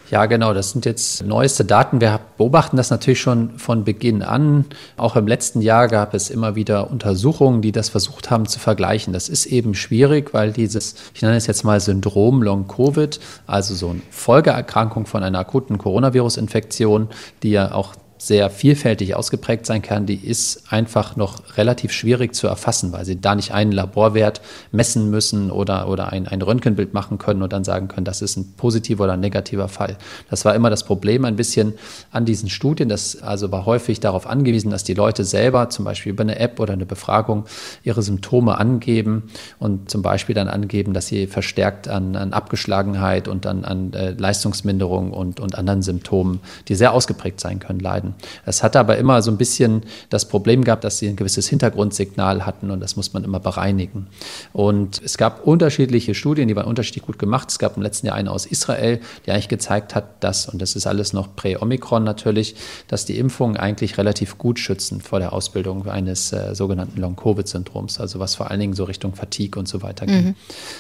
Ja, 0.10 0.26
genau. 0.26 0.54
Das 0.54 0.72
sind 0.72 0.86
jetzt 0.86 1.24
neueste 1.24 1.66
Daten. 1.66 2.02
Wir 2.02 2.20
beobachten 2.38 2.78
das 2.78 2.90
natürlich 2.90 3.22
schon 3.22 3.60
von 3.60 3.84
Beginn 3.84 4.24
an. 4.24 4.66
Auch 4.98 5.16
im 5.16 5.28
letzten 5.28 5.62
Jahr 5.62 5.88
gab 5.88 6.16
es 6.16 6.32
immer 6.32 6.56
wieder 6.56 6.90
Untersuchungen, 6.90 7.62
die 7.62 7.72
das 7.72 7.90
versucht 7.90 8.32
haben 8.32 8.48
zu 8.48 8.60
vergleichen. 8.60 9.14
Das 9.14 9.30
ist 9.30 9.46
eben 9.46 9.76
schwierig, 9.76 10.34
weil 10.34 10.52
dieses, 10.52 10.96
ich 11.14 11.22
nenne 11.22 11.36
es 11.36 11.46
jetzt 11.46 11.64
mal 11.64 11.80
Syndrom 11.80 12.42
Long 12.42 12.68
Covid, 12.68 13.20
also 13.46 13.76
so 13.76 13.90
eine 13.90 14.02
Folgeerkrankung 14.10 15.06
von 15.06 15.22
einer 15.22 15.40
akuten 15.40 15.78
Coronavirus-Infektion, 15.78 17.10
die 17.44 17.52
ja 17.52 17.72
auch 17.72 17.94
sehr 18.22 18.50
vielfältig 18.50 19.16
ausgeprägt 19.16 19.66
sein 19.66 19.82
kann, 19.82 20.06
die 20.06 20.16
ist 20.16 20.74
einfach 20.74 21.16
noch 21.16 21.58
relativ 21.58 21.94
schwierig 21.94 22.36
zu 22.36 22.48
erfassen, 22.48 22.92
weil 22.92 23.06
sie 23.06 23.20
da 23.20 23.34
nicht 23.34 23.54
einen 23.54 23.72
Laborwert 23.72 24.42
messen 24.74 25.10
müssen 25.10 25.50
oder, 25.50 25.88
oder 25.88 26.12
ein, 26.12 26.28
ein 26.28 26.42
Röntgenbild 26.42 26.94
machen 26.94 27.18
können 27.18 27.42
und 27.42 27.54
dann 27.54 27.64
sagen 27.64 27.88
können, 27.88 28.04
das 28.04 28.22
ist 28.22 28.36
ein 28.36 28.56
positiver 28.58 29.06
oder 29.06 29.14
ein 29.14 29.22
negativer 29.22 29.70
Fall. 29.70 29.98
Das 30.30 30.44
war 30.44 30.54
immer 30.54 30.70
das 30.70 30.84
Problem 30.84 31.24
ein 31.24 31.38
bisschen 31.38 31.76
an 32.12 32.26
diesen 32.26 32.50
Studien. 32.50 32.90
Das 32.90 33.22
also 33.22 33.54
war 33.54 33.66
häufig 33.66 34.02
darauf 34.02 34.28
angewiesen, 34.28 34.70
dass 34.70 34.84
die 34.84 34.96
Leute 34.96 35.24
selber 35.24 35.70
zum 35.70 35.86
Beispiel 35.86 36.12
über 36.12 36.24
eine 36.24 36.40
App 36.40 36.60
oder 36.60 36.74
eine 36.74 36.86
Befragung 36.86 37.46
ihre 37.84 38.02
Symptome 38.02 38.58
angeben 38.58 39.30
und 39.60 39.90
zum 39.90 40.02
Beispiel 40.02 40.36
dann 40.36 40.50
angeben, 40.50 40.94
dass 40.94 41.08
sie 41.08 41.26
verstärkt 41.26 41.88
an, 41.88 42.18
an 42.18 42.34
Abgeschlagenheit 42.34 43.30
und 43.30 43.48
an, 43.48 43.64
an 43.64 43.94
äh, 43.94 44.12
Leistungsminderung 44.12 45.14
und, 45.14 45.40
und 45.40 45.58
anderen 45.58 45.82
Symptomen, 45.82 46.42
die 46.68 46.76
sehr 46.76 46.92
ausgeprägt 46.92 47.40
sein 47.40 47.60
können, 47.60 47.80
leiden 47.80 48.09
werden. 48.10 48.30
Es 48.46 48.64
hatte 48.64 48.80
aber 48.80 48.98
immer 48.98 49.22
so 49.22 49.32
ein 49.32 49.38
bisschen 49.38 49.84
das 50.10 50.28
Problem 50.28 50.64
gehabt, 50.64 50.84
dass 50.84 50.98
sie 50.98 51.08
ein 51.08 51.16
gewisses 51.16 51.48
Hintergrundsignal 51.48 52.46
hatten 52.46 52.72
und 52.72 52.80
das 52.80 52.96
muss 52.96 53.14
man 53.14 53.24
immer 53.24 53.40
bereinigen. 53.40 54.08
Und 54.54 55.02
es 55.04 55.18
gab 55.18 55.46
unterschiedliche 55.46 56.16
Studien, 56.16 56.48
die 56.48 56.56
waren 56.56 56.66
unterschiedlich 56.66 57.06
gut 57.06 57.20
gemacht. 57.20 57.50
Es 57.50 57.60
gab 57.60 57.78
im 57.78 57.84
letzten 57.84 58.08
Jahr 58.08 58.16
eine 58.16 58.32
aus 58.32 58.46
Israel, 58.46 59.00
die 59.26 59.32
eigentlich 59.32 59.50
gezeigt 59.50 59.96
hat, 59.96 60.24
dass, 60.24 60.48
und 60.48 60.62
das 60.62 60.76
ist 60.76 60.88
alles 60.88 61.14
noch 61.14 61.36
Prä-Omikron 61.36 62.04
natürlich, 62.04 62.56
dass 62.88 63.06
die 63.06 63.18
Impfungen 63.18 63.58
eigentlich 63.58 63.98
relativ 63.98 64.38
gut 64.38 64.60
schützen 64.60 65.02
vor 65.02 65.20
der 65.20 65.34
Ausbildung 65.34 65.88
eines 65.88 66.34
äh, 66.34 66.56
sogenannten 66.56 67.00
Long-Covid-Syndroms, 67.00 68.00
also 68.00 68.20
was 68.20 68.36
vor 68.36 68.50
allen 68.50 68.60
Dingen 68.60 68.74
so 68.74 68.84
Richtung 68.84 69.16
Fatigue 69.16 69.60
und 69.60 69.68
so 69.68 69.82
weiter 69.82 70.06
ging. 70.06 70.26
Mhm. 70.26 70.36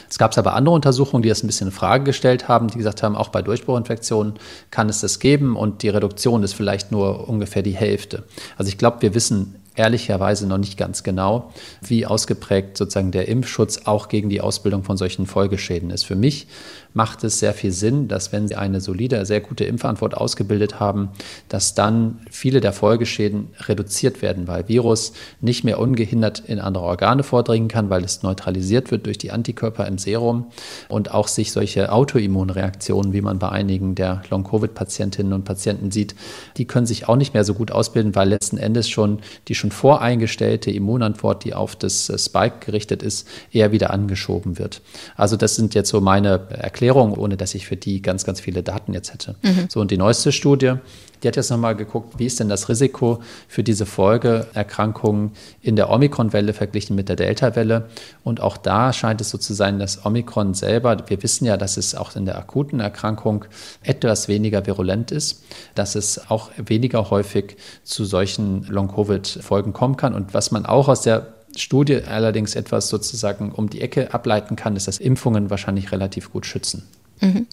Es 0.09 0.17
gab 0.17 0.37
aber 0.37 0.53
andere 0.53 0.75
Untersuchungen, 0.75 1.23
die 1.23 1.29
das 1.29 1.43
ein 1.43 1.47
bisschen 1.47 1.67
in 1.67 1.73
Frage 1.73 2.03
gestellt 2.03 2.47
haben, 2.47 2.67
die 2.67 2.77
gesagt 2.77 3.03
haben, 3.03 3.15
auch 3.15 3.29
bei 3.29 3.41
Durchbruchinfektionen 3.41 4.35
kann 4.69 4.87
es 4.87 5.01
das 5.01 5.19
geben 5.19 5.55
und 5.55 5.81
die 5.81 5.89
Reduktion 5.89 6.43
ist 6.43 6.53
vielleicht 6.53 6.91
nur 6.91 7.18
ungefähr 7.27 7.61
die 7.61 7.75
Hälfte. 7.75 8.23
Also 8.57 8.69
ich 8.69 8.77
glaube, 8.77 9.01
wir 9.01 9.13
wissen 9.13 9.55
ehrlicherweise 9.75 10.45
noch 10.45 10.57
nicht 10.57 10.77
ganz 10.77 11.03
genau, 11.03 11.53
wie 11.81 12.05
ausgeprägt 12.05 12.77
sozusagen 12.77 13.11
der 13.11 13.29
Impfschutz 13.29 13.81
auch 13.85 14.09
gegen 14.09 14.29
die 14.29 14.41
Ausbildung 14.41 14.83
von 14.83 14.97
solchen 14.97 15.25
Folgeschäden 15.25 15.89
ist. 15.89 16.03
Für 16.03 16.15
mich 16.17 16.47
macht 16.93 17.23
es 17.23 17.39
sehr 17.39 17.53
viel 17.53 17.71
Sinn, 17.71 18.07
dass 18.07 18.31
wenn 18.31 18.47
Sie 18.47 18.55
eine 18.55 18.81
solide, 18.81 19.25
sehr 19.25 19.41
gute 19.41 19.63
Impfantwort 19.63 20.15
ausgebildet 20.15 20.79
haben, 20.79 21.09
dass 21.47 21.75
dann 21.75 22.19
viele 22.31 22.61
der 22.61 22.73
Folgeschäden 22.73 23.49
reduziert 23.67 24.21
werden, 24.21 24.47
weil 24.47 24.67
Virus 24.67 25.13
nicht 25.41 25.63
mehr 25.63 25.79
ungehindert 25.79 26.43
in 26.47 26.59
andere 26.59 26.83
Organe 26.83 27.23
vordringen 27.23 27.67
kann, 27.67 27.89
weil 27.89 28.03
es 28.03 28.23
neutralisiert 28.23 28.91
wird 28.91 29.05
durch 29.05 29.17
die 29.17 29.31
Antikörper 29.31 29.87
im 29.87 29.97
Serum 29.97 30.47
und 30.87 31.13
auch 31.13 31.27
sich 31.27 31.51
solche 31.51 31.91
Autoimmunreaktionen, 31.91 33.13
wie 33.13 33.21
man 33.21 33.39
bei 33.39 33.49
einigen 33.49 33.95
der 33.95 34.23
Long-Covid-Patientinnen 34.29 35.33
und 35.33 35.45
Patienten 35.45 35.91
sieht, 35.91 36.15
die 36.57 36.65
können 36.65 36.85
sich 36.85 37.07
auch 37.07 37.15
nicht 37.15 37.33
mehr 37.33 37.43
so 37.43 37.53
gut 37.53 37.71
ausbilden, 37.71 38.15
weil 38.15 38.29
letzten 38.29 38.57
Endes 38.57 38.89
schon 38.89 39.19
die 39.47 39.55
schon 39.55 39.71
voreingestellte 39.71 40.71
Immunantwort, 40.71 41.43
die 41.43 41.53
auf 41.53 41.75
das 41.75 42.11
Spike 42.17 42.65
gerichtet 42.65 43.03
ist, 43.03 43.27
eher 43.51 43.71
wieder 43.71 43.91
angeschoben 43.91 44.57
wird. 44.57 44.81
Also 45.15 45.37
das 45.37 45.55
sind 45.55 45.75
jetzt 45.75 45.89
so 45.89 46.01
meine 46.01 46.41
Erklärungen 46.49 46.79
Erklärung, 46.89 47.17
ohne 47.17 47.37
dass 47.37 47.53
ich 47.55 47.67
für 47.67 47.75
die 47.75 48.01
ganz, 48.01 48.25
ganz 48.25 48.39
viele 48.39 48.63
Daten 48.63 48.93
jetzt 48.93 49.13
hätte. 49.13 49.35
Mhm. 49.41 49.67
So, 49.69 49.79
und 49.79 49.91
die 49.91 49.97
neueste 49.97 50.31
Studie, 50.31 50.73
die 51.21 51.27
hat 51.27 51.35
jetzt 51.35 51.51
nochmal 51.51 51.75
geguckt, 51.75 52.17
wie 52.17 52.25
ist 52.25 52.39
denn 52.39 52.49
das 52.49 52.69
Risiko 52.69 53.21
für 53.47 53.63
diese 53.63 53.85
Folgeerkrankungen 53.85 55.31
in 55.61 55.75
der 55.75 55.91
Omikron-Welle 55.91 56.53
verglichen 56.53 56.95
mit 56.95 57.09
der 57.09 57.15
Delta-Welle. 57.15 57.89
Und 58.23 58.41
auch 58.41 58.57
da 58.57 58.91
scheint 58.93 59.21
es 59.21 59.29
so 59.29 59.37
zu 59.37 59.53
sein, 59.53 59.77
dass 59.79 60.05
Omikron 60.05 60.53
selber, 60.53 60.97
wir 61.07 61.21
wissen 61.21 61.45
ja, 61.45 61.57
dass 61.57 61.77
es 61.77 61.93
auch 61.93 62.15
in 62.15 62.25
der 62.25 62.37
akuten 62.37 62.79
Erkrankung 62.79 63.45
etwas 63.83 64.27
weniger 64.27 64.65
virulent 64.65 65.11
ist, 65.11 65.43
dass 65.75 65.95
es 65.95 66.29
auch 66.31 66.49
weniger 66.57 67.09
häufig 67.11 67.57
zu 67.83 68.05
solchen 68.05 68.65
Long-Covid-Folgen 68.67 69.73
kommen 69.73 69.97
kann. 69.97 70.15
Und 70.15 70.33
was 70.33 70.51
man 70.51 70.65
auch 70.65 70.87
aus 70.87 71.01
der 71.01 71.38
Studie 71.55 72.01
allerdings 72.03 72.55
etwas 72.55 72.89
sozusagen 72.89 73.51
um 73.51 73.69
die 73.69 73.81
Ecke 73.81 74.13
ableiten 74.13 74.55
kann, 74.55 74.75
ist, 74.75 74.87
dass 74.87 74.97
Impfungen 74.97 75.49
wahrscheinlich 75.49 75.91
relativ 75.91 76.31
gut 76.31 76.45
schützen. 76.45 76.83
Mhm. 77.21 77.47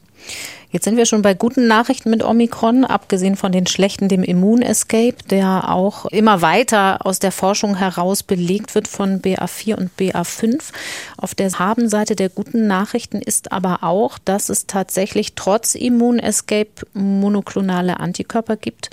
Jetzt 0.70 0.85
sind 0.85 0.96
wir 0.96 1.06
schon 1.06 1.22
bei 1.22 1.32
guten 1.32 1.68
Nachrichten 1.68 2.11
mit 2.11 2.24
Omikron, 2.24 2.85
abgesehen 2.85 3.37
von 3.37 3.52
den 3.52 3.66
schlechten, 3.66 4.09
dem 4.09 4.22
Immun-Escape, 4.22 5.16
der 5.30 5.70
auch 5.70 6.06
immer 6.06 6.42
weiter 6.42 7.06
aus 7.06 7.18
der 7.18 7.32
Forschung 7.32 7.76
heraus 7.76 8.22
belegt 8.22 8.74
wird 8.74 8.88
von 8.88 9.22
BA4 9.22 9.76
und 9.76 9.90
BA5. 9.98 10.72
Auf 11.16 11.35
der 11.35 11.52
Habenseite 11.59 12.16
der 12.16 12.28
guten 12.28 12.66
Nachrichten 12.66 13.22
ist 13.22 13.52
aber 13.52 13.85
auch, 13.85 14.18
dass 14.18 14.48
es 14.48 14.66
tatsächlich 14.66 15.35
trotz 15.35 15.76
Immun-Escape 15.76 16.87
monoklonale 16.92 18.00
Antikörper 18.00 18.56
gibt, 18.56 18.90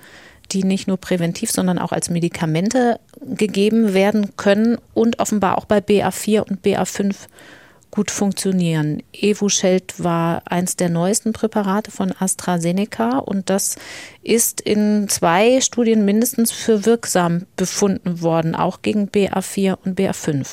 die 0.52 0.64
nicht 0.64 0.88
nur 0.88 0.98
präventiv, 0.98 1.52
sondern 1.52 1.80
auch 1.80 1.92
als 1.92 2.10
Medikamente 2.10 3.00
gegeben 3.22 3.94
werden 3.94 4.36
können 4.38 4.78
und 4.94 5.20
offenbar 5.20 5.58
auch 5.58 5.66
bei 5.66 5.80
BA4 5.80 6.42
und 6.42 6.66
BA5 6.66 7.16
gut 7.94 8.10
funktionieren. 8.10 9.04
Evusheld 9.14 10.04
war 10.04 10.42
eins 10.46 10.76
der 10.76 10.90
neuesten 10.90 11.32
Präparate 11.32 11.92
von 11.92 12.12
AstraZeneca 12.18 13.20
und 13.20 13.52
das 13.52 13.76
ist 14.24 14.62
in 14.62 15.08
zwei 15.10 15.62
Studien 15.62 16.04
mindestens 16.04 16.52
für 16.52 16.88
wirksam 16.88 17.44
befunden 17.56 18.22
worden, 18.22 18.56
auch 18.56 18.82
gegen 18.82 19.10
BA4 19.10 19.78
und 19.86 20.00
BA5. 20.00 20.48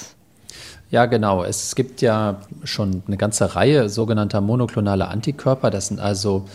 Ja, 0.91 1.07
genau. 1.07 1.45
Es 1.45 1.75
gibt 1.77 2.03
ja 2.03 2.43
schon 2.65 3.03
eine 3.07 3.17
ganze 3.17 3.55
Reihe 3.55 3.89
sogenannter 3.89 4.43
monoklonaler 4.43 5.09
Antikörper. 5.09 5.71
Das 5.71 5.87
sind 5.87 5.99
also 5.99 6.47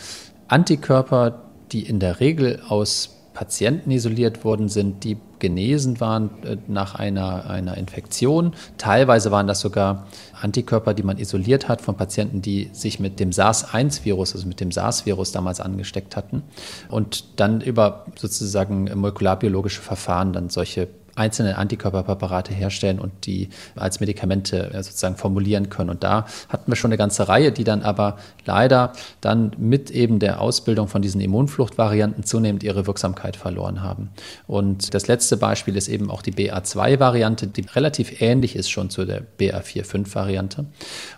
Antikörper, 0.48 1.42
die 1.72 1.82
in 1.82 2.00
der 2.00 2.20
Regel 2.20 2.62
aus 2.68 3.15
Patienten 3.36 3.92
isoliert 3.92 4.44
worden 4.44 4.70
sind, 4.70 5.04
die 5.04 5.18
genesen 5.38 6.00
waren 6.00 6.32
äh, 6.44 6.58
nach 6.68 6.96
einer, 6.96 7.48
einer 7.48 7.78
Infektion. 7.78 8.54
Teilweise 8.78 9.30
waren 9.30 9.46
das 9.46 9.60
sogar 9.60 10.08
Antikörper, 10.42 10.96
die 10.96 11.04
man 11.04 11.20
isoliert 11.20 11.68
hat 11.68 11.82
von 11.82 11.96
Patienten, 11.96 12.42
die 12.42 12.70
sich 12.72 13.00
mit 13.00 13.20
dem 13.20 13.32
SARS-1-Virus, 13.32 14.34
also 14.34 14.48
mit 14.48 14.62
dem 14.62 14.72
SARS-Virus 14.72 15.34
damals 15.34 15.60
angesteckt 15.60 16.16
hatten 16.16 16.42
und 16.90 17.40
dann 17.40 17.62
über 17.62 18.06
sozusagen 18.16 18.90
molekularbiologische 18.96 19.82
Verfahren 19.82 20.34
dann 20.34 20.50
solche 20.50 20.88
einzelne 21.16 21.58
Antikörperpräparate 21.58 22.54
herstellen 22.54 23.00
und 23.00 23.26
die 23.26 23.50
als 23.76 24.00
Medikamente 24.00 24.74
äh, 24.74 24.84
sozusagen 24.84 25.16
formulieren 25.16 25.70
können. 25.70 25.90
Und 25.90 26.04
da 26.04 26.26
hatten 26.50 26.72
wir 26.72 26.76
schon 26.76 26.90
eine 26.90 26.98
ganze 26.98 27.28
Reihe, 27.28 27.52
die 27.52 27.64
dann 27.64 27.82
aber 27.82 28.18
leider 28.46 28.94
dann 29.22 29.52
mit 29.58 29.92
eben 29.92 30.20
der 30.20 30.42
Ausbildung 30.42 30.88
von 30.88 31.02
diesen 31.02 31.22
Immunfluchtvarianten 31.22 32.24
zunehmend 32.26 32.64
ihre 32.64 32.86
Wirksamkeit 32.86 33.38
verloren 33.38 33.82
haben. 33.82 34.10
Und 34.46 34.94
das 34.94 35.08
letzte 35.08 35.38
Beispiel 35.38 35.76
ist 35.76 35.88
eben 35.88 36.12
auch 36.12 36.22
die 36.22 36.34
BA2-Variante, 36.34 37.48
die 37.48 37.62
relativ 37.62 38.22
ähnlich 38.22 38.56
ist 38.56 38.70
schon 38.70 38.90
zu 38.90 39.06
der 39.06 39.24
BA4-5-Variante. 39.40 40.66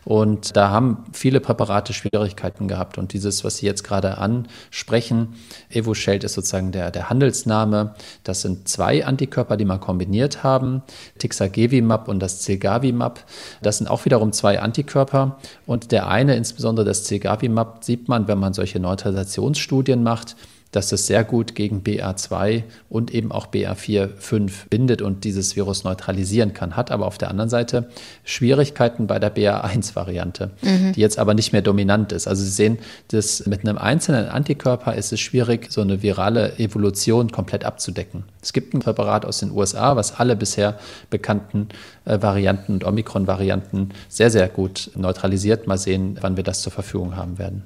Und 0.06 0.56
da 0.56 0.70
haben 0.70 1.06
viele 1.12 1.40
Präparate 1.40 1.94
Schwierigkeiten 1.94 2.68
gehabt. 2.68 2.98
Und 2.98 3.14
dieses, 3.14 3.44
was 3.44 3.58
Sie 3.58 3.66
jetzt 3.66 3.84
gerade 3.84 4.18
ansprechen, 4.18 5.36
Evusheld 5.70 6.24
ist 6.24 6.34
sozusagen 6.34 6.72
der, 6.72 6.92
der 6.92 7.10
Handelsname. 7.10 7.96
Das 8.24 8.42
sind 8.42 8.68
zwei 8.68 9.06
Antikörper, 9.06 9.58
die 9.58 9.66
man 9.66 9.80
kombiniert 9.88 10.44
haben, 10.44 10.82
Tixagevimab 11.18 12.10
und 12.10 12.20
das 12.20 12.42
Zilgavimab. 12.42 13.24
Das 13.62 13.78
sind 13.78 13.88
auch 13.88 14.04
wiederum 14.04 14.34
zwei 14.34 14.60
Antikörper 14.60 15.38
und 15.66 15.94
der 15.94 16.10
eine, 16.10 16.36
insbesondere 16.36 16.86
das 16.86 17.06
Zilgavimab, 17.06 17.86
sieht 17.86 18.10
man, 18.10 18.28
wenn 18.28 18.38
man 18.38 18.54
solche 18.54 18.82
Neutralisationsstudien 18.82 20.04
macht, 20.04 20.36
dass 20.72 20.92
es 20.92 21.08
sehr 21.08 21.24
gut 21.24 21.56
gegen 21.56 21.82
BA2 21.82 22.64
und 22.90 23.14
eben 23.14 23.32
auch 23.32 23.48
BA4-5 23.48 24.52
bindet 24.70 25.02
und 25.02 25.24
dieses 25.24 25.56
Virus 25.56 25.84
neutralisieren 25.84 26.54
kann, 26.54 26.76
hat 26.76 26.92
aber 26.92 27.06
auf 27.06 27.18
der 27.18 27.30
anderen 27.30 27.50
Seite 27.50 27.90
Schwierigkeiten 28.24 29.08
bei 29.08 29.20
der 29.20 29.34
BA1-Variante, 29.34 30.52
mhm. 30.62 30.94
die 30.94 31.02
jetzt 31.02 31.20
aber 31.20 31.34
nicht 31.34 31.54
mehr 31.54 31.62
dominant 31.62 32.12
ist. 32.12 32.28
Also 32.28 32.44
Sie 32.44 32.50
sehen, 32.50 32.80
dass 33.10 33.46
mit 33.46 33.68
einem 33.68 33.78
einzelnen 33.78 34.28
Antikörper 34.28 34.96
ist 34.96 35.14
es 35.14 35.20
schwierig, 35.20 35.72
so 35.72 35.82
eine 35.82 36.02
virale 36.02 36.58
Evolution 36.60 37.32
komplett 37.32 37.64
abzudecken. 37.64 38.24
Es 38.42 38.54
gibt 38.54 38.74
ein 38.74 38.80
Präparat 38.80 39.26
aus 39.26 39.40
den 39.40 39.52
USA, 39.52 39.96
was 39.96 40.20
alle 40.20 40.36
bisher 40.36 40.80
bekannten 41.10 41.70
äh, 42.06 42.22
Varianten 42.22 42.74
und 42.74 42.84
Omikron-Varianten 42.86 43.90
sehr, 44.10 44.30
sehr 44.30 44.48
gut 44.48 44.92
neutralisiert. 44.96 45.68
Mal 45.68 45.78
sehen, 45.78 46.18
wann 46.22 46.38
wir 46.38 46.44
das 46.44 46.62
zur 46.62 46.72
Verfügung 46.72 47.16
haben 47.16 47.40
werden. 47.40 47.64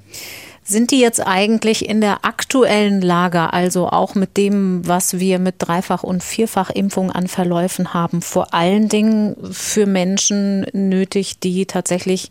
Sind 0.63 0.91
die 0.91 0.99
jetzt 0.99 1.25
eigentlich 1.25 1.89
in 1.89 2.01
der 2.01 2.23
aktuellen 2.23 3.01
Lage, 3.01 3.51
also 3.51 3.89
auch 3.89 4.15
mit 4.15 4.37
dem, 4.37 4.87
was 4.87 5.19
wir 5.19 5.39
mit 5.39 5.55
Dreifach- 5.57 6.03
und 6.03 6.23
Vierfachimpfung 6.23 7.11
an 7.11 7.27
Verläufen 7.27 7.93
haben, 7.93 8.21
vor 8.21 8.53
allen 8.53 8.87
Dingen 8.87 9.35
für 9.51 9.85
Menschen 9.85 10.65
nötig, 10.71 11.39
die 11.39 11.65
tatsächlich 11.65 12.29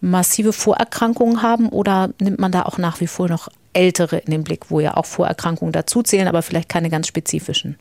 massive 0.00 0.52
Vorerkrankungen 0.52 1.42
haben 1.42 1.68
oder 1.68 2.10
nimmt 2.20 2.38
man 2.38 2.52
da 2.52 2.62
auch 2.62 2.78
nach 2.78 3.00
wie 3.00 3.06
vor 3.06 3.28
noch 3.28 3.48
ältere 3.72 4.18
in 4.18 4.30
den 4.30 4.42
Blick, 4.42 4.70
wo 4.70 4.80
ja 4.80 4.96
auch 4.96 5.04
Vorerkrankungen 5.04 5.72
dazuzählen, 5.72 6.28
aber 6.28 6.42
vielleicht 6.42 6.68
keine 6.68 6.88
ganz 6.88 7.06
spezifischen? 7.06 7.76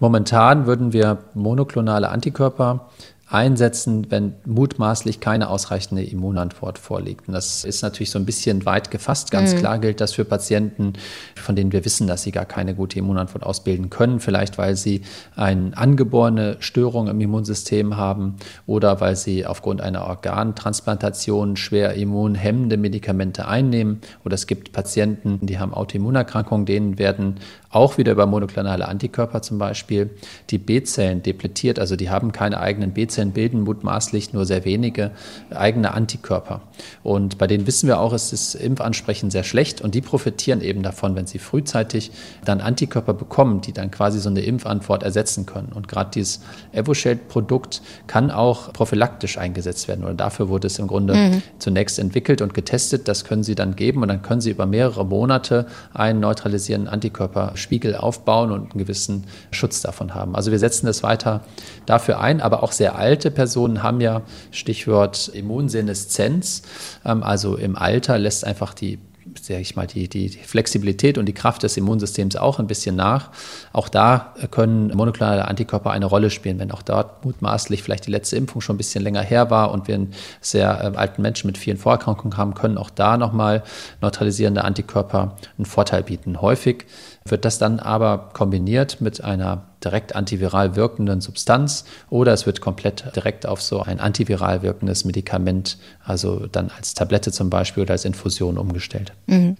Momentan 0.00 0.66
würden 0.66 0.92
wir 0.92 1.18
monoklonale 1.34 2.08
Antikörper 2.08 2.88
einsetzen, 3.28 4.08
wenn 4.08 4.34
mutmaßlich 4.44 5.18
keine 5.18 5.50
ausreichende 5.50 6.04
Immunantwort 6.04 6.78
vorliegt. 6.78 7.26
Und 7.26 7.34
das 7.34 7.64
ist 7.64 7.82
natürlich 7.82 8.10
so 8.10 8.20
ein 8.20 8.24
bisschen 8.24 8.64
weit 8.66 8.92
gefasst. 8.92 9.32
Ganz 9.32 9.52
mhm. 9.52 9.58
klar 9.58 9.78
gilt 9.80 10.00
das 10.00 10.12
für 10.12 10.24
Patienten, 10.24 10.92
von 11.34 11.56
denen 11.56 11.72
wir 11.72 11.84
wissen, 11.84 12.06
dass 12.06 12.22
sie 12.22 12.30
gar 12.30 12.44
keine 12.44 12.74
gute 12.76 13.00
Immunantwort 13.00 13.42
ausbilden 13.42 13.90
können. 13.90 14.20
Vielleicht, 14.20 14.58
weil 14.58 14.76
sie 14.76 15.02
eine 15.34 15.76
angeborene 15.76 16.56
Störung 16.60 17.08
im 17.08 17.20
Immunsystem 17.20 17.96
haben 17.96 18.36
oder 18.64 19.00
weil 19.00 19.16
sie 19.16 19.44
aufgrund 19.44 19.80
einer 19.80 20.04
Organtransplantation 20.04 21.56
schwer 21.56 21.94
immunhemmende 21.94 22.76
Medikamente 22.76 23.48
einnehmen. 23.48 24.02
Oder 24.24 24.34
es 24.34 24.46
gibt 24.46 24.70
Patienten, 24.70 25.44
die 25.46 25.58
haben 25.58 25.74
Autoimmunerkrankungen, 25.74 26.64
denen 26.64 26.98
werden 26.98 27.40
auch 27.70 27.98
wieder 27.98 28.12
über 28.12 28.26
monoklonale 28.26 28.88
Antikörper 28.88 29.42
zum 29.42 29.58
Beispiel 29.58 30.10
die 30.50 30.58
B-Zellen 30.58 31.22
depletiert. 31.22 31.78
Also 31.78 31.96
die 31.96 32.08
haben 32.08 32.32
keine 32.32 32.58
eigenen 32.60 32.92
B-Zellen, 32.92 33.15
bilden 33.24 33.62
mutmaßlich 33.62 34.32
nur 34.32 34.44
sehr 34.46 34.64
wenige 34.64 35.10
eigene 35.50 35.94
Antikörper. 35.94 36.60
Und 37.02 37.38
bei 37.38 37.46
denen 37.46 37.66
wissen 37.66 37.86
wir 37.86 38.00
auch, 38.00 38.12
es 38.12 38.32
ist 38.32 38.54
Impfansprechen 38.54 39.30
sehr 39.30 39.44
schlecht 39.44 39.80
und 39.80 39.94
die 39.94 40.00
profitieren 40.00 40.60
eben 40.60 40.82
davon, 40.82 41.14
wenn 41.16 41.26
sie 41.26 41.38
frühzeitig 41.38 42.10
dann 42.44 42.60
Antikörper 42.60 43.14
bekommen, 43.14 43.60
die 43.60 43.72
dann 43.72 43.90
quasi 43.90 44.18
so 44.20 44.28
eine 44.28 44.40
Impfantwort 44.40 45.02
ersetzen 45.02 45.46
können. 45.46 45.72
Und 45.74 45.88
gerade 45.88 46.10
dieses 46.14 46.40
Evusheld-Produkt 46.72 47.82
kann 48.06 48.30
auch 48.30 48.72
prophylaktisch 48.72 49.38
eingesetzt 49.38 49.88
werden 49.88 50.04
oder 50.04 50.14
dafür 50.14 50.48
wurde 50.48 50.66
es 50.66 50.78
im 50.78 50.86
Grunde 50.86 51.14
mhm. 51.14 51.42
zunächst 51.58 51.98
entwickelt 51.98 52.42
und 52.42 52.54
getestet. 52.54 53.08
Das 53.08 53.24
können 53.24 53.42
sie 53.42 53.54
dann 53.54 53.76
geben 53.76 54.02
und 54.02 54.08
dann 54.08 54.22
können 54.22 54.40
sie 54.40 54.50
über 54.50 54.66
mehrere 54.66 55.04
Monate 55.04 55.66
einen 55.94 56.20
neutralisierenden 56.20 56.92
Antikörper 56.92 57.52
Spiegel 57.54 57.96
aufbauen 57.96 58.52
und 58.52 58.72
einen 58.72 58.78
gewissen 58.78 59.24
Schutz 59.50 59.80
davon 59.80 60.14
haben. 60.14 60.34
Also 60.36 60.50
wir 60.50 60.58
setzen 60.58 60.86
das 60.86 61.02
weiter 61.02 61.42
dafür 61.86 62.20
ein, 62.20 62.40
aber 62.40 62.62
auch 62.62 62.72
sehr 62.72 62.96
alte 63.06 63.30
Personen 63.30 63.84
haben 63.84 64.00
ja, 64.00 64.22
Stichwort 64.50 65.28
Immunseneszenz, 65.28 66.62
ähm, 67.04 67.22
also 67.22 67.56
im 67.56 67.76
Alter 67.76 68.18
lässt 68.18 68.44
einfach 68.44 68.74
die 68.74 68.98
sage 69.40 69.60
ich 69.60 69.76
mal, 69.76 69.86
die, 69.86 70.08
die 70.08 70.28
Flexibilität 70.28 71.18
und 71.18 71.26
die 71.26 71.32
Kraft 71.32 71.62
des 71.62 71.76
Immunsystems 71.76 72.36
auch 72.36 72.58
ein 72.58 72.66
bisschen 72.66 72.96
nach. 72.96 73.30
Auch 73.72 73.88
da 73.88 74.34
können 74.50 74.88
monoklonale 74.94 75.46
Antikörper 75.46 75.90
eine 75.90 76.06
Rolle 76.06 76.30
spielen, 76.30 76.58
wenn 76.58 76.70
auch 76.70 76.82
dort 76.82 77.24
mutmaßlich 77.24 77.82
vielleicht 77.82 78.06
die 78.06 78.10
letzte 78.10 78.36
Impfung 78.36 78.60
schon 78.60 78.76
ein 78.76 78.78
bisschen 78.78 79.02
länger 79.02 79.22
her 79.22 79.50
war 79.50 79.72
und 79.72 79.88
wir 79.88 79.96
einen 79.96 80.12
sehr 80.40 80.80
äh, 80.80 80.96
alten 80.96 81.22
Menschen 81.22 81.48
mit 81.48 81.58
vielen 81.58 81.76
Vorerkrankungen 81.76 82.36
haben, 82.36 82.54
können 82.54 82.78
auch 82.78 82.90
da 82.90 83.16
nochmal 83.16 83.62
neutralisierende 84.00 84.64
Antikörper 84.64 85.36
einen 85.58 85.66
Vorteil 85.66 86.02
bieten. 86.02 86.40
Häufig 86.40 86.86
wird 87.30 87.44
das 87.44 87.58
dann 87.58 87.78
aber 87.80 88.30
kombiniert 88.32 89.00
mit 89.00 89.22
einer 89.22 89.62
direkt 89.84 90.16
antiviral 90.16 90.74
wirkenden 90.74 91.20
Substanz 91.20 91.84
oder 92.10 92.32
es 92.32 92.46
wird 92.46 92.60
komplett 92.60 93.04
direkt 93.14 93.46
auf 93.46 93.62
so 93.62 93.82
ein 93.82 94.00
antiviral 94.00 94.62
wirkendes 94.62 95.04
Medikament, 95.04 95.78
also 96.04 96.46
dann 96.46 96.70
als 96.76 96.94
Tablette 96.94 97.30
zum 97.30 97.50
Beispiel 97.50 97.84
oder 97.84 97.92
als 97.92 98.04
Infusion 98.04 98.58
umgestellt. 98.58 99.12
Mhm. 99.26 99.56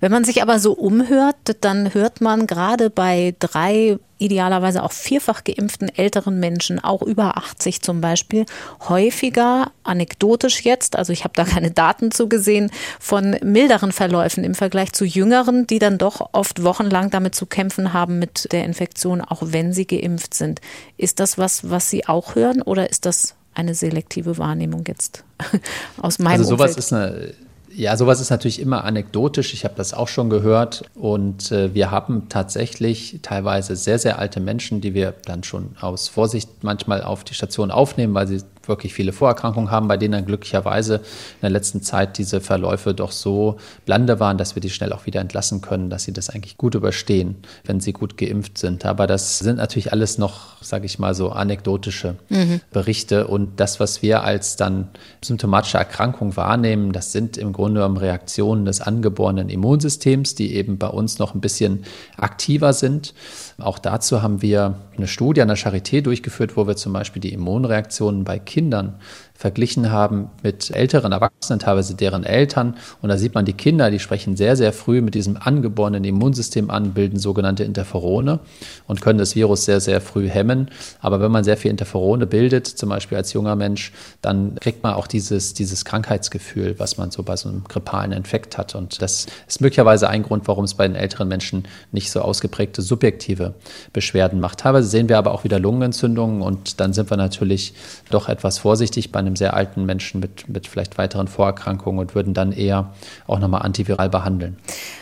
Wenn 0.00 0.10
man 0.10 0.24
sich 0.24 0.42
aber 0.42 0.58
so 0.58 0.72
umhört, 0.72 1.36
dann 1.60 1.94
hört 1.94 2.20
man 2.20 2.46
gerade 2.46 2.90
bei 2.90 3.34
drei 3.38 3.98
idealerweise 4.18 4.82
auch 4.82 4.92
vierfach 4.92 5.44
geimpften 5.44 5.88
älteren 5.96 6.38
Menschen, 6.40 6.82
auch 6.82 7.02
über 7.02 7.36
80 7.36 7.82
zum 7.82 8.00
Beispiel, 8.00 8.46
häufiger, 8.88 9.72
anekdotisch 9.84 10.62
jetzt, 10.62 10.96
also 10.96 11.12
ich 11.12 11.24
habe 11.24 11.34
da 11.34 11.44
keine 11.44 11.70
Daten 11.70 12.10
zu 12.10 12.28
gesehen, 12.28 12.70
von 13.00 13.36
milderen 13.42 13.92
Verläufen 13.92 14.44
im 14.44 14.54
Vergleich 14.54 14.92
zu 14.92 15.04
jüngeren, 15.04 15.66
die 15.66 15.78
dann 15.78 15.98
doch 15.98 16.30
oft 16.32 16.62
wochenlang 16.62 17.10
damit 17.10 17.34
zu 17.34 17.46
kämpfen 17.46 17.92
haben 17.92 18.18
mit 18.18 18.52
der 18.52 18.64
Infektion, 18.64 19.20
auch 19.20 19.42
wenn 19.46 19.72
sie 19.72 19.86
geimpft 19.86 20.34
sind. 20.34 20.60
Ist 20.96 21.20
das 21.20 21.38
was, 21.38 21.70
was 21.70 21.90
Sie 21.90 22.06
auch 22.06 22.34
hören 22.34 22.62
oder 22.62 22.90
ist 22.90 23.06
das 23.06 23.34
eine 23.54 23.74
selektive 23.74 24.38
Wahrnehmung 24.38 24.84
jetzt 24.86 25.24
aus 26.00 26.18
meinem 26.18 26.40
Also 26.40 26.56
sowas 26.56 26.76
Umfeld? 26.76 26.78
ist 26.78 26.92
eine 26.92 27.34
ja, 27.78 27.96
sowas 27.96 28.20
ist 28.20 28.30
natürlich 28.30 28.60
immer 28.60 28.82
anekdotisch. 28.82 29.54
Ich 29.54 29.62
habe 29.64 29.74
das 29.76 29.94
auch 29.94 30.08
schon 30.08 30.30
gehört. 30.30 30.82
Und 30.96 31.52
äh, 31.52 31.74
wir 31.74 31.92
haben 31.92 32.28
tatsächlich 32.28 33.20
teilweise 33.22 33.76
sehr, 33.76 34.00
sehr 34.00 34.18
alte 34.18 34.40
Menschen, 34.40 34.80
die 34.80 34.94
wir 34.94 35.14
dann 35.24 35.44
schon 35.44 35.76
aus 35.80 36.08
Vorsicht 36.08 36.64
manchmal 36.64 37.02
auf 37.02 37.22
die 37.22 37.34
Station 37.34 37.70
aufnehmen, 37.70 38.14
weil 38.14 38.26
sie 38.26 38.42
wirklich 38.68 38.94
viele 38.94 39.12
Vorerkrankungen 39.12 39.70
haben, 39.70 39.88
bei 39.88 39.96
denen 39.96 40.12
dann 40.12 40.26
glücklicherweise 40.26 40.96
in 40.96 41.40
der 41.42 41.50
letzten 41.50 41.82
Zeit 41.82 42.18
diese 42.18 42.40
Verläufe 42.40 42.94
doch 42.94 43.12
so 43.12 43.56
blande 43.86 44.20
waren, 44.20 44.38
dass 44.38 44.54
wir 44.54 44.60
die 44.60 44.70
schnell 44.70 44.92
auch 44.92 45.06
wieder 45.06 45.20
entlassen 45.20 45.60
können, 45.60 45.90
dass 45.90 46.04
sie 46.04 46.12
das 46.12 46.30
eigentlich 46.30 46.56
gut 46.56 46.74
überstehen, 46.74 47.36
wenn 47.64 47.80
sie 47.80 47.92
gut 47.92 48.16
geimpft 48.16 48.58
sind. 48.58 48.84
Aber 48.84 49.06
das 49.06 49.38
sind 49.38 49.56
natürlich 49.56 49.92
alles 49.92 50.18
noch, 50.18 50.62
sage 50.62 50.86
ich 50.86 50.98
mal, 50.98 51.14
so 51.14 51.30
anekdotische 51.30 52.16
mhm. 52.28 52.60
Berichte. 52.72 53.26
Und 53.26 53.60
das, 53.60 53.80
was 53.80 54.02
wir 54.02 54.22
als 54.22 54.56
dann 54.56 54.88
symptomatische 55.22 55.78
Erkrankung 55.78 56.36
wahrnehmen, 56.36 56.92
das 56.92 57.12
sind 57.12 57.36
im 57.36 57.52
Grunde 57.52 57.80
genommen 57.80 57.96
Reaktionen 57.96 58.64
des 58.64 58.80
angeborenen 58.80 59.48
Immunsystems, 59.48 60.34
die 60.34 60.54
eben 60.54 60.78
bei 60.78 60.88
uns 60.88 61.18
noch 61.18 61.34
ein 61.34 61.40
bisschen 61.40 61.84
aktiver 62.16 62.72
sind. 62.72 63.14
Auch 63.60 63.80
dazu 63.80 64.22
haben 64.22 64.40
wir 64.40 64.76
eine 64.96 65.08
Studie 65.08 65.42
an 65.42 65.48
der 65.48 65.56
Charité 65.56 66.00
durchgeführt, 66.00 66.56
wo 66.56 66.68
wir 66.68 66.76
zum 66.76 66.92
Beispiel 66.92 67.20
die 67.20 67.32
Immunreaktionen 67.32 68.22
bei 68.22 68.38
Kindern 68.38 68.94
verglichen 69.34 69.92
haben 69.92 70.30
mit 70.42 70.72
älteren 70.72 71.12
Erwachsenen, 71.12 71.60
teilweise 71.60 71.94
deren 71.94 72.24
Eltern. 72.24 72.76
Und 73.02 73.08
da 73.08 73.16
sieht 73.16 73.34
man 73.34 73.44
die 73.44 73.52
Kinder, 73.52 73.90
die 73.90 74.00
sprechen 74.00 74.36
sehr, 74.36 74.56
sehr 74.56 74.72
früh 74.72 75.00
mit 75.00 75.14
diesem 75.14 75.36
angeborenen 75.36 76.02
Immunsystem 76.02 76.70
an, 76.70 76.92
bilden 76.92 77.20
sogenannte 77.20 77.62
Interferone 77.62 78.40
und 78.88 79.00
können 79.00 79.20
das 79.20 79.36
Virus 79.36 79.64
sehr, 79.64 79.80
sehr 79.80 80.00
früh 80.00 80.28
hemmen. 80.28 80.70
Aber 81.00 81.20
wenn 81.20 81.30
man 81.30 81.44
sehr 81.44 81.56
viel 81.56 81.70
Interferone 81.70 82.26
bildet, 82.26 82.66
zum 82.66 82.88
Beispiel 82.88 83.16
als 83.16 83.32
junger 83.32 83.54
Mensch, 83.54 83.92
dann 84.22 84.56
kriegt 84.56 84.82
man 84.82 84.94
auch 84.94 85.06
dieses, 85.06 85.54
dieses 85.54 85.84
Krankheitsgefühl, 85.84 86.74
was 86.78 86.96
man 86.96 87.12
so 87.12 87.22
bei 87.22 87.36
so 87.36 87.48
einem 87.48 87.62
grippalen 87.62 88.10
Infekt 88.10 88.58
hat. 88.58 88.74
Und 88.74 89.02
das 89.02 89.26
ist 89.46 89.60
möglicherweise 89.60 90.08
ein 90.08 90.24
Grund, 90.24 90.48
warum 90.48 90.64
es 90.64 90.74
bei 90.74 90.86
den 90.86 90.96
älteren 90.96 91.28
Menschen 91.28 91.62
nicht 91.92 92.10
so 92.10 92.22
ausgeprägte 92.22 92.82
subjektive 92.82 93.47
Beschwerden 93.92 94.40
macht. 94.40 94.60
Teilweise 94.60 94.88
sehen 94.88 95.08
wir 95.08 95.18
aber 95.18 95.32
auch 95.32 95.44
wieder 95.44 95.58
Lungenentzündungen 95.58 96.42
und 96.42 96.80
dann 96.80 96.92
sind 96.92 97.10
wir 97.10 97.16
natürlich 97.16 97.74
doch 98.10 98.28
etwas 98.28 98.58
vorsichtig 98.58 99.12
bei 99.12 99.18
einem 99.18 99.36
sehr 99.36 99.54
alten 99.54 99.86
Menschen 99.86 100.20
mit, 100.20 100.48
mit 100.48 100.66
vielleicht 100.66 100.98
weiteren 100.98 101.28
Vorerkrankungen 101.28 102.00
und 102.00 102.14
würden 102.14 102.34
dann 102.34 102.52
eher 102.52 102.92
auch 103.26 103.38
nochmal 103.38 103.62
antiviral 103.62 104.08
behandeln. 104.08 104.56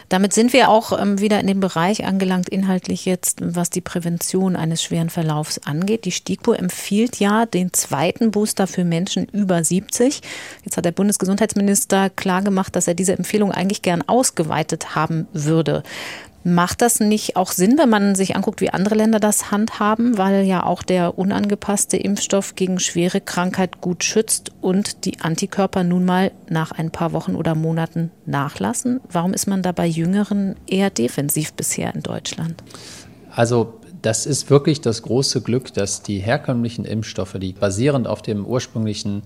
Damit 0.09 0.32
sind 0.32 0.53
wir 0.53 0.68
auch 0.68 0.99
ähm, 0.99 1.20
wieder 1.20 1.40
in 1.40 1.49
dem 1.49 1.59
Bereich 1.59 2.05
angelangt, 2.05 2.49
inhaltlich 2.49 3.07
jetzt, 3.07 3.40
was 3.42 3.70
die 3.70 3.80
Prävention 3.80 4.55
eines 4.55 4.82
schweren 4.82 5.11
Verlaufs 5.11 5.59
angeht. 5.64 6.05
Die 6.05 6.12
STIKO 6.12 6.53
empfiehlt 6.53 7.18
ja 7.18 7.44
den 7.44 7.72
zweiten 7.72 8.30
Booster 8.30 8.68
für 8.68 8.84
Menschen 8.84 9.26
über 9.26 9.64
70. 9.64 10.20
Jetzt 10.64 10.76
hat 10.76 10.84
der 10.84 10.92
Bundesgesundheitsminister 10.92 12.11
klargemacht, 12.11 12.76
dass 12.76 12.86
er 12.86 12.94
diese 12.94 13.14
Empfehlung 13.14 13.51
eigentlich 13.51 13.82
gern 13.82 14.03
ausgeweitet 14.07 14.94
haben 14.94 15.26
würde. 15.32 15.82
Macht 16.49 16.80
das 16.80 17.01
nicht 17.01 17.34
auch 17.34 17.51
Sinn, 17.51 17.76
wenn 17.76 17.88
man 17.88 18.14
sich 18.14 18.36
anguckt, 18.36 18.61
wie 18.61 18.70
andere 18.70 18.94
Länder 18.94 19.18
das 19.18 19.51
handhaben, 19.51 20.16
weil 20.16 20.44
ja 20.44 20.62
auch 20.62 20.84
der 20.84 21.18
unangepasste 21.18 21.97
Impfstoff 21.97 22.55
gegen 22.55 22.78
schwere 22.78 23.20
Krankheit 23.20 23.80
gut 23.80 24.05
schützt 24.05 24.53
und 24.61 25.05
die 25.07 25.18
Antikörper 25.18 25.82
nun 25.82 26.05
mal 26.05 26.30
nach 26.49 26.70
ein 26.70 26.92
paar 26.92 27.12
Wochen 27.12 27.34
oder 27.34 27.57
Monaten 27.57 28.12
nachlassen? 28.26 29.01
Warum 29.11 29.34
ist 29.34 29.49
man 29.49 29.62
da 29.62 29.72
bei 29.72 29.88
Jüngeren 29.88 30.55
eher 30.68 30.90
defensiv 30.90 31.53
bisher 31.53 31.92
in 31.97 32.05
Deutschland? 32.05 32.62
Also 33.34 33.80
das 34.03 34.24
ist 34.24 34.49
wirklich 34.49 34.80
das 34.80 35.03
große 35.03 35.40
Glück, 35.40 35.74
dass 35.74 36.03
die 36.03 36.20
herkömmlichen 36.20 36.84
Impfstoffe, 36.84 37.34
die 37.40 37.55
basierend 37.55 38.07
auf 38.07 38.22
dem 38.22 38.47
ursprünglichen 38.47 39.22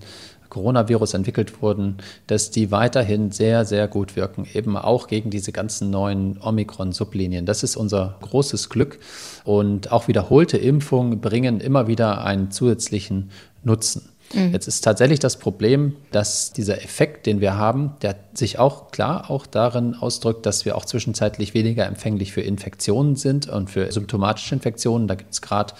Coronavirus 0.51 1.15
entwickelt 1.15 1.61
wurden, 1.63 1.97
dass 2.27 2.51
die 2.51 2.69
weiterhin 2.69 3.31
sehr, 3.31 3.65
sehr 3.65 3.87
gut 3.87 4.15
wirken, 4.15 4.45
eben 4.53 4.77
auch 4.77 5.07
gegen 5.07 5.31
diese 5.31 5.51
ganzen 5.51 5.89
neuen 5.89 6.37
Omikron-Sublinien. 6.39 7.47
Das 7.47 7.63
ist 7.63 7.75
unser 7.75 8.17
großes 8.21 8.69
Glück. 8.69 8.99
Und 9.43 9.91
auch 9.91 10.07
wiederholte 10.07 10.57
Impfungen 10.57 11.19
bringen 11.19 11.59
immer 11.59 11.87
wieder 11.87 12.23
einen 12.23 12.51
zusätzlichen 12.51 13.31
Nutzen. 13.63 14.09
Mhm. 14.33 14.51
Jetzt 14.53 14.67
ist 14.67 14.81
tatsächlich 14.81 15.19
das 15.19 15.37
Problem, 15.37 15.95
dass 16.11 16.51
dieser 16.51 16.83
Effekt, 16.83 17.25
den 17.25 17.41
wir 17.41 17.55
haben, 17.55 17.93
der 18.01 18.15
sich 18.33 18.59
auch 18.59 18.91
klar 18.91 19.29
auch 19.29 19.45
darin 19.45 19.95
ausdrückt, 19.95 20.45
dass 20.45 20.65
wir 20.65 20.75
auch 20.75 20.85
zwischenzeitlich 20.85 21.53
weniger 21.53 21.85
empfänglich 21.85 22.31
für 22.31 22.41
Infektionen 22.41 23.15
sind 23.15 23.47
und 23.47 23.69
für 23.69 23.91
symptomatische 23.91 24.55
Infektionen. 24.55 25.07
Da 25.07 25.15
gibt 25.15 25.31
es 25.31 25.41
gerade 25.41 25.73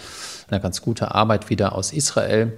eine 0.49 0.59
ganz 0.59 0.81
gute 0.81 1.13
Arbeit 1.13 1.49
wieder 1.49 1.75
aus 1.75 1.93
Israel, 1.93 2.53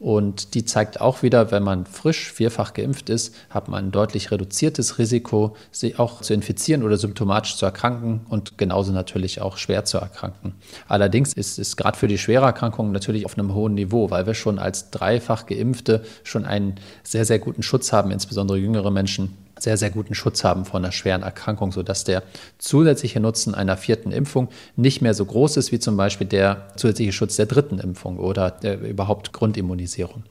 und 0.00 0.54
die 0.54 0.64
zeigt 0.64 1.02
auch 1.02 1.22
wieder, 1.22 1.50
wenn 1.50 1.62
man 1.62 1.84
frisch 1.84 2.32
vierfach 2.32 2.72
geimpft 2.72 3.10
ist, 3.10 3.34
hat 3.50 3.68
man 3.68 3.84
ein 3.84 3.92
deutlich 3.92 4.30
reduziertes 4.30 4.98
Risiko, 4.98 5.54
sich 5.70 5.98
auch 5.98 6.22
zu 6.22 6.32
infizieren 6.32 6.82
oder 6.82 6.96
symptomatisch 6.96 7.56
zu 7.56 7.66
erkranken 7.66 8.22
und 8.30 8.56
genauso 8.56 8.92
natürlich 8.92 9.42
auch 9.42 9.58
schwer 9.58 9.84
zu 9.84 9.98
erkranken. 9.98 10.54
Allerdings 10.88 11.34
ist 11.34 11.58
es 11.58 11.76
gerade 11.76 11.98
für 11.98 12.08
die 12.08 12.16
schwere 12.16 12.46
Erkrankung 12.46 12.92
natürlich 12.92 13.26
auf 13.26 13.38
einem 13.38 13.52
hohen 13.52 13.74
Niveau, 13.74 14.10
weil 14.10 14.26
wir 14.26 14.32
schon 14.32 14.58
als 14.58 14.90
dreifach 14.90 15.44
Geimpfte 15.44 16.02
schon 16.24 16.46
einen 16.46 16.76
sehr, 17.02 17.26
sehr 17.26 17.38
guten 17.38 17.62
Schutz 17.62 17.92
haben, 17.92 18.10
insbesondere 18.10 18.56
jüngere 18.56 18.90
Menschen 18.90 19.36
sehr, 19.62 19.76
sehr 19.76 19.90
guten 19.90 20.14
Schutz 20.14 20.44
haben 20.44 20.64
vor 20.64 20.80
einer 20.80 20.92
schweren 20.92 21.22
Erkrankung, 21.22 21.72
sodass 21.72 22.04
der 22.04 22.22
zusätzliche 22.58 23.20
Nutzen 23.20 23.54
einer 23.54 23.76
vierten 23.76 24.12
Impfung 24.12 24.48
nicht 24.76 25.02
mehr 25.02 25.14
so 25.14 25.24
groß 25.24 25.56
ist 25.56 25.72
wie 25.72 25.78
zum 25.78 25.96
Beispiel 25.96 26.26
der 26.26 26.68
zusätzliche 26.76 27.12
Schutz 27.12 27.36
der 27.36 27.46
dritten 27.46 27.78
Impfung 27.78 28.18
oder 28.18 28.50
der 28.50 28.80
überhaupt 28.80 29.32
Grundimmunisierung. 29.32 30.24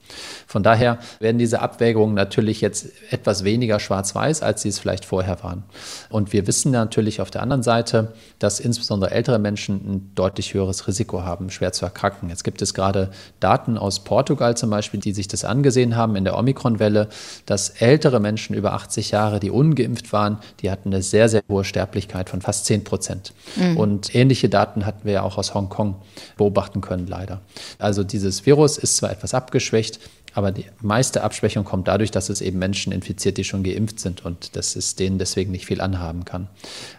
Von 0.46 0.62
daher 0.62 0.98
werden 1.20 1.38
diese 1.38 1.60
Abwägungen 1.60 2.14
natürlich 2.14 2.60
jetzt 2.60 2.88
etwas 3.10 3.44
weniger 3.44 3.80
schwarz-weiß, 3.80 4.42
als 4.42 4.62
sie 4.62 4.68
es 4.68 4.78
vielleicht 4.78 5.04
vorher 5.04 5.42
waren. 5.42 5.64
Und 6.08 6.32
wir 6.32 6.46
wissen 6.46 6.72
natürlich 6.72 7.20
auf 7.20 7.30
der 7.30 7.42
anderen 7.42 7.62
Seite, 7.62 8.12
dass 8.38 8.60
insbesondere 8.60 9.10
ältere 9.12 9.38
Menschen 9.38 9.76
ein 9.76 10.10
deutlich 10.14 10.54
höheres 10.54 10.86
Risiko 10.86 11.22
haben, 11.22 11.50
schwer 11.50 11.72
zu 11.72 11.84
erkranken. 11.84 12.28
Jetzt 12.28 12.44
gibt 12.44 12.62
es 12.62 12.74
gerade 12.74 13.10
Daten 13.38 13.78
aus 13.78 14.00
Portugal 14.04 14.56
zum 14.56 14.70
Beispiel, 14.70 15.00
die 15.00 15.12
sich 15.12 15.28
das 15.28 15.44
angesehen 15.44 15.96
haben 15.96 16.16
in 16.16 16.24
der 16.24 16.36
Omikron-Welle, 16.36 17.08
dass 17.46 17.70
ältere 17.70 18.20
Menschen 18.20 18.54
über 18.54 18.72
80 18.72 19.10
Jahre 19.10 19.19
Jahre, 19.20 19.40
die 19.40 19.50
ungeimpft 19.50 20.12
waren, 20.12 20.38
die 20.60 20.70
hatten 20.70 20.88
eine 20.88 21.02
sehr, 21.02 21.28
sehr 21.28 21.42
hohe 21.48 21.64
Sterblichkeit 21.64 22.30
von 22.30 22.40
fast 22.40 22.64
10 22.64 22.84
Prozent. 22.84 23.34
Mhm. 23.56 23.76
Und 23.76 24.14
ähnliche 24.14 24.48
Daten 24.48 24.86
hatten 24.86 25.04
wir 25.04 25.12
ja 25.12 25.22
auch 25.22 25.36
aus 25.36 25.52
Hongkong 25.52 25.96
beobachten 26.36 26.80
können, 26.80 27.06
leider. 27.06 27.42
Also 27.78 28.02
dieses 28.02 28.46
Virus 28.46 28.78
ist 28.78 28.96
zwar 28.96 29.10
etwas 29.10 29.34
abgeschwächt, 29.34 30.00
aber 30.34 30.52
die 30.52 30.66
meiste 30.80 31.22
Abschwächung 31.22 31.64
kommt 31.64 31.88
dadurch, 31.88 32.10
dass 32.10 32.28
es 32.28 32.40
eben 32.40 32.58
Menschen 32.58 32.92
infiziert, 32.92 33.36
die 33.36 33.44
schon 33.44 33.62
geimpft 33.62 34.00
sind 34.00 34.24
und 34.24 34.56
dass 34.56 34.76
es 34.76 34.96
denen 34.96 35.18
deswegen 35.18 35.50
nicht 35.50 35.66
viel 35.66 35.80
anhaben 35.80 36.24
kann. 36.24 36.48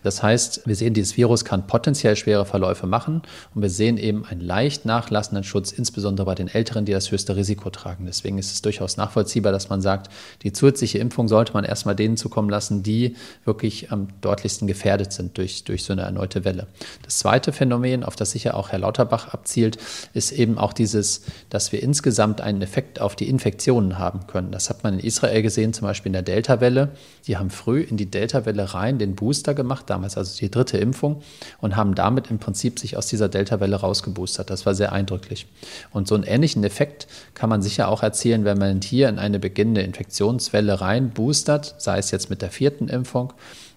Das 0.03 0.21
heißt, 0.23 0.63
wir 0.65 0.75
sehen, 0.75 0.93
dieses 0.93 1.17
Virus 1.17 1.45
kann 1.45 1.67
potenziell 1.67 2.15
schwere 2.15 2.45
Verläufe 2.45 2.87
machen 2.87 3.21
und 3.55 3.61
wir 3.61 3.69
sehen 3.69 3.97
eben 3.97 4.25
einen 4.25 4.41
leicht 4.41 4.85
nachlassenden 4.85 5.43
Schutz, 5.43 5.71
insbesondere 5.71 6.25
bei 6.25 6.35
den 6.35 6.47
Älteren, 6.47 6.85
die 6.85 6.91
das 6.91 7.11
höchste 7.11 7.35
Risiko 7.35 7.69
tragen. 7.69 8.05
Deswegen 8.05 8.37
ist 8.37 8.53
es 8.53 8.61
durchaus 8.61 8.97
nachvollziehbar, 8.97 9.51
dass 9.51 9.69
man 9.69 9.81
sagt, 9.81 10.11
die 10.43 10.51
zusätzliche 10.51 10.97
Impfung 10.97 11.27
sollte 11.27 11.53
man 11.53 11.63
erstmal 11.63 11.95
denen 11.95 12.17
zukommen 12.17 12.49
lassen, 12.49 12.83
die 12.83 13.15
wirklich 13.45 13.91
am 13.91 14.07
deutlichsten 14.21 14.67
gefährdet 14.67 15.13
sind 15.13 15.37
durch, 15.37 15.63
durch 15.63 15.83
so 15.83 15.93
eine 15.93 16.03
erneute 16.03 16.45
Welle. 16.45 16.67
Das 17.03 17.19
zweite 17.19 17.53
Phänomen, 17.53 18.03
auf 18.03 18.15
das 18.15 18.31
sicher 18.31 18.55
auch 18.55 18.69
Herr 18.69 18.79
Lauterbach 18.79 19.33
abzielt, 19.33 19.77
ist 20.13 20.31
eben 20.31 20.57
auch 20.57 20.73
dieses, 20.73 21.23
dass 21.49 21.71
wir 21.71 21.81
insgesamt 21.81 22.41
einen 22.41 22.61
Effekt 22.61 22.99
auf 22.99 23.15
die 23.15 23.20
die 23.21 23.29
Infektionen 23.29 23.99
haben 23.99 24.25
können. 24.27 24.51
Das 24.51 24.69
hat 24.69 24.83
man 24.83 24.95
in 24.95 24.99
Israel 24.99 25.41
gesehen, 25.43 25.73
zum 25.73 25.87
Beispiel 25.87 26.09
in 26.09 26.13
der 26.13 26.23
Delta-Welle. 26.23 26.89
Die 27.27 27.37
haben 27.37 27.51
früh 27.51 27.81
in 27.81 27.95
die 27.95 28.07
Delta-Welle 28.07 28.73
rein 28.73 28.97
den 28.97 29.15
Booster 29.15 29.53
gemacht, 29.53 29.89
damals 29.89 30.17
also 30.17 30.37
die 30.37 30.49
dritte 30.49 30.79
Impfung, 30.79 31.21
und 31.59 31.75
haben 31.75 31.93
damit 31.93 32.31
im 32.31 32.39
Prinzip 32.39 32.79
sich 32.79 32.97
aus 32.97 33.07
dieser 33.07 33.29
Delta-Welle 33.29 33.75
rausgeboostert. 33.75 34.49
Das 34.49 34.65
war 34.65 34.73
sehr 34.73 34.91
eindrücklich. 34.91 35.45
Und 35.91 36.07
so 36.07 36.15
einen 36.15 36.23
ähnlichen 36.23 36.63
Effekt 36.63 37.07
kann 37.35 37.49
man 37.49 37.61
sicher 37.61 37.87
auch 37.89 38.01
erzielen, 38.01 38.43
wenn 38.43 38.57
man 38.57 38.81
hier 38.81 39.07
in 39.07 39.19
eine 39.19 39.37
beginnende 39.37 39.81
Infektionswelle 39.81 40.81
rein 40.81 41.11
boostert, 41.11 41.75
sei 41.77 41.99
es 41.99 42.09
jetzt 42.09 42.31
mit 42.31 42.41
der 42.41 42.49
vierten 42.49 42.87
Impfung 42.87 43.33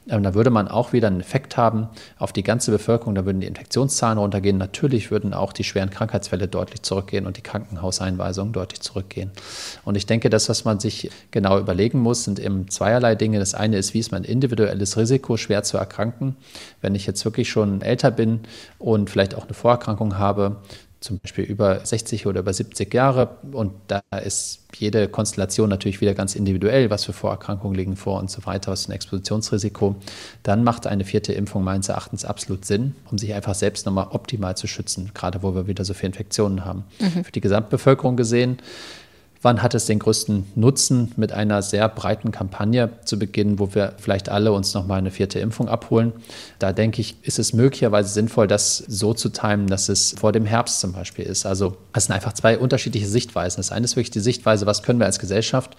da 0.07 0.35
würde 0.35 0.51
man 0.51 0.69
auch 0.69 0.93
wieder 0.93 1.09
einen 1.09 1.21
Effekt 1.21 1.57
haben 1.57 1.89
auf 2.19 2.33
die 2.33 2.43
ganze 2.43 2.71
Bevölkerung. 2.71 3.15
Da 3.15 3.25
würden 3.25 3.41
die 3.41 3.47
Infektionszahlen 3.47 4.19
runtergehen. 4.19 4.59
Natürlich 4.59 5.11
würden 5.11 5.33
auch 5.33 5.53
die 5.53 5.65
schweren 5.65 5.89
Krankheitsfälle 5.89 6.47
deutlich 6.47 6.83
zurückgehen 6.83 7.27
und 7.27 7.39
die 7.39 7.43
Krankenhauseinweisungen 7.43 8.53
deutlich 8.53 8.81
zurückgehen. 8.81 9.31
Und 9.85 9.97
ich 9.97 10.05
denke, 10.05 10.29
das, 10.29 10.49
was 10.49 10.65
man 10.65 10.79
sich 10.79 11.11
genau 11.31 11.59
überlegen 11.59 12.01
muss, 12.01 12.25
sind 12.25 12.39
eben 12.39 12.69
zweierlei 12.69 13.15
Dinge. 13.15 13.39
Das 13.39 13.55
eine 13.55 13.79
ist, 13.79 13.95
wie 13.95 14.01
ist 14.01 14.13
mein 14.13 14.25
individuelles 14.25 14.97
Risiko, 14.99 15.37
schwer 15.39 15.63
zu 15.63 15.79
erkranken. 15.79 16.37
Wenn 16.83 16.95
ich 16.95 17.07
jetzt 17.07 17.25
wirklich 17.25 17.49
schon 17.49 17.81
älter 17.81 18.11
bin 18.11 18.41
und 18.79 19.09
vielleicht 19.09 19.35
auch 19.35 19.45
eine 19.45 19.55
Vorerkrankung 19.55 20.19
habe, 20.19 20.57
zum 21.05 21.19
Beispiel 21.19 21.45
über 21.45 21.85
60 21.85 22.27
oder 22.27 22.41
über 22.41 22.53
70 22.53 22.93
Jahre. 22.93 23.37
Und 23.53 23.73
da 23.89 24.01
ist 24.25 24.61
jede 24.75 25.07
Konstellation 25.09 25.69
natürlich 25.69 26.01
wieder 26.01 26.15
ganz 26.15 26.35
individuell, 26.35 26.91
was 26.91 27.05
für 27.05 27.13
Vorerkrankungen 27.13 27.77
liegen 27.77 27.95
vor 27.95 28.19
und 28.19 28.31
so 28.31 28.45
weiter, 28.47 28.73
was 28.73 28.83
ist 28.83 28.89
ein 28.89 28.93
Expositionsrisiko. 28.93 29.97
Dann 30.43 30.65
macht 30.65 30.87
eine 30.87 31.05
vierte 31.05 31.33
Impfung 31.35 31.63
meines 31.63 31.89
Erachtens 31.89 32.25
absolut 32.25 32.65
Sinn, 32.65 32.97
um 33.11 33.19
sich 33.19 33.35
einfach 33.35 33.55
selbst 33.55 33.85
nochmal 33.85 34.09
optimal 34.11 34.57
zu 34.57 34.67
schützen, 34.67 35.11
gerade 35.15 35.43
wo 35.43 35.55
wir 35.55 35.67
wieder 35.67 35.85
so 35.85 35.93
viele 35.95 36.09
Infektionen 36.09 36.65
haben. 36.65 36.85
Mhm. 36.99 37.25
Für 37.25 37.33
die 37.33 37.43
Gesamtbevölkerung 37.43 38.17
gesehen 38.17 38.59
wann 39.45 39.63
hat 39.63 39.75
es 39.75 39.85
den 39.85 39.99
größten 39.99 40.47
Nutzen, 40.55 41.13
mit 41.17 41.33
einer 41.33 41.61
sehr 41.63 41.89
breiten 41.89 42.33
Kampagne 42.33 42.89
zu 43.05 43.19
beginnen, 43.19 43.59
wo 43.59 43.75
wir 43.75 43.93
vielleicht 43.99 44.31
alle 44.31 44.53
uns 44.53 44.73
nochmal 44.73 44.99
eine 44.99 45.11
vierte 45.11 45.39
Impfung 45.39 45.69
abholen. 45.69 46.13
Da 46.59 46.73
denke 46.73 47.03
ich, 47.03 47.17
ist 47.23 47.39
es 47.39 47.53
möglicherweise 47.53 48.09
sinnvoll, 48.09 48.47
das 48.47 48.79
so 48.79 49.13
zu 49.13 49.29
timen, 49.29 49.67
dass 49.67 49.91
es 49.91 50.15
vor 50.19 50.33
dem 50.33 50.47
Herbst 50.47 50.81
zum 50.81 50.93
Beispiel 50.93 51.27
ist. 51.27 51.45
Also 51.45 51.77
es 51.93 52.07
sind 52.07 52.15
einfach 52.15 52.33
zwei 52.33 52.59
unterschiedliche 52.59 53.07
Sichtweisen. 53.07 53.59
Das 53.59 53.71
eine 53.71 53.85
ist 53.85 53.97
wirklich 53.97 54.11
die 54.11 54.21
Sichtweise, 54.21 54.65
was 54.65 54.83
können 54.83 54.99
wir 54.99 55.07
als 55.07 55.19
Gesellschaft 55.19 55.77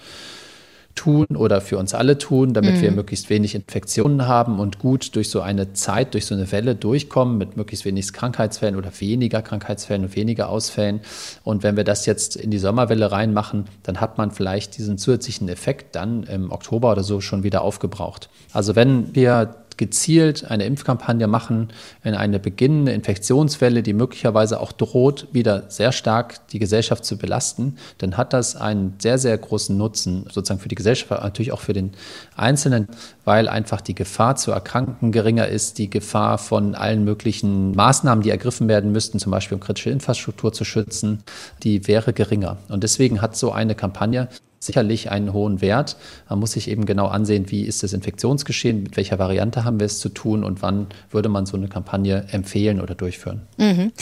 tun 0.96 1.26
oder 1.36 1.60
für 1.60 1.78
uns 1.78 1.94
alle 1.94 2.18
tun, 2.18 2.52
damit 2.52 2.76
mhm. 2.76 2.80
wir 2.80 2.92
möglichst 2.92 3.30
wenig 3.30 3.54
Infektionen 3.54 4.26
haben 4.26 4.58
und 4.58 4.80
gut 4.80 5.14
durch 5.14 5.30
so 5.30 5.40
eine 5.40 5.72
Zeit, 5.74 6.14
durch 6.14 6.26
so 6.26 6.34
eine 6.34 6.50
Welle 6.50 6.74
durchkommen 6.74 7.38
mit 7.38 7.56
möglichst 7.56 7.84
wenig 7.84 8.12
Krankheitsfällen 8.12 8.74
oder 8.74 8.90
weniger 8.98 9.42
Krankheitsfällen 9.42 10.04
und 10.04 10.16
weniger 10.16 10.48
Ausfällen. 10.48 11.00
Und 11.44 11.62
wenn 11.62 11.76
wir 11.76 11.84
das 11.84 12.06
jetzt 12.06 12.34
in 12.34 12.50
die 12.50 12.58
Sommerwelle 12.58 13.12
reinmachen, 13.12 13.66
dann 13.84 14.00
hat 14.00 14.18
man 14.18 14.32
vielleicht 14.32 14.76
diesen 14.78 14.98
zusätzlichen 14.98 15.48
Effekt 15.48 15.94
dann 15.94 16.24
im 16.24 16.50
Oktober 16.50 16.90
oder 16.92 17.04
so 17.04 17.20
schon 17.20 17.44
wieder 17.44 17.62
aufgebraucht. 17.62 18.28
Also 18.52 18.74
wenn 18.74 19.14
wir 19.14 19.65
gezielt 19.76 20.50
eine 20.50 20.64
Impfkampagne 20.64 21.26
machen 21.26 21.68
in 22.02 22.14
eine 22.14 22.38
beginnende 22.38 22.92
Infektionswelle, 22.92 23.82
die 23.82 23.92
möglicherweise 23.92 24.60
auch 24.60 24.72
droht, 24.72 25.28
wieder 25.32 25.64
sehr 25.68 25.92
stark 25.92 26.48
die 26.48 26.58
Gesellschaft 26.58 27.04
zu 27.04 27.18
belasten, 27.18 27.76
dann 27.98 28.16
hat 28.16 28.32
das 28.32 28.56
einen 28.56 28.94
sehr, 28.98 29.18
sehr 29.18 29.36
großen 29.36 29.76
Nutzen 29.76 30.24
sozusagen 30.30 30.60
für 30.60 30.68
die 30.68 30.74
Gesellschaft, 30.74 31.10
natürlich 31.10 31.52
auch 31.52 31.60
für 31.60 31.72
den 31.72 31.92
Einzelnen, 32.36 32.88
weil 33.24 33.48
einfach 33.48 33.80
die 33.80 33.94
Gefahr 33.94 34.36
zu 34.36 34.50
erkranken 34.50 35.12
geringer 35.12 35.48
ist, 35.48 35.78
die 35.78 35.90
Gefahr 35.90 36.38
von 36.38 36.74
allen 36.74 37.04
möglichen 37.04 37.72
Maßnahmen, 37.72 38.22
die 38.22 38.30
ergriffen 38.30 38.68
werden 38.68 38.92
müssten, 38.92 39.18
zum 39.18 39.32
Beispiel 39.32 39.56
um 39.56 39.60
kritische 39.60 39.90
Infrastruktur 39.90 40.52
zu 40.52 40.64
schützen, 40.64 41.22
die 41.62 41.86
wäre 41.86 42.12
geringer. 42.12 42.58
Und 42.68 42.82
deswegen 42.82 43.20
hat 43.20 43.36
so 43.36 43.52
eine 43.52 43.74
Kampagne 43.74 44.28
sicherlich 44.66 45.10
einen 45.10 45.32
hohen 45.32 45.60
Wert. 45.60 45.96
Man 46.28 46.38
muss 46.38 46.52
sich 46.52 46.68
eben 46.68 46.86
genau 46.86 47.06
ansehen, 47.06 47.50
wie 47.50 47.62
ist 47.62 47.82
das 47.82 47.92
Infektionsgeschehen, 47.92 48.82
mit 48.82 48.96
welcher 48.96 49.18
Variante 49.18 49.64
haben 49.64 49.80
wir 49.80 49.86
es 49.86 49.98
zu 49.98 50.08
tun 50.08 50.44
und 50.44 50.62
wann 50.62 50.86
würde 51.10 51.28
man 51.28 51.46
so 51.46 51.56
eine 51.56 51.68
Kampagne 51.68 52.26
empfehlen 52.30 52.80
oder 52.80 52.94
durchführen. 52.94 53.42
Mhm. 53.56 53.92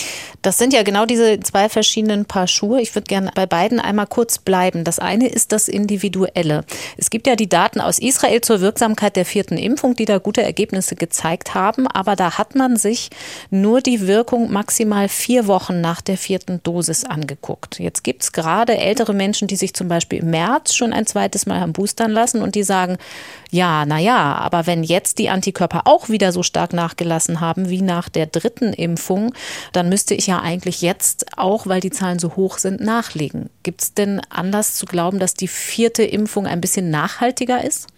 Das 0.43 0.59
sind 0.59 0.73
ja 0.73 0.83
genau 0.83 1.07
diese 1.07 1.41
zwei 1.41 1.69
verschiedenen 1.69 2.25
Paar 2.25 2.49
Schuhe. 2.49 2.81
Ich 2.81 2.95
würde 2.95 3.07
gerne 3.07 3.31
bei 3.35 3.47
beiden 3.47 3.81
einmal 3.81 4.07
kurz 4.07 4.39
bleiben. 4.39 4.85
Das 4.85 4.99
eine 4.99 5.29
ist 5.29 5.53
das 5.53 5.69
Individuelle. 5.69 6.65
Es 6.97 7.11
gibt 7.11 7.27
ja 7.27 7.37
die 7.37 7.49
Daten 7.49 7.81
aus 7.81 7.99
Israel 7.99 8.41
zur 8.41 8.61
Wirksamkeit 8.61 9.17
der 9.17 9.25
vierten 9.25 9.57
Impfung, 9.57 9.95
die 9.95 10.05
da 10.05 10.19
gute 10.19 10.43
Ergebnisse 10.43 10.97
gezeigt 10.97 11.55
haben, 11.55 11.87
aber 11.87 12.17
da 12.17 12.39
hat 12.39 12.55
man 12.55 12.77
sich 12.77 13.11
nur 13.51 13.81
die 13.81 14.07
Wirkung 14.07 14.51
maximal 14.53 15.09
vier 15.09 15.47
Wochen 15.47 15.81
nach 15.81 16.01
der 16.01 16.17
vierten 16.17 16.63
Dosis 16.63 17.05
angeguckt. 17.05 17.79
Jetzt 17.79 18.05
gibt 18.05 18.23
es 18.23 18.33
gerade 18.33 18.77
ältere 18.77 19.15
Menschen, 19.15 19.49
die 19.49 19.57
sich 19.57 19.75
zum 19.75 19.89
Beispiel 19.89 20.21
im 20.21 20.31
März 20.31 20.54
März 20.55 20.75
schon 20.75 20.93
ein 20.93 21.07
zweites 21.07 21.47
Mal 21.47 21.61
haben 21.61 21.73
boostern 21.73 22.11
lassen 22.11 22.43
und 22.43 22.55
die 22.55 22.63
sagen, 22.63 22.97
ja, 23.51 23.85
naja, 23.87 24.35
aber 24.35 24.67
wenn 24.67 24.83
jetzt 24.83 25.19
die 25.19 25.29
Antikörper 25.29 25.83
auch 25.85 26.09
wieder 26.09 26.33
so 26.33 26.43
stark 26.43 26.73
nachgelassen 26.73 27.41
haben 27.41 27.69
wie 27.69 27.83
nach 27.83 28.09
der 28.09 28.27
dritten 28.27 28.73
Impfung, 28.73 29.35
dann 29.73 29.89
müsste 29.89 30.15
ich 30.15 30.27
ja 30.27 30.41
eigentlich 30.41 30.83
jetzt 30.83 31.27
auch, 31.37 31.67
weil 31.67 31.81
die 31.81 31.91
Zahlen 31.91 32.19
so 32.19 32.37
hoch 32.37 32.59
sind, 32.59 32.81
nachlegen. 32.81 33.51
Gibt 33.63 33.83
es 33.83 33.95
denn 33.95 34.21
Anlass 34.31 34.77
zu 34.77 34.87
glauben, 34.87 35.19
dass 35.19 35.35
die 35.35 35.49
vierte 35.49 36.03
Impfung 36.03 36.47
ein 36.47 36.61
bisschen 36.61 36.91
nachhaltiger 36.91 37.65
ist? 37.65 37.89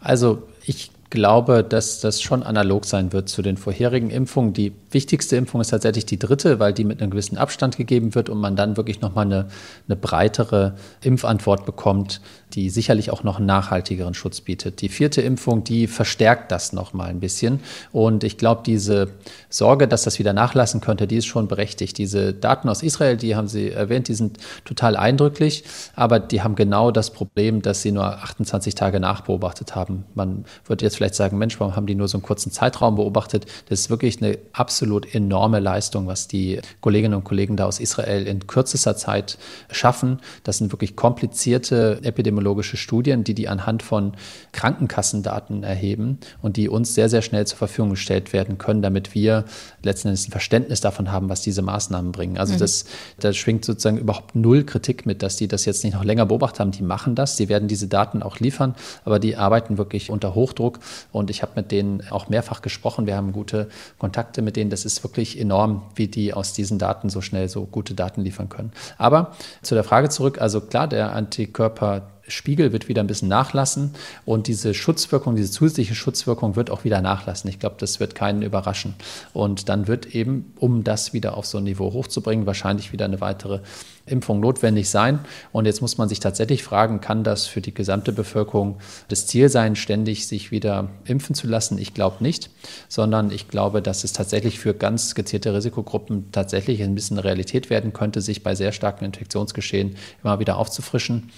Also 0.00 0.42
ich 0.64 0.90
glaube, 1.14 1.62
dass 1.62 2.00
das 2.00 2.20
schon 2.20 2.42
analog 2.42 2.84
sein 2.84 3.12
wird 3.12 3.28
zu 3.28 3.40
den 3.40 3.56
vorherigen 3.56 4.10
Impfungen. 4.10 4.52
Die 4.52 4.72
wichtigste 4.90 5.36
Impfung 5.36 5.60
ist 5.60 5.68
tatsächlich 5.68 6.04
die 6.06 6.18
dritte, 6.18 6.58
weil 6.58 6.72
die 6.72 6.84
mit 6.84 7.00
einem 7.00 7.12
gewissen 7.12 7.38
Abstand 7.38 7.76
gegeben 7.76 8.16
wird 8.16 8.28
und 8.28 8.38
man 8.38 8.56
dann 8.56 8.76
wirklich 8.76 9.00
nochmal 9.00 9.24
eine, 9.24 9.46
eine 9.86 9.96
breitere 9.96 10.74
Impfantwort 11.02 11.64
bekommt, 11.64 12.20
die 12.52 12.68
sicherlich 12.68 13.10
auch 13.10 13.22
noch 13.22 13.36
einen 13.38 13.46
nachhaltigeren 13.46 14.14
Schutz 14.14 14.40
bietet. 14.40 14.80
Die 14.80 14.88
vierte 14.88 15.22
Impfung, 15.22 15.62
die 15.62 15.86
verstärkt 15.86 16.50
das 16.50 16.72
noch 16.72 16.92
mal 16.92 17.06
ein 17.06 17.20
bisschen. 17.20 17.60
Und 17.92 18.24
ich 18.24 18.36
glaube, 18.36 18.62
diese 18.66 19.08
Sorge, 19.48 19.86
dass 19.86 20.02
das 20.02 20.18
wieder 20.18 20.32
nachlassen 20.32 20.80
könnte, 20.80 21.06
die 21.06 21.16
ist 21.16 21.26
schon 21.26 21.46
berechtigt. 21.46 21.96
Diese 21.96 22.34
Daten 22.34 22.68
aus 22.68 22.82
Israel, 22.82 23.16
die 23.16 23.36
haben 23.36 23.46
Sie 23.46 23.70
erwähnt, 23.70 24.08
die 24.08 24.14
sind 24.14 24.38
total 24.64 24.96
eindrücklich, 24.96 25.62
aber 25.94 26.18
die 26.18 26.42
haben 26.42 26.56
genau 26.56 26.90
das 26.90 27.10
Problem, 27.10 27.62
dass 27.62 27.82
sie 27.82 27.92
nur 27.92 28.04
28 28.04 28.74
Tage 28.74 28.98
nachbeobachtet 28.98 29.76
haben. 29.76 30.04
Man 30.14 30.44
wird 30.66 30.82
jetzt 30.82 30.96
vielleicht 30.96 31.03
vielleicht 31.04 31.16
sagen, 31.16 31.36
Mensch, 31.36 31.60
warum 31.60 31.76
haben 31.76 31.86
die 31.86 31.94
nur 31.94 32.08
so 32.08 32.16
einen 32.16 32.22
kurzen 32.22 32.50
Zeitraum 32.50 32.96
beobachtet? 32.96 33.44
Das 33.68 33.80
ist 33.80 33.90
wirklich 33.90 34.22
eine 34.22 34.38
absolut 34.52 35.14
enorme 35.14 35.60
Leistung, 35.60 36.06
was 36.06 36.28
die 36.28 36.60
Kolleginnen 36.80 37.14
und 37.14 37.24
Kollegen 37.24 37.56
da 37.56 37.66
aus 37.66 37.78
Israel 37.78 38.26
in 38.26 38.46
kürzester 38.46 38.96
Zeit 38.96 39.36
schaffen. 39.70 40.20
Das 40.44 40.58
sind 40.58 40.72
wirklich 40.72 40.96
komplizierte 40.96 42.00
epidemiologische 42.02 42.78
Studien, 42.78 43.22
die 43.22 43.34
die 43.34 43.48
anhand 43.48 43.82
von 43.82 44.12
Krankenkassendaten 44.52 45.62
erheben 45.62 46.18
und 46.40 46.56
die 46.56 46.70
uns 46.70 46.94
sehr, 46.94 47.10
sehr 47.10 47.20
schnell 47.20 47.46
zur 47.46 47.58
Verfügung 47.58 47.90
gestellt 47.90 48.32
werden 48.32 48.56
können, 48.56 48.80
damit 48.80 49.14
wir 49.14 49.44
letzten 49.82 50.08
Endes 50.08 50.28
ein 50.28 50.32
Verständnis 50.32 50.80
davon 50.80 51.12
haben, 51.12 51.28
was 51.28 51.42
diese 51.42 51.60
Maßnahmen 51.60 52.12
bringen. 52.12 52.38
Also 52.38 52.54
mhm. 52.54 52.58
das, 52.58 52.86
da 53.20 53.32
schwingt 53.34 53.66
sozusagen 53.66 53.98
überhaupt 53.98 54.34
null 54.34 54.64
Kritik 54.64 55.04
mit, 55.04 55.22
dass 55.22 55.36
die 55.36 55.48
das 55.48 55.66
jetzt 55.66 55.84
nicht 55.84 55.92
noch 55.92 56.04
länger 56.04 56.24
beobachtet 56.24 56.60
haben. 56.60 56.70
Die 56.70 56.82
machen 56.82 57.14
das, 57.14 57.36
sie 57.36 57.50
werden 57.50 57.68
diese 57.68 57.88
Daten 57.88 58.22
auch 58.22 58.38
liefern, 58.38 58.74
aber 59.04 59.18
die 59.18 59.36
arbeiten 59.36 59.76
wirklich 59.76 60.10
unter 60.10 60.34
Hochdruck 60.34 60.78
und 61.12 61.30
ich 61.30 61.42
habe 61.42 61.52
mit 61.56 61.70
denen 61.70 62.02
auch 62.10 62.28
mehrfach 62.28 62.62
gesprochen. 62.62 63.06
Wir 63.06 63.16
haben 63.16 63.32
gute 63.32 63.68
Kontakte 63.98 64.42
mit 64.42 64.56
denen. 64.56 64.70
Das 64.70 64.84
ist 64.84 65.02
wirklich 65.04 65.38
enorm, 65.38 65.82
wie 65.94 66.08
die 66.08 66.34
aus 66.34 66.52
diesen 66.52 66.78
Daten 66.78 67.10
so 67.10 67.20
schnell 67.20 67.48
so 67.48 67.64
gute 67.64 67.94
Daten 67.94 68.22
liefern 68.22 68.48
können. 68.48 68.72
Aber 68.98 69.32
zu 69.62 69.74
der 69.74 69.84
Frage 69.84 70.08
zurück, 70.08 70.40
also 70.40 70.60
klar, 70.60 70.88
der 70.88 71.12
Antikörper 71.12 72.10
Spiegel 72.28 72.72
wird 72.72 72.88
wieder 72.88 73.02
ein 73.02 73.06
bisschen 73.06 73.28
nachlassen 73.28 73.94
und 74.24 74.46
diese 74.46 74.72
Schutzwirkung, 74.72 75.36
diese 75.36 75.50
zusätzliche 75.50 75.94
Schutzwirkung 75.94 76.56
wird 76.56 76.70
auch 76.70 76.84
wieder 76.84 77.00
nachlassen. 77.00 77.50
Ich 77.50 77.58
glaube, 77.58 77.76
das 77.78 78.00
wird 78.00 78.14
keinen 78.14 78.42
überraschen. 78.42 78.94
Und 79.32 79.68
dann 79.68 79.88
wird 79.88 80.14
eben, 80.14 80.54
um 80.58 80.84
das 80.84 81.12
wieder 81.12 81.36
auf 81.36 81.46
so 81.46 81.58
ein 81.58 81.64
Niveau 81.64 81.92
hochzubringen, 81.92 82.46
wahrscheinlich 82.46 82.92
wieder 82.92 83.04
eine 83.04 83.20
weitere 83.20 83.60
Impfung 84.06 84.40
notwendig 84.40 84.90
sein. 84.90 85.20
Und 85.52 85.66
jetzt 85.66 85.80
muss 85.80 85.96
man 85.96 86.08
sich 86.08 86.20
tatsächlich 86.20 86.62
fragen, 86.62 87.00
kann 87.00 87.24
das 87.24 87.46
für 87.46 87.60
die 87.60 87.72
gesamte 87.72 88.12
Bevölkerung 88.12 88.78
das 89.08 89.26
Ziel 89.26 89.48
sein, 89.48 89.76
ständig 89.76 90.26
sich 90.26 90.50
wieder 90.50 90.88
impfen 91.04 91.34
zu 91.34 91.46
lassen? 91.46 91.78
Ich 91.78 91.94
glaube 91.94 92.22
nicht, 92.22 92.50
sondern 92.88 93.30
ich 93.30 93.48
glaube, 93.48 93.80
dass 93.80 94.04
es 94.04 94.12
tatsächlich 94.12 94.58
für 94.58 94.74
ganz 94.74 95.14
gezielte 95.14 95.54
Risikogruppen 95.54 96.30
tatsächlich 96.32 96.82
ein 96.82 96.94
bisschen 96.94 97.18
Realität 97.18 97.70
werden 97.70 97.92
könnte, 97.92 98.20
sich 98.20 98.42
bei 98.42 98.54
sehr 98.54 98.72
starken 98.72 99.04
Infektionsgeschehen 99.06 99.96
immer 100.22 100.38
wieder 100.38 100.58
aufzufrischen. 100.58 101.30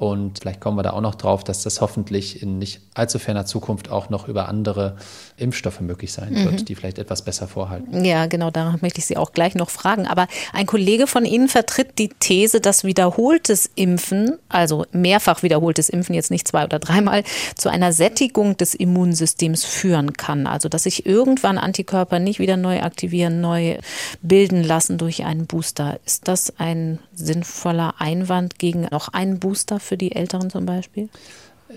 Und 0.00 0.38
vielleicht 0.38 0.60
kommen 0.60 0.78
wir 0.78 0.82
da 0.82 0.92
auch 0.92 1.02
noch 1.02 1.14
drauf, 1.14 1.44
dass 1.44 1.62
das 1.62 1.82
hoffentlich 1.82 2.42
in 2.42 2.58
nicht 2.58 2.80
allzu 2.94 3.18
ferner 3.18 3.44
Zukunft 3.44 3.90
auch 3.90 4.08
noch 4.08 4.28
über 4.28 4.48
andere 4.48 4.96
Impfstoffe 5.36 5.82
möglich 5.82 6.10
sein 6.10 6.32
mhm. 6.32 6.44
wird, 6.46 6.68
die 6.70 6.74
vielleicht 6.74 6.98
etwas 6.98 7.22
besser 7.22 7.46
vorhalten. 7.46 8.02
Ja, 8.02 8.24
genau, 8.24 8.50
darauf 8.50 8.80
möchte 8.80 9.00
ich 9.00 9.04
Sie 9.04 9.18
auch 9.18 9.32
gleich 9.32 9.54
noch 9.54 9.68
fragen. 9.68 10.06
Aber 10.06 10.26
ein 10.54 10.64
Kollege 10.64 11.06
von 11.06 11.26
Ihnen 11.26 11.48
vertritt 11.48 11.98
die 11.98 12.09
These, 12.18 12.60
dass 12.60 12.84
wiederholtes 12.84 13.70
Impfen, 13.74 14.38
also 14.48 14.84
mehrfach 14.92 15.42
wiederholtes 15.42 15.88
Impfen, 15.88 16.14
jetzt 16.14 16.30
nicht 16.30 16.46
zwei 16.48 16.64
oder 16.64 16.78
dreimal, 16.78 17.24
zu 17.56 17.68
einer 17.68 17.92
Sättigung 17.92 18.56
des 18.56 18.74
Immunsystems 18.74 19.64
führen 19.64 20.14
kann. 20.14 20.46
Also 20.46 20.68
dass 20.68 20.84
sich 20.84 21.06
irgendwann 21.06 21.58
Antikörper 21.58 22.18
nicht 22.18 22.38
wieder 22.38 22.56
neu 22.56 22.80
aktivieren, 22.82 23.40
neu 23.40 23.78
bilden 24.22 24.64
lassen 24.64 24.98
durch 24.98 25.24
einen 25.24 25.46
Booster. 25.46 26.00
Ist 26.04 26.28
das 26.28 26.58
ein 26.58 26.98
sinnvoller 27.14 27.94
Einwand 27.98 28.58
gegen 28.58 28.88
noch 28.90 29.08
einen 29.08 29.38
Booster 29.38 29.80
für 29.80 29.96
die 29.96 30.12
Älteren 30.12 30.50
zum 30.50 30.66
Beispiel? 30.66 31.08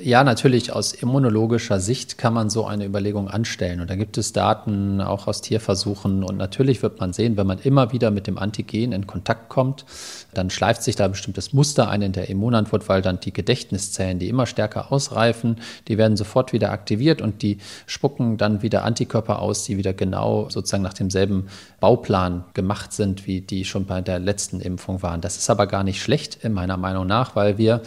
Ja, 0.02 0.24
natürlich 0.24 0.74
aus 0.74 0.92
immunologischer 0.92 1.80
Sicht 1.80 2.18
kann 2.18 2.34
man 2.34 2.50
so 2.50 2.66
eine 2.66 2.86
Überlegung 2.86 3.28
anstellen. 3.28 3.80
Und 3.80 3.92
da 3.92 3.96
gibt 3.96 4.18
es 4.18 4.34
Daten 4.34 5.00
auch 5.02 5.28
aus 5.28 5.42
Tierversuchen. 5.42 6.24
Und 6.24 6.38
natürlich 6.38 6.82
wird 6.82 7.00
man 7.00 7.14
sehen, 7.14 7.38
wenn 7.38 7.46
man 7.46 7.60
immer 7.60 7.92
wieder 7.92 8.10
mit 8.10 8.26
dem 8.26 8.40
Antigen 8.40 8.92
in 8.92 9.06
Kontakt 9.06 9.50
kommt, 9.50 9.86
dann 10.34 10.50
schleift 10.50 10.82
sich 10.82 10.96
da 10.96 11.06
ein 11.06 11.12
bestimmtes 11.12 11.54
Muster 11.54 11.90
ein 11.90 12.02
in 12.02 12.12
der 12.12 12.28
Immunantwort, 12.28 12.90
weil 12.90 13.04
dann 13.04 13.20
die 13.20 13.34
Gedächtniszellen, 13.34 14.18
die 14.18 14.30
immer 14.30 14.48
stärker 14.48 14.92
ausreifen, 14.92 15.58
die 15.88 16.00
werden 16.00 16.18
sofort 16.18 16.54
wieder 16.54 16.72
aktiviert 16.72 17.22
und 17.22 17.44
die 17.44 17.60
spucken 17.86 18.38
dann 18.38 18.64
wieder 18.64 18.86
Antikörper 18.86 19.40
aus, 19.40 19.64
die 19.64 19.78
wieder 19.78 19.94
genau 19.94 20.50
sozusagen 20.50 20.84
nach 20.84 20.96
demselben 20.96 21.50
Bauplan 21.80 22.46
gemacht 22.56 22.94
sind, 22.94 23.28
wie 23.28 23.42
die 23.42 23.64
schon 23.64 23.86
bei 23.86 24.02
der 24.02 24.18
letzten 24.18 24.60
Impfung 24.60 25.04
waren. 25.04 25.22
Das 25.22 25.38
ist 25.38 25.52
aber 25.52 25.68
gar 25.68 25.84
nicht 25.84 26.02
schlecht, 26.02 26.44
in 26.44 26.54
meiner 26.54 26.78
Meinung 26.78 27.06
nach, 27.06 27.36
weil 27.36 27.60
wir 27.60 27.82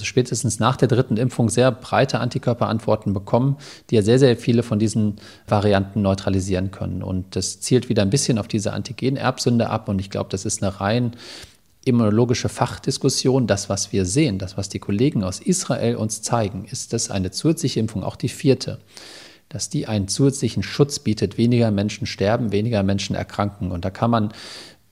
spätestens 0.00 0.58
nach 0.58 0.76
der 0.76 0.88
dritten 0.88 1.18
Impfung 1.18 1.49
sehr 1.50 1.70
breite 1.70 2.20
Antikörperantworten 2.20 3.12
bekommen, 3.12 3.56
die 3.90 3.96
ja 3.96 4.02
sehr, 4.02 4.18
sehr 4.18 4.36
viele 4.36 4.62
von 4.62 4.78
diesen 4.78 5.16
Varianten 5.46 6.02
neutralisieren 6.02 6.70
können. 6.70 7.02
Und 7.02 7.36
das 7.36 7.60
zielt 7.60 7.88
wieder 7.88 8.02
ein 8.02 8.10
bisschen 8.10 8.38
auf 8.38 8.48
diese 8.48 8.72
Antigen-Erbsünde 8.72 9.68
ab. 9.68 9.88
Und 9.88 9.98
ich 9.98 10.10
glaube, 10.10 10.30
das 10.30 10.44
ist 10.44 10.62
eine 10.62 10.80
rein 10.80 11.16
immunologische 11.84 12.48
Fachdiskussion. 12.48 13.46
Das, 13.46 13.68
was 13.68 13.92
wir 13.92 14.04
sehen, 14.04 14.38
das, 14.38 14.56
was 14.56 14.68
die 14.68 14.78
Kollegen 14.78 15.24
aus 15.24 15.40
Israel 15.40 15.96
uns 15.96 16.22
zeigen, 16.22 16.64
ist, 16.70 16.92
dass 16.92 17.10
eine 17.10 17.30
zusätzliche 17.30 17.80
Impfung, 17.80 18.04
auch 18.04 18.16
die 18.16 18.28
vierte, 18.28 18.78
dass 19.48 19.68
die 19.68 19.86
einen 19.86 20.06
zusätzlichen 20.06 20.62
Schutz 20.62 20.98
bietet. 21.00 21.36
Weniger 21.36 21.70
Menschen 21.70 22.06
sterben, 22.06 22.52
weniger 22.52 22.82
Menschen 22.82 23.16
erkranken. 23.16 23.72
Und 23.72 23.84
da 23.84 23.90
kann 23.90 24.10
man 24.10 24.32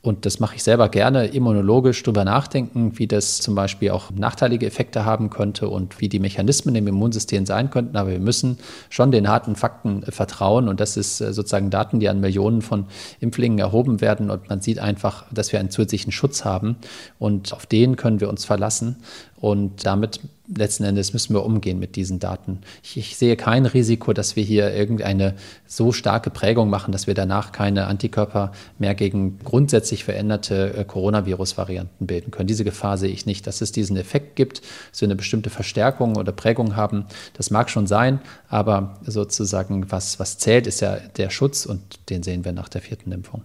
und 0.01 0.26
das 0.26 0.38
mache 0.38 0.55
ich 0.55 0.62
selber 0.62 0.88
gerne, 0.88 1.26
immunologisch 1.26 2.05
drüber 2.05 2.24
nachdenken, 2.24 2.92
wie 2.99 3.09
das 3.09 3.38
zum 3.38 3.57
Beispiel 3.57 3.90
auch 3.90 4.12
nachteilige 4.12 4.64
Effekte 4.64 5.05
haben 5.05 5.28
könnte 5.28 5.68
und 5.68 6.01
wie 6.01 6.09
die 6.09 6.20
Mechanismen 6.20 6.76
im 6.76 6.86
Immunsystem 6.86 7.44
sein 7.46 7.68
könnten. 7.70 7.96
Aber 7.96 8.11
wir 8.11 8.20
müssen 8.20 8.59
schon 8.90 9.11
den 9.11 9.28
harten 9.28 9.57
Fakten 9.57 10.05
äh, 10.05 10.12
vertrauen. 10.12 10.68
Und 10.68 10.78
das 10.78 10.96
ist 10.96 11.20
äh, 11.20 11.32
sozusagen 11.32 11.70
Daten, 11.70 11.99
die 11.99 12.09
an 12.09 12.20
Millionen 12.20 12.62
von 12.62 12.86
Impflingen 13.18 13.59
erhoben 13.59 14.01
werden. 14.01 14.30
Und 14.30 14.49
man 14.49 14.61
sieht 14.61 14.78
einfach, 14.78 15.24
dass 15.32 15.51
wir 15.51 15.59
einen 15.59 15.70
zusätzlichen 15.70 16.12
Schutz 16.12 16.44
haben. 16.44 16.76
Und 17.18 17.53
auf 17.53 17.66
den 17.66 17.96
können 17.96 18.20
wir 18.20 18.28
uns 18.28 18.44
verlassen. 18.44 18.99
Und 19.41 19.86
damit 19.86 20.20
letzten 20.55 20.84
Endes 20.84 21.12
müssen 21.12 21.34
wir 21.34 21.45
umgehen 21.45 21.78
mit 21.78 21.97
diesen 21.97 22.18
Daten. 22.18 22.61
Ich, 22.82 22.97
ich, 22.97 23.16
sehe 23.16 23.36
kein 23.36 23.66
Risiko, 23.66 24.12
dass 24.12 24.34
wir 24.34 24.43
hier 24.43 24.72
irgendeine 24.72 25.34
so 25.66 25.93
starke 25.93 26.30
Prägung 26.30 26.70
machen, 26.70 26.93
dass 26.93 27.07
wir 27.07 27.14
danach 27.14 27.53
keine 27.53 27.86
Antikörper 27.86 28.53
mehr 28.78 28.95
gegen 28.95 29.39
grundsätzlich 29.45 30.05
veränderte 30.05 30.74
äh, 30.74 30.84
Coronavirus-Varianten 30.84 32.07
bilden 32.07 32.30
können. 32.30 32.47
Diese 32.47 32.64
Gefahr 32.64 32.97
sehe 32.97 33.11
ich 33.11 33.26
nicht. 33.26 33.47
Dass 33.47 33.61
es 33.61 33.72
diesen 33.72 33.97
Effekt 33.97 34.36
gibt, 34.36 34.62
dass 34.91 35.01
wir 35.01 35.07
eine 35.07 35.16
bestimmte 35.16 35.51
Verstärkung 35.51 36.16
oder 36.16 36.32
Prägung 36.32 36.76
haben, 36.76 37.05
das 37.34 37.51
mag 37.51 37.68
schon 37.70 37.86
sein, 37.86 38.20
aber 38.49 38.99
sozusagen, 39.05 39.91
was, 39.91 40.18
was 40.18 40.39
zählt, 40.39 40.66
ist 40.66 40.80
ja 40.80 40.97
der 41.16 41.30
Schutz 41.30 41.66
und 41.66 41.80
den 42.11 42.22
sehen 42.22 42.45
wir 42.45 42.53
nach 42.53 42.68
der 42.68 42.80
vierten 42.80 43.12
Impfung. 43.12 43.43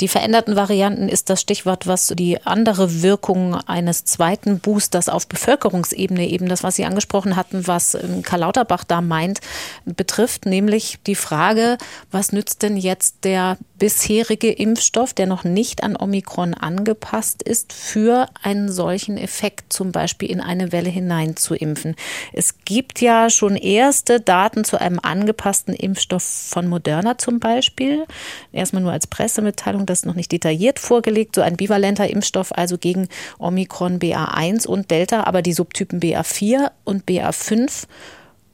Die 0.00 0.08
veränderten 0.08 0.56
Varianten 0.56 1.08
ist 1.08 1.30
das 1.30 1.40
Stichwort, 1.40 1.86
was 1.86 2.08
die 2.08 2.42
andere 2.44 3.02
Wirkung 3.02 3.54
eines 3.54 4.04
zweiten 4.04 4.58
Boosters 4.58 5.08
auf 5.08 5.26
Bevölkerungsebene 5.32 6.28
eben 6.28 6.48
das, 6.48 6.62
was 6.62 6.76
Sie 6.76 6.84
angesprochen 6.84 7.34
hatten, 7.34 7.66
was 7.66 7.94
ähm, 7.94 8.22
Karl 8.22 8.40
Lauterbach 8.40 8.84
da 8.84 9.00
meint, 9.00 9.40
betrifft, 9.84 10.46
nämlich 10.46 10.98
die 11.06 11.14
Frage, 11.16 11.78
was 12.10 12.32
nützt 12.32 12.62
denn 12.62 12.76
jetzt 12.76 13.24
der 13.24 13.56
bisherige 13.82 14.52
Impfstoff, 14.52 15.12
der 15.12 15.26
noch 15.26 15.42
nicht 15.42 15.82
an 15.82 15.96
Omikron 15.96 16.54
angepasst 16.54 17.42
ist, 17.42 17.72
für 17.72 18.28
einen 18.40 18.70
solchen 18.70 19.18
Effekt, 19.18 19.72
zum 19.72 19.90
Beispiel 19.90 20.30
in 20.30 20.40
eine 20.40 20.70
Welle 20.70 20.88
hinein 20.88 21.34
zu 21.34 21.56
impfen. 21.56 21.96
Es 22.32 22.64
gibt 22.64 23.00
ja 23.00 23.28
schon 23.28 23.56
erste 23.56 24.20
Daten 24.20 24.62
zu 24.62 24.80
einem 24.80 25.00
angepassten 25.02 25.74
Impfstoff 25.74 26.22
von 26.22 26.68
Moderna 26.68 27.18
zum 27.18 27.40
Beispiel. 27.40 28.06
Erstmal 28.52 28.82
nur 28.82 28.92
als 28.92 29.08
Pressemitteilung, 29.08 29.84
das 29.84 30.00
ist 30.00 30.06
noch 30.06 30.14
nicht 30.14 30.30
detailliert 30.30 30.78
vorgelegt, 30.78 31.34
so 31.34 31.40
ein 31.40 31.56
bivalenter 31.56 32.08
Impfstoff 32.08 32.56
also 32.56 32.78
gegen 32.78 33.08
Omikron 33.40 33.98
BA1 33.98 34.68
und 34.68 34.92
Delta, 34.92 35.24
aber 35.24 35.42
die 35.42 35.52
Subtypen 35.54 35.98
BA4 35.98 36.52
BA4 36.52 36.70
und 36.84 37.04
BA5 37.06 37.86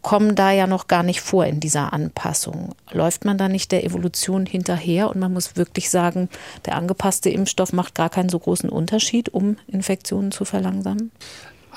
kommen 0.03 0.35
da 0.35 0.53
ja 0.53 0.67
noch 0.67 0.89
gar 0.89 1.03
nicht 1.03 1.21
vor 1.21 1.45
in 1.47 1.61
dieser 1.61 1.93
Anpassung. 1.93 2.75
Läuft 2.91 3.25
man 3.25 3.39
da 3.39 3.49
nicht 3.49 3.73
der 3.73 3.85
Evolution 3.85 4.47
hinterher 4.47 5.11
und 5.11 5.19
man 5.19 5.33
muss 5.33 5.57
wirklich 5.57 5.91
sagen, 5.91 6.29
der 6.67 6.77
angepasste 6.77 7.31
Impfstoff 7.31 7.73
macht 7.73 7.95
gar 7.95 8.11
keinen 8.11 8.29
so 8.29 8.39
großen 8.39 8.71
Unterschied, 8.71 9.29
um 9.29 9.57
Infektionen 9.67 10.31
zu 10.31 10.45
verlangsamen? 10.45 11.11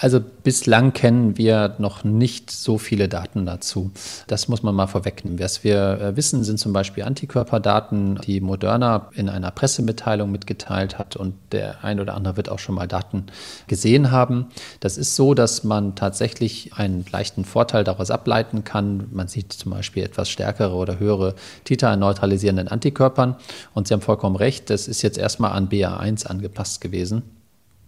Also 0.02 0.20
bislang 0.20 0.93
kennen 0.93 1.38
wir 1.38 1.76
noch 1.78 2.04
nicht 2.04 2.49
so 2.49 2.80
viele 2.80 3.08
Daten 3.08 3.45
dazu. 3.45 3.91
Das 4.26 4.47
muss 4.47 4.64
man 4.64 4.74
mal 4.74 4.88
vorwegnehmen. 4.88 5.39
Was 5.39 5.64
wir 5.64 6.02
äh, 6.02 6.16
wissen, 6.16 6.43
sind 6.43 6.58
zum 6.58 6.74
Beispiel 6.74 7.04
Antikörperdaten, 7.04 8.16
die 8.16 8.41
Moderna 8.41 9.10
in 9.14 9.30
einer 9.30 9.52
Pressemitteilung 9.52 10.32
mitgeteilt 10.32 10.97
hat 10.97 11.16
und 11.16 11.36
der 11.52 11.84
ein 11.84 11.99
oder 11.99 12.16
andere 12.16 12.36
wird 12.36 12.49
auch 12.49 12.58
schon 12.58 12.74
mal 12.74 12.88
Daten 12.88 13.28
gesehen 13.68 14.10
haben. 14.10 14.47
Das 14.80 14.97
ist 14.97 15.16
so, 15.16 15.36
dass 15.36 15.64
man 15.64 15.93
tatsächlich 15.93 16.74
einen 16.74 17.06
leichten 17.12 17.45
Vorteil 17.45 17.84
daraus 17.84 18.10
ableiten 18.10 18.64
kann. 18.64 19.06
Man 19.12 19.28
sieht 19.28 19.54
zum 19.54 19.72
Beispiel 19.72 20.02
etwas 20.02 20.32
stärkere 20.32 20.74
oder 20.74 20.97
höhere 20.97 21.36
Titer 21.64 21.89
an 21.89 21.99
neutralisierenden 21.99 22.70
Antikörpern. 22.70 23.36
Und 23.76 23.88
Sie 23.88 23.93
haben 23.93 24.02
vollkommen 24.02 24.36
recht, 24.36 24.72
das 24.72 24.88
ist 24.88 25.04
jetzt 25.04 25.20
erstmal 25.20 25.52
an 25.52 25.70
BA1 25.70 26.26
angepasst 26.26 26.82
gewesen. 26.82 27.22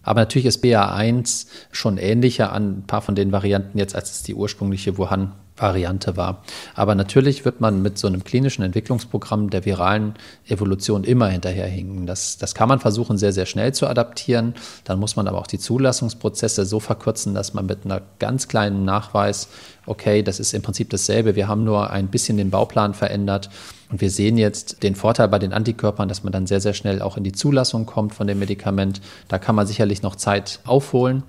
Aber 0.04 0.22
natürlich 0.22 0.45
ist 0.45 0.64
BA1 0.64 1.47
schon 1.72 1.97
ähnlicher 1.97 2.51
an 2.51 2.80
ein 2.80 2.84
paar 2.88 3.01
von 3.01 3.16
den 3.16 3.32
Varianten 3.32 3.78
jetzt, 3.78 3.95
als 3.95 4.12
es 4.12 4.24
die 4.24 4.36
ursprüngliche 4.36 4.97
Wuhan-Variante 4.97 6.18
war. 6.18 6.43
Aber 6.76 6.93
natürlich 6.93 7.45
wird 7.45 7.62
man 7.62 7.82
mit 7.82 7.97
so 7.97 8.08
einem 8.08 8.24
klinischen 8.24 8.64
Entwicklungsprogramm 8.64 9.49
der 9.49 9.66
viralen 9.66 10.16
Evolution 10.47 11.06
immer 11.06 11.30
hinterherhinken. 11.30 12.06
Das, 12.06 12.38
das 12.38 12.54
kann 12.54 12.70
man 12.70 12.80
versuchen, 12.80 13.18
sehr, 13.18 13.32
sehr 13.32 13.45
schnell 13.45 13.74
zu 13.74 13.88
adaptieren. 13.88 14.56
Dann 14.84 14.99
muss 14.99 15.16
man 15.16 15.28
aber 15.28 15.39
auch 15.39 15.47
die 15.47 15.60
Zulassungsprozesse 15.60 16.66
so 16.66 16.82
verkürzen, 16.82 17.34
dass 17.34 17.54
man 17.54 17.66
mit 17.66 17.86
einer 17.86 18.01
ganz 18.20 18.47
kleinen 18.49 18.84
Nachweis 18.84 19.47
okay, 19.86 20.24
das 20.24 20.39
ist 20.39 20.54
im 20.54 20.62
Prinzip 20.62 20.89
dasselbe. 20.89 21.36
Wir 21.36 21.47
haben 21.47 21.64
nur 21.64 21.89
ein 21.89 22.08
bisschen 22.08 22.38
den 22.38 22.49
Bauplan 22.49 22.93
verändert. 22.93 23.49
Und 23.93 24.01
wir 24.01 24.09
sehen 24.09 24.39
jetzt 24.39 24.81
den 24.81 24.95
Vorteil 24.95 25.27
bei 25.27 25.37
den 25.37 25.53
Antikörpern, 25.53 26.09
dass 26.09 26.23
man 26.23 26.33
dann 26.33 26.47
sehr, 26.47 26.59
sehr 26.59 26.73
schnell 26.73 27.03
auch 27.03 27.15
in 27.15 27.23
die 27.23 27.31
Zulassung 27.31 27.85
kommt 27.85 28.15
von 28.15 28.25
dem 28.25 28.39
Medikament. 28.39 29.01
Da 29.27 29.37
kann 29.37 29.53
man 29.53 29.67
sicherlich 29.67 30.01
noch 30.01 30.15
Zeit 30.15 30.61
aufholen. 30.65 31.21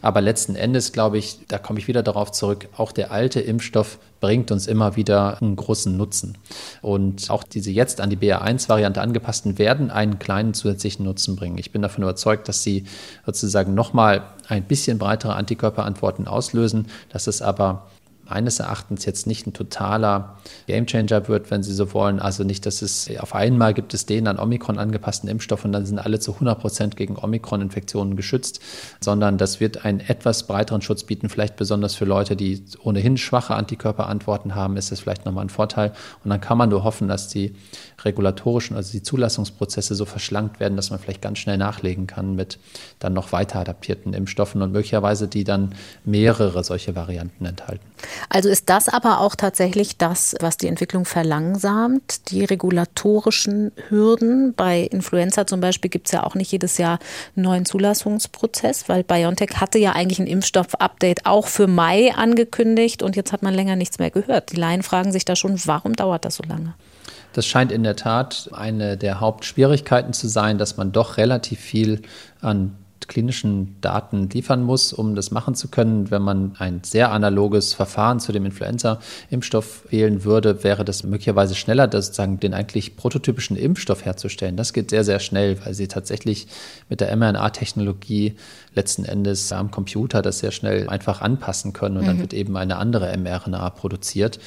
Aber 0.00 0.20
letzten 0.20 0.54
Endes, 0.54 0.92
glaube 0.92 1.18
ich, 1.18 1.40
da 1.48 1.58
komme 1.58 1.80
ich 1.80 1.88
wieder 1.88 2.04
darauf 2.04 2.30
zurück, 2.30 2.68
auch 2.76 2.92
der 2.92 3.10
alte 3.10 3.40
Impfstoff 3.40 3.98
bringt 4.20 4.52
uns 4.52 4.68
immer 4.68 4.94
wieder 4.94 5.42
einen 5.42 5.56
großen 5.56 5.96
Nutzen. 5.96 6.38
Und 6.82 7.30
auch 7.30 7.42
diese 7.42 7.72
jetzt 7.72 8.00
an 8.00 8.10
die 8.10 8.16
BA1-Variante 8.16 9.00
angepassten 9.00 9.58
werden 9.58 9.90
einen 9.90 10.20
kleinen 10.20 10.54
zusätzlichen 10.54 11.04
Nutzen 11.04 11.34
bringen. 11.34 11.58
Ich 11.58 11.72
bin 11.72 11.82
davon 11.82 12.04
überzeugt, 12.04 12.46
dass 12.46 12.62
sie 12.62 12.84
sozusagen 13.26 13.74
nochmal 13.74 14.22
ein 14.46 14.62
bisschen 14.62 14.98
breitere 14.98 15.34
Antikörperantworten 15.34 16.28
auslösen, 16.28 16.86
dass 17.08 17.26
es 17.26 17.42
aber 17.42 17.86
meines 18.28 18.60
Erachtens 18.60 19.04
jetzt 19.04 19.26
nicht 19.26 19.46
ein 19.46 19.52
totaler 19.52 20.36
Gamechanger 20.66 21.28
wird, 21.28 21.50
wenn 21.50 21.62
Sie 21.62 21.72
so 21.72 21.92
wollen. 21.92 22.20
Also 22.20 22.44
nicht, 22.44 22.66
dass 22.66 22.82
es 22.82 23.10
auf 23.18 23.34
einmal 23.34 23.74
gibt 23.74 23.94
es 23.94 24.06
den 24.06 24.26
an 24.26 24.38
Omikron 24.38 24.78
angepassten 24.78 25.28
Impfstoff 25.28 25.64
und 25.64 25.72
dann 25.72 25.86
sind 25.86 25.98
alle 25.98 26.20
zu 26.20 26.34
100 26.34 26.58
Prozent 26.58 26.96
gegen 26.96 27.16
Omikron-Infektionen 27.16 28.16
geschützt, 28.16 28.60
sondern 29.00 29.38
das 29.38 29.60
wird 29.60 29.84
einen 29.84 30.00
etwas 30.00 30.46
breiteren 30.46 30.82
Schutz 30.82 31.04
bieten, 31.04 31.28
vielleicht 31.28 31.56
besonders 31.56 31.94
für 31.94 32.04
Leute, 32.04 32.36
die 32.36 32.64
ohnehin 32.82 33.16
schwache 33.16 33.54
Antikörperantworten 33.54 34.54
haben, 34.54 34.76
ist 34.76 34.92
das 34.92 35.00
vielleicht 35.00 35.24
nochmal 35.24 35.44
ein 35.44 35.50
Vorteil. 35.50 35.92
Und 36.22 36.30
dann 36.30 36.40
kann 36.40 36.58
man 36.58 36.68
nur 36.68 36.84
hoffen, 36.84 37.08
dass 37.08 37.28
die 37.28 37.54
regulatorischen, 38.04 38.76
also 38.76 38.92
die 38.92 39.02
Zulassungsprozesse 39.02 39.94
so 39.94 40.04
verschlankt 40.04 40.60
werden, 40.60 40.76
dass 40.76 40.90
man 40.90 40.98
vielleicht 40.98 41.22
ganz 41.22 41.38
schnell 41.38 41.58
nachlegen 41.58 42.06
kann 42.06 42.34
mit 42.34 42.58
dann 42.98 43.12
noch 43.12 43.32
weiter 43.32 43.60
adaptierten 43.60 44.12
Impfstoffen 44.14 44.62
und 44.62 44.72
möglicherweise 44.72 45.28
die 45.28 45.44
dann 45.44 45.74
mehrere 46.04 46.64
solche 46.64 46.94
Varianten 46.94 47.44
enthalten. 47.44 47.84
Also 48.28 48.48
ist 48.48 48.68
das 48.68 48.88
aber 48.88 49.20
auch 49.20 49.34
tatsächlich 49.34 49.96
das, 49.98 50.34
was 50.40 50.56
die 50.56 50.68
Entwicklung 50.68 51.04
verlangsamt, 51.04 52.30
die 52.30 52.44
regulatorischen 52.44 53.72
Hürden. 53.88 54.54
Bei 54.54 54.80
Influenza 54.80 55.46
zum 55.46 55.60
Beispiel 55.60 55.90
gibt 55.90 56.06
es 56.06 56.12
ja 56.12 56.22
auch 56.22 56.34
nicht 56.34 56.52
jedes 56.52 56.78
Jahr 56.78 56.98
einen 57.36 57.44
neuen 57.44 57.64
Zulassungsprozess, 57.64 58.88
weil 58.88 59.04
BioNTech 59.04 59.56
hatte 59.56 59.78
ja 59.78 59.92
eigentlich 59.92 60.18
ein 60.18 60.26
Impfstoff-Update 60.26 61.26
auch 61.26 61.46
für 61.46 61.66
Mai 61.66 62.14
angekündigt 62.14 63.02
und 63.02 63.16
jetzt 63.16 63.32
hat 63.32 63.42
man 63.42 63.54
länger 63.54 63.76
nichts 63.76 63.98
mehr 63.98 64.10
gehört. 64.10 64.52
Die 64.52 64.56
Laien 64.56 64.82
fragen 64.82 65.12
sich 65.12 65.24
da 65.24 65.36
schon, 65.36 65.58
warum 65.64 65.94
dauert 65.94 66.24
das 66.24 66.36
so 66.36 66.44
lange? 66.44 66.74
Das 67.32 67.46
scheint 67.46 67.72
in 67.72 67.82
der 67.82 67.96
Tat 67.96 68.48
eine 68.52 68.96
der 68.96 69.20
Hauptschwierigkeiten 69.20 70.12
zu 70.12 70.28
sein, 70.28 70.56
dass 70.56 70.76
man 70.76 70.92
doch 70.92 71.16
relativ 71.16 71.60
viel 71.60 72.02
an 72.40 72.76
klinischen 73.08 73.80
Daten 73.80 74.28
liefern 74.28 74.62
muss, 74.62 74.92
um 74.92 75.14
das 75.14 75.30
machen 75.30 75.54
zu 75.54 75.68
können. 75.68 76.10
Wenn 76.10 76.22
man 76.22 76.54
ein 76.58 76.80
sehr 76.84 77.12
analoges 77.12 77.74
Verfahren 77.74 78.20
zu 78.20 78.32
dem 78.32 78.44
Influenza-Impfstoff 78.44 79.84
wählen 79.90 80.24
würde, 80.24 80.64
wäre 80.64 80.84
das 80.84 81.04
möglicherweise 81.04 81.54
schneller, 81.54 81.86
das 81.86 82.06
sozusagen 82.06 82.40
den 82.40 82.54
eigentlich 82.54 82.96
prototypischen 82.96 83.56
Impfstoff 83.56 84.04
herzustellen. 84.04 84.56
Das 84.56 84.72
geht 84.72 84.90
sehr, 84.90 85.04
sehr 85.04 85.20
schnell, 85.20 85.58
weil 85.64 85.74
sie 85.74 85.88
tatsächlich 85.88 86.46
mit 86.88 87.00
der 87.00 87.14
mRNA-Technologie 87.16 88.34
letzten 88.74 89.04
Endes 89.04 89.52
am 89.52 89.70
Computer 89.70 90.22
das 90.22 90.40
sehr 90.40 90.50
schnell 90.50 90.88
einfach 90.88 91.20
anpassen 91.20 91.72
können 91.72 91.96
und 91.96 92.02
mhm. 92.02 92.06
dann 92.06 92.18
wird 92.20 92.34
eben 92.34 92.56
eine 92.56 92.76
andere 92.76 93.16
mRNA 93.16 93.70
produziert. 93.70 94.38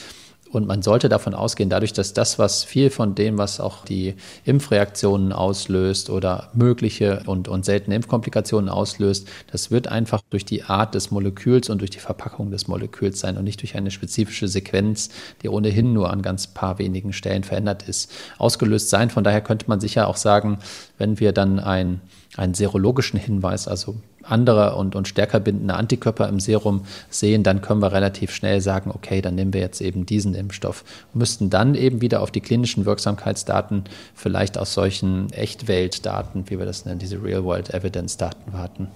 Und 0.52 0.68
man 0.68 0.82
sollte 0.82 1.10
davon 1.10 1.34
ausgehen, 1.34 1.70
dadurch, 1.70 1.94
dass 1.94 2.14
das, 2.14 2.40
was 2.40 2.64
viel 2.64 2.90
von 2.90 3.16
dem, 3.16 3.38
was 3.38 3.60
auch 3.60 3.84
die 3.84 4.16
Impfreaktionen 4.46 5.34
auslöst 5.34 6.10
oder 6.10 6.50
mögliche 6.54 7.24
und, 7.26 7.48
und 7.48 7.66
seltene 7.66 7.96
Impfkomplikationen 7.96 8.70
auslöst, 8.70 9.28
das 9.52 9.72
wird 9.72 9.88
einfach 9.88 10.22
durch 10.30 10.46
die 10.46 10.64
Art 10.64 10.96
des 10.96 11.12
Moleküls 11.12 11.70
und 11.70 11.80
durch 11.80 11.92
die 11.92 12.00
Verpackung 12.00 12.52
des 12.52 12.68
Moleküls 12.68 13.20
sein 13.20 13.38
und 13.38 13.44
nicht 13.44 13.62
durch 13.62 13.76
eine 13.76 13.92
spezifische 13.92 14.48
Sequenz, 14.48 15.10
die 15.44 15.50
ohnehin 15.50 15.94
nur 15.94 16.12
an 16.12 16.22
ganz 16.22 16.48
paar 16.48 16.80
wenigen 16.80 17.14
Stellen 17.14 17.44
verändert 17.44 17.84
ist, 17.84 18.12
ausgelöst 18.38 18.90
sein. 18.90 19.10
Von 19.10 19.24
daher 19.24 19.42
könnte 19.42 19.68
man 19.68 19.80
sicher 19.80 20.08
auch 20.08 20.18
sagen, 20.18 20.60
wenn 20.98 21.20
wir 21.20 21.34
dann 21.34 21.60
ein, 21.60 22.02
einen 22.36 22.54
serologischen 22.54 23.20
Hinweis, 23.20 23.68
also 23.68 23.96
andere 24.24 24.76
und, 24.76 24.96
und 24.96 25.08
stärker 25.08 25.40
bindende 25.40 25.76
Antikörper 25.76 26.28
im 26.28 26.40
Serum 26.40 26.86
sehen, 27.10 27.44
dann 27.44 27.62
können 27.62 27.82
wir 27.82 27.92
relativ 27.92 28.32
schnell 28.34 28.62
sagen, 28.62 28.92
okay, 28.94 29.22
dann 29.22 29.36
nehmen 29.36 29.54
wir 29.54 29.62
jetzt 29.62 29.82
eben 29.82 30.06
diesen 30.06 30.34
Impfstoff 30.36 30.84
und 31.14 31.20
müssten 31.20 31.50
dann 31.50 31.76
eben 31.76 32.02
wieder 32.02 32.22
auf 32.22 32.32
die 32.32 32.42
klinischen 32.42 32.86
Wirksamkeitsdaten 32.86 33.86
vielleicht 34.14 34.58
aus 34.58 34.74
solchen 34.74 35.32
Echtweltdaten, 35.32 36.50
wie 36.50 36.60
wir 36.60 36.66
das 36.66 36.86
nennen, 36.86 37.00
diese 37.00 37.24
Real-World-Evidence-Daten 37.24 38.54
warten. 38.54 38.88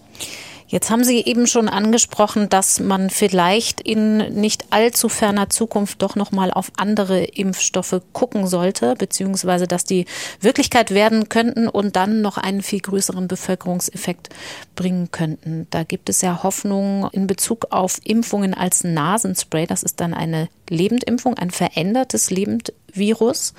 Jetzt 0.72 0.90
haben 0.90 1.04
Sie 1.04 1.20
eben 1.26 1.48
schon 1.48 1.68
angesprochen, 1.68 2.48
dass 2.48 2.80
man 2.80 3.10
vielleicht 3.10 3.82
in 3.82 4.34
nicht 4.40 4.68
allzu 4.70 5.10
ferner 5.10 5.50
Zukunft 5.50 6.02
doch 6.02 6.16
noch 6.16 6.32
mal 6.32 6.50
auf 6.50 6.72
andere 6.78 7.26
Impfstoffe 7.26 8.02
gucken 8.14 8.48
sollte, 8.48 8.96
beziehungsweise 8.96 9.68
dass 9.68 9.84
die 9.84 10.06
Wirklichkeit 10.40 10.92
werden 10.92 11.28
könnten 11.28 11.68
und 11.68 11.98
dann 11.98 12.22
noch 12.22 12.38
einen 12.38 12.62
viel 12.62 12.80
größeren 12.80 13.28
Bevölkerungseffekt 13.28 14.30
bringen 14.78 15.12
könnten. 15.12 15.68
Da 15.72 15.84
gibt 15.84 16.08
es 16.08 16.22
ja 16.22 16.42
Hoffnung 16.42 17.10
in 17.12 17.28
Bezug 17.28 17.68
auf 17.72 18.00
Impfungen 18.06 18.54
als 18.54 18.86
Nasenspray. 18.86 19.68
Das 19.68 19.84
ist 19.84 20.00
dann 20.00 20.14
eine 20.14 20.48
Lebendimpfung, 20.72 21.36
ein 21.38 21.52
verändertes 21.52 22.32
Lebendvirus. 22.32 23.54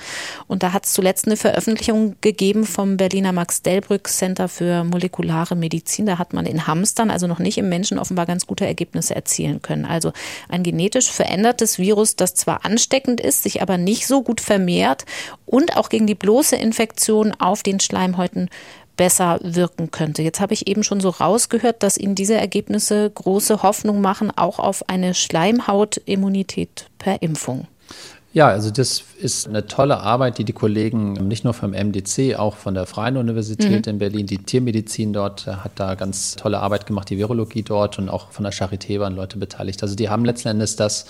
Und 0.49 0.63
da 0.63 0.73
hat 0.73 0.87
es 0.87 0.93
zuletzt 0.93 1.27
eine 1.27 1.37
Veröffentlichung 1.37 2.17
gegeben 2.21 2.65
vom 2.65 2.97
Berliner 2.97 3.33
Max-Delbrück 3.33 4.09
Center 4.09 4.49
für 4.49 4.85
molekulare 4.85 5.55
Medizin. 5.55 6.07
Da 6.07 6.19
hat 6.19 6.33
man 6.33 6.47
in 6.47 6.67
Hamstern, 6.67 7.11
also 7.11 7.27
noch 7.27 7.39
nicht 7.39 7.59
im 7.59 7.69
Menschen, 7.69 7.99
offenbar 7.99 8.27
ganz 8.27 8.47
gute 8.47 8.67
Ergebnisse 8.67 9.15
erzielen 9.15 9.63
können. 9.63 9.85
Also 9.85 10.13
ein 10.49 10.63
genetisch 10.63 11.11
verändertes 11.11 11.79
Virus, 11.79 12.17
das 12.17 12.35
zwar 12.35 12.65
ansteckend 12.65 13.21
ist, 13.21 13.43
sich 13.43 13.63
aber 13.63 13.79
nicht 13.79 14.07
so 14.07 14.23
gut 14.23 14.41
vermehrt 14.41 15.05
und 15.47 15.77
auch 15.77 15.91
gegen 15.91 16.07
die 16.07 16.15
bloße 16.15 16.57
Infektion 16.57 17.33
auf 17.39 17.63
den 17.63 17.79
Schleimhäuten 17.79 18.49
besser 18.97 19.39
wirken 19.43 19.91
könnte. 19.91 20.23
Jetzt 20.23 20.41
habe 20.41 20.55
ich 20.55 20.67
eben 20.67 20.85
schon 20.85 21.01
so 21.01 21.09
rausgehört, 21.11 21.83
dass 21.83 21.97
Ihnen 21.97 22.15
diese 22.15 22.35
Ergebnisse 22.35 23.11
große 23.11 23.63
Hoffnung 23.63 24.01
machen, 24.01 24.31
auch 24.37 24.59
auf 24.59 24.89
eine 24.89 25.15
Schleimhautimmunität 25.15 26.87
per 26.99 27.23
Impfung. 27.23 27.67
Ja, 28.35 28.49
also 28.49 28.71
das 28.71 29.05
ist 29.21 29.47
eine 29.47 29.67
tolle 29.67 29.99
Arbeit, 29.99 30.39
die 30.39 30.45
die 30.45 30.55
Kollegen 30.55 31.13
nicht 31.29 31.45
nur 31.45 31.53
vom 31.53 31.73
MDC, 31.73 32.37
auch 32.39 32.57
von 32.57 32.73
der 32.73 32.87
Freien 32.87 33.19
Universität 33.19 33.87
mhm. 33.87 33.93
in 33.93 33.99
Berlin, 33.99 34.27
die 34.27 34.39
Tiermedizin 34.39 35.13
dort 35.13 35.47
hat 35.47 35.73
da 35.75 35.95
ganz 35.97 36.37
tolle 36.37 36.61
Arbeit 36.61 36.87
gemacht, 36.87 37.11
die 37.11 37.19
Virologie 37.19 37.63
dort 37.63 37.99
und 37.99 38.09
auch 38.09 38.31
von 38.31 38.45
der 38.45 38.53
Charité 38.55 38.99
waren 39.01 39.15
Leute 39.15 39.37
beteiligt. 39.37 39.83
Also 39.83 39.97
die 39.97 40.09
haben 40.09 40.25
letzten 40.25 40.49
Endes 40.49 40.77
das 40.77 41.05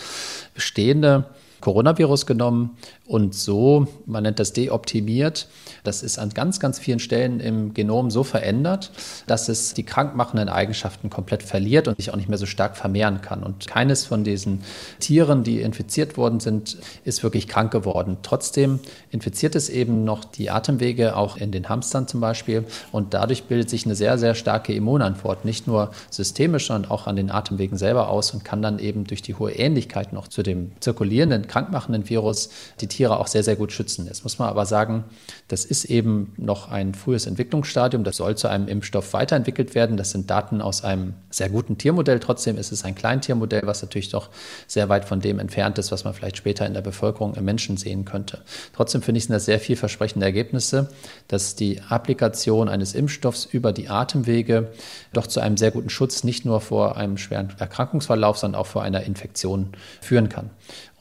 bestehende 0.54 1.26
Coronavirus 1.60 2.26
genommen 2.26 2.76
und 3.04 3.34
so, 3.34 3.88
man 4.06 4.22
nennt 4.22 4.38
das 4.38 4.52
deoptimiert. 4.52 5.48
Das 5.82 6.04
ist 6.04 6.20
an 6.20 6.30
ganz, 6.30 6.60
ganz 6.60 6.78
vielen 6.78 7.00
Stellen 7.00 7.40
im 7.40 7.74
Genom 7.74 8.12
so 8.12 8.22
verändert, 8.22 8.92
dass 9.26 9.48
es 9.48 9.74
die 9.74 9.82
krankmachenden 9.82 10.48
Eigenschaften 10.48 11.10
komplett 11.10 11.42
verliert 11.42 11.88
und 11.88 11.96
sich 11.96 12.12
auch 12.12 12.16
nicht 12.16 12.28
mehr 12.28 12.38
so 12.38 12.46
stark 12.46 12.76
vermehren 12.76 13.20
kann. 13.20 13.42
Und 13.42 13.66
keines 13.66 14.04
von 14.04 14.22
diesen 14.22 14.62
Tieren, 15.00 15.42
die 15.42 15.60
infiziert 15.60 16.16
worden 16.16 16.38
sind, 16.38 16.78
ist 17.04 17.24
wirklich 17.24 17.48
krank 17.48 17.72
geworden. 17.72 18.18
Trotzdem 18.22 18.78
infiziert 19.10 19.56
es 19.56 19.68
eben 19.68 20.04
noch 20.04 20.24
die 20.24 20.50
Atemwege, 20.50 21.16
auch 21.16 21.36
in 21.36 21.50
den 21.50 21.68
Hamstern 21.68 22.06
zum 22.06 22.20
Beispiel. 22.20 22.64
Und 22.92 23.14
dadurch 23.14 23.44
bildet 23.44 23.68
sich 23.68 23.84
eine 23.84 23.96
sehr, 23.96 24.16
sehr 24.16 24.36
starke 24.36 24.72
Immunantwort, 24.72 25.44
nicht 25.44 25.66
nur 25.66 25.90
systemisch, 26.08 26.68
sondern 26.68 26.88
auch 26.90 27.08
an 27.08 27.16
den 27.16 27.32
Atemwegen 27.32 27.76
selber 27.76 28.08
aus 28.08 28.32
und 28.32 28.44
kann 28.44 28.62
dann 28.62 28.78
eben 28.78 29.04
durch 29.04 29.22
die 29.22 29.34
hohe 29.34 29.50
Ähnlichkeit 29.52 30.12
noch 30.12 30.28
zu 30.28 30.44
dem 30.44 30.70
zirkulierenden, 30.78 31.48
krankmachenden 31.48 32.08
Virus 32.08 32.48
die 32.80 32.86
Tiere 32.92 33.01
Tiere 33.02 33.18
auch 33.18 33.26
sehr, 33.26 33.42
sehr 33.42 33.56
gut 33.56 33.72
schützen. 33.72 34.06
Jetzt 34.06 34.22
muss 34.22 34.38
man 34.38 34.48
aber 34.48 34.64
sagen, 34.64 35.02
das 35.48 35.64
ist 35.64 35.86
eben 35.86 36.34
noch 36.36 36.70
ein 36.70 36.94
frühes 36.94 37.26
Entwicklungsstadium. 37.26 38.04
Das 38.04 38.18
soll 38.18 38.36
zu 38.36 38.46
einem 38.46 38.68
Impfstoff 38.68 39.12
weiterentwickelt 39.12 39.74
werden. 39.74 39.96
Das 39.96 40.12
sind 40.12 40.30
Daten 40.30 40.60
aus 40.60 40.84
einem 40.84 41.14
sehr 41.28 41.48
guten 41.48 41.78
Tiermodell. 41.78 42.20
Trotzdem 42.20 42.56
ist 42.56 42.70
es 42.70 42.84
ein 42.84 42.94
Kleintiermodell, 42.94 43.62
was 43.64 43.82
natürlich 43.82 44.10
doch 44.10 44.30
sehr 44.68 44.88
weit 44.88 45.04
von 45.04 45.18
dem 45.18 45.40
entfernt 45.40 45.78
ist, 45.78 45.90
was 45.90 46.04
man 46.04 46.14
vielleicht 46.14 46.36
später 46.36 46.64
in 46.64 46.74
der 46.74 46.80
Bevölkerung 46.80 47.34
im 47.34 47.44
Menschen 47.44 47.76
sehen 47.76 48.04
könnte. 48.04 48.42
Trotzdem 48.72 49.02
finde 49.02 49.18
ich, 49.18 49.24
sind 49.24 49.32
das 49.32 49.46
sehr 49.46 49.58
vielversprechende 49.58 50.24
Ergebnisse, 50.24 50.88
dass 51.26 51.56
die 51.56 51.80
Applikation 51.80 52.68
eines 52.68 52.94
Impfstoffs 52.94 53.46
über 53.46 53.72
die 53.72 53.88
Atemwege 53.88 54.70
doch 55.12 55.26
zu 55.26 55.40
einem 55.40 55.56
sehr 55.56 55.72
guten 55.72 55.90
Schutz 55.90 56.22
nicht 56.22 56.44
nur 56.44 56.60
vor 56.60 56.96
einem 56.96 57.18
schweren 57.18 57.52
Erkrankungsverlauf, 57.58 58.38
sondern 58.38 58.60
auch 58.60 58.68
vor 58.68 58.84
einer 58.84 59.02
Infektion 59.02 59.72
führen 60.00 60.28
kann. 60.28 60.50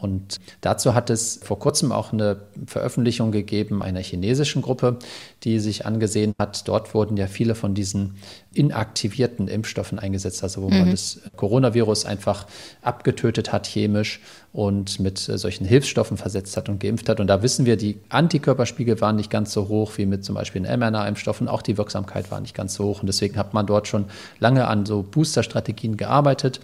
Und 0.01 0.39
dazu 0.61 0.95
hat 0.95 1.09
es 1.09 1.39
vor 1.43 1.59
kurzem 1.59 1.91
auch 1.91 2.11
eine 2.11 2.41
Veröffentlichung 2.65 3.31
gegeben 3.31 3.83
einer 3.83 3.99
chinesischen 3.99 4.61
Gruppe, 4.61 4.97
die 5.43 5.59
sich 5.59 5.85
angesehen 5.85 6.33
hat, 6.39 6.67
dort 6.67 6.93
wurden 6.93 7.17
ja 7.17 7.27
viele 7.27 7.53
von 7.53 7.75
diesen 7.75 8.15
inaktivierten 8.53 9.47
Impfstoffen 9.47 9.99
eingesetzt, 9.99 10.43
also 10.43 10.63
wo 10.63 10.69
mhm. 10.69 10.79
man 10.79 10.91
das 10.91 11.21
Coronavirus 11.37 12.05
einfach 12.05 12.47
abgetötet 12.81 13.53
hat 13.53 13.67
chemisch 13.67 14.19
und 14.53 14.99
mit 14.99 15.19
solchen 15.19 15.65
Hilfsstoffen 15.65 16.17
versetzt 16.17 16.57
hat 16.57 16.67
und 16.67 16.79
geimpft 16.79 17.07
hat. 17.07 17.19
Und 17.19 17.27
da 17.27 17.41
wissen 17.41 17.65
wir, 17.65 17.77
die 17.77 17.99
Antikörperspiegel 18.09 18.99
waren 18.99 19.15
nicht 19.15 19.29
ganz 19.29 19.53
so 19.53 19.69
hoch 19.69 19.97
wie 19.97 20.05
mit 20.05 20.25
zum 20.25 20.35
Beispiel 20.35 20.63
den 20.63 20.79
mRNA-Impfstoffen. 20.79 21.47
Auch 21.47 21.61
die 21.61 21.77
Wirksamkeit 21.77 22.31
war 22.31 22.41
nicht 22.41 22.55
ganz 22.55 22.73
so 22.73 22.85
hoch. 22.85 23.01
Und 23.01 23.07
deswegen 23.07 23.37
hat 23.37 23.53
man 23.53 23.65
dort 23.65 23.87
schon 23.87 24.05
lange 24.39 24.67
an 24.67 24.85
so 24.85 25.03
Booster-Strategien 25.03 25.95
gearbeitet. 25.95 26.59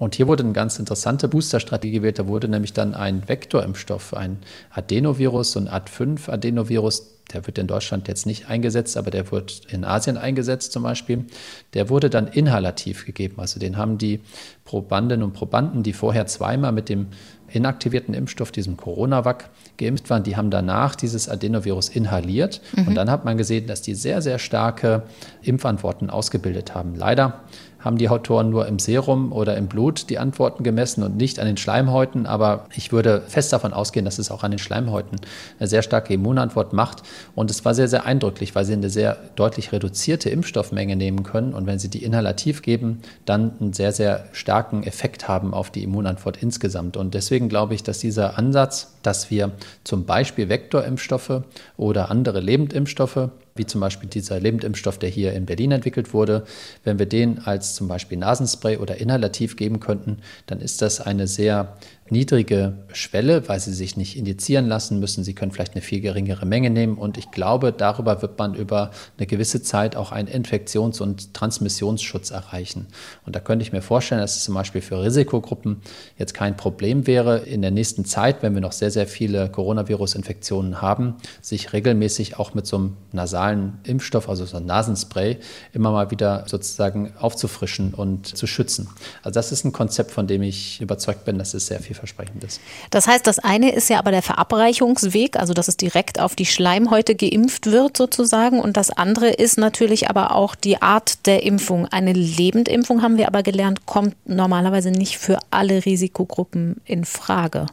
Und 0.00 0.14
hier 0.14 0.26
wurde 0.26 0.42
eine 0.42 0.54
ganz 0.54 0.78
interessante 0.78 1.28
Boosterstrategie 1.28 1.98
gewählt. 1.98 2.18
Da 2.18 2.26
wurde 2.26 2.48
nämlich 2.48 2.72
dann 2.72 2.94
ein 2.94 3.28
Vektorimpfstoff, 3.28 4.14
ein 4.14 4.38
Adenovirus, 4.70 5.52
so 5.52 5.60
ein 5.60 5.68
Ad5-Adenovirus, 5.68 7.02
der 7.34 7.46
wird 7.46 7.58
in 7.58 7.66
Deutschland 7.66 8.08
jetzt 8.08 8.24
nicht 8.24 8.48
eingesetzt, 8.48 8.96
aber 8.96 9.10
der 9.10 9.30
wird 9.30 9.60
in 9.68 9.84
Asien 9.84 10.16
eingesetzt 10.16 10.72
zum 10.72 10.84
Beispiel. 10.84 11.26
Der 11.74 11.90
wurde 11.90 12.08
dann 12.08 12.28
inhalativ 12.28 13.04
gegeben. 13.04 13.34
Also 13.40 13.60
den 13.60 13.76
haben 13.76 13.98
die 13.98 14.20
Probandinnen 14.64 15.22
und 15.22 15.34
Probanden, 15.34 15.82
die 15.82 15.92
vorher 15.92 16.26
zweimal 16.26 16.72
mit 16.72 16.88
dem 16.88 17.08
inaktivierten 17.52 18.14
Impfstoff, 18.14 18.52
diesem 18.52 18.76
Coronavac, 18.76 19.50
geimpft 19.78 20.10
waren, 20.10 20.22
die 20.22 20.36
haben 20.36 20.50
danach 20.50 20.94
dieses 20.94 21.28
Adenovirus 21.28 21.88
inhaliert. 21.88 22.60
Mhm. 22.76 22.88
Und 22.88 22.94
dann 22.94 23.10
hat 23.10 23.24
man 23.24 23.36
gesehen, 23.36 23.66
dass 23.66 23.82
die 23.82 23.94
sehr, 23.94 24.22
sehr 24.22 24.38
starke 24.38 25.02
Impfantworten 25.42 26.10
ausgebildet 26.10 26.74
haben. 26.74 26.94
Leider 26.94 27.40
haben 27.80 27.96
die 27.96 28.08
Autoren 28.08 28.50
nur 28.50 28.66
im 28.66 28.78
Serum 28.78 29.32
oder 29.32 29.56
im 29.56 29.66
Blut 29.66 30.10
die 30.10 30.18
Antworten 30.18 30.62
gemessen 30.62 31.02
und 31.02 31.16
nicht 31.16 31.38
an 31.38 31.46
den 31.46 31.56
Schleimhäuten. 31.56 32.26
Aber 32.26 32.66
ich 32.74 32.92
würde 32.92 33.22
fest 33.26 33.52
davon 33.52 33.72
ausgehen, 33.72 34.04
dass 34.04 34.18
es 34.18 34.30
auch 34.30 34.42
an 34.42 34.50
den 34.50 34.58
Schleimhäuten 34.58 35.18
eine 35.58 35.66
sehr 35.66 35.82
starke 35.82 36.12
Immunantwort 36.12 36.72
macht. 36.72 37.02
Und 37.34 37.50
es 37.50 37.64
war 37.64 37.74
sehr, 37.74 37.88
sehr 37.88 38.04
eindrücklich, 38.04 38.54
weil 38.54 38.64
sie 38.64 38.74
eine 38.74 38.90
sehr 38.90 39.16
deutlich 39.34 39.72
reduzierte 39.72 40.28
Impfstoffmenge 40.28 40.94
nehmen 40.94 41.22
können. 41.22 41.54
Und 41.54 41.66
wenn 41.66 41.78
sie 41.78 41.88
die 41.88 42.04
inhalativ 42.04 42.62
geben, 42.62 43.00
dann 43.24 43.52
einen 43.60 43.72
sehr, 43.72 43.92
sehr 43.92 44.26
starken 44.32 44.82
Effekt 44.82 45.26
haben 45.26 45.54
auf 45.54 45.70
die 45.70 45.82
Immunantwort 45.82 46.42
insgesamt. 46.42 46.98
Und 46.98 47.14
deswegen 47.14 47.39
glaube 47.48 47.74
ich, 47.74 47.82
dass 47.82 47.98
dieser 47.98 48.38
Ansatz, 48.38 48.94
dass 49.02 49.30
wir 49.30 49.52
zum 49.84 50.04
Beispiel 50.04 50.48
Vektorimpfstoffe 50.48 51.42
oder 51.76 52.10
andere 52.10 52.40
Lebendimpfstoffe 52.40 53.30
wie 53.60 53.66
zum 53.66 53.80
Beispiel 53.80 54.08
dieser 54.08 54.40
Lebendimpfstoff, 54.40 54.98
der 54.98 55.10
hier 55.10 55.34
in 55.34 55.44
Berlin 55.44 55.72
entwickelt 55.72 56.14
wurde, 56.14 56.44
wenn 56.84 56.98
wir 56.98 57.06
den 57.06 57.40
als 57.40 57.74
zum 57.74 57.88
Beispiel 57.88 58.16
Nasenspray 58.16 58.78
oder 58.78 58.96
inhalativ 58.96 59.56
geben 59.56 59.80
könnten, 59.80 60.18
dann 60.46 60.60
ist 60.60 60.80
das 60.80 61.00
eine 61.00 61.26
sehr 61.26 61.76
niedrige 62.10 62.74
Schwelle, 62.92 63.48
weil 63.48 63.60
sie 63.60 63.72
sich 63.72 63.96
nicht 63.96 64.16
indizieren 64.16 64.66
lassen 64.66 64.98
müssen. 65.00 65.24
Sie 65.24 65.34
können 65.34 65.52
vielleicht 65.52 65.74
eine 65.74 65.82
viel 65.82 66.00
geringere 66.00 66.46
Menge 66.46 66.70
nehmen. 66.70 66.98
Und 66.98 67.18
ich 67.18 67.30
glaube, 67.30 67.72
darüber 67.72 68.22
wird 68.22 68.38
man 68.38 68.54
über 68.54 68.90
eine 69.16 69.26
gewisse 69.26 69.62
Zeit 69.62 69.96
auch 69.96 70.12
einen 70.12 70.28
Infektions- 70.28 71.00
und 71.00 71.34
Transmissionsschutz 71.34 72.30
erreichen. 72.30 72.86
Und 73.26 73.36
da 73.36 73.40
könnte 73.40 73.62
ich 73.62 73.72
mir 73.72 73.82
vorstellen, 73.82 74.20
dass 74.20 74.36
es 74.36 74.44
zum 74.44 74.54
Beispiel 74.54 74.80
für 74.80 75.02
Risikogruppen 75.02 75.82
jetzt 76.18 76.34
kein 76.34 76.56
Problem 76.56 77.06
wäre, 77.06 77.38
in 77.38 77.62
der 77.62 77.70
nächsten 77.70 78.04
Zeit, 78.04 78.42
wenn 78.42 78.54
wir 78.54 78.60
noch 78.60 78.72
sehr, 78.72 78.90
sehr 78.90 79.06
viele 79.06 79.48
Coronavirus-Infektionen 79.48 80.82
haben, 80.82 81.14
sich 81.40 81.72
regelmäßig 81.72 82.38
auch 82.38 82.54
mit 82.54 82.66
so 82.66 82.76
einem 82.76 82.96
nasalen 83.12 83.78
Impfstoff, 83.84 84.28
also 84.28 84.44
so 84.44 84.56
einem 84.56 84.66
Nasenspray, 84.66 85.38
immer 85.72 85.92
mal 85.92 86.10
wieder 86.10 86.44
sozusagen 86.48 87.12
aufzufrischen 87.18 87.94
und 87.94 88.26
zu 88.26 88.46
schützen. 88.46 88.88
Also 89.22 89.34
das 89.34 89.52
ist 89.52 89.64
ein 89.64 89.72
Konzept, 89.72 90.10
von 90.10 90.26
dem 90.26 90.42
ich 90.42 90.80
überzeugt 90.80 91.24
bin, 91.24 91.38
dass 91.38 91.54
es 91.54 91.66
sehr 91.66 91.80
viel 91.80 91.99
vielversprechend 92.00 92.42
ist. 92.44 92.60
Das 92.90 93.06
heißt, 93.06 93.26
das 93.26 93.38
eine 93.38 93.72
ist 93.72 93.88
ja 93.90 93.98
aber 93.98 94.10
der 94.10 94.22
Verabreichungsweg, 94.22 95.36
also 95.36 95.52
dass 95.54 95.68
es 95.68 95.76
direkt 95.76 96.20
auf 96.20 96.34
die 96.34 96.46
Schleimhäute 96.46 97.14
geimpft 97.14 97.66
wird 97.66 97.96
sozusagen. 97.96 98.60
Und 98.60 98.76
das 98.76 98.90
andere 98.90 99.28
ist 99.28 99.58
natürlich 99.58 100.08
aber 100.08 100.34
auch 100.34 100.54
die 100.54 100.80
Art 100.82 101.26
der 101.26 101.42
Impfung. 101.42 101.86
Eine 101.86 102.12
Lebendimpfung 102.12 103.02
haben 103.02 103.18
wir 103.18 103.26
aber 103.26 103.42
gelernt, 103.42 103.86
kommt 103.86 104.16
normalerweise 104.24 104.90
nicht 104.90 105.18
für 105.18 105.38
alle 105.50 105.84
Risikogruppen 105.84 106.80
in 106.84 107.04
Frage. 107.04 107.66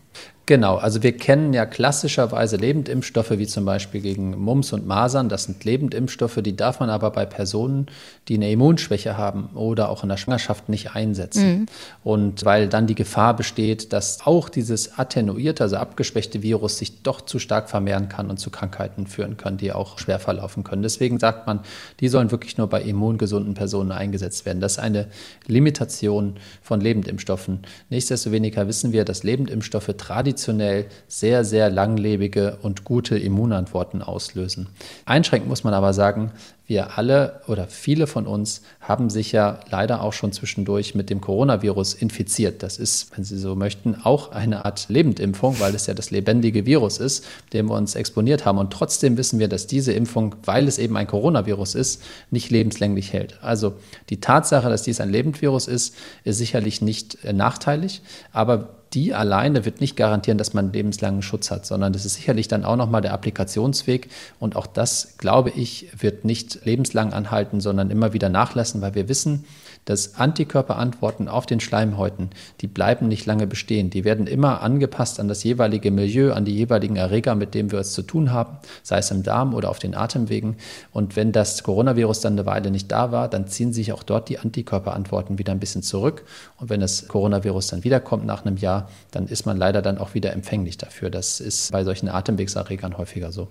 Genau, 0.48 0.78
also 0.78 1.04
wir 1.04 1.12
kennen 1.12 1.52
ja 1.52 1.66
klassischerweise 1.66 2.56
Lebendimpfstoffe 2.56 3.32
wie 3.32 3.48
zum 3.48 3.66
Beispiel 3.66 4.00
gegen 4.00 4.30
Mumps 4.40 4.72
und 4.72 4.88
Masern. 4.88 5.28
Das 5.28 5.44
sind 5.44 5.66
Lebendimpfstoffe, 5.66 6.40
die 6.42 6.56
darf 6.56 6.80
man 6.80 6.90
aber 6.90 7.12
bei 7.12 7.26
Personen, 7.26 7.88
die 8.30 8.36
eine 8.36 8.50
Immunschwäche 8.50 9.18
haben 9.18 9.50
oder 9.56 9.90
auch 9.90 10.04
in 10.04 10.10
der 10.10 10.16
Schwangerschaft 10.16 10.70
nicht 10.70 10.96
einsetzen. 10.96 11.50
Mhm. 11.50 11.66
Und 12.06 12.46
weil 12.46 12.70
dann 12.70 12.88
die 12.88 12.96
Gefahr 12.96 13.36
besteht, 13.36 13.92
dass 13.92 14.26
auch 14.26 14.48
dieses 14.48 14.98
attenuierte, 14.98 15.64
also 15.64 15.76
abgeschwächte 15.76 16.42
Virus 16.44 16.78
sich 16.78 17.04
doch 17.04 17.20
zu 17.20 17.40
stark 17.40 17.70
vermehren 17.70 18.08
kann 18.08 18.30
und 18.30 18.38
zu 18.38 18.50
Krankheiten 18.50 19.06
führen 19.06 19.36
kann, 19.36 19.58
die 19.58 19.74
auch 19.74 20.00
schwer 20.00 20.18
verlaufen 20.18 20.64
können. 20.64 20.82
Deswegen 20.82 21.20
sagt 21.20 21.46
man, 21.46 21.60
die 22.00 22.08
sollen 22.08 22.32
wirklich 22.32 22.58
nur 22.58 22.68
bei 22.68 22.82
immungesunden 22.82 23.54
Personen 23.54 23.92
eingesetzt 23.92 24.46
werden. 24.46 24.62
Das 24.62 24.74
ist 24.74 24.80
eine 24.80 25.08
Limitation 25.46 26.36
von 26.62 26.80
Lebendimpfstoffen. 26.80 27.64
Nichtsdestoweniger 27.90 28.66
wissen 28.70 28.94
wir, 28.94 29.04
dass 29.04 29.24
Lebendimpfstoffe 29.24 29.92
traditionell 29.98 30.37
traditionell 30.38 30.86
sehr, 31.08 31.44
sehr 31.44 31.70
langlebige 31.70 32.58
und 32.62 32.84
gute 32.84 33.18
Immunantworten 33.18 34.02
auslösen. 34.02 34.70
Einschränkend 35.06 35.50
muss 35.50 35.64
man 35.64 35.74
aber 35.74 35.94
sagen, 35.94 36.32
wir 36.68 36.98
alle 36.98 37.42
oder 37.48 37.66
viele 37.68 38.08
von 38.08 38.28
uns 38.28 38.62
haben 38.82 39.10
sich 39.10 39.32
ja 39.32 39.62
leider 39.70 40.04
auch 40.04 40.12
schon 40.12 40.34
zwischendurch 40.34 40.96
mit 40.96 41.10
dem 41.10 41.22
Coronavirus 41.22 41.94
infiziert. 41.94 42.62
Das 42.62 42.78
ist, 42.78 43.16
wenn 43.16 43.24
Sie 43.24 43.38
so 43.38 43.56
möchten, 43.56 43.96
auch 44.04 44.34
eine 44.34 44.66
Art 44.66 44.90
Lebendimpfung, 44.90 45.62
weil 45.62 45.74
es 45.74 45.88
ja 45.88 45.94
das 45.94 46.12
lebendige 46.12 46.66
Virus 46.66 46.98
ist, 46.98 47.26
dem 47.54 47.70
wir 47.70 47.76
uns 47.76 47.96
exponiert 47.96 48.46
haben. 48.46 48.58
Und 48.58 48.72
trotzdem 48.72 49.16
wissen 49.18 49.40
wir, 49.40 49.48
dass 49.48 49.66
diese 49.66 49.94
Impfung, 49.94 50.36
weil 50.44 50.68
es 50.68 50.78
eben 50.78 50.98
ein 50.98 51.08
Coronavirus 51.08 51.76
ist, 51.76 52.04
nicht 52.32 52.50
lebenslänglich 52.50 53.14
hält. 53.14 53.42
Also 53.42 53.76
die 54.10 54.20
Tatsache, 54.20 54.70
dass 54.70 54.84
dies 54.84 55.00
ein 55.00 55.10
Lebendvirus 55.10 55.70
ist, 55.70 55.96
ist 56.26 56.38
sicherlich 56.38 56.82
nicht 56.82 57.18
nachteilig, 57.32 58.02
aber 58.34 58.76
die 58.98 59.14
alleine 59.14 59.64
wird 59.64 59.80
nicht 59.80 59.96
garantieren, 59.96 60.40
dass 60.40 60.56
man 60.56 60.74
lebenslangen 60.74 61.22
Schutz 61.22 61.52
hat, 61.52 61.68
sondern 61.68 61.94
das 61.94 62.04
ist 62.04 62.16
sicherlich 62.16 62.48
dann 62.48 62.66
auch 62.66 62.78
nochmal 62.78 63.04
der 63.04 63.14
Applikationsweg. 63.14 64.10
Und 64.40 64.56
auch 64.56 64.66
das, 64.66 65.20
glaube 65.20 65.52
ich, 65.52 65.90
wird 65.96 66.26
nicht 66.26 66.66
lebenslang 66.66 67.14
anhalten, 67.14 67.62
sondern 67.62 67.92
immer 67.92 68.14
wieder 68.14 68.30
nachlassen, 68.30 68.82
weil 68.82 68.96
wir 68.96 69.08
wissen, 69.08 69.46
dass 69.88 70.16
Antikörperantworten 70.16 71.30
auf 71.30 71.46
den 71.46 71.62
Schleimhäuten, 71.62 72.30
die 72.62 72.68
bleiben 72.68 73.08
nicht 73.08 73.26
lange 73.26 73.48
bestehen. 73.48 73.90
Die 73.90 74.04
werden 74.04 74.28
immer 74.28 74.62
angepasst 74.62 75.20
an 75.20 75.30
das 75.30 75.44
jeweilige 75.44 75.92
Milieu, 75.92 76.34
an 76.34 76.44
die 76.44 76.54
jeweiligen 76.54 76.98
Erreger, 76.98 77.36
mit 77.36 77.54
denen 77.54 77.72
wir 77.72 77.80
es 77.80 77.94
zu 77.94 78.02
tun 78.02 78.32
haben, 78.32 78.58
sei 78.84 78.98
es 78.98 79.12
im 79.12 79.24
Darm 79.24 79.54
oder 79.54 79.70
auf 79.70 79.80
den 79.80 79.96
Atemwegen. 79.96 80.58
Und 80.92 81.16
wenn 81.16 81.32
das 81.32 81.64
Coronavirus 81.64 82.20
dann 82.20 82.34
eine 82.34 82.46
Weile 82.46 82.70
nicht 82.70 82.92
da 82.92 83.12
war, 83.14 83.30
dann 83.30 83.48
ziehen 83.48 83.72
sich 83.72 83.94
auch 83.94 84.04
dort 84.04 84.28
die 84.28 84.40
Antikörperantworten 84.40 85.40
wieder 85.40 85.54
ein 85.54 85.60
bisschen 85.60 85.84
zurück. 85.84 86.26
Und 86.58 86.70
wenn 86.70 86.82
das 86.82 87.08
Coronavirus 87.08 87.68
dann 87.68 87.84
wiederkommt 87.86 88.26
nach 88.26 88.46
einem 88.46 88.58
Jahr, 88.58 88.90
dann 89.12 89.28
ist 89.28 89.46
man 89.46 89.56
leider 89.56 89.82
dann 89.82 89.98
auch 89.98 90.14
wieder 90.14 90.34
empfänglich 90.34 90.78
dafür. 90.78 91.10
Das 91.10 91.40
ist 91.40 91.72
bei 91.72 91.86
solchen 91.86 92.10
Atemwegserregern 92.10 92.98
häufiger 92.98 93.32
so. 93.32 93.48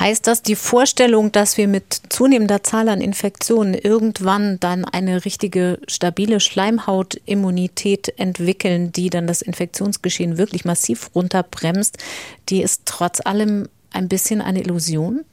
Heißt 0.00 0.26
das 0.26 0.40
die 0.40 0.56
Vorstellung, 0.56 1.30
dass 1.30 1.58
wir 1.58 1.68
mit 1.68 2.00
zunehmender 2.08 2.62
Zahl 2.62 2.88
an 2.88 3.02
Infektionen 3.02 3.74
irgendwann 3.74 4.58
dann 4.60 4.86
eine 4.86 5.26
richtige 5.26 5.73
stabile 5.88 6.40
Schleimhautimmunität 6.40 8.18
entwickeln, 8.18 8.92
die 8.92 9.10
dann 9.10 9.26
das 9.26 9.42
Infektionsgeschehen 9.42 10.38
wirklich 10.38 10.64
massiv 10.64 11.10
runterbremst, 11.14 11.98
die 12.48 12.62
ist 12.62 12.82
trotz 12.84 13.20
allem 13.24 13.68
ein 13.90 14.08
bisschen 14.08 14.40
eine 14.40 14.60
Illusion? 14.60 15.24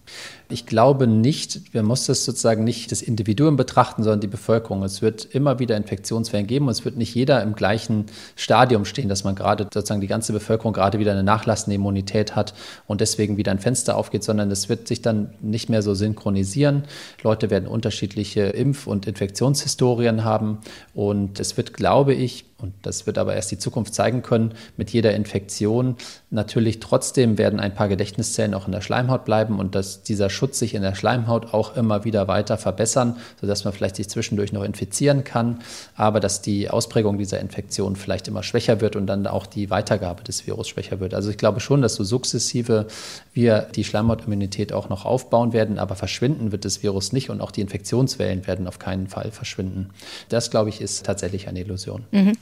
Ich 0.51 0.65
glaube 0.65 1.07
nicht, 1.07 1.73
wir 1.73 1.81
muss 1.81 2.05
das 2.05 2.25
sozusagen 2.25 2.63
nicht 2.63 2.91
das 2.91 3.01
Individuum 3.01 3.55
betrachten, 3.55 4.03
sondern 4.03 4.19
die 4.19 4.27
Bevölkerung. 4.27 4.83
Es 4.83 5.01
wird 5.01 5.25
immer 5.25 5.59
wieder 5.59 5.77
Infektionswellen 5.77 6.45
geben 6.45 6.65
und 6.65 6.71
es 6.71 6.83
wird 6.83 6.97
nicht 6.97 7.15
jeder 7.15 7.41
im 7.41 7.55
gleichen 7.55 8.07
Stadium 8.35 8.83
stehen, 8.83 9.07
dass 9.07 9.23
man 9.23 9.35
gerade 9.35 9.63
sozusagen 9.63 10.01
die 10.01 10.07
ganze 10.07 10.33
Bevölkerung 10.33 10.73
gerade 10.73 10.99
wieder 10.99 11.13
eine 11.13 11.23
nachlassende 11.23 11.75
Immunität 11.75 12.35
hat 12.35 12.53
und 12.85 13.01
deswegen 13.01 13.37
wieder 13.37 13.51
ein 13.51 13.59
Fenster 13.59 13.95
aufgeht, 13.95 14.23
sondern 14.23 14.51
es 14.51 14.67
wird 14.67 14.87
sich 14.87 15.01
dann 15.01 15.33
nicht 15.41 15.69
mehr 15.69 15.81
so 15.81 15.93
synchronisieren. 15.93 16.83
Leute 17.23 17.49
werden 17.49 17.67
unterschiedliche 17.67 18.49
Impf- 18.49 18.87
und 18.87 19.07
Infektionshistorien 19.07 20.25
haben 20.25 20.59
und 20.93 21.39
es 21.39 21.55
wird, 21.55 21.73
glaube 21.73 22.13
ich, 22.13 22.45
und 22.61 22.73
das 22.83 23.07
wird 23.07 23.17
aber 23.17 23.35
erst 23.35 23.51
die 23.51 23.57
Zukunft 23.57 23.93
zeigen 23.93 24.21
können, 24.21 24.53
mit 24.77 24.91
jeder 24.91 25.15
Infektion 25.15 25.95
natürlich 26.29 26.79
trotzdem 26.79 27.37
werden 27.37 27.59
ein 27.59 27.73
paar 27.73 27.87
Gedächtniszellen 27.87 28.53
auch 28.53 28.67
in 28.67 28.71
der 28.71 28.81
Schleimhaut 28.81 29.25
bleiben 29.25 29.59
und 29.59 29.75
dass 29.75 30.03
dieser 30.03 30.29
Schutz 30.41 30.57
sich 30.57 30.73
in 30.73 30.81
der 30.81 30.95
Schleimhaut 30.95 31.53
auch 31.53 31.77
immer 31.77 32.03
wieder 32.03 32.27
weiter 32.27 32.57
verbessern, 32.57 33.15
sodass 33.39 33.63
man 33.63 33.73
vielleicht 33.73 33.97
sich 33.97 34.09
zwischendurch 34.09 34.51
noch 34.51 34.63
infizieren 34.63 35.23
kann, 35.23 35.59
aber 35.95 36.19
dass 36.19 36.41
die 36.41 36.67
Ausprägung 36.67 37.19
dieser 37.19 37.39
Infektion 37.39 37.95
vielleicht 37.95 38.27
immer 38.27 38.41
schwächer 38.41 38.81
wird 38.81 38.95
und 38.95 39.05
dann 39.05 39.27
auch 39.27 39.45
die 39.45 39.69
Weitergabe 39.69 40.23
des 40.23 40.47
Virus 40.47 40.67
schwächer 40.67 40.99
wird. 40.99 41.13
Also 41.13 41.29
ich 41.29 41.37
glaube 41.37 41.59
schon, 41.59 41.83
dass 41.83 41.93
so 41.93 42.03
sukzessive 42.03 42.87
wir 43.35 43.67
die 43.75 43.83
Schleimhautimmunität 43.83 44.73
auch 44.73 44.89
noch 44.89 45.05
aufbauen 45.05 45.53
werden, 45.53 45.77
aber 45.77 45.93
verschwinden 45.93 46.51
wird 46.51 46.65
das 46.65 46.81
Virus 46.81 47.13
nicht 47.13 47.29
und 47.29 47.39
auch 47.39 47.51
die 47.51 47.61
Infektionswellen 47.61 48.47
werden 48.47 48.67
auf 48.67 48.79
keinen 48.79 49.09
Fall 49.09 49.29
verschwinden. 49.29 49.91
Das, 50.29 50.49
glaube 50.49 50.69
ich, 50.69 50.81
ist 50.81 51.05
tatsächlich 51.05 51.49
eine 51.49 51.59
Illusion. 51.59 52.03
Mhm. 52.09 52.33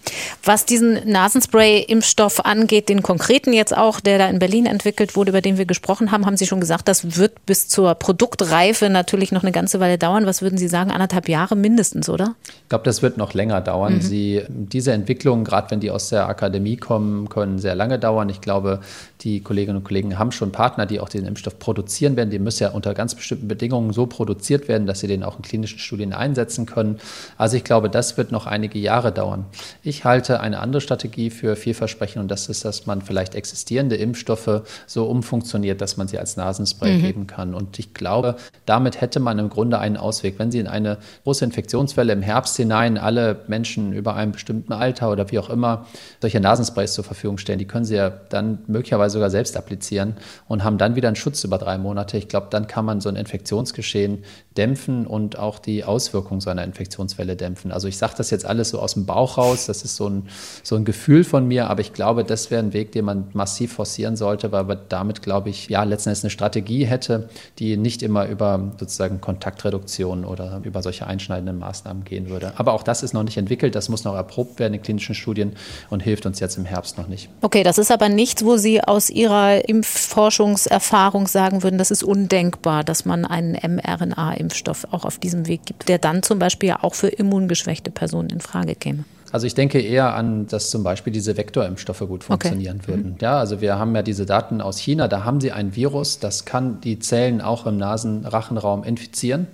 Was 0.45 0.66
diesen 0.66 1.06
Nasenspray-Impfstoff 1.06 2.45
angeht, 2.45 2.88
den 2.88 3.04
konkreten 3.04 3.52
jetzt 3.52 3.76
auch, 3.76 4.00
der 4.00 4.20
da 4.20 4.30
in 4.30 4.39
Berlin 4.39 4.68
entwickelt 4.68 5.18
wurde, 5.18 5.32
über 5.32 5.41
den 5.41 5.58
wir 5.58 5.66
gesprochen 5.66 6.14
haben, 6.14 6.26
haben 6.26 6.38
Sie 6.38 6.47
schon 6.47 6.62
gesagt, 6.62 6.88
das 6.88 7.18
wird 7.18 7.45
bis 7.45 7.68
zur 7.68 7.89
zur 7.90 7.96
Produktreife 7.96 8.90
natürlich 8.90 9.32
noch 9.32 9.42
eine 9.44 9.52
ganze 9.52 9.80
Weile 9.80 9.98
dauern. 9.98 10.26
Was 10.26 10.42
würden 10.42 10.58
Sie 10.58 10.68
sagen? 10.68 10.92
Anderthalb 10.92 11.28
Jahre 11.28 11.56
mindestens, 11.56 12.08
oder? 12.10 12.36
Ich 12.46 12.70
glaube, 12.70 12.84
das 12.84 13.02
wird 13.02 13.18
noch 13.18 13.34
länger 13.34 13.62
dauern. 13.62 13.96
Mhm. 13.96 14.02
Sie, 14.02 14.44
diese 14.48 14.92
Entwicklungen, 14.92 15.44
gerade 15.44 15.72
wenn 15.72 15.80
die 15.80 15.90
aus 15.90 16.10
der 16.10 16.28
Akademie 16.28 16.78
kommen, 16.78 17.30
können 17.30 17.58
sehr 17.58 17.74
lange 17.74 17.98
dauern. 17.98 18.30
Ich 18.30 18.42
glaube, 18.42 18.80
die 19.22 19.41
Kolleginnen 19.41 19.78
und 19.78 19.84
Kollegen 19.84 20.17
haben 20.17 20.32
schon 20.32 20.53
Partner, 20.53 20.86
die 20.86 21.01
auch 21.01 21.09
den 21.09 21.26
Impfstoff 21.26 21.59
produzieren 21.59 22.15
werden. 22.15 22.30
Die 22.30 22.39
müssen 22.39 22.63
ja 22.63 22.70
unter 22.70 22.93
ganz 22.93 23.15
bestimmten 23.15 23.49
Bedingungen 23.49 23.91
so 23.91 24.05
produziert 24.05 24.70
werden, 24.70 24.88
dass 24.88 25.01
sie 25.01 25.07
den 25.07 25.24
auch 25.24 25.36
in 25.36 25.41
klinischen 25.41 25.80
Studien 25.80 26.13
einsetzen 26.13 26.65
können. 26.65 26.99
Also 27.38 27.57
ich 27.57 27.65
glaube, 27.65 27.89
das 27.89 28.15
wird 28.15 28.32
noch 28.32 28.45
einige 28.45 28.80
Jahre 28.80 29.11
dauern. 29.11 29.45
Ich 29.84 30.05
halte 30.05 30.39
eine 30.39 30.59
andere 30.59 30.80
Strategie 30.80 31.32
für 31.32 31.57
vielversprechend 31.57 32.22
und 32.22 32.32
das 32.32 32.47
ist, 32.47 32.63
dass 32.63 32.86
man 32.86 33.01
vielleicht 33.01 33.36
existierende 33.36 33.97
Impfstoffe 33.97 34.61
so 34.88 35.05
umfunktioniert, 35.05 35.82
dass 35.82 35.97
man 35.97 36.07
sie 36.07 36.17
als 36.17 36.38
Nasenspray 36.38 36.97
mhm. 36.97 37.01
geben 37.01 37.28
kann. 37.28 37.53
Und 37.53 37.78
ich 37.78 37.93
glaube, 37.93 38.38
damit 38.65 39.01
hätte 39.01 39.20
man 39.20 39.38
im 39.38 39.49
Grunde 39.49 39.80
einen 39.80 39.97
Ausweg. 39.97 40.39
Wenn 40.39 40.51
Sie 40.51 40.59
in 40.59 40.67
eine 40.67 40.97
große 41.24 41.43
Infektionswelle 41.43 42.13
im 42.13 42.22
Herbst 42.22 42.55
hinein 42.55 42.97
alle 42.97 43.41
Menschen 43.47 43.91
über 43.91 44.15
einem 44.15 44.32
bestimmten 44.32 44.72
Alter 44.72 45.11
oder 45.11 45.30
wie 45.32 45.39
auch 45.39 45.49
immer 45.49 45.88
solche 46.22 46.39
Nasensprays 46.39 46.93
zur 46.93 47.03
Verfügung 47.03 47.38
stellen, 47.38 47.59
die 47.59 47.67
können 47.67 47.86
Sie 47.86 47.95
ja 47.95 48.09
dann 48.09 48.59
möglicherweise 48.67 49.09
sogar 49.10 49.30
selbst 49.30 49.57
applizieren 49.57 50.16
und 50.47 50.64
haben 50.64 50.78
dann 50.78 50.95
wieder 50.95 51.07
einen 51.07 51.16
Schutz 51.16 51.43
über 51.43 51.57
drei 51.57 51.78
Monate. 51.78 52.18
Ich 52.18 52.28
glaube, 52.28 52.47
dann 52.49 52.68
kann 52.68 52.86
man 52.86 53.01
so 53.01 53.10
ein 53.10 53.16
Infektionsgeschehen 53.16 54.24
dämpfen 54.60 55.07
und 55.07 55.39
auch 55.39 55.57
die 55.57 55.86
Auswirkungen 55.86 56.41
so 56.41 56.49
einer 56.49 56.66
Infektionswelle 56.66 57.38
dämpfen. 57.38 57.72
Also 57.72 57.88
ich 57.88 57.97
sage 57.97 58.14
das 58.18 58.30
jetzt 58.30 58.45
alles 58.45 58.70
so 58.70 58.80
aus 58.80 58.95
dem 58.95 59.05
Bauch 59.05 59.38
raus, 59.38 59.68
das 59.68 59.84
ist 59.84 59.95
so 59.95 60.10
ein, 60.10 60.28
so 60.64 60.76
ein 60.76 60.84
Gefühl 60.84 61.24
von 61.24 61.47
mir, 61.47 61.70
aber 61.70 61.80
ich 61.80 61.93
glaube, 61.93 62.26
das 62.26 62.51
wäre 62.51 62.62
ein 62.62 62.74
Weg, 62.74 62.91
den 62.91 63.05
man 63.05 63.30
massiv 63.32 63.72
forcieren 63.72 64.18
sollte, 64.18 64.51
weil 64.51 64.66
man 64.66 64.80
damit, 64.89 65.22
glaube 65.22 65.49
ich, 65.49 65.70
ja, 65.70 65.84
letzten 65.84 66.10
Endes 66.10 66.26
eine 66.26 66.30
Strategie 66.30 66.86
hätte, 66.86 67.30
die 67.57 67.78
nicht 67.78 68.03
immer 68.03 68.28
über 68.28 68.74
sozusagen 68.78 69.22
Kontaktreduktion 69.22 70.26
oder 70.26 70.60
über 70.64 70.84
solche 70.84 71.07
einschneidenden 71.07 71.57
Maßnahmen 71.57 72.03
gehen 72.03 72.30
würde. 72.30 72.51
Aber 72.57 72.74
auch 72.74 72.84
das 72.84 73.01
ist 73.01 73.14
noch 73.14 73.24
nicht 73.24 73.38
entwickelt, 73.38 73.76
das 73.76 73.88
muss 73.88 74.03
noch 74.03 74.16
erprobt 74.16 74.60
werden 74.60 74.74
in 74.74 74.82
klinischen 74.82 75.16
Studien 75.16 75.53
und 75.89 76.03
hilft 76.03 76.26
uns 76.26 76.41
jetzt 76.41 76.57
im 76.57 76.66
Herbst 76.66 76.97
noch 76.97 77.07
nicht. 77.07 77.30
Okay, 77.41 77.64
das 77.64 77.78
ist 77.78 77.91
aber 77.91 78.10
nichts, 78.10 78.43
wo 78.43 78.57
Sie 78.57 78.84
aus 78.84 79.10
Ihrer 79.10 79.70
Impfforschungserfahrung 79.70 81.28
sagen 81.28 81.64
würden, 81.64 81.78
das 81.78 81.91
ist 81.91 82.03
undenkbar, 82.03 82.84
dass 82.84 83.05
man 83.05 83.24
einen 83.24 83.53
mRNA-Impfstoff 83.53 84.49
auch 84.91 85.06
auf 85.06 85.18
diesem 85.18 85.47
Weg 85.47 85.66
gibt, 85.66 85.89
der 85.89 85.97
dann 85.97 86.24
zum 86.24 86.39
Beispiel 86.39 86.74
auch 86.82 86.95
für 86.95 87.08
immungeschwächte 87.08 87.91
Personen 87.91 88.30
in 88.30 88.41
Frage 88.41 88.76
käme. 88.76 89.04
Also 89.32 89.45
ich 89.45 89.54
denke 89.54 89.80
eher 89.80 90.16
an, 90.16 90.47
dass 90.47 90.72
zum 90.72 90.84
Beispiel 90.84 91.14
diese 91.14 91.38
Vektorimpfstoffe 91.38 92.00
gut 92.00 92.24
funktionieren 92.24 92.80
okay. 92.82 92.88
würden. 92.88 93.12
Mhm. 93.12 93.18
Ja, 93.22 93.38
also 93.38 93.62
wir 93.62 93.78
haben 93.78 93.95
ja 93.95 94.02
diese 94.02 94.26
Daten 94.26 94.60
aus 94.60 94.80
China, 94.80 95.08
da 95.08 95.24
haben 95.24 95.39
sie 95.39 95.52
ein 95.52 95.76
Virus, 95.76 96.20
das 96.20 96.45
kann 96.45 96.82
die 96.82 97.00
Zellen 97.00 97.41
auch 97.41 97.68
im 97.68 97.78
Nasenrachenraum 97.78 98.84
infizieren 98.84 99.47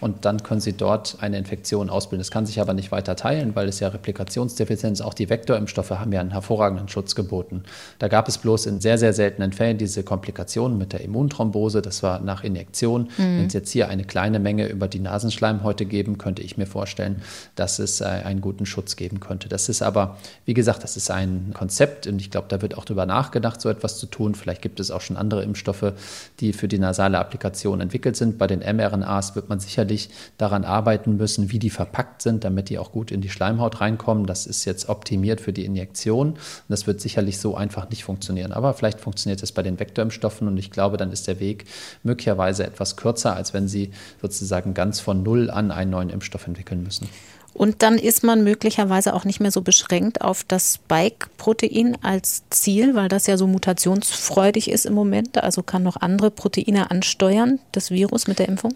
und 0.00 0.24
dann 0.24 0.42
können 0.42 0.60
sie 0.60 0.72
dort 0.72 1.16
eine 1.20 1.38
Infektion 1.38 1.90
ausbilden. 1.90 2.20
Das 2.20 2.30
kann 2.30 2.46
sich 2.46 2.60
aber 2.60 2.74
nicht 2.74 2.92
weiter 2.92 3.16
teilen, 3.16 3.54
weil 3.54 3.68
es 3.68 3.80
ja 3.80 3.88
Replikationsdefizienz, 3.88 5.00
auch 5.00 5.14
die 5.14 5.28
Vektorimpfstoffe 5.28 5.90
haben 5.90 6.12
ja 6.12 6.20
einen 6.20 6.30
hervorragenden 6.30 6.88
Schutz 6.88 7.14
geboten. 7.14 7.64
Da 7.98 8.08
gab 8.08 8.28
es 8.28 8.38
bloß 8.38 8.66
in 8.66 8.80
sehr, 8.80 8.98
sehr 8.98 9.12
seltenen 9.12 9.52
Fällen 9.52 9.78
diese 9.78 10.02
Komplikationen 10.02 10.78
mit 10.78 10.92
der 10.92 11.00
Immunthrombose, 11.00 11.82
das 11.82 12.02
war 12.02 12.20
nach 12.20 12.44
Injektion. 12.44 13.08
Mhm. 13.16 13.38
Wenn 13.38 13.46
es 13.46 13.52
jetzt 13.52 13.70
hier 13.70 13.88
eine 13.88 14.04
kleine 14.04 14.38
Menge 14.38 14.68
über 14.68 14.88
die 14.88 15.00
Nasenschleimhäute 15.00 15.86
geben, 15.86 16.18
könnte 16.18 16.42
ich 16.42 16.56
mir 16.56 16.66
vorstellen, 16.66 17.22
dass 17.56 17.78
es 17.78 18.00
äh, 18.00 18.04
einen 18.04 18.40
guten 18.40 18.66
Schutz 18.66 18.96
geben 18.96 19.20
könnte. 19.20 19.48
Das 19.48 19.68
ist 19.68 19.82
aber, 19.82 20.18
wie 20.44 20.54
gesagt, 20.54 20.84
das 20.84 20.96
ist 20.96 21.10
ein 21.10 21.52
Konzept 21.54 22.06
und 22.06 22.20
ich 22.20 22.30
glaube, 22.30 22.46
da 22.48 22.62
wird 22.62 22.76
auch 22.76 22.84
darüber 22.84 23.06
nachgedacht, 23.06 23.60
so 23.60 23.68
etwas 23.68 23.98
zu 23.98 24.06
tun. 24.06 24.34
Vielleicht 24.34 24.62
gibt 24.62 24.80
es 24.80 24.90
auch 24.90 25.00
schon 25.00 25.16
andere 25.16 25.42
Impfstoffe, 25.42 25.92
die 26.40 26.52
für 26.52 26.68
die 26.68 26.78
nasale 26.78 27.18
Applikation 27.18 27.80
entwickelt 27.80 28.16
sind. 28.16 28.38
Bei 28.38 28.46
den 28.46 28.60
mRNAs 28.60 29.34
wird 29.34 29.48
man 29.48 29.60
sicherlich 29.60 29.87
sicherlich 29.88 30.10
daran 30.36 30.64
arbeiten 30.64 31.16
müssen, 31.16 31.50
wie 31.50 31.58
die 31.58 31.70
verpackt 31.70 32.22
sind, 32.22 32.44
damit 32.44 32.68
die 32.68 32.78
auch 32.78 32.92
gut 32.92 33.10
in 33.10 33.20
die 33.20 33.28
Schleimhaut 33.28 33.80
reinkommen. 33.80 34.26
Das 34.26 34.46
ist 34.46 34.64
jetzt 34.64 34.88
optimiert 34.88 35.40
für 35.40 35.52
die 35.52 35.64
Injektion. 35.64 36.34
Das 36.68 36.86
wird 36.86 37.00
sicherlich 37.00 37.38
so 37.38 37.54
einfach 37.54 37.88
nicht 37.90 38.04
funktionieren. 38.04 38.52
Aber 38.52 38.74
vielleicht 38.74 39.00
funktioniert 39.00 39.42
es 39.42 39.52
bei 39.52 39.62
den 39.62 39.78
Vektorimpfstoffen 39.78 40.46
und 40.46 40.56
ich 40.58 40.70
glaube, 40.70 40.96
dann 40.96 41.12
ist 41.12 41.26
der 41.26 41.40
Weg 41.40 41.64
möglicherweise 42.02 42.64
etwas 42.64 42.96
kürzer, 42.96 43.34
als 43.34 43.54
wenn 43.54 43.68
Sie 43.68 43.90
sozusagen 44.20 44.74
ganz 44.74 45.00
von 45.00 45.22
Null 45.22 45.50
an 45.50 45.70
einen 45.70 45.90
neuen 45.90 46.10
Impfstoff 46.10 46.46
entwickeln 46.46 46.82
müssen. 46.82 47.08
Und 47.54 47.82
dann 47.82 47.98
ist 47.98 48.22
man 48.22 48.44
möglicherweise 48.44 49.14
auch 49.14 49.24
nicht 49.24 49.40
mehr 49.40 49.50
so 49.50 49.62
beschränkt 49.62 50.20
auf 50.20 50.44
das 50.44 50.74
Spike-Protein 50.74 51.98
als 52.02 52.42
Ziel, 52.50 52.94
weil 52.94 53.08
das 53.08 53.26
ja 53.26 53.36
so 53.36 53.48
mutationsfreudig 53.48 54.70
ist 54.70 54.86
im 54.86 54.94
Moment. 54.94 55.42
Also 55.42 55.64
kann 55.64 55.82
noch 55.82 55.96
andere 55.96 56.30
Proteine 56.30 56.92
ansteuern, 56.92 57.58
das 57.72 57.90
Virus 57.90 58.28
mit 58.28 58.38
der 58.38 58.48
Impfung? 58.48 58.74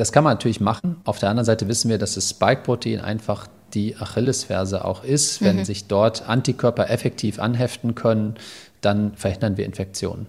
Das 0.00 0.12
kann 0.12 0.24
man 0.24 0.32
natürlich 0.32 0.62
machen. 0.62 0.96
Auf 1.04 1.18
der 1.18 1.28
anderen 1.28 1.44
Seite 1.44 1.68
wissen 1.68 1.90
wir, 1.90 1.98
dass 1.98 2.14
das 2.14 2.30
Spike-Protein 2.30 3.02
einfach 3.02 3.48
die 3.74 3.98
Achillesferse 3.98 4.82
auch 4.82 5.04
ist. 5.04 5.42
Wenn 5.42 5.58
mhm. 5.58 5.64
sich 5.66 5.88
dort 5.88 6.26
Antikörper 6.26 6.88
effektiv 6.88 7.38
anheften 7.38 7.94
können, 7.94 8.36
dann 8.80 9.14
verhindern 9.14 9.56
wir 9.56 9.64
Infektionen. 9.64 10.26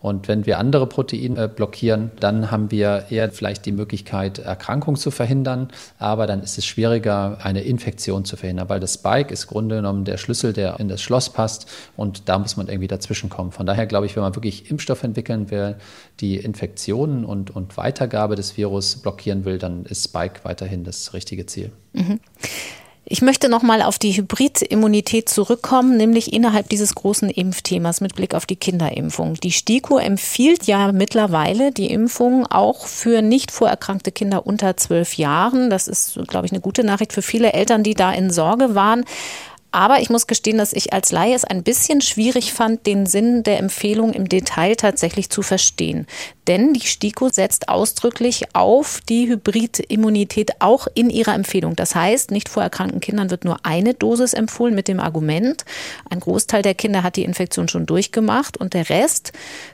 Und 0.00 0.28
wenn 0.28 0.46
wir 0.46 0.58
andere 0.58 0.86
Proteine 0.86 1.48
blockieren, 1.48 2.10
dann 2.20 2.50
haben 2.50 2.70
wir 2.70 3.06
eher 3.10 3.30
vielleicht 3.30 3.66
die 3.66 3.72
Möglichkeit, 3.72 4.38
Erkrankung 4.38 4.96
zu 4.96 5.10
verhindern, 5.10 5.68
aber 5.98 6.26
dann 6.26 6.42
ist 6.42 6.58
es 6.58 6.66
schwieriger, 6.66 7.38
eine 7.42 7.62
Infektion 7.62 8.24
zu 8.24 8.36
verhindern, 8.36 8.68
weil 8.68 8.80
das 8.80 8.94
Spike 8.94 9.32
ist 9.32 9.44
im 9.44 9.48
Grunde 9.50 9.76
genommen 9.76 10.04
der 10.04 10.18
Schlüssel, 10.18 10.52
der 10.52 10.78
in 10.80 10.88
das 10.88 11.02
Schloss 11.02 11.30
passt 11.30 11.66
und 11.96 12.28
da 12.28 12.38
muss 12.38 12.56
man 12.56 12.68
irgendwie 12.68 12.88
dazwischen 12.88 13.30
kommen. 13.30 13.52
Von 13.52 13.66
daher 13.66 13.86
glaube 13.86 14.06
ich, 14.06 14.16
wenn 14.16 14.22
man 14.22 14.34
wirklich 14.34 14.70
Impfstoff 14.70 15.02
entwickeln 15.02 15.50
will, 15.50 15.76
die 16.20 16.36
Infektionen 16.36 17.24
und, 17.24 17.50
und 17.54 17.76
Weitergabe 17.76 18.36
des 18.36 18.56
Virus 18.56 18.96
blockieren 18.96 19.44
will, 19.44 19.58
dann 19.58 19.84
ist 19.84 20.04
Spike 20.04 20.40
weiterhin 20.44 20.84
das 20.84 21.14
richtige 21.14 21.46
Ziel. 21.46 21.72
Mhm. 21.92 22.20
Ich 23.06 23.20
möchte 23.20 23.50
nochmal 23.50 23.82
auf 23.82 23.98
die 23.98 24.12
Hybridimmunität 24.12 25.28
zurückkommen, 25.28 25.98
nämlich 25.98 26.32
innerhalb 26.32 26.70
dieses 26.70 26.94
großen 26.94 27.28
Impfthemas 27.28 28.00
mit 28.00 28.14
Blick 28.14 28.34
auf 28.34 28.46
die 28.46 28.56
Kinderimpfung. 28.56 29.34
Die 29.34 29.52
STIKO 29.52 29.98
empfiehlt 29.98 30.64
ja 30.64 30.90
mittlerweile 30.90 31.70
die 31.70 31.90
Impfung 31.90 32.46
auch 32.46 32.86
für 32.86 33.20
nicht 33.20 33.50
vorerkrankte 33.50 34.10
Kinder 34.10 34.46
unter 34.46 34.78
zwölf 34.78 35.18
Jahren. 35.18 35.68
Das 35.68 35.86
ist, 35.86 36.18
glaube 36.28 36.46
ich, 36.46 36.52
eine 36.52 36.62
gute 36.62 36.82
Nachricht 36.82 37.12
für 37.12 37.20
viele 37.20 37.52
Eltern, 37.52 37.82
die 37.82 37.94
da 37.94 38.10
in 38.10 38.30
Sorge 38.30 38.74
waren. 38.74 39.04
Aber 39.74 40.00
ich 40.00 40.08
muss 40.08 40.28
gestehen, 40.28 40.58
dass 40.58 40.72
ich 40.72 40.92
als 40.92 41.10
Laie 41.10 41.34
es 41.34 41.42
ein 41.42 41.64
bisschen 41.64 42.00
schwierig 42.00 42.52
fand, 42.52 42.86
den 42.86 43.06
Sinn 43.06 43.42
der 43.42 43.58
Empfehlung 43.58 44.12
im 44.12 44.28
Detail 44.28 44.76
tatsächlich 44.76 45.30
zu 45.30 45.42
verstehen. 45.42 46.06
Denn 46.46 46.74
die 46.74 46.86
STIKO 46.86 47.28
setzt 47.28 47.68
ausdrücklich 47.68 48.54
auf 48.54 49.00
die 49.08 49.28
Hybridimmunität 49.28 50.60
auch 50.60 50.86
in 50.94 51.10
ihrer 51.10 51.34
Empfehlung. 51.34 51.74
Das 51.74 51.96
heißt, 51.96 52.30
nicht 52.30 52.48
vor 52.48 52.62
erkrankten 52.62 53.00
Kindern 53.00 53.30
wird 53.30 53.44
nur 53.44 53.66
eine 53.66 53.94
Dosis 53.94 54.32
empfohlen 54.32 54.76
mit 54.76 54.86
dem 54.86 55.00
Argument, 55.00 55.64
ein 56.08 56.20
Großteil 56.20 56.62
der 56.62 56.76
Kinder 56.76 57.02
hat 57.02 57.16
die 57.16 57.24
Infektion 57.24 57.66
schon 57.66 57.84
durchgemacht 57.84 58.56
und 58.56 58.74
der 58.74 58.88
Rest 58.90 59.32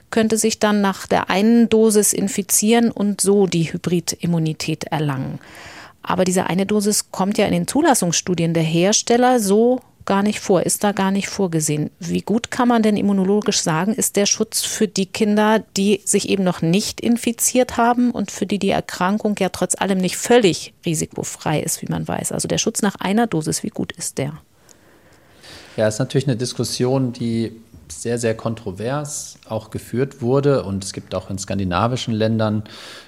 könnte 0.09 0.39
sich 0.39 0.57
dann 0.57 0.81
nach 0.81 1.05
der 1.05 1.29
einen 1.29 1.69
Dosis 1.69 2.11
infizieren 2.11 2.89
und 2.89 3.21
so 3.21 3.45
die 3.45 3.71
Hybridimmunität 3.71 4.85
erlangen. 4.85 5.37
Aber 6.01 6.23
diese 6.23 6.47
eine 6.47 6.65
Dosis 6.65 7.11
kommt 7.11 7.37
ja 7.37 7.45
in 7.45 7.53
den 7.53 7.67
Zulassungsstudien 7.67 8.55
der 8.55 8.63
Hersteller 8.63 9.39
so 9.39 9.79
gar 10.05 10.23
nicht 10.23 10.39
vor, 10.39 10.63
ist 10.63 10.83
da 10.83 10.91
gar 10.91 11.11
nicht 11.11 11.27
vorgesehen. 11.27 11.89
Wie 11.99 12.21
gut 12.21 12.51
kann 12.51 12.67
man 12.67 12.83
denn 12.83 12.97
immunologisch 12.97 13.61
sagen, 13.61 13.93
ist 13.93 14.15
der 14.15 14.25
Schutz 14.25 14.61
für 14.61 14.87
die 14.87 15.05
Kinder, 15.05 15.63
die 15.77 16.01
sich 16.05 16.29
eben 16.29 16.43
noch 16.43 16.61
nicht 16.61 17.01
infiziert 17.01 17.77
haben 17.77 18.11
und 18.11 18.31
für 18.31 18.45
die 18.45 18.59
die 18.59 18.69
Erkrankung 18.69 19.35
ja 19.39 19.49
trotz 19.49 19.75
allem 19.75 19.97
nicht 19.97 20.17
völlig 20.17 20.73
risikofrei 20.85 21.61
ist, 21.61 21.81
wie 21.81 21.89
man 21.89 22.07
weiß? 22.07 22.31
Also 22.31 22.47
der 22.47 22.57
Schutz 22.57 22.81
nach 22.81 22.95
einer 22.95 23.27
Dosis, 23.27 23.63
wie 23.63 23.69
gut 23.69 23.91
ist 23.91 24.17
der? 24.17 24.33
Ja, 25.77 25.87
ist 25.87 25.99
natürlich 25.99 26.27
eine 26.27 26.37
Diskussion, 26.37 27.13
die 27.13 27.53
sehr, 27.93 28.17
sehr 28.17 28.35
kontrovers 28.35 29.37
auch 29.47 29.69
geführt 29.69 30.21
wurde. 30.21 30.63
Und 30.63 30.83
es 30.83 30.93
gibt 30.93 31.13
auch 31.15 31.29
in 31.29 31.37
skandinavischen 31.37 32.13
Ländern 32.13 32.63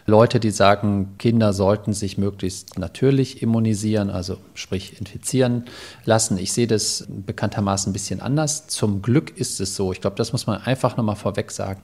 Leute, 0.06 0.40
die 0.40 0.52
sagen, 0.52 1.16
Kinder 1.18 1.54
sollten 1.54 1.94
sich 1.94 2.18
möglichst 2.18 2.78
natürlich 2.78 3.42
immunisieren, 3.42 4.10
also 4.10 4.38
sprich 4.54 5.00
infizieren 5.00 5.66
lassen. 6.06 6.38
Ich 6.38 6.54
sehe 6.54 6.68
das 6.68 7.06
bekanntermaßen 7.08 7.90
ein 7.90 7.94
bisschen 7.94 8.22
anders. 8.22 8.68
Zum 8.68 9.02
Glück 9.02 9.38
ist 9.38 9.60
es 9.60 9.76
so, 9.76 9.92
ich 9.92 10.02
glaube, 10.02 10.16
das 10.18 10.32
muss 10.32 10.48
man 10.48 10.62
einfach 10.62 10.98
nochmal 10.98 11.16
vorweg 11.16 11.52
sagen, 11.52 11.82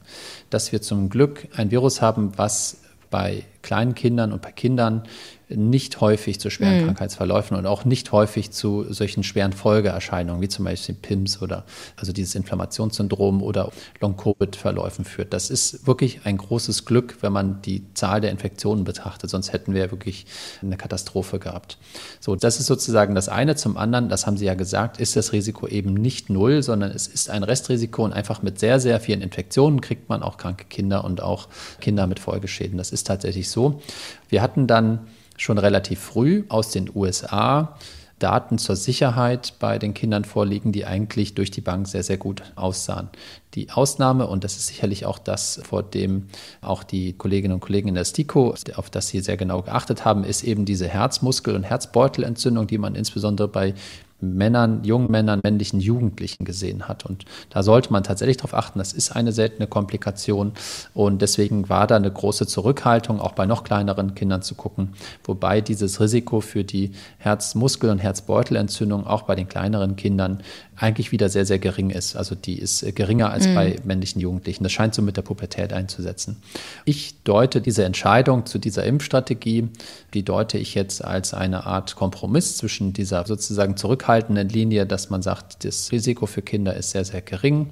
dass 0.50 0.72
wir 0.72 0.82
zum 0.82 1.10
Glück 1.10 1.48
ein 1.56 1.72
Virus 1.72 2.02
haben, 2.02 2.38
was 2.38 2.78
bei 3.10 3.44
kleinen 3.62 3.96
Kindern 3.96 4.32
und 4.34 4.42
bei 4.42 4.52
Kindern 4.52 5.04
nicht 5.50 6.00
häufig 6.00 6.40
zu 6.40 6.50
schweren 6.50 6.82
mhm. 6.82 6.86
Krankheitsverläufen 6.86 7.58
und 7.58 7.66
auch 7.66 7.84
nicht 7.84 8.12
häufig 8.12 8.52
zu 8.52 8.92
solchen 8.94 9.24
schweren 9.24 9.52
Folgeerscheinungen, 9.52 10.42
wie 10.42 10.48
zum 10.48 10.66
Beispiel 10.66 10.96
PIMS 10.96 11.42
oder 11.42 11.66
also 11.96 12.14
dieses 12.14 12.36
Inflammationssyndrom 12.36 13.42
oder 13.42 13.72
Long-Covid-Verläufen 14.00 15.06
führt. 15.06 15.34
Das 15.34 15.50
ist 15.50 15.88
wirklich 15.88 16.22
ein 16.26 16.38
großes 16.38 16.86
Glück, 16.86 17.18
wenn 17.22 17.34
man 17.34 17.62
die 17.64 17.84
Zahl 17.96 18.22
der 18.22 18.30
Infektionen 18.30 18.84
betrachtet. 18.84 19.30
Sonst 19.32 19.52
hätten 19.52 19.74
wir 19.74 19.90
wirklich 19.92 20.28
eine 20.62 20.78
Katastrophe 20.78 21.40
gehabt. 21.40 21.80
So, 22.20 22.36
das 22.36 22.60
ist 22.60 22.68
sozusagen 22.68 23.16
das 23.16 23.28
eine. 23.28 23.56
Zum 23.56 23.76
anderen, 23.76 24.10
das 24.10 24.28
haben 24.28 24.38
Sie 24.38 24.46
ja 24.46 24.54
gesagt, 24.54 25.00
ist 25.00 25.16
das 25.16 25.34
Risiko 25.34 25.68
eben 25.68 25.96
nicht 25.96 26.30
null, 26.30 26.62
sondern 26.62 26.92
es 26.92 27.08
ist 27.08 27.30
ein 27.30 27.44
Restrisiko 27.44 28.06
und 28.06 28.14
einfach 28.14 28.44
mit 28.44 28.60
sehr, 28.60 28.80
sehr 28.80 29.00
vielen 29.00 29.22
Infektionen 29.22 29.82
kriegt 29.82 30.10
man 30.10 30.22
auch 30.22 30.38
kranke 30.38 30.66
Kinder 30.66 31.04
und 31.04 31.22
auch 31.22 31.48
Kinder 31.82 32.06
mit 32.06 32.20
Folgeschäden. 32.20 32.78
Das 32.78 32.92
ist 32.92 33.08
tatsächlich 33.08 33.50
so. 33.50 33.82
Wir 34.30 34.44
hatten 34.44 34.68
dann 34.68 35.08
schon 35.40 35.58
relativ 35.58 36.00
früh 36.00 36.44
aus 36.50 36.72
den 36.72 36.90
USA 36.94 37.76
Daten 38.20 38.58
zur 38.58 38.76
Sicherheit 38.76 39.54
bei 39.60 39.80
den 39.80 39.94
Kindern 39.94 40.26
vorliegen, 40.26 40.72
die 40.72 40.86
eigentlich 40.86 41.34
durch 41.34 41.52
die 41.52 41.62
Bank 41.62 41.88
sehr, 41.88 42.04
sehr 42.04 42.18
gut 42.18 42.44
aussahen. 42.56 43.10
Die 43.56 43.72
Ausnahme, 43.72 44.28
und 44.28 44.44
das 44.44 44.58
ist 44.58 44.68
sicherlich 44.68 45.06
auch 45.06 45.18
das, 45.18 45.62
vor 45.64 45.82
dem 45.82 46.28
auch 46.62 46.84
die 46.84 47.14
Kolleginnen 47.14 47.56
und 47.56 47.62
Kollegen 47.62 47.88
in 47.88 47.96
der 47.96 48.06
STIKO, 48.06 48.56
auf 48.76 48.90
das 48.90 49.08
sie 49.08 49.22
sehr 49.22 49.38
genau 49.38 49.62
geachtet 49.62 50.06
haben, 50.06 50.24
ist 50.24 50.44
eben 50.44 50.66
diese 50.66 50.88
Herzmuskel- 50.88 51.56
und 51.56 51.64
Herzbeutelentzündung, 51.64 52.68
die 52.68 52.78
man 52.78 52.96
insbesondere 52.96 53.48
bei 53.48 53.74
Männern, 54.22 54.84
jungen 54.84 55.10
Männern, 55.10 55.40
männlichen 55.44 55.80
Jugendlichen 55.80 56.46
gesehen 56.46 56.88
hat. 56.88 57.06
Und 57.06 57.26
da 57.50 57.64
sollte 57.64 57.92
man 57.92 58.04
tatsächlich 58.04 58.38
darauf 58.38 58.54
achten, 58.54 58.80
das 58.80 58.94
ist 58.94 59.16
eine 59.16 59.32
seltene 59.32 59.68
Komplikation. 59.68 60.54
Und 60.94 61.22
deswegen 61.22 61.70
war 61.70 61.88
da 61.88 61.96
eine 61.96 62.12
große 62.12 62.48
Zurückhaltung, 62.48 63.20
auch 63.20 63.34
bei 63.34 63.46
noch 63.46 63.64
kleineren 63.64 64.16
Kindern 64.16 64.42
zu 64.42 64.56
gucken. 64.56 64.94
Wobei 65.24 65.62
dieses 65.62 66.00
Risiko 66.02 66.42
für 66.42 66.64
die 66.64 66.92
Herzmuskel- 67.18 67.90
und 67.90 68.00
Herzbeutelentzündung 68.00 69.08
auch 69.08 69.24
bei 69.24 69.36
den 69.36 69.48
kleineren 69.48 69.96
Kindern 69.96 70.44
eigentlich 70.76 71.12
wieder 71.12 71.30
sehr, 71.30 71.46
sehr 71.46 71.60
gering 71.60 71.90
ist. 71.90 72.16
Also 72.16 72.36
die 72.36 72.58
ist 72.58 72.86
geringer 72.96 73.32
als 73.32 73.48
mhm. 73.48 73.56
bei 73.56 73.76
männlichen 73.84 74.22
Jugendlichen. 74.22 74.64
Das 74.64 74.72
scheint 74.72 74.96
so 74.96 75.02
mit 75.02 75.18
der 75.18 75.22
Pubertät 75.22 75.74
einzusetzen. 75.74 76.42
Ich 76.86 77.22
deute 77.24 77.62
diese 77.62 77.84
Entscheidung 77.84 78.46
zu 78.46 78.60
dieser 78.60 78.86
Impfstrategie, 78.86 79.70
die 80.14 80.24
deute 80.24 80.58
ich 80.58 80.76
jetzt 80.76 81.04
als 81.04 81.34
eine 81.34 81.66
Art 81.66 81.96
Kompromiss 81.96 82.58
zwischen 82.58 82.94
dieser 82.94 83.26
sozusagen 83.26 83.76
zurückhaltenden 84.10 84.50
Linie, 84.50 84.88
dass 84.88 85.12
man 85.12 85.22
sagt, 85.22 85.64
das 85.64 85.92
Risiko 85.92 86.26
für 86.26 86.42
Kinder 86.42 86.74
ist 86.76 86.92
sehr, 86.92 87.06
sehr 87.06 87.22
gering. 87.22 87.70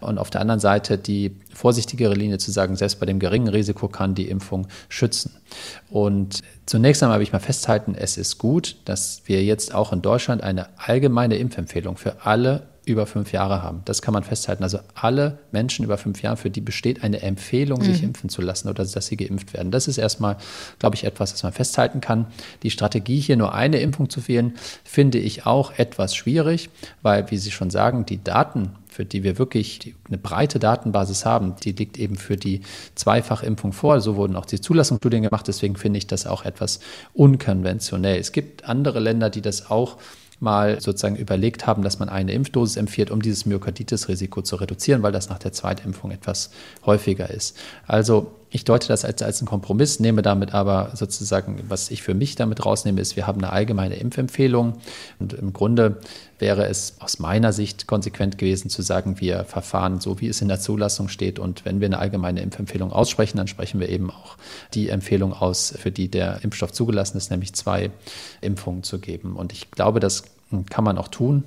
Und 0.00 0.18
auf 0.18 0.30
der 0.30 0.40
anderen 0.40 0.60
Seite 0.60 0.98
die 0.98 1.32
vorsichtigere 1.52 2.14
Linie 2.14 2.38
zu 2.38 2.52
sagen, 2.52 2.76
selbst 2.76 3.00
bei 3.00 3.06
dem 3.06 3.18
geringen 3.18 3.48
Risiko 3.48 3.88
kann 3.88 4.14
die 4.14 4.28
Impfung 4.28 4.68
schützen. 4.88 5.32
Und 5.90 6.42
zunächst 6.66 7.02
einmal 7.02 7.14
habe 7.14 7.24
ich 7.24 7.32
mal 7.32 7.40
festhalten, 7.40 7.96
es 7.96 8.16
ist 8.16 8.38
gut, 8.38 8.76
dass 8.84 9.22
wir 9.24 9.42
jetzt 9.42 9.74
auch 9.74 9.92
in 9.92 10.00
Deutschland 10.00 10.44
eine 10.44 10.68
allgemeine 10.76 11.36
Impfempfehlung 11.36 11.96
für 11.96 12.24
alle 12.24 12.62
über 12.84 13.06
fünf 13.06 13.32
Jahre 13.32 13.62
haben. 13.62 13.82
Das 13.84 14.02
kann 14.02 14.14
man 14.14 14.24
festhalten. 14.24 14.62
Also 14.62 14.78
alle 14.94 15.38
Menschen 15.52 15.84
über 15.84 15.98
fünf 15.98 16.22
Jahre, 16.22 16.36
für 16.36 16.50
die 16.50 16.60
besteht 16.60 17.02
eine 17.04 17.22
Empfehlung, 17.22 17.82
sich 17.82 17.98
mhm. 17.98 18.08
impfen 18.08 18.30
zu 18.30 18.42
lassen 18.42 18.68
oder 18.68 18.84
dass 18.84 19.06
sie 19.06 19.16
geimpft 19.16 19.52
werden. 19.52 19.70
Das 19.70 19.88
ist 19.88 19.98
erstmal, 19.98 20.36
glaube 20.78 20.96
ich, 20.96 21.04
etwas, 21.04 21.32
das 21.32 21.42
man 21.42 21.52
festhalten 21.52 22.00
kann. 22.00 22.26
Die 22.62 22.70
Strategie, 22.70 23.20
hier 23.20 23.36
nur 23.36 23.54
eine 23.54 23.80
Impfung 23.80 24.08
zu 24.08 24.26
wählen, 24.28 24.54
finde 24.84 25.18
ich 25.18 25.46
auch 25.46 25.72
etwas 25.78 26.14
schwierig, 26.14 26.70
weil, 27.02 27.30
wie 27.30 27.38
Sie 27.38 27.50
schon 27.50 27.70
sagen, 27.70 28.06
die 28.06 28.22
Daten 28.22 28.72
für 28.90 29.04
die 29.04 29.22
wir 29.22 29.38
wirklich 29.38 29.94
eine 30.08 30.18
breite 30.18 30.58
Datenbasis 30.58 31.24
haben, 31.24 31.54
die 31.62 31.72
liegt 31.72 31.96
eben 31.96 32.16
für 32.16 32.36
die 32.36 32.62
Zweifachimpfung 32.96 33.72
vor. 33.72 34.00
So 34.00 34.16
wurden 34.16 34.34
auch 34.34 34.46
die 34.46 34.60
Zulassungsstudien 34.60 35.22
gemacht. 35.22 35.46
Deswegen 35.46 35.76
finde 35.76 35.98
ich 35.98 36.08
das 36.08 36.26
auch 36.26 36.44
etwas 36.44 36.80
unkonventionell. 37.14 38.18
Es 38.18 38.32
gibt 38.32 38.64
andere 38.64 38.98
Länder, 38.98 39.30
die 39.30 39.42
das 39.42 39.70
auch 39.70 39.96
mal 40.40 40.80
sozusagen 40.80 41.16
überlegt 41.16 41.66
haben, 41.66 41.82
dass 41.82 41.98
man 41.98 42.08
eine 42.08 42.32
Impfdosis 42.32 42.76
empfiehlt, 42.76 43.10
um 43.10 43.20
dieses 43.22 43.46
Myokarditis-Risiko 43.46 44.42
zu 44.42 44.56
reduzieren, 44.56 45.02
weil 45.02 45.12
das 45.12 45.28
nach 45.28 45.38
der 45.38 45.52
Zweitimpfung 45.52 46.10
etwas 46.10 46.50
häufiger 46.84 47.30
ist. 47.30 47.56
Also 47.86 48.32
ich 48.50 48.64
deute 48.64 48.88
das 48.88 49.04
als, 49.04 49.22
als 49.22 49.40
einen 49.40 49.48
Kompromiss, 49.48 50.00
nehme 50.00 50.22
damit 50.22 50.54
aber 50.54 50.90
sozusagen, 50.94 51.62
was 51.68 51.90
ich 51.90 52.02
für 52.02 52.14
mich 52.14 52.34
damit 52.34 52.64
rausnehme, 52.64 53.00
ist, 53.00 53.14
wir 53.14 53.26
haben 53.26 53.38
eine 53.38 53.52
allgemeine 53.52 53.96
Impfempfehlung. 53.96 54.78
Und 55.20 55.34
im 55.34 55.52
Grunde 55.52 55.98
wäre 56.40 56.66
es 56.66 56.94
aus 56.98 57.18
meiner 57.18 57.52
Sicht 57.52 57.86
konsequent 57.86 58.38
gewesen 58.38 58.70
zu 58.70 58.82
sagen, 58.82 59.20
wir 59.20 59.44
verfahren 59.44 60.00
so, 60.00 60.20
wie 60.20 60.28
es 60.28 60.40
in 60.40 60.48
der 60.48 60.60
Zulassung 60.60 61.08
steht. 61.08 61.38
Und 61.38 61.64
wenn 61.64 61.80
wir 61.80 61.86
eine 61.86 61.98
allgemeine 61.98 62.42
Impfempfehlung 62.42 62.92
aussprechen, 62.92 63.36
dann 63.36 63.48
sprechen 63.48 63.80
wir 63.80 63.88
eben 63.88 64.10
auch 64.10 64.36
die 64.74 64.88
Empfehlung 64.88 65.32
aus, 65.32 65.74
für 65.76 65.90
die 65.90 66.08
der 66.08 66.42
Impfstoff 66.42 66.72
zugelassen 66.72 67.16
ist, 67.16 67.30
nämlich 67.30 67.52
zwei 67.54 67.90
Impfungen 68.40 68.82
zu 68.82 68.98
geben. 68.98 69.36
Und 69.36 69.52
ich 69.52 69.70
glaube, 69.70 70.00
das 70.00 70.24
kann 70.68 70.84
man 70.84 70.98
auch 70.98 71.08
tun. 71.08 71.44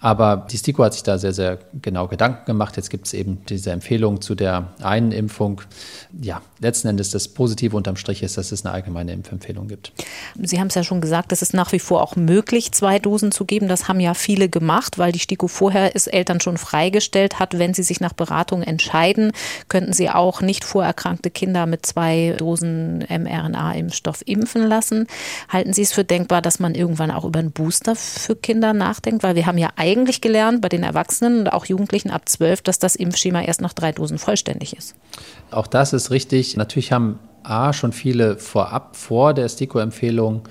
Aber 0.00 0.46
die 0.50 0.58
STIKO 0.58 0.84
hat 0.84 0.94
sich 0.94 1.02
da 1.02 1.18
sehr, 1.18 1.32
sehr 1.32 1.58
genau 1.80 2.08
Gedanken 2.08 2.46
gemacht. 2.46 2.76
Jetzt 2.76 2.90
gibt 2.90 3.06
es 3.06 3.14
eben 3.14 3.44
diese 3.48 3.70
Empfehlung 3.70 4.20
zu 4.20 4.34
der 4.34 4.68
einen 4.82 5.12
Impfung. 5.12 5.62
Ja, 6.20 6.42
letzten 6.60 6.88
Endes 6.88 7.10
das 7.10 7.28
Positive 7.28 7.76
unterm 7.76 7.96
Strich 7.96 8.22
ist, 8.22 8.36
dass 8.36 8.52
es 8.52 8.64
eine 8.64 8.74
allgemeine 8.74 9.12
Impfempfehlung 9.12 9.68
gibt. 9.68 9.92
Sie 10.40 10.58
haben 10.58 10.68
es 10.68 10.74
ja 10.74 10.84
schon 10.84 11.00
gesagt, 11.00 11.32
es 11.32 11.42
ist 11.42 11.54
nach 11.54 11.72
wie 11.72 11.78
vor 11.78 12.02
auch 12.02 12.16
möglich, 12.16 12.72
zwei 12.72 12.98
Dosen 12.98 13.32
zu 13.32 13.44
geben. 13.44 13.68
Das 13.68 13.88
haben 13.88 14.00
ja 14.00 14.14
viele 14.14 14.48
gemacht, 14.48 14.98
weil 14.98 15.12
die 15.12 15.18
STIKO 15.18 15.48
vorher 15.48 15.94
es 15.94 16.06
Eltern 16.06 16.40
schon 16.40 16.56
freigestellt 16.56 17.38
hat. 17.38 17.58
Wenn 17.58 17.74
sie 17.74 17.82
sich 17.82 18.00
nach 18.00 18.12
Beratung 18.12 18.62
entscheiden, 18.62 19.32
könnten 19.68 19.92
sie 19.92 20.10
auch 20.10 20.40
nicht 20.40 20.64
vorerkrankte 20.64 21.30
Kinder 21.30 21.66
mit 21.66 21.86
zwei 21.86 22.34
Dosen 22.36 23.04
mRNA-Impfstoff 23.08 24.22
impfen 24.26 24.66
lassen. 24.66 25.06
Halten 25.48 25.72
Sie 25.72 25.82
es 25.82 25.92
für 25.92 26.04
denkbar, 26.04 26.42
dass 26.42 26.58
man 26.60 26.74
irgendwann 26.74 27.10
auch 27.10 27.24
über 27.24 27.38
einen 27.38 27.52
Booster 27.52 27.96
für 27.96 28.36
Kinder 28.36 28.72
nachdenkt? 28.72 29.22
Weil 29.22 29.34
wir 29.34 29.46
haben 29.46 29.58
ja 29.60 29.70
eigentlich 29.76 30.20
gelernt 30.20 30.60
bei 30.60 30.68
den 30.68 30.82
Erwachsenen 30.82 31.40
und 31.40 31.52
auch 31.52 31.66
Jugendlichen 31.66 32.10
ab 32.10 32.28
12, 32.28 32.62
dass 32.62 32.78
das 32.78 32.96
Impfschema 32.96 33.42
erst 33.42 33.60
nach 33.60 33.72
drei 33.72 33.92
Dosen 33.92 34.18
vollständig 34.18 34.76
ist. 34.76 34.94
Auch 35.50 35.66
das 35.66 35.92
ist 35.92 36.10
richtig. 36.10 36.56
Natürlich 36.56 36.92
haben 36.92 37.18
A 37.42 37.72
schon 37.72 37.92
viele 37.92 38.38
vorab 38.38 38.96
vor 38.96 39.34
der 39.34 39.48
STIKO-Empfehlung 39.48 40.42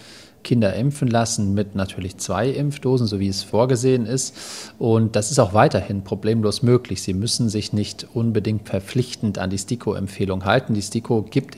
Kinder 0.44 0.74
impfen 0.74 1.08
lassen 1.08 1.54
mit 1.54 1.76
natürlich 1.76 2.18
zwei 2.18 2.50
Impfdosen, 2.50 3.08
so 3.08 3.20
wie 3.20 3.28
es 3.28 3.44
vorgesehen 3.44 4.06
ist. 4.06 4.36
Und 4.80 5.16
das 5.16 5.32
ist 5.32 5.40
auch 5.40 5.54
weiterhin 5.54 6.04
problemlos 6.04 6.64
möglich. 6.64 7.02
Sie 7.02 7.14
müssen 7.14 7.50
sich 7.50 7.74
nicht 7.74 8.08
unbedingt 8.14 8.68
verpflichtend 8.68 9.38
an 9.38 9.50
die 9.50 9.58
STIKO-Empfehlung 9.58 10.46
halten. 10.46 10.74
Die 10.74 10.82
STIKO 10.82 11.24
gibt 11.24 11.58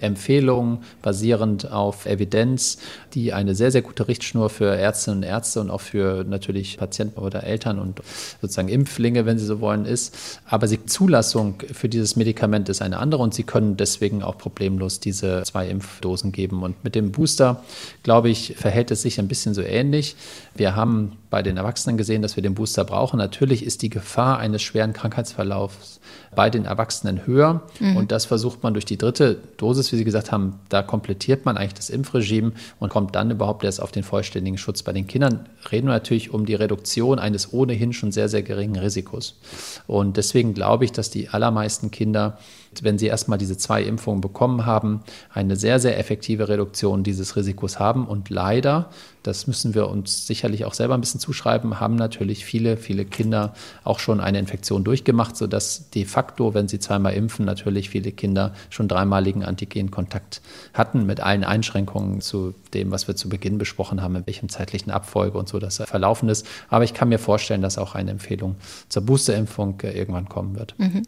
Empfehlungen 0.00 0.78
basierend 1.02 1.70
auf 1.70 2.06
Evidenz, 2.06 2.78
die 3.14 3.32
eine 3.32 3.54
sehr, 3.54 3.70
sehr 3.70 3.82
gute 3.82 4.08
Richtschnur 4.08 4.50
für 4.50 4.74
Ärztinnen 4.74 5.18
und 5.18 5.22
Ärzte 5.24 5.60
und 5.60 5.70
auch 5.70 5.80
für 5.80 6.24
natürlich 6.24 6.76
Patienten 6.78 7.18
oder 7.20 7.44
Eltern 7.44 7.78
und 7.78 8.02
sozusagen 8.40 8.68
Impflinge, 8.68 9.26
wenn 9.26 9.38
sie 9.38 9.46
so 9.46 9.60
wollen, 9.60 9.84
ist. 9.84 10.40
Aber 10.46 10.66
die 10.66 10.84
Zulassung 10.86 11.62
für 11.72 11.88
dieses 11.88 12.16
Medikament 12.16 12.68
ist 12.68 12.82
eine 12.82 12.98
andere 12.98 13.22
und 13.22 13.34
sie 13.34 13.42
können 13.42 13.76
deswegen 13.76 14.22
auch 14.22 14.38
problemlos 14.38 15.00
diese 15.00 15.42
zwei 15.44 15.68
Impfdosen 15.68 16.32
geben. 16.32 16.62
Und 16.62 16.84
mit 16.84 16.94
dem 16.94 17.12
Booster, 17.12 17.62
glaube 18.02 18.28
ich, 18.28 18.54
verhält 18.56 18.90
es 18.90 19.02
sich 19.02 19.18
ein 19.18 19.28
bisschen 19.28 19.54
so 19.54 19.62
ähnlich. 19.62 20.16
Wir 20.54 20.76
haben 20.76 21.12
bei 21.30 21.42
den 21.42 21.56
Erwachsenen 21.56 21.96
gesehen, 21.96 22.22
dass 22.22 22.36
wir 22.36 22.42
den 22.42 22.54
Booster 22.54 22.84
brauchen. 22.84 23.18
Natürlich 23.18 23.64
ist 23.64 23.82
die 23.82 23.90
Gefahr 23.90 24.38
eines 24.38 24.62
schweren 24.62 24.92
Krankheitsverlaufs 24.92 26.00
bei 26.34 26.50
den 26.50 26.64
Erwachsenen 26.64 27.26
höher. 27.26 27.62
Mhm. 27.80 27.96
Und 27.96 28.12
das 28.12 28.24
versucht 28.24 28.62
man 28.62 28.74
durch 28.74 28.84
die 28.84 28.98
dritte 28.98 29.38
Dosis, 29.56 29.92
wie 29.92 29.96
Sie 29.96 30.04
gesagt 30.04 30.32
haben, 30.32 30.60
da 30.68 30.82
komplettiert 30.82 31.44
man 31.44 31.56
eigentlich 31.56 31.74
das 31.74 31.90
Impfregime 31.90 32.52
und 32.78 32.90
kommt 32.90 33.14
dann 33.14 33.30
überhaupt 33.30 33.64
erst 33.64 33.82
auf 33.82 33.92
den 33.92 34.02
vollständigen 34.02 34.58
Schutz. 34.58 34.82
Bei 34.82 34.92
den 34.92 35.06
Kindern 35.06 35.48
reden 35.70 35.86
wir 35.86 35.94
natürlich 35.94 36.32
um 36.32 36.46
die 36.46 36.54
Reduktion 36.54 37.18
eines 37.18 37.52
ohnehin 37.52 37.92
schon 37.92 38.12
sehr, 38.12 38.28
sehr 38.28 38.42
geringen 38.42 38.76
Risikos. 38.76 39.38
Und 39.86 40.16
deswegen 40.16 40.54
glaube 40.54 40.84
ich, 40.84 40.92
dass 40.92 41.10
die 41.10 41.28
allermeisten 41.28 41.90
Kinder 41.90 42.38
wenn 42.84 42.98
sie 42.98 43.06
erstmal 43.06 43.38
diese 43.38 43.56
zwei 43.56 43.82
Impfungen 43.82 44.20
bekommen 44.20 44.66
haben, 44.66 45.02
eine 45.32 45.56
sehr, 45.56 45.80
sehr 45.80 45.98
effektive 45.98 46.48
Reduktion 46.48 47.02
dieses 47.02 47.36
Risikos 47.36 47.78
haben. 47.78 48.06
Und 48.06 48.30
leider, 48.30 48.90
das 49.22 49.46
müssen 49.46 49.74
wir 49.74 49.88
uns 49.88 50.26
sicherlich 50.26 50.64
auch 50.64 50.74
selber 50.74 50.94
ein 50.94 51.00
bisschen 51.00 51.20
zuschreiben, 51.20 51.80
haben 51.80 51.96
natürlich 51.96 52.44
viele, 52.44 52.76
viele 52.76 53.04
Kinder 53.04 53.54
auch 53.84 53.98
schon 53.98 54.20
eine 54.20 54.38
Infektion 54.38 54.84
durchgemacht, 54.84 55.36
sodass 55.36 55.90
de 55.90 56.04
facto, 56.04 56.54
wenn 56.54 56.68
sie 56.68 56.78
zweimal 56.78 57.14
impfen, 57.14 57.44
natürlich 57.44 57.90
viele 57.90 58.12
Kinder 58.12 58.54
schon 58.70 58.88
dreimaligen 58.88 59.44
Antigenkontakt 59.44 60.40
hatten, 60.74 61.06
mit 61.06 61.20
allen 61.20 61.44
Einschränkungen 61.44 62.20
zu 62.20 62.54
dem, 62.74 62.90
was 62.90 63.08
wir 63.08 63.16
zu 63.16 63.28
Beginn 63.28 63.58
besprochen 63.58 64.02
haben, 64.02 64.16
in 64.16 64.26
welchem 64.26 64.48
zeitlichen 64.48 64.90
Abfolge 64.90 65.38
und 65.38 65.48
so 65.48 65.58
das 65.58 65.76
verlaufen 65.76 66.28
ist. 66.28 66.46
Aber 66.68 66.84
ich 66.84 66.94
kann 66.94 67.08
mir 67.08 67.18
vorstellen, 67.18 67.62
dass 67.62 67.78
auch 67.78 67.94
eine 67.94 68.10
Empfehlung 68.10 68.56
zur 68.88 69.02
Boosterimpfung 69.02 69.80
äh, 69.82 69.92
irgendwann 69.92 70.28
kommen 70.28 70.56
wird. 70.56 70.74
Mhm. 70.78 71.02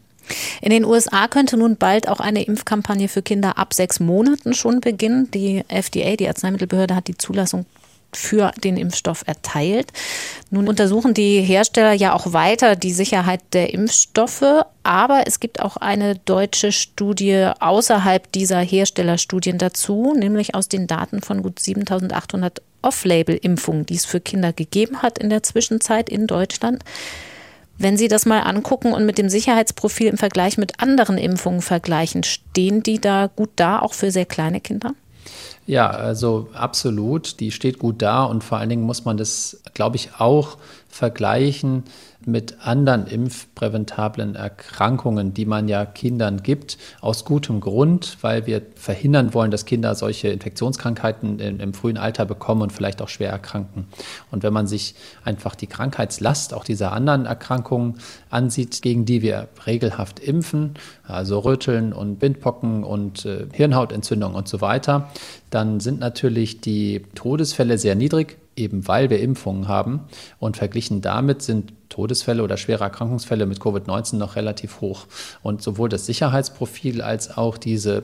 In 0.61 0.69
den 0.69 0.85
USA 0.85 1.27
könnte 1.27 1.57
nun 1.57 1.77
bald 1.77 2.07
auch 2.07 2.19
eine 2.19 2.43
Impfkampagne 2.43 3.07
für 3.07 3.21
Kinder 3.21 3.57
ab 3.57 3.73
sechs 3.73 3.99
Monaten 3.99 4.53
schon 4.53 4.81
beginnen. 4.81 5.29
Die 5.31 5.63
FDA, 5.67 6.15
die 6.15 6.27
Arzneimittelbehörde, 6.27 6.95
hat 6.95 7.07
die 7.07 7.17
Zulassung 7.17 7.65
für 8.13 8.51
den 8.63 8.77
Impfstoff 8.77 9.23
erteilt. 9.25 9.91
Nun 10.49 10.67
untersuchen 10.67 11.13
die 11.13 11.41
Hersteller 11.41 11.93
ja 11.93 12.13
auch 12.13 12.33
weiter 12.33 12.75
die 12.75 12.91
Sicherheit 12.91 13.41
der 13.53 13.73
Impfstoffe, 13.73 14.65
aber 14.83 15.23
es 15.27 15.39
gibt 15.39 15.61
auch 15.61 15.77
eine 15.77 16.15
deutsche 16.15 16.71
Studie 16.71 17.49
außerhalb 17.59 18.31
dieser 18.31 18.59
Herstellerstudien 18.59 19.57
dazu, 19.57 20.13
nämlich 20.17 20.55
aus 20.55 20.67
den 20.67 20.87
Daten 20.87 21.21
von 21.21 21.41
gut 21.41 21.59
7800 21.59 22.61
Off-Label-Impfungen, 22.81 23.85
die 23.85 23.95
es 23.95 24.05
für 24.05 24.19
Kinder 24.19 24.53
gegeben 24.53 25.01
hat 25.01 25.19
in 25.19 25.29
der 25.29 25.43
Zwischenzeit 25.43 26.09
in 26.09 26.27
Deutschland. 26.27 26.83
Wenn 27.81 27.97
Sie 27.97 28.07
das 28.07 28.27
mal 28.27 28.41
angucken 28.41 28.93
und 28.93 29.07
mit 29.07 29.17
dem 29.17 29.27
Sicherheitsprofil 29.27 30.07
im 30.07 30.17
Vergleich 30.17 30.59
mit 30.59 30.79
anderen 30.79 31.17
Impfungen 31.17 31.61
vergleichen, 31.63 32.21
stehen 32.23 32.83
die 32.83 33.01
da 33.01 33.25
gut 33.35 33.49
da, 33.55 33.79
auch 33.79 33.93
für 33.93 34.11
sehr 34.11 34.27
kleine 34.27 34.61
Kinder? 34.61 34.93
Ja, 35.65 35.89
also 35.89 36.47
absolut. 36.53 37.39
Die 37.39 37.51
steht 37.51 37.79
gut 37.79 38.03
da 38.03 38.23
und 38.25 38.43
vor 38.43 38.59
allen 38.59 38.69
Dingen 38.69 38.83
muss 38.83 39.03
man 39.03 39.17
das, 39.17 39.63
glaube 39.73 39.95
ich, 39.95 40.09
auch 40.19 40.57
vergleichen 40.89 41.83
mit 42.27 42.57
anderen 42.65 43.07
impfpräventablen 43.07 44.35
Erkrankungen, 44.35 45.33
die 45.33 45.45
man 45.45 45.67
ja 45.67 45.85
Kindern 45.85 46.43
gibt, 46.43 46.77
aus 47.01 47.25
gutem 47.25 47.59
Grund, 47.59 48.17
weil 48.21 48.45
wir 48.45 48.61
verhindern 48.75 49.33
wollen, 49.33 49.51
dass 49.51 49.65
Kinder 49.65 49.95
solche 49.95 50.29
Infektionskrankheiten 50.29 51.39
im, 51.39 51.73
frühen 51.73 51.97
Alter 51.97 52.25
bekommen 52.25 52.61
und 52.61 52.71
vielleicht 52.71 53.01
auch 53.01 53.09
schwer 53.09 53.31
erkranken. 53.31 53.87
Und 54.29 54.43
wenn 54.43 54.53
man 54.53 54.67
sich 54.67 54.95
einfach 55.23 55.55
die 55.55 55.67
Krankheitslast 55.67 56.53
auch 56.53 56.63
dieser 56.63 56.91
anderen 56.91 57.25
Erkrankungen 57.25 57.95
ansieht, 58.29 58.81
gegen 58.81 59.05
die 59.05 59.21
wir 59.21 59.47
regelhaft 59.65 60.19
impfen, 60.19 60.75
also 61.03 61.39
Röteln 61.39 61.93
und 61.93 62.19
Bindpocken 62.19 62.83
und 62.83 63.25
äh, 63.25 63.47
Hirnhautentzündung 63.51 64.35
und 64.35 64.47
so 64.47 64.61
weiter, 64.61 65.09
dann 65.49 65.79
sind 65.79 65.99
natürlich 65.99 66.61
die 66.61 67.03
Todesfälle 67.15 67.77
sehr 67.77 67.95
niedrig 67.95 68.37
eben 68.61 68.87
weil 68.87 69.09
wir 69.09 69.19
Impfungen 69.19 69.67
haben. 69.67 70.01
Und 70.39 70.57
verglichen 70.57 71.01
damit 71.01 71.41
sind 71.41 71.73
Todesfälle 71.91 72.41
oder 72.41 72.57
schwere 72.57 72.85
Erkrankungsfälle 72.85 73.45
mit 73.45 73.59
Covid-19 73.59 74.15
noch 74.15 74.35
relativ 74.35 74.81
hoch. 74.81 75.05
Und 75.43 75.61
sowohl 75.61 75.89
das 75.89 76.05
Sicherheitsprofil 76.05 77.01
als 77.01 77.37
auch 77.37 77.57
diese 77.57 78.03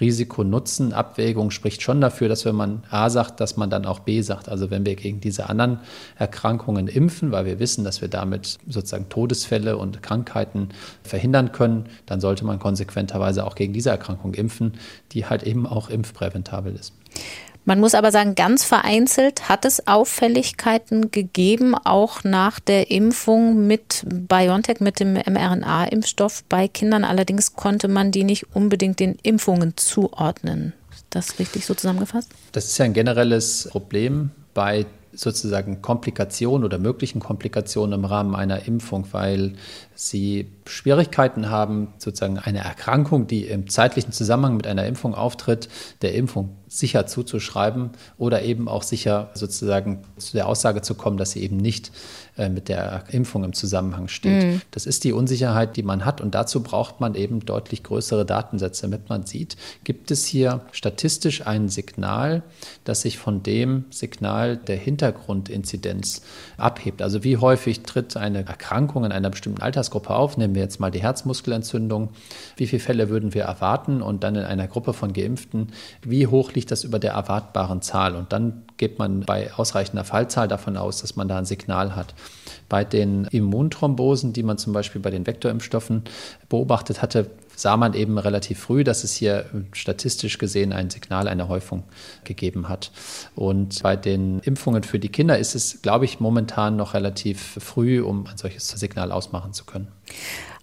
Risiko-Nutzen-Abwägung 0.00 1.50
spricht 1.50 1.82
schon 1.82 2.00
dafür, 2.00 2.28
dass 2.28 2.44
wenn 2.44 2.54
man 2.54 2.82
A 2.90 3.10
sagt, 3.10 3.40
dass 3.40 3.56
man 3.56 3.70
dann 3.70 3.86
auch 3.86 4.00
B 4.00 4.22
sagt. 4.22 4.48
Also 4.48 4.70
wenn 4.70 4.84
wir 4.84 4.96
gegen 4.96 5.20
diese 5.20 5.48
anderen 5.48 5.80
Erkrankungen 6.16 6.88
impfen, 6.88 7.30
weil 7.30 7.44
wir 7.44 7.58
wissen, 7.58 7.84
dass 7.84 8.00
wir 8.00 8.08
damit 8.08 8.58
sozusagen 8.68 9.08
Todesfälle 9.08 9.76
und 9.76 10.02
Krankheiten 10.02 10.70
verhindern 11.02 11.52
können, 11.52 11.86
dann 12.06 12.20
sollte 12.20 12.44
man 12.44 12.58
konsequenterweise 12.58 13.44
auch 13.44 13.54
gegen 13.54 13.72
diese 13.72 13.90
Erkrankung 13.90 14.34
impfen, 14.34 14.72
die 15.12 15.26
halt 15.26 15.42
eben 15.42 15.66
auch 15.66 15.88
impfpräventabel 15.90 16.74
ist. 16.74 16.92
Man 17.68 17.80
muss 17.80 17.96
aber 17.96 18.12
sagen, 18.12 18.36
ganz 18.36 18.64
vereinzelt 18.64 19.48
hat 19.48 19.64
es 19.64 19.88
Auffälligkeiten 19.88 21.10
gegeben, 21.10 21.74
auch 21.74 22.22
nach 22.22 22.60
der 22.60 22.92
Impfung 22.92 23.66
mit 23.66 24.04
BioNTech, 24.08 24.78
mit 24.78 25.00
dem 25.00 25.14
mRNA-Impfstoff 25.14 26.44
bei 26.48 26.68
Kindern. 26.68 27.02
Allerdings 27.02 27.54
konnte 27.54 27.88
man 27.88 28.12
die 28.12 28.22
nicht 28.22 28.54
unbedingt 28.54 29.00
den 29.00 29.16
Impfungen 29.20 29.76
zuordnen. 29.76 30.74
Ist 30.94 31.06
das 31.10 31.40
richtig 31.40 31.66
so 31.66 31.74
zusammengefasst? 31.74 32.30
Das 32.52 32.66
ist 32.66 32.78
ja 32.78 32.84
ein 32.84 32.92
generelles 32.92 33.68
Problem 33.72 34.30
bei 34.54 34.86
sozusagen 35.12 35.82
Komplikationen 35.82 36.64
oder 36.64 36.78
möglichen 36.78 37.18
Komplikationen 37.18 37.98
im 37.98 38.04
Rahmen 38.04 38.36
einer 38.36 38.66
Impfung, 38.68 39.08
weil 39.10 39.54
sie 39.96 40.52
Schwierigkeiten 40.66 41.50
haben, 41.50 41.88
sozusagen 41.98 42.38
eine 42.38 42.58
Erkrankung, 42.58 43.26
die 43.26 43.46
im 43.46 43.68
zeitlichen 43.68 44.12
Zusammenhang 44.12 44.56
mit 44.56 44.66
einer 44.66 44.86
Impfung 44.86 45.14
auftritt, 45.14 45.68
der 46.02 46.14
Impfung 46.14 46.56
sicher 46.68 47.06
zuzuschreiben 47.06 47.90
oder 48.18 48.42
eben 48.42 48.68
auch 48.68 48.82
sicher 48.82 49.30
sozusagen 49.34 50.02
zu 50.18 50.32
der 50.32 50.48
Aussage 50.48 50.82
zu 50.82 50.94
kommen, 50.94 51.16
dass 51.16 51.30
sie 51.30 51.42
eben 51.42 51.56
nicht 51.56 51.92
äh, 52.36 52.48
mit 52.48 52.68
der 52.68 53.04
Impfung 53.10 53.44
im 53.44 53.52
Zusammenhang 53.52 54.08
steht. 54.08 54.44
Mhm. 54.44 54.60
Das 54.72 54.84
ist 54.84 55.04
die 55.04 55.12
Unsicherheit, 55.12 55.76
die 55.76 55.82
man 55.82 56.04
hat 56.04 56.20
und 56.20 56.34
dazu 56.34 56.62
braucht 56.62 57.00
man 57.00 57.14
eben 57.14 57.40
deutlich 57.40 57.82
größere 57.82 58.26
Datensätze, 58.26 58.82
damit 58.82 59.08
man 59.08 59.24
sieht, 59.24 59.56
gibt 59.84 60.10
es 60.10 60.26
hier 60.26 60.60
statistisch 60.72 61.46
ein 61.46 61.68
Signal, 61.68 62.42
das 62.84 63.02
sich 63.02 63.18
von 63.18 63.42
dem 63.42 63.84
Signal 63.90 64.56
der 64.56 64.76
Hintergrundinzidenz 64.76 66.22
abhebt. 66.58 67.02
Also 67.02 67.24
wie 67.24 67.36
häufig 67.36 67.82
tritt 67.82 68.16
eine 68.16 68.46
Erkrankung 68.46 69.04
in 69.04 69.12
einer 69.12 69.30
bestimmten 69.30 69.62
Altersgruppe 69.62 70.10
auf, 70.10 70.36
nehmen 70.36 70.54
wir 70.54 70.62
jetzt 70.62 70.80
mal 70.80 70.90
die 70.90 71.02
Herzmuskelentzündung, 71.02 72.10
wie 72.56 72.66
viele 72.66 72.80
Fälle 72.80 73.08
würden 73.08 73.34
wir 73.34 73.42
erwarten 73.42 74.02
und 74.02 74.24
dann 74.24 74.36
in 74.36 74.44
einer 74.44 74.66
Gruppe 74.66 74.92
von 74.92 75.12
Geimpften, 75.12 75.72
wie 76.02 76.26
hoch 76.26 76.52
liegt 76.52 76.70
das 76.70 76.84
über 76.84 76.98
der 76.98 77.12
erwartbaren 77.12 77.82
Zahl? 77.82 78.14
Und 78.16 78.32
dann 78.32 78.62
geht 78.76 78.98
man 78.98 79.20
bei 79.20 79.52
ausreichender 79.54 80.04
Fallzahl 80.04 80.48
davon 80.48 80.76
aus, 80.76 81.00
dass 81.00 81.16
man 81.16 81.28
da 81.28 81.38
ein 81.38 81.44
Signal 81.44 81.94
hat. 81.94 82.14
Bei 82.68 82.84
den 82.84 83.26
Immunthrombosen, 83.26 84.32
die 84.32 84.42
man 84.42 84.58
zum 84.58 84.72
Beispiel 84.72 85.00
bei 85.00 85.10
den 85.10 85.26
Vektorimpfstoffen 85.26 86.02
beobachtet 86.48 87.02
hatte, 87.02 87.30
sah 87.56 87.76
man 87.76 87.94
eben 87.94 88.18
relativ 88.18 88.60
früh, 88.60 88.84
dass 88.84 89.02
es 89.02 89.14
hier 89.14 89.46
statistisch 89.72 90.38
gesehen 90.38 90.72
ein 90.72 90.90
Signal 90.90 91.26
einer 91.26 91.48
Häufung 91.48 91.82
gegeben 92.24 92.68
hat. 92.68 92.92
Und 93.34 93.82
bei 93.82 93.96
den 93.96 94.38
Impfungen 94.40 94.84
für 94.84 94.98
die 94.98 95.08
Kinder 95.08 95.38
ist 95.38 95.54
es, 95.54 95.82
glaube 95.82 96.04
ich, 96.04 96.20
momentan 96.20 96.76
noch 96.76 96.94
relativ 96.94 97.58
früh, 97.60 98.00
um 98.00 98.26
ein 98.26 98.36
solches 98.36 98.68
Signal 98.68 99.10
ausmachen 99.10 99.52
zu 99.52 99.64
können. 99.64 99.88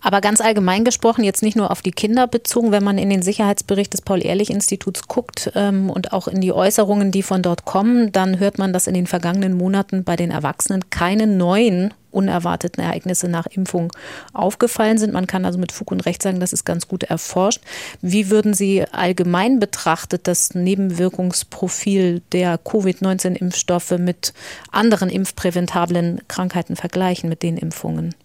Aber 0.06 0.20
ganz 0.20 0.41
allgemein 0.41 0.84
gesprochen, 0.84 1.24
jetzt 1.24 1.41
nicht 1.41 1.56
nur 1.56 1.72
auf 1.72 1.82
die 1.82 1.91
Kinder 1.91 2.28
bezogen, 2.28 2.72
wenn 2.72 2.84
man 2.84 2.98
in 2.98 3.10
den 3.10 3.22
Sicherheitsbericht 3.22 3.94
des 3.94 4.02
Paul-Ehrlich-Instituts 4.02 5.07
guckt 5.07 5.52
ähm, 5.56 5.90
und 5.90 6.11
auch 6.11 6.28
in 6.28 6.41
die 6.41 6.52
Äußerungen, 6.52 7.11
die 7.11 7.24
von 7.24 7.41
dort 7.41 7.64
kommen, 7.64 8.11
dann 8.11 8.38
hört 8.38 8.57
man, 8.57 8.74
dass 8.74 8.88
in 8.88 8.94
den 8.94 9.07
vergangenen 9.07 9.53
Monaten 9.53 10.03
bei 10.03 10.18
den 10.18 10.30
Erwachsenen 10.30 10.90
keine 10.90 11.26
neuen 11.26 11.94
unerwarteten 12.14 12.84
Ereignisse 12.84 13.27
nach 13.27 13.45
Impfung 13.48 13.91
aufgefallen 14.34 14.98
sind. 14.98 15.14
Man 15.14 15.27
kann 15.27 15.45
also 15.45 15.60
mit 15.60 15.72
Fug 15.72 15.91
und 15.91 16.02
Recht 16.02 16.22
sagen, 16.22 16.40
das 16.40 16.53
ist 16.53 16.65
ganz 16.65 16.88
gut 16.88 17.03
erforscht. 17.03 17.61
Wie 18.02 18.30
würden 18.30 18.53
Sie 18.53 18.85
allgemein 18.91 19.60
betrachtet 19.60 20.27
das 20.27 20.56
Nebenwirkungsprofil 20.56 22.22
der 22.31 22.57
Covid-19-Impfstoffe 22.57 23.98
mit 23.98 24.34
anderen 24.72 25.10
impfpräventablen 25.10 26.22
Krankheiten 26.27 26.76
vergleichen, 26.76 27.30
mit 27.30 27.44
den 27.44 27.57
Impfungen? 27.57 28.15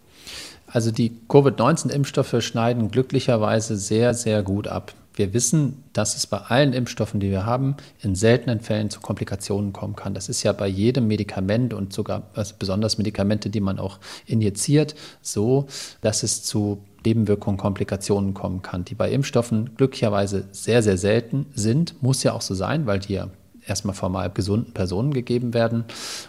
Also 0.71 0.91
die 0.91 1.13
Covid-19-Impfstoffe 1.29 2.43
schneiden 2.43 2.91
glücklicherweise 2.91 3.77
sehr, 3.77 4.15
sehr 4.15 4.43
gut 4.43 4.69
ab. 4.69 4.93
Wir 5.19 5.35
wissen, 5.35 5.83
dass 5.93 6.17
es 6.17 6.29
bei 6.29 6.39
allen 6.39 6.73
Impfstoffen, 6.73 7.19
die 7.19 7.31
wir 7.31 7.45
haben, 7.45 7.77
in 8.01 8.15
seltenen 8.15 8.61
Fällen 8.61 8.89
zu 8.89 9.01
Komplikationen 9.01 9.73
kommen 9.73 9.97
kann. 9.97 10.15
Das 10.15 10.29
ist 10.29 10.45
ja 10.45 10.53
bei 10.53 10.69
jedem 10.69 11.09
Medikament 11.09 11.75
und 11.75 11.93
sogar 11.93 12.23
also 12.35 12.55
besonders 12.57 12.99
Medikamente, 12.99 13.51
die 13.51 13.61
man 13.61 13.81
auch 13.81 13.99
injiziert, 14.27 14.95
so, 15.21 15.67
dass 16.03 16.23
es 16.23 16.45
zu 16.45 16.79
Nebenwirkungen, 17.05 17.59
Komplikationen 17.59 18.33
kommen 18.33 18.63
kann, 18.63 18.85
die 18.85 18.95
bei 18.95 19.11
Impfstoffen 19.11 19.75
glücklicherweise 19.77 20.47
sehr, 20.53 20.85
sehr 20.85 20.99
selten 20.99 21.47
sind. 21.53 22.01
Muss 22.01 22.23
ja 22.23 22.33
auch 22.33 22.43
so 22.43 22.55
sein, 22.55 22.87
weil 22.87 23.01
die 23.01 23.15
ja 23.15 23.29
erstmal 23.69 23.95
formal 23.95 24.31
gesunden 24.31 24.73
Personen 24.73 25.13
gegeben 25.13 25.55
werden. 25.55 25.85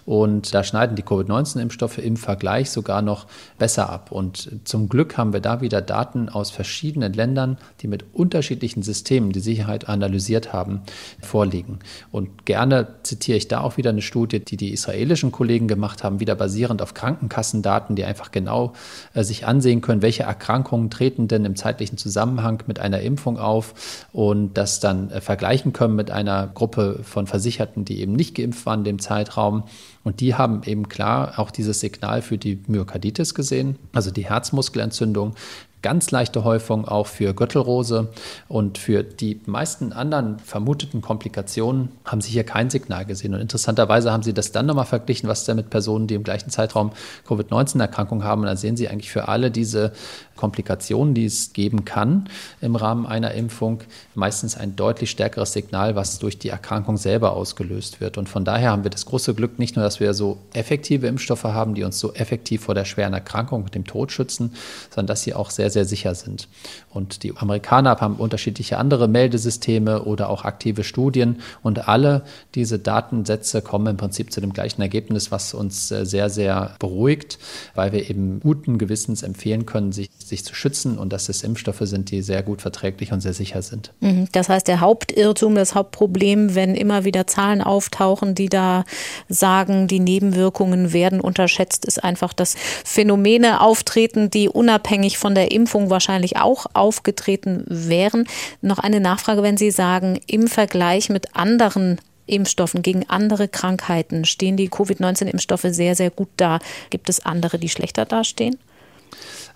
Und 0.06 0.54
da 0.54 0.64
schneiden 0.64 0.96
die 0.96 1.04
Covid-19-Impfstoffe 1.04 1.98
im 1.98 2.18
Vergleich 2.18 2.70
sogar 2.70 3.02
noch 3.02 3.28
besser 3.58 3.90
ab. 3.90 4.12
Und 4.12 4.50
zum 4.64 4.90
Glück 4.90 5.18
haben 5.18 5.34
wir 5.34 5.40
da 5.40 5.62
wieder 5.62 5.82
Daten 5.82 6.30
aus 6.30 6.52
verschiedenen 6.52 7.14
Ländern, 7.14 7.58
die 7.82 7.88
mit 7.88 8.06
unterschiedlichen 8.14 8.84
Systemen 8.84 9.32
die 9.32 9.40
Sicherheit 9.40 9.90
analysiert 9.90 10.54
haben, 10.54 10.82
vorliegen. 11.22 11.80
Und 12.12 12.46
gerne 12.46 12.88
zitiere 13.04 13.38
ich 13.38 13.48
da 13.48 13.62
auch 13.62 13.78
wieder 13.78 13.92
eine 13.92 14.02
Studie, 14.02 14.40
die 14.40 14.58
die 14.58 14.72
israelischen 14.74 15.32
Kollegen 15.32 15.68
gemacht 15.68 16.04
haben, 16.04 16.20
wieder 16.20 16.36
basierend 16.36 16.82
auf 16.82 16.94
Krankenkassendaten, 16.94 17.96
die 17.96 18.06
einfach 18.06 18.32
genau 18.32 18.74
äh, 19.14 19.24
sich 19.24 19.46
ansehen 19.46 19.82
können, 19.82 20.02
welche 20.02 20.24
Erkrankungen 20.24 20.90
treten 20.90 21.28
denn 21.28 21.46
im 21.46 21.56
zeitlichen 21.56 21.98
Zusammenhang 21.98 22.64
mit 22.68 22.80
einer 22.80 23.02
Impfung 23.02 23.38
auf 23.38 24.08
und 24.12 24.54
das 24.56 24.80
dann 24.80 25.10
äh, 25.12 25.22
vergleichen 25.22 25.74
können 25.74 25.96
mit 25.96 26.12
einer 26.12 26.48
Gruppe 26.48 27.00
von 27.04 27.28
Versicherten, 27.30 27.86
die 27.86 28.02
eben 28.02 28.14
nicht 28.14 28.36
geimpft 28.36 28.66
waren 28.66 28.80
in 28.80 28.86
dem 28.86 29.00
Zeitraum. 29.00 29.64
Und 30.04 30.20
die 30.20 30.36
haben 30.36 30.62
eben 30.66 30.90
klar 30.90 31.34
auch 31.38 31.52
dieses 31.52 31.80
Signal 31.80 32.22
für 32.22 32.38
die 32.38 32.60
Myokarditis 32.68 33.34
gesehen, 33.34 33.78
also 33.94 34.12
die 34.12 34.26
Herzmuskelentzündung, 34.26 35.36
ganz 35.82 36.12
leichte 36.12 36.44
Häufung 36.44 36.88
auch 36.88 37.08
für 37.08 37.34
Gürtelrose 37.34 38.10
und 38.48 38.78
für 38.78 39.04
die 39.04 39.40
meisten 39.46 39.94
anderen 39.94 40.40
vermuteten 40.40 41.02
Komplikationen 41.02 41.90
haben 42.06 42.22
sie 42.22 42.32
hier 42.32 42.44
kein 42.44 42.70
Signal 42.70 43.06
gesehen. 43.06 43.34
Und 43.34 43.40
interessanterweise 43.40 44.12
haben 44.12 44.24
sie 44.24 44.34
das 44.34 44.52
dann 44.52 44.66
nochmal 44.66 44.86
verglichen, 44.86 45.30
was 45.30 45.46
da 45.46 45.54
mit 45.54 45.70
Personen, 45.70 46.08
die 46.08 46.16
im 46.16 46.24
gleichen 46.24 46.50
Zeitraum 46.50 46.92
Covid-19-Erkrankung 47.28 48.24
haben. 48.24 48.42
Und 48.42 48.48
da 48.48 48.56
sehen 48.56 48.76
sie 48.76 48.90
eigentlich 48.90 49.12
für 49.12 49.28
alle 49.28 49.52
diese 49.52 49.94
Komplikationen, 50.40 51.14
die 51.14 51.26
es 51.26 51.54
geben 51.54 51.86
kann 51.86 52.30
im 52.62 52.76
Rahmen 52.76 53.06
einer 53.06 53.34
Impfung, 53.34 53.82
meistens 54.16 54.58
ein 54.58 54.76
deutlich 54.76 55.12
stärkeres 55.12 55.54
Signal, 55.54 55.96
was 55.96 56.20
durch 56.20 56.40
die 56.40 56.50
Erkrankung 56.50 56.98
selber 56.98 57.34
ausgelöst 57.34 58.02
wird. 58.02 58.18
Und 58.18 58.30
von 58.30 58.46
daher 58.46 58.72
haben 58.72 58.84
wir 58.84 58.92
das 58.92 59.06
große 59.06 59.34
Glück 59.34 59.60
nicht 59.60 59.76
nur, 59.76 59.86
dass 59.86 60.00
wir 60.00 60.14
so 60.14 60.38
effektive 60.54 61.08
Impfstoffe 61.08 61.44
haben, 61.44 61.76
die 61.76 61.84
uns 61.84 62.00
so 62.00 62.14
effektiv 62.14 62.64
vor 62.64 62.76
der 62.76 62.86
schweren 62.86 63.14
Erkrankung 63.14 63.64
und 63.64 63.76
dem 63.76 63.86
Tod 63.86 64.12
schützen, 64.12 64.54
sondern 64.90 65.08
dass 65.08 65.24
sie 65.24 65.34
auch 65.34 65.50
sehr 65.50 65.70
sehr, 65.70 65.86
sicher 65.86 66.16
sind. 66.16 66.48
Und 66.90 67.24
die 67.24 67.36
Amerikaner 67.36 67.98
haben 68.00 68.16
unterschiedliche 68.16 68.78
andere 68.78 69.08
Meldesysteme 69.08 70.04
oder 70.04 70.30
auch 70.30 70.46
aktive 70.46 70.84
Studien 70.84 71.42
und 71.64 71.88
alle 71.88 72.24
diese 72.56 72.80
Datensätze 72.80 73.62
kommen 73.62 73.88
im 73.88 73.98
Prinzip 73.98 74.32
zu 74.32 74.42
dem 74.42 74.54
gleichen 74.54 74.82
Ergebnis, 74.82 75.32
was 75.32 75.54
uns 75.54 75.92
äh, 75.92 76.06
sehr, 76.06 76.30
sehr 76.30 76.76
beruhigt, 76.80 77.40
weil 77.76 77.92
wir 77.92 78.10
eben 78.10 78.40
guten 78.40 78.78
Gewissens 78.78 79.24
empfehlen 79.24 79.66
können, 79.66 79.92
sich, 79.92 80.10
sich 80.30 80.46
zu 80.46 80.56
schützen 80.56 80.98
und 80.98 81.12
dass 81.12 81.30
es 81.30 81.44
Impfstoffe 81.44 81.82
sind, 81.82 82.12
die 82.12 82.22
sehr 82.22 82.44
gut 82.44 82.62
verträglich 82.62 83.12
und 83.12 83.22
sehr 83.22 83.34
sicher 83.34 83.62
sind. 83.62 83.92
Mhm. 84.00 84.28
Das 84.32 84.50
heißt, 84.50 84.68
der 84.68 84.80
Hauptirrtum, 84.80 85.56
das 85.56 85.76
Hauptproblem, 85.76 86.56
wenn 86.56 86.76
immer 86.76 87.04
wieder 87.04 87.28
Zahlen 87.28 87.62
auftauchen, 87.62 88.36
die 88.36 88.50
da 88.50 88.86
sagen, 89.28 89.88
die 89.88 90.00
Nebenwirkungen 90.00 90.94
werden 90.94 91.20
unterschätzt, 91.20 91.86
ist 91.86 92.04
einfach, 92.04 92.34
dass 92.34 92.56
Phänomene 92.86 93.62
auftreten, 93.62 94.30
die 94.30 94.48
unabhängig 94.48 95.18
von 95.18 95.36
der 95.36 95.52
Impfung 95.52 95.90
wahrscheinlich 95.90 96.38
auch 96.38 96.68
aufgetreten 96.74 97.66
wären. 97.68 98.26
Noch 98.62 98.80
eine 98.80 99.00
Nachfrage, 99.00 99.44
wenn 99.44 99.58
Sie 99.58 99.72
sagen, 99.72 100.20
im 100.28 100.48
Vergleich 100.48 101.10
mit 101.10 101.36
anderen 101.36 102.00
Impfstoffen 102.30 102.82
gegen 102.82 103.10
andere 103.10 103.48
Krankheiten 103.48 104.26
stehen 104.26 104.56
die 104.56 104.70
Covid-19-Impfstoffe 104.70 105.66
sehr, 105.70 105.96
sehr 105.96 106.12
gut 106.12 106.30
da. 106.38 106.60
Gibt 106.90 107.10
es 107.10 107.26
andere, 107.26 107.60
die 107.60 107.70
schlechter 107.70 108.06
dastehen? 108.06 108.58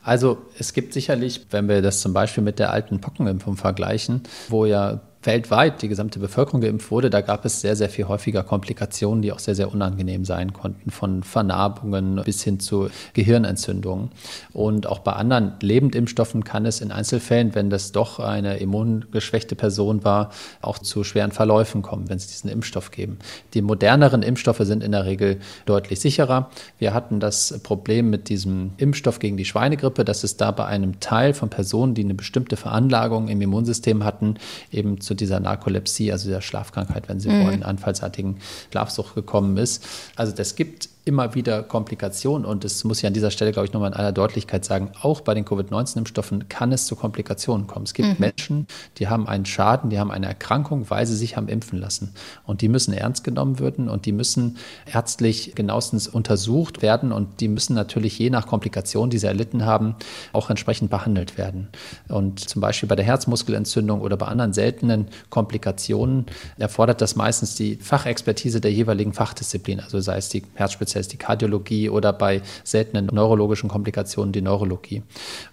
Also 0.04 0.46
es 0.60 0.74
gibt 0.74 0.94
sicherlich, 0.94 1.48
wenn 1.52 1.70
wir 1.70 1.82
das 1.82 2.02
zum 2.02 2.14
Beispiel 2.14 2.44
mit 2.44 2.60
der 2.60 2.72
alten 2.72 3.00
Pockenimpfung 3.00 3.56
vergleichen, 3.56 4.22
wo 4.50 4.66
ja 4.66 5.00
weltweit 5.26 5.82
die 5.82 5.88
gesamte 5.88 6.20
Bevölkerung 6.20 6.62
geimpft 6.62 6.92
wurde, 6.92 7.10
da 7.10 7.22
gab 7.22 7.46
es 7.46 7.62
sehr, 7.62 7.76
sehr 7.76 7.90
viel 7.90 8.08
häufiger 8.08 8.44
Komplikationen, 8.44 9.22
die 9.22 9.32
auch 9.32 9.40
sehr, 9.40 9.56
sehr 9.56 9.72
unangenehm 9.72 10.26
sein 10.26 10.54
konnten, 10.54 10.92
von 10.92 11.24
Vernarbungen 11.24 12.22
bis 12.24 12.44
hin 12.44 12.60
zu 12.60 12.90
Gehirnentzündungen. 13.14 14.12
Und 14.54 14.88
auch 14.88 15.00
bei 15.00 15.14
anderen 15.14 15.54
Lebendimpfstoffen 15.62 16.44
kann 16.44 16.66
es 16.66 16.82
in 16.82 16.92
Einzelfällen, 16.92 17.56
wenn 17.56 17.70
das 17.70 17.92
doch 17.92 18.20
eine 18.20 18.58
immungeschwächte 18.58 19.56
Person 19.56 20.04
war, 20.04 20.32
auch 20.62 20.80
zu 20.80 21.04
schweren 21.04 21.32
Verläufen 21.32 21.82
kommen, 21.82 22.10
wenn 22.10 22.18
es 22.18 22.28
diesen 22.28 22.50
Impfstoff 22.50 22.92
geben. 22.92 23.18
Die 23.54 23.62
moderneren 23.62 24.24
Impfstoffe 24.24 24.62
sind 24.62 24.84
in 24.84 24.92
der 24.92 25.06
Regel 25.06 25.40
deutlich 25.66 26.00
sicherer. 26.00 26.50
Wir 26.80 26.94
hatten 26.94 27.20
das 27.20 27.60
Problem 27.64 28.10
mit 28.10 28.30
diesem 28.30 28.72
Impfstoff 28.78 29.20
gegen 29.20 29.38
die 29.38 29.46
Schweinegrippe, 29.46 30.06
dass 30.06 30.24
es 30.24 30.38
da 30.38 30.52
bei 30.52 30.66
einem 30.66 31.00
Teil 31.00 31.34
von 31.34 31.50
Personen, 31.50 31.94
die 31.94 32.04
eine 32.04 32.14
bestimmte 32.14 32.56
Veranlagung 32.58 33.28
im 33.28 33.42
Immunsystem 33.42 34.04
hatten, 34.04 34.36
eben 34.72 35.00
zu 35.02 35.13
dieser 35.16 35.40
Narkolepsie, 35.40 36.12
also 36.12 36.28
dieser 36.28 36.42
Schlafkrankheit, 36.42 37.10
wenn 37.10 37.20
sie 37.20 37.30
mhm. 37.30 37.46
wollen, 37.46 37.64
anfallsartigen 37.64 38.38
Schlafsucht 38.72 39.16
gekommen 39.16 39.58
ist. 39.58 39.86
Also 40.16 40.34
das 40.34 40.56
gibt 40.56 40.90
immer 41.06 41.36
wieder 41.36 41.64
Komplikationen 41.64 42.46
und 42.46 42.64
das 42.64 42.84
muss 42.86 43.00
ich 43.00 43.06
an 43.06 43.14
dieser 43.14 43.30
Stelle, 43.30 43.52
glaube 43.52 43.66
ich, 43.66 43.74
nochmal 43.74 43.92
in 43.92 43.98
aller 43.98 44.14
Deutlichkeit 44.14 44.64
sagen, 44.64 44.92
auch 45.02 45.20
bei 45.20 45.34
den 45.34 45.44
Covid-19-Impfstoffen 45.44 46.48
kann 46.48 46.72
es 46.72 46.86
zu 46.86 46.96
Komplikationen 46.96 47.68
kommen. 47.68 47.86
Es 47.86 47.94
gibt 47.94 48.08
mhm. 48.08 48.16
Menschen, 48.20 48.68
die 48.98 49.10
haben 49.10 49.28
einen 49.28 49.46
Schaden, 49.46 49.90
die 49.90 50.00
haben 50.00 50.12
eine 50.12 50.28
Erkrankung, 50.28 50.90
weil 50.90 51.06
sie 51.06 51.18
sich 51.18 51.36
haben 51.36 51.50
impfen 51.50 51.78
lassen. 51.80 52.14
Und 52.46 52.62
die 52.62 52.70
müssen 52.70 52.94
ernst 52.94 53.26
genommen 53.26 53.60
werden 53.60 53.90
und 53.90 54.06
die 54.06 54.14
müssen 54.14 54.58
ärztlich 54.92 55.56
genauestens 55.56 56.08
untersucht 56.08 56.82
werden 56.82 57.12
und 57.12 57.42
die 57.42 57.50
müssen 57.50 57.74
natürlich 57.74 58.18
je 58.18 58.30
nach 58.30 58.48
Komplikation, 58.48 59.10
die 59.10 59.18
sie 59.18 59.28
erlitten 59.28 59.66
haben, 59.66 59.96
auch 60.32 60.50
entsprechend 60.50 60.90
behandelt 60.90 61.38
werden. 61.38 61.68
Und 62.08 62.40
zum 62.40 62.62
Beispiel 62.62 62.88
bei 62.88 62.96
der 62.96 63.06
Herzmuskelentzündung 63.06 64.00
oder 64.00 64.16
bei 64.16 64.28
anderen 64.28 64.54
seltenen 64.54 65.08
Komplikationen 65.30 66.28
erfordert 66.58 67.02
das 67.02 67.18
meistens 67.18 67.56
die 67.56 67.76
Fachexpertise 67.76 68.62
der 68.62 68.72
jeweiligen 68.72 69.12
Fachdisziplin, 69.12 69.82
also 69.82 70.00
sei 70.00 70.18
es 70.18 70.30
die 70.30 70.44
Herzspezialität 70.56 70.93
heißt 70.96 71.12
die 71.12 71.18
Kardiologie 71.18 71.90
oder 71.90 72.14
bei 72.14 72.42
seltenen 72.64 73.08
neurologischen 73.08 73.70
Komplikationen 73.70 74.32
die 74.32 74.42
Neurologie. 74.42 75.04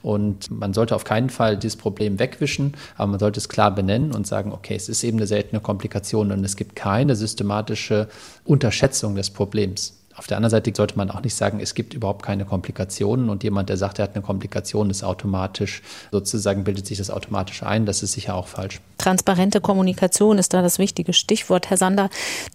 Und 0.03 0.51
man 0.51 0.75
sollte 0.75 0.95
auf 0.95 1.05
keinen 1.05 1.31
Fall 1.31 1.57
dieses 1.57 1.77
Problem 1.77 2.19
wegwischen, 2.19 2.75
aber 2.97 3.13
man 3.13 3.21
sollte 3.21 3.39
es 3.39 3.49
klar 3.49 3.75
benennen 3.75 4.13
und 4.13 4.27
sagen, 4.27 4.53
okay, 4.53 4.75
es 4.75 4.89
ist 4.89 5.05
eben 5.05 5.19
eine 5.19 5.27
seltene 5.27 5.61
Komplikation 5.61 6.33
und 6.33 6.45
es 6.45 6.57
gibt 6.57 6.77
keine 6.77 7.17
systematische 7.17 8.09
Unterschätzung 8.45 9.15
des 9.15 9.31
Problems. 9.31 10.00
Auf 10.21 10.27
der 10.27 10.37
anderen 10.37 10.51
Seite 10.51 10.71
sollte 10.77 10.99
man 10.99 11.11
auch 11.11 11.23
nicht 11.23 11.35
sagen, 11.35 11.61
es 11.61 11.73
gibt 11.73 11.95
überhaupt 11.95 12.23
keine 12.23 12.45
Komplikationen 12.45 13.31
und 13.31 13.43
jemand, 13.43 13.71
der 13.71 13.79
sagt, 13.79 13.99
er 13.99 14.03
hat 14.03 14.15
eine 14.15 14.23
Komplikation, 14.23 14.91
ist 14.91 15.03
automatisch, 15.03 15.81
sozusagen 16.13 16.63
bildet 16.63 16.87
sich 16.87 16.99
das 16.99 17.09
automatisch 17.09 17.63
ein. 17.63 17.87
Das 17.87 18.03
ist 18.03 18.13
sicher 18.13 18.35
auch 18.35 18.47
falsch. 18.47 18.83
Transparente 18.99 19.63
Kommunikation 19.63 20.37
ist 20.37 20.53
da 20.53 20.61
das 20.61 20.79
wichtige 20.79 21.15
Stichwort, 21.15 21.71
Herr 21.71 21.79
Sander. 21.79 22.11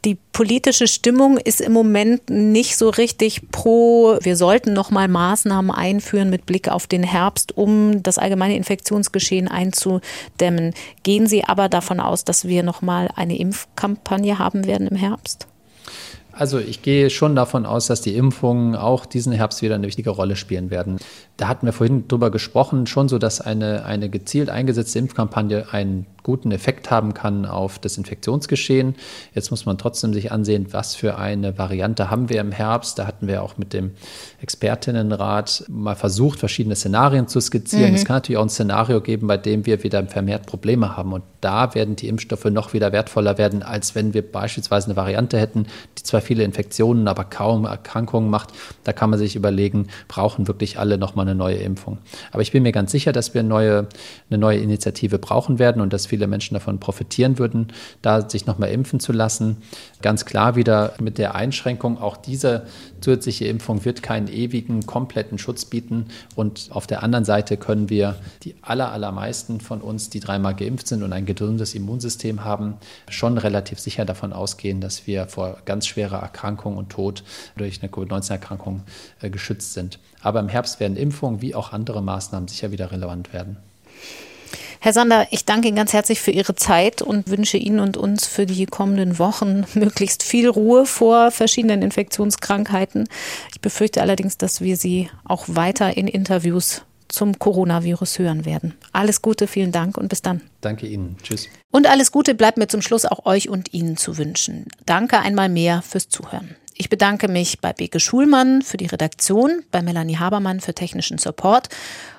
Die 0.06 0.16
politische 0.32 0.88
Stimmung 0.88 1.40
ist 1.40 1.60
im 1.60 1.72
Moment 1.72 2.30
nicht 2.30 2.78
so 2.78 2.90
richtig 2.90 3.50
pro, 3.50 4.20
wir 4.22 4.38
sollten 4.38 4.74
noch 4.74 4.92
mal 4.92 5.08
Maßnahmen 5.08 5.72
einführen 5.72 6.30
mit 6.30 6.46
Blick 6.46 6.70
auf 6.70 6.86
den 6.86 7.02
Herbst, 7.02 7.58
um 7.58 8.04
das 8.04 8.20
allgemeine 8.20 8.58
Infektionsgeschehen 8.58 9.48
einzudämmen. 9.48 10.76
Gehen 11.02 11.26
Sie 11.26 11.44
aber 11.44 11.68
davon 11.68 12.00
aus, 12.00 12.26
dass 12.26 12.48
wir 12.48 12.62
noch 12.62 12.84
mal 12.84 13.10
eine 13.16 13.40
Impfkampagne 13.40 14.38
haben 14.38 14.68
werden 14.68 14.86
im 14.86 14.98
Herbst? 14.98 15.48
Also 16.38 16.60
ich 16.60 16.82
gehe 16.82 17.10
schon 17.10 17.34
davon 17.36 17.66
aus, 17.66 17.88
dass 17.88 18.02
die 18.02 18.16
Impfungen 18.16 18.76
auch 18.76 19.06
diesen 19.06 19.32
Herbst 19.32 19.62
wieder 19.62 19.76
eine 19.76 19.88
wichtige 19.88 20.10
Rolle 20.10 20.36
spielen 20.36 20.70
werden. 20.70 20.98
Da 21.38 21.48
hatten 21.48 21.66
wir 21.66 21.72
vorhin 21.72 22.08
drüber 22.08 22.30
gesprochen, 22.30 22.88
schon 22.88 23.08
so, 23.08 23.18
dass 23.18 23.40
eine, 23.40 23.86
eine 23.86 24.10
gezielt 24.10 24.50
eingesetzte 24.50 25.00
Impfkampagne 25.00 25.68
einen 25.72 26.06
guten 26.26 26.52
Effekt 26.52 26.90
haben 26.90 27.14
kann 27.14 27.46
auf 27.46 27.78
das 27.78 27.98
Infektionsgeschehen. 27.98 28.96
Jetzt 29.36 29.52
muss 29.52 29.68
man 29.68 29.78
trotzdem 29.78 30.12
sich 30.12 30.32
ansehen, 30.32 30.68
was 30.72 30.96
für 30.96 31.20
eine 31.20 31.58
Variante 31.60 32.10
haben 32.10 32.30
wir 32.30 32.42
im 32.42 32.52
Herbst. 32.52 32.98
Da 32.98 33.06
hatten 33.06 33.28
wir 33.28 33.44
auch 33.44 33.58
mit 33.58 33.74
dem 33.74 33.92
Expertinnenrat 34.42 35.66
mal 35.70 35.96
versucht, 35.96 36.40
verschiedene 36.40 36.76
Szenarien 36.76 37.28
zu 37.28 37.40
skizzieren. 37.40 37.92
Mhm. 37.92 37.96
Es 37.96 38.06
kann 38.06 38.16
natürlich 38.16 38.40
auch 38.40 38.46
ein 38.46 38.50
Szenario 38.50 39.02
geben, 39.02 39.28
bei 39.28 39.38
dem 39.38 39.68
wir 39.68 39.84
wieder 39.84 40.04
vermehrt 40.08 40.48
Probleme 40.48 40.98
haben. 40.98 41.14
Und 41.14 41.24
da 41.42 41.76
werden 41.76 41.96
die 41.96 42.08
Impfstoffe 42.08 42.46
noch 42.46 42.74
wieder 42.74 42.92
wertvoller 42.92 43.38
werden, 43.38 43.62
als 43.62 43.94
wenn 43.94 44.16
wir 44.16 44.24
beispielsweise 44.24 44.88
eine 44.88 44.96
Variante 44.96 45.38
hätten, 45.38 45.68
die 46.00 46.04
zwar 46.04 46.22
viele 46.26 46.44
Infektionen, 46.44 47.08
aber 47.08 47.24
kaum 47.24 47.66
Erkrankungen 47.66 48.30
macht. 48.30 48.50
Da 48.84 48.94
kann 48.94 49.10
man 49.10 49.20
sich 49.20 49.36
überlegen, 49.36 49.88
brauchen 50.08 50.48
wirklich 50.48 50.80
alle 50.80 50.98
nochmal 50.98 51.26
eine 51.26 51.36
neue 51.36 51.58
Impfung. 51.58 52.00
Aber 52.32 52.42
ich 52.42 52.52
bin 52.52 52.64
mir 52.64 52.72
ganz 52.72 52.92
sicher, 52.92 53.12
dass 53.12 53.34
wir 53.34 53.40
eine 53.40 53.50
neue, 53.50 53.88
eine 54.30 54.38
neue 54.38 54.60
Initiative 54.60 55.20
brauchen 55.20 55.60
werden 55.60 55.82
und 55.82 55.94
dass 55.94 56.06
viele 56.06 56.28
Menschen 56.28 56.56
davon 56.56 56.80
profitieren 56.80 57.40
würden, 57.40 57.68
da 58.02 58.30
sich 58.30 58.46
nochmal 58.46 58.70
impfen 58.72 59.00
zu 59.00 59.14
lassen. 59.14 59.58
Ganz 60.02 60.26
klar 60.26 60.56
wieder 60.56 60.94
mit 61.00 61.18
der 61.18 61.36
Einschränkung, 61.36 62.00
auch 62.00 62.18
diese 62.18 62.66
zusätzliche 63.06 63.46
Impfung 63.46 63.86
wird 63.86 64.02
keinen 64.02 64.28
ewigen, 64.28 64.88
kompletten 64.88 65.38
Schutz 65.38 65.66
bieten. 65.66 66.08
Und 66.36 66.70
auf 66.72 66.88
der 66.88 67.04
anderen 67.04 67.24
Seite 67.24 67.56
können 67.56 67.90
wir 67.90 68.16
die 68.42 68.56
aller, 68.64 68.92
allermeisten 68.92 69.62
von 69.62 69.82
uns, 69.82 70.10
die 70.10 70.20
dreimal 70.20 70.56
geimpft 70.56 70.88
sind 70.88 71.04
und 71.04 71.14
ein 71.14 71.28
gesundes 71.28 71.76
Immunsystem 71.76 72.44
haben, 72.44 72.78
schon 73.08 73.38
relativ 73.38 73.80
sicher 73.80 74.06
davon 74.06 74.34
ausgehen, 74.34 74.82
dass 74.82 75.06
wir 75.06 75.28
vor 75.28 75.60
ganz 75.66 75.86
schwerer 75.86 76.18
Erkrankung 76.18 76.78
und 76.78 76.90
Tod 76.90 77.24
durch 77.56 77.80
eine 77.82 77.92
Covid-19-Erkrankung 77.92 78.82
äh, 79.22 79.30
geschützt 79.30 79.74
sind. 79.74 80.00
Aber 80.22 80.40
im 80.40 80.50
Herbst 80.50 80.80
werden 80.80 80.98
Impfungen 80.98 81.44
wie 81.44 81.54
auch 81.54 81.74
andere 81.74 82.02
Maßnahmen 82.02 82.48
sicher 82.48 82.72
wieder 82.72 82.92
relevant 82.92 83.34
werden. 83.34 83.58
Herr 84.86 84.94
Sander, 84.94 85.26
ich 85.32 85.46
danke 85.46 85.68
Ihnen 85.68 85.78
ganz 85.78 85.94
herzlich 85.94 86.22
für 86.22 86.30
Ihre 86.30 86.54
Zeit 86.54 87.02
und 87.02 87.28
wünsche 87.28 87.58
Ihnen 87.58 87.80
und 87.80 87.98
uns 87.98 88.28
für 88.28 88.46
die 88.46 88.68
kommenden 88.68 89.18
Wochen 89.18 89.66
möglichst 89.74 90.22
viel 90.22 90.48
Ruhe 90.48 90.86
vor 90.86 91.32
verschiedenen 91.32 91.82
Infektionskrankheiten. 91.82 93.10
Ich 93.52 93.62
befürchte 93.62 94.04
allerdings, 94.04 94.38
dass 94.38 94.62
wir 94.62 94.78
Sie 94.78 95.10
auch 95.24 95.46
weiter 95.48 95.98
in 95.98 96.08
Interviews 96.08 96.84
zum 97.08 97.40
Coronavirus 97.40 98.20
hören 98.20 98.46
werden. 98.46 98.76
Alles 98.92 99.24
Gute, 99.24 99.48
vielen 99.48 99.72
Dank 99.72 99.98
und 99.98 100.08
bis 100.08 100.22
dann. 100.22 100.42
Danke 100.62 100.86
Ihnen. 100.86 101.18
Tschüss. 101.24 101.50
Und 101.72 101.88
alles 101.88 102.12
Gute 102.12 102.36
bleibt 102.36 102.60
mir 102.60 102.68
zum 102.68 102.84
Schluss 102.84 103.06
auch 103.06 103.26
euch 103.26 103.50
und 103.50 103.74
Ihnen 103.74 103.98
zu 103.98 104.20
wünschen. 104.20 104.68
Danke 104.86 105.18
einmal 105.18 105.50
mehr 105.50 105.82
fürs 105.82 106.10
Zuhören. 106.10 106.58
Ich 106.78 106.90
bedanke 106.90 107.28
mich 107.28 107.60
bei 107.62 107.74
Beke 107.74 108.00
Schulmann 108.00 108.62
für 108.62 108.78
die 108.78 108.86
Redaktion, 108.86 109.64
bei 109.72 109.82
Melanie 109.82 110.18
Habermann 110.18 110.60
für 110.60 110.76
technischen 110.76 111.18
Support 111.18 111.70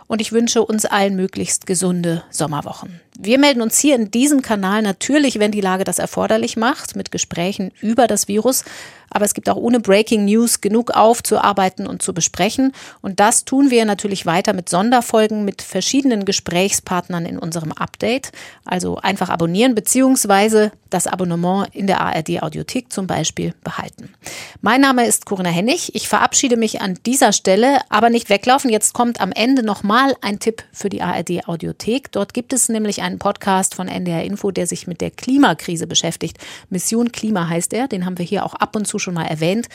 und 0.06 0.20
ich 0.20 0.32
wünsche 0.32 0.64
uns 0.64 0.84
allen 0.84 1.16
möglichst 1.16 1.66
gesunde 1.66 2.22
Sommerwochen. 2.30 3.00
Wir 3.18 3.38
melden 3.38 3.62
uns 3.62 3.78
hier 3.78 3.96
in 3.96 4.10
diesem 4.10 4.42
Kanal 4.42 4.82
natürlich, 4.82 5.38
wenn 5.38 5.50
die 5.50 5.60
Lage 5.60 5.84
das 5.84 5.98
erforderlich 5.98 6.56
macht, 6.56 6.96
mit 6.96 7.10
Gesprächen 7.10 7.72
über 7.80 8.06
das 8.06 8.28
Virus. 8.28 8.64
Aber 9.10 9.24
es 9.24 9.34
gibt 9.34 9.48
auch 9.48 9.56
ohne 9.56 9.80
Breaking 9.80 10.26
News 10.26 10.60
genug 10.60 10.92
aufzuarbeiten 10.92 11.86
und 11.86 12.02
zu 12.02 12.12
besprechen. 12.12 12.72
Und 13.02 13.18
das 13.18 13.44
tun 13.44 13.70
wir 13.70 13.84
natürlich 13.84 14.26
weiter 14.26 14.52
mit 14.52 14.68
Sonderfolgen 14.68 15.44
mit 15.44 15.62
verschiedenen 15.62 16.24
Gesprächspartnern 16.24 17.26
in 17.26 17.38
unserem 17.38 17.72
Update. 17.72 18.32
Also 18.64 18.98
einfach 18.98 19.30
abonnieren 19.30 19.74
beziehungsweise 19.74 20.72
das 20.90 21.06
Abonnement 21.06 21.74
in 21.74 21.86
der 21.86 22.00
ARD 22.00 22.42
Audiothek 22.42 22.92
zum 22.92 23.06
Beispiel 23.06 23.54
behalten. 23.64 24.14
Mein 24.60 24.82
Name 24.82 25.06
ist 25.06 25.26
Corinna 25.26 25.50
Hennig. 25.50 25.94
Ich 25.94 26.08
verabschiede 26.08 26.56
mich 26.56 26.80
an 26.80 26.98
dieser 27.04 27.32
Stelle, 27.32 27.78
aber 27.88 28.08
nicht 28.08 28.28
weglaufen. 28.28 28.70
Jetzt 28.70 28.92
kommt 28.92 29.20
am 29.20 29.32
Ende 29.32 29.64
nochmal 29.64 29.86
Mal 29.86 30.16
ein 30.20 30.40
Tipp 30.40 30.62
für 30.72 30.88
die 30.88 31.00
ARD 31.00 31.48
Audiothek. 31.48 32.12
Dort 32.12 32.34
gibt 32.34 32.52
es 32.52 32.68
nämlich 32.68 33.02
einen 33.02 33.18
Podcast 33.18 33.74
von 33.74 33.88
NDR 33.88 34.24
Info, 34.24 34.50
der 34.50 34.66
sich 34.66 34.86
mit 34.86 35.00
der 35.00 35.10
Klimakrise 35.10 35.86
beschäftigt. 35.86 36.38
Mission 36.70 37.12
Klima 37.12 37.48
heißt 37.48 37.72
er, 37.72 37.88
den 37.88 38.04
haben 38.04 38.18
wir 38.18 38.26
hier 38.26 38.44
auch 38.44 38.54
ab 38.54 38.74
und 38.74 38.86
zu 38.86 38.95
schon 38.98 39.14
mal 39.14 39.26
erwähnt. 39.26 39.68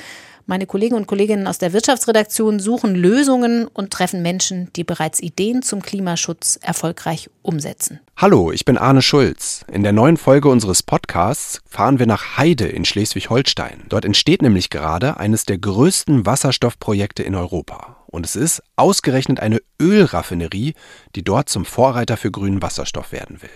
Meine 0.48 0.66
Kollegen 0.66 0.96
und 0.96 1.08
Kolleginnen 1.08 1.48
aus 1.48 1.60
der 1.60 1.72
Wirtschaftsredaktion 1.72 2.60
suchen 2.60 2.96
Lösungen 2.96 3.68
und 3.68 3.92
treffen 3.92 4.22
Menschen, 4.22 4.70
die 4.76 4.84
bereits 4.84 5.22
Ideen 5.22 5.62
zum 5.62 5.82
Klimaschutz 5.82 6.60
erfolgreich 6.62 7.30
umsetzen. 7.42 8.00
Hallo, 8.18 8.52
ich 8.52 8.66
bin 8.66 8.78
Arne 8.78 9.02
Schulz. 9.02 9.64
In 9.72 9.84
der 9.84 9.94
neuen 9.94 10.18
Folge 10.18 10.50
unseres 10.50 10.84
Podcasts 10.84 11.62
fahren 11.68 12.00
wir 12.00 12.06
nach 12.06 12.38
Heide 12.38 12.66
in 12.66 12.86
Schleswig-Holstein. 12.86 13.84
Dort 13.90 14.06
entsteht 14.06 14.42
nämlich 14.42 14.70
gerade 14.70 15.18
eines 15.18 15.46
der 15.46 15.58
größten 15.58 16.26
Wasserstoffprojekte 16.26 17.24
in 17.24 17.36
Europa. 17.36 17.98
Und 18.08 18.26
es 18.26 18.36
ist 18.36 18.62
ausgerechnet 18.76 19.40
eine 19.40 19.62
Ölraffinerie, 19.82 20.74
die 21.16 21.24
dort 21.24 21.50
zum 21.50 21.66
Vorreiter 21.66 22.18
für 22.18 22.32
grünen 22.32 22.62
Wasserstoff 22.62 23.12
werden 23.12 23.42
will. 23.42 23.50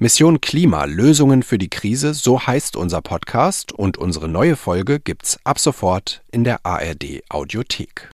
Mission 0.00 0.40
Klima 0.40 0.84
Lösungen 0.84 1.42
für 1.42 1.58
die 1.58 1.68
Krise, 1.68 2.14
so 2.14 2.46
heißt 2.46 2.76
unser 2.76 3.02
Podcast 3.02 3.72
und 3.72 3.98
unsere 3.98 4.28
neue 4.28 4.54
Folge 4.54 5.00
gibt's 5.00 5.40
ab 5.42 5.58
sofort 5.58 6.22
in 6.30 6.44
der 6.44 6.64
ARD 6.64 7.24
Audiothek. 7.28 8.08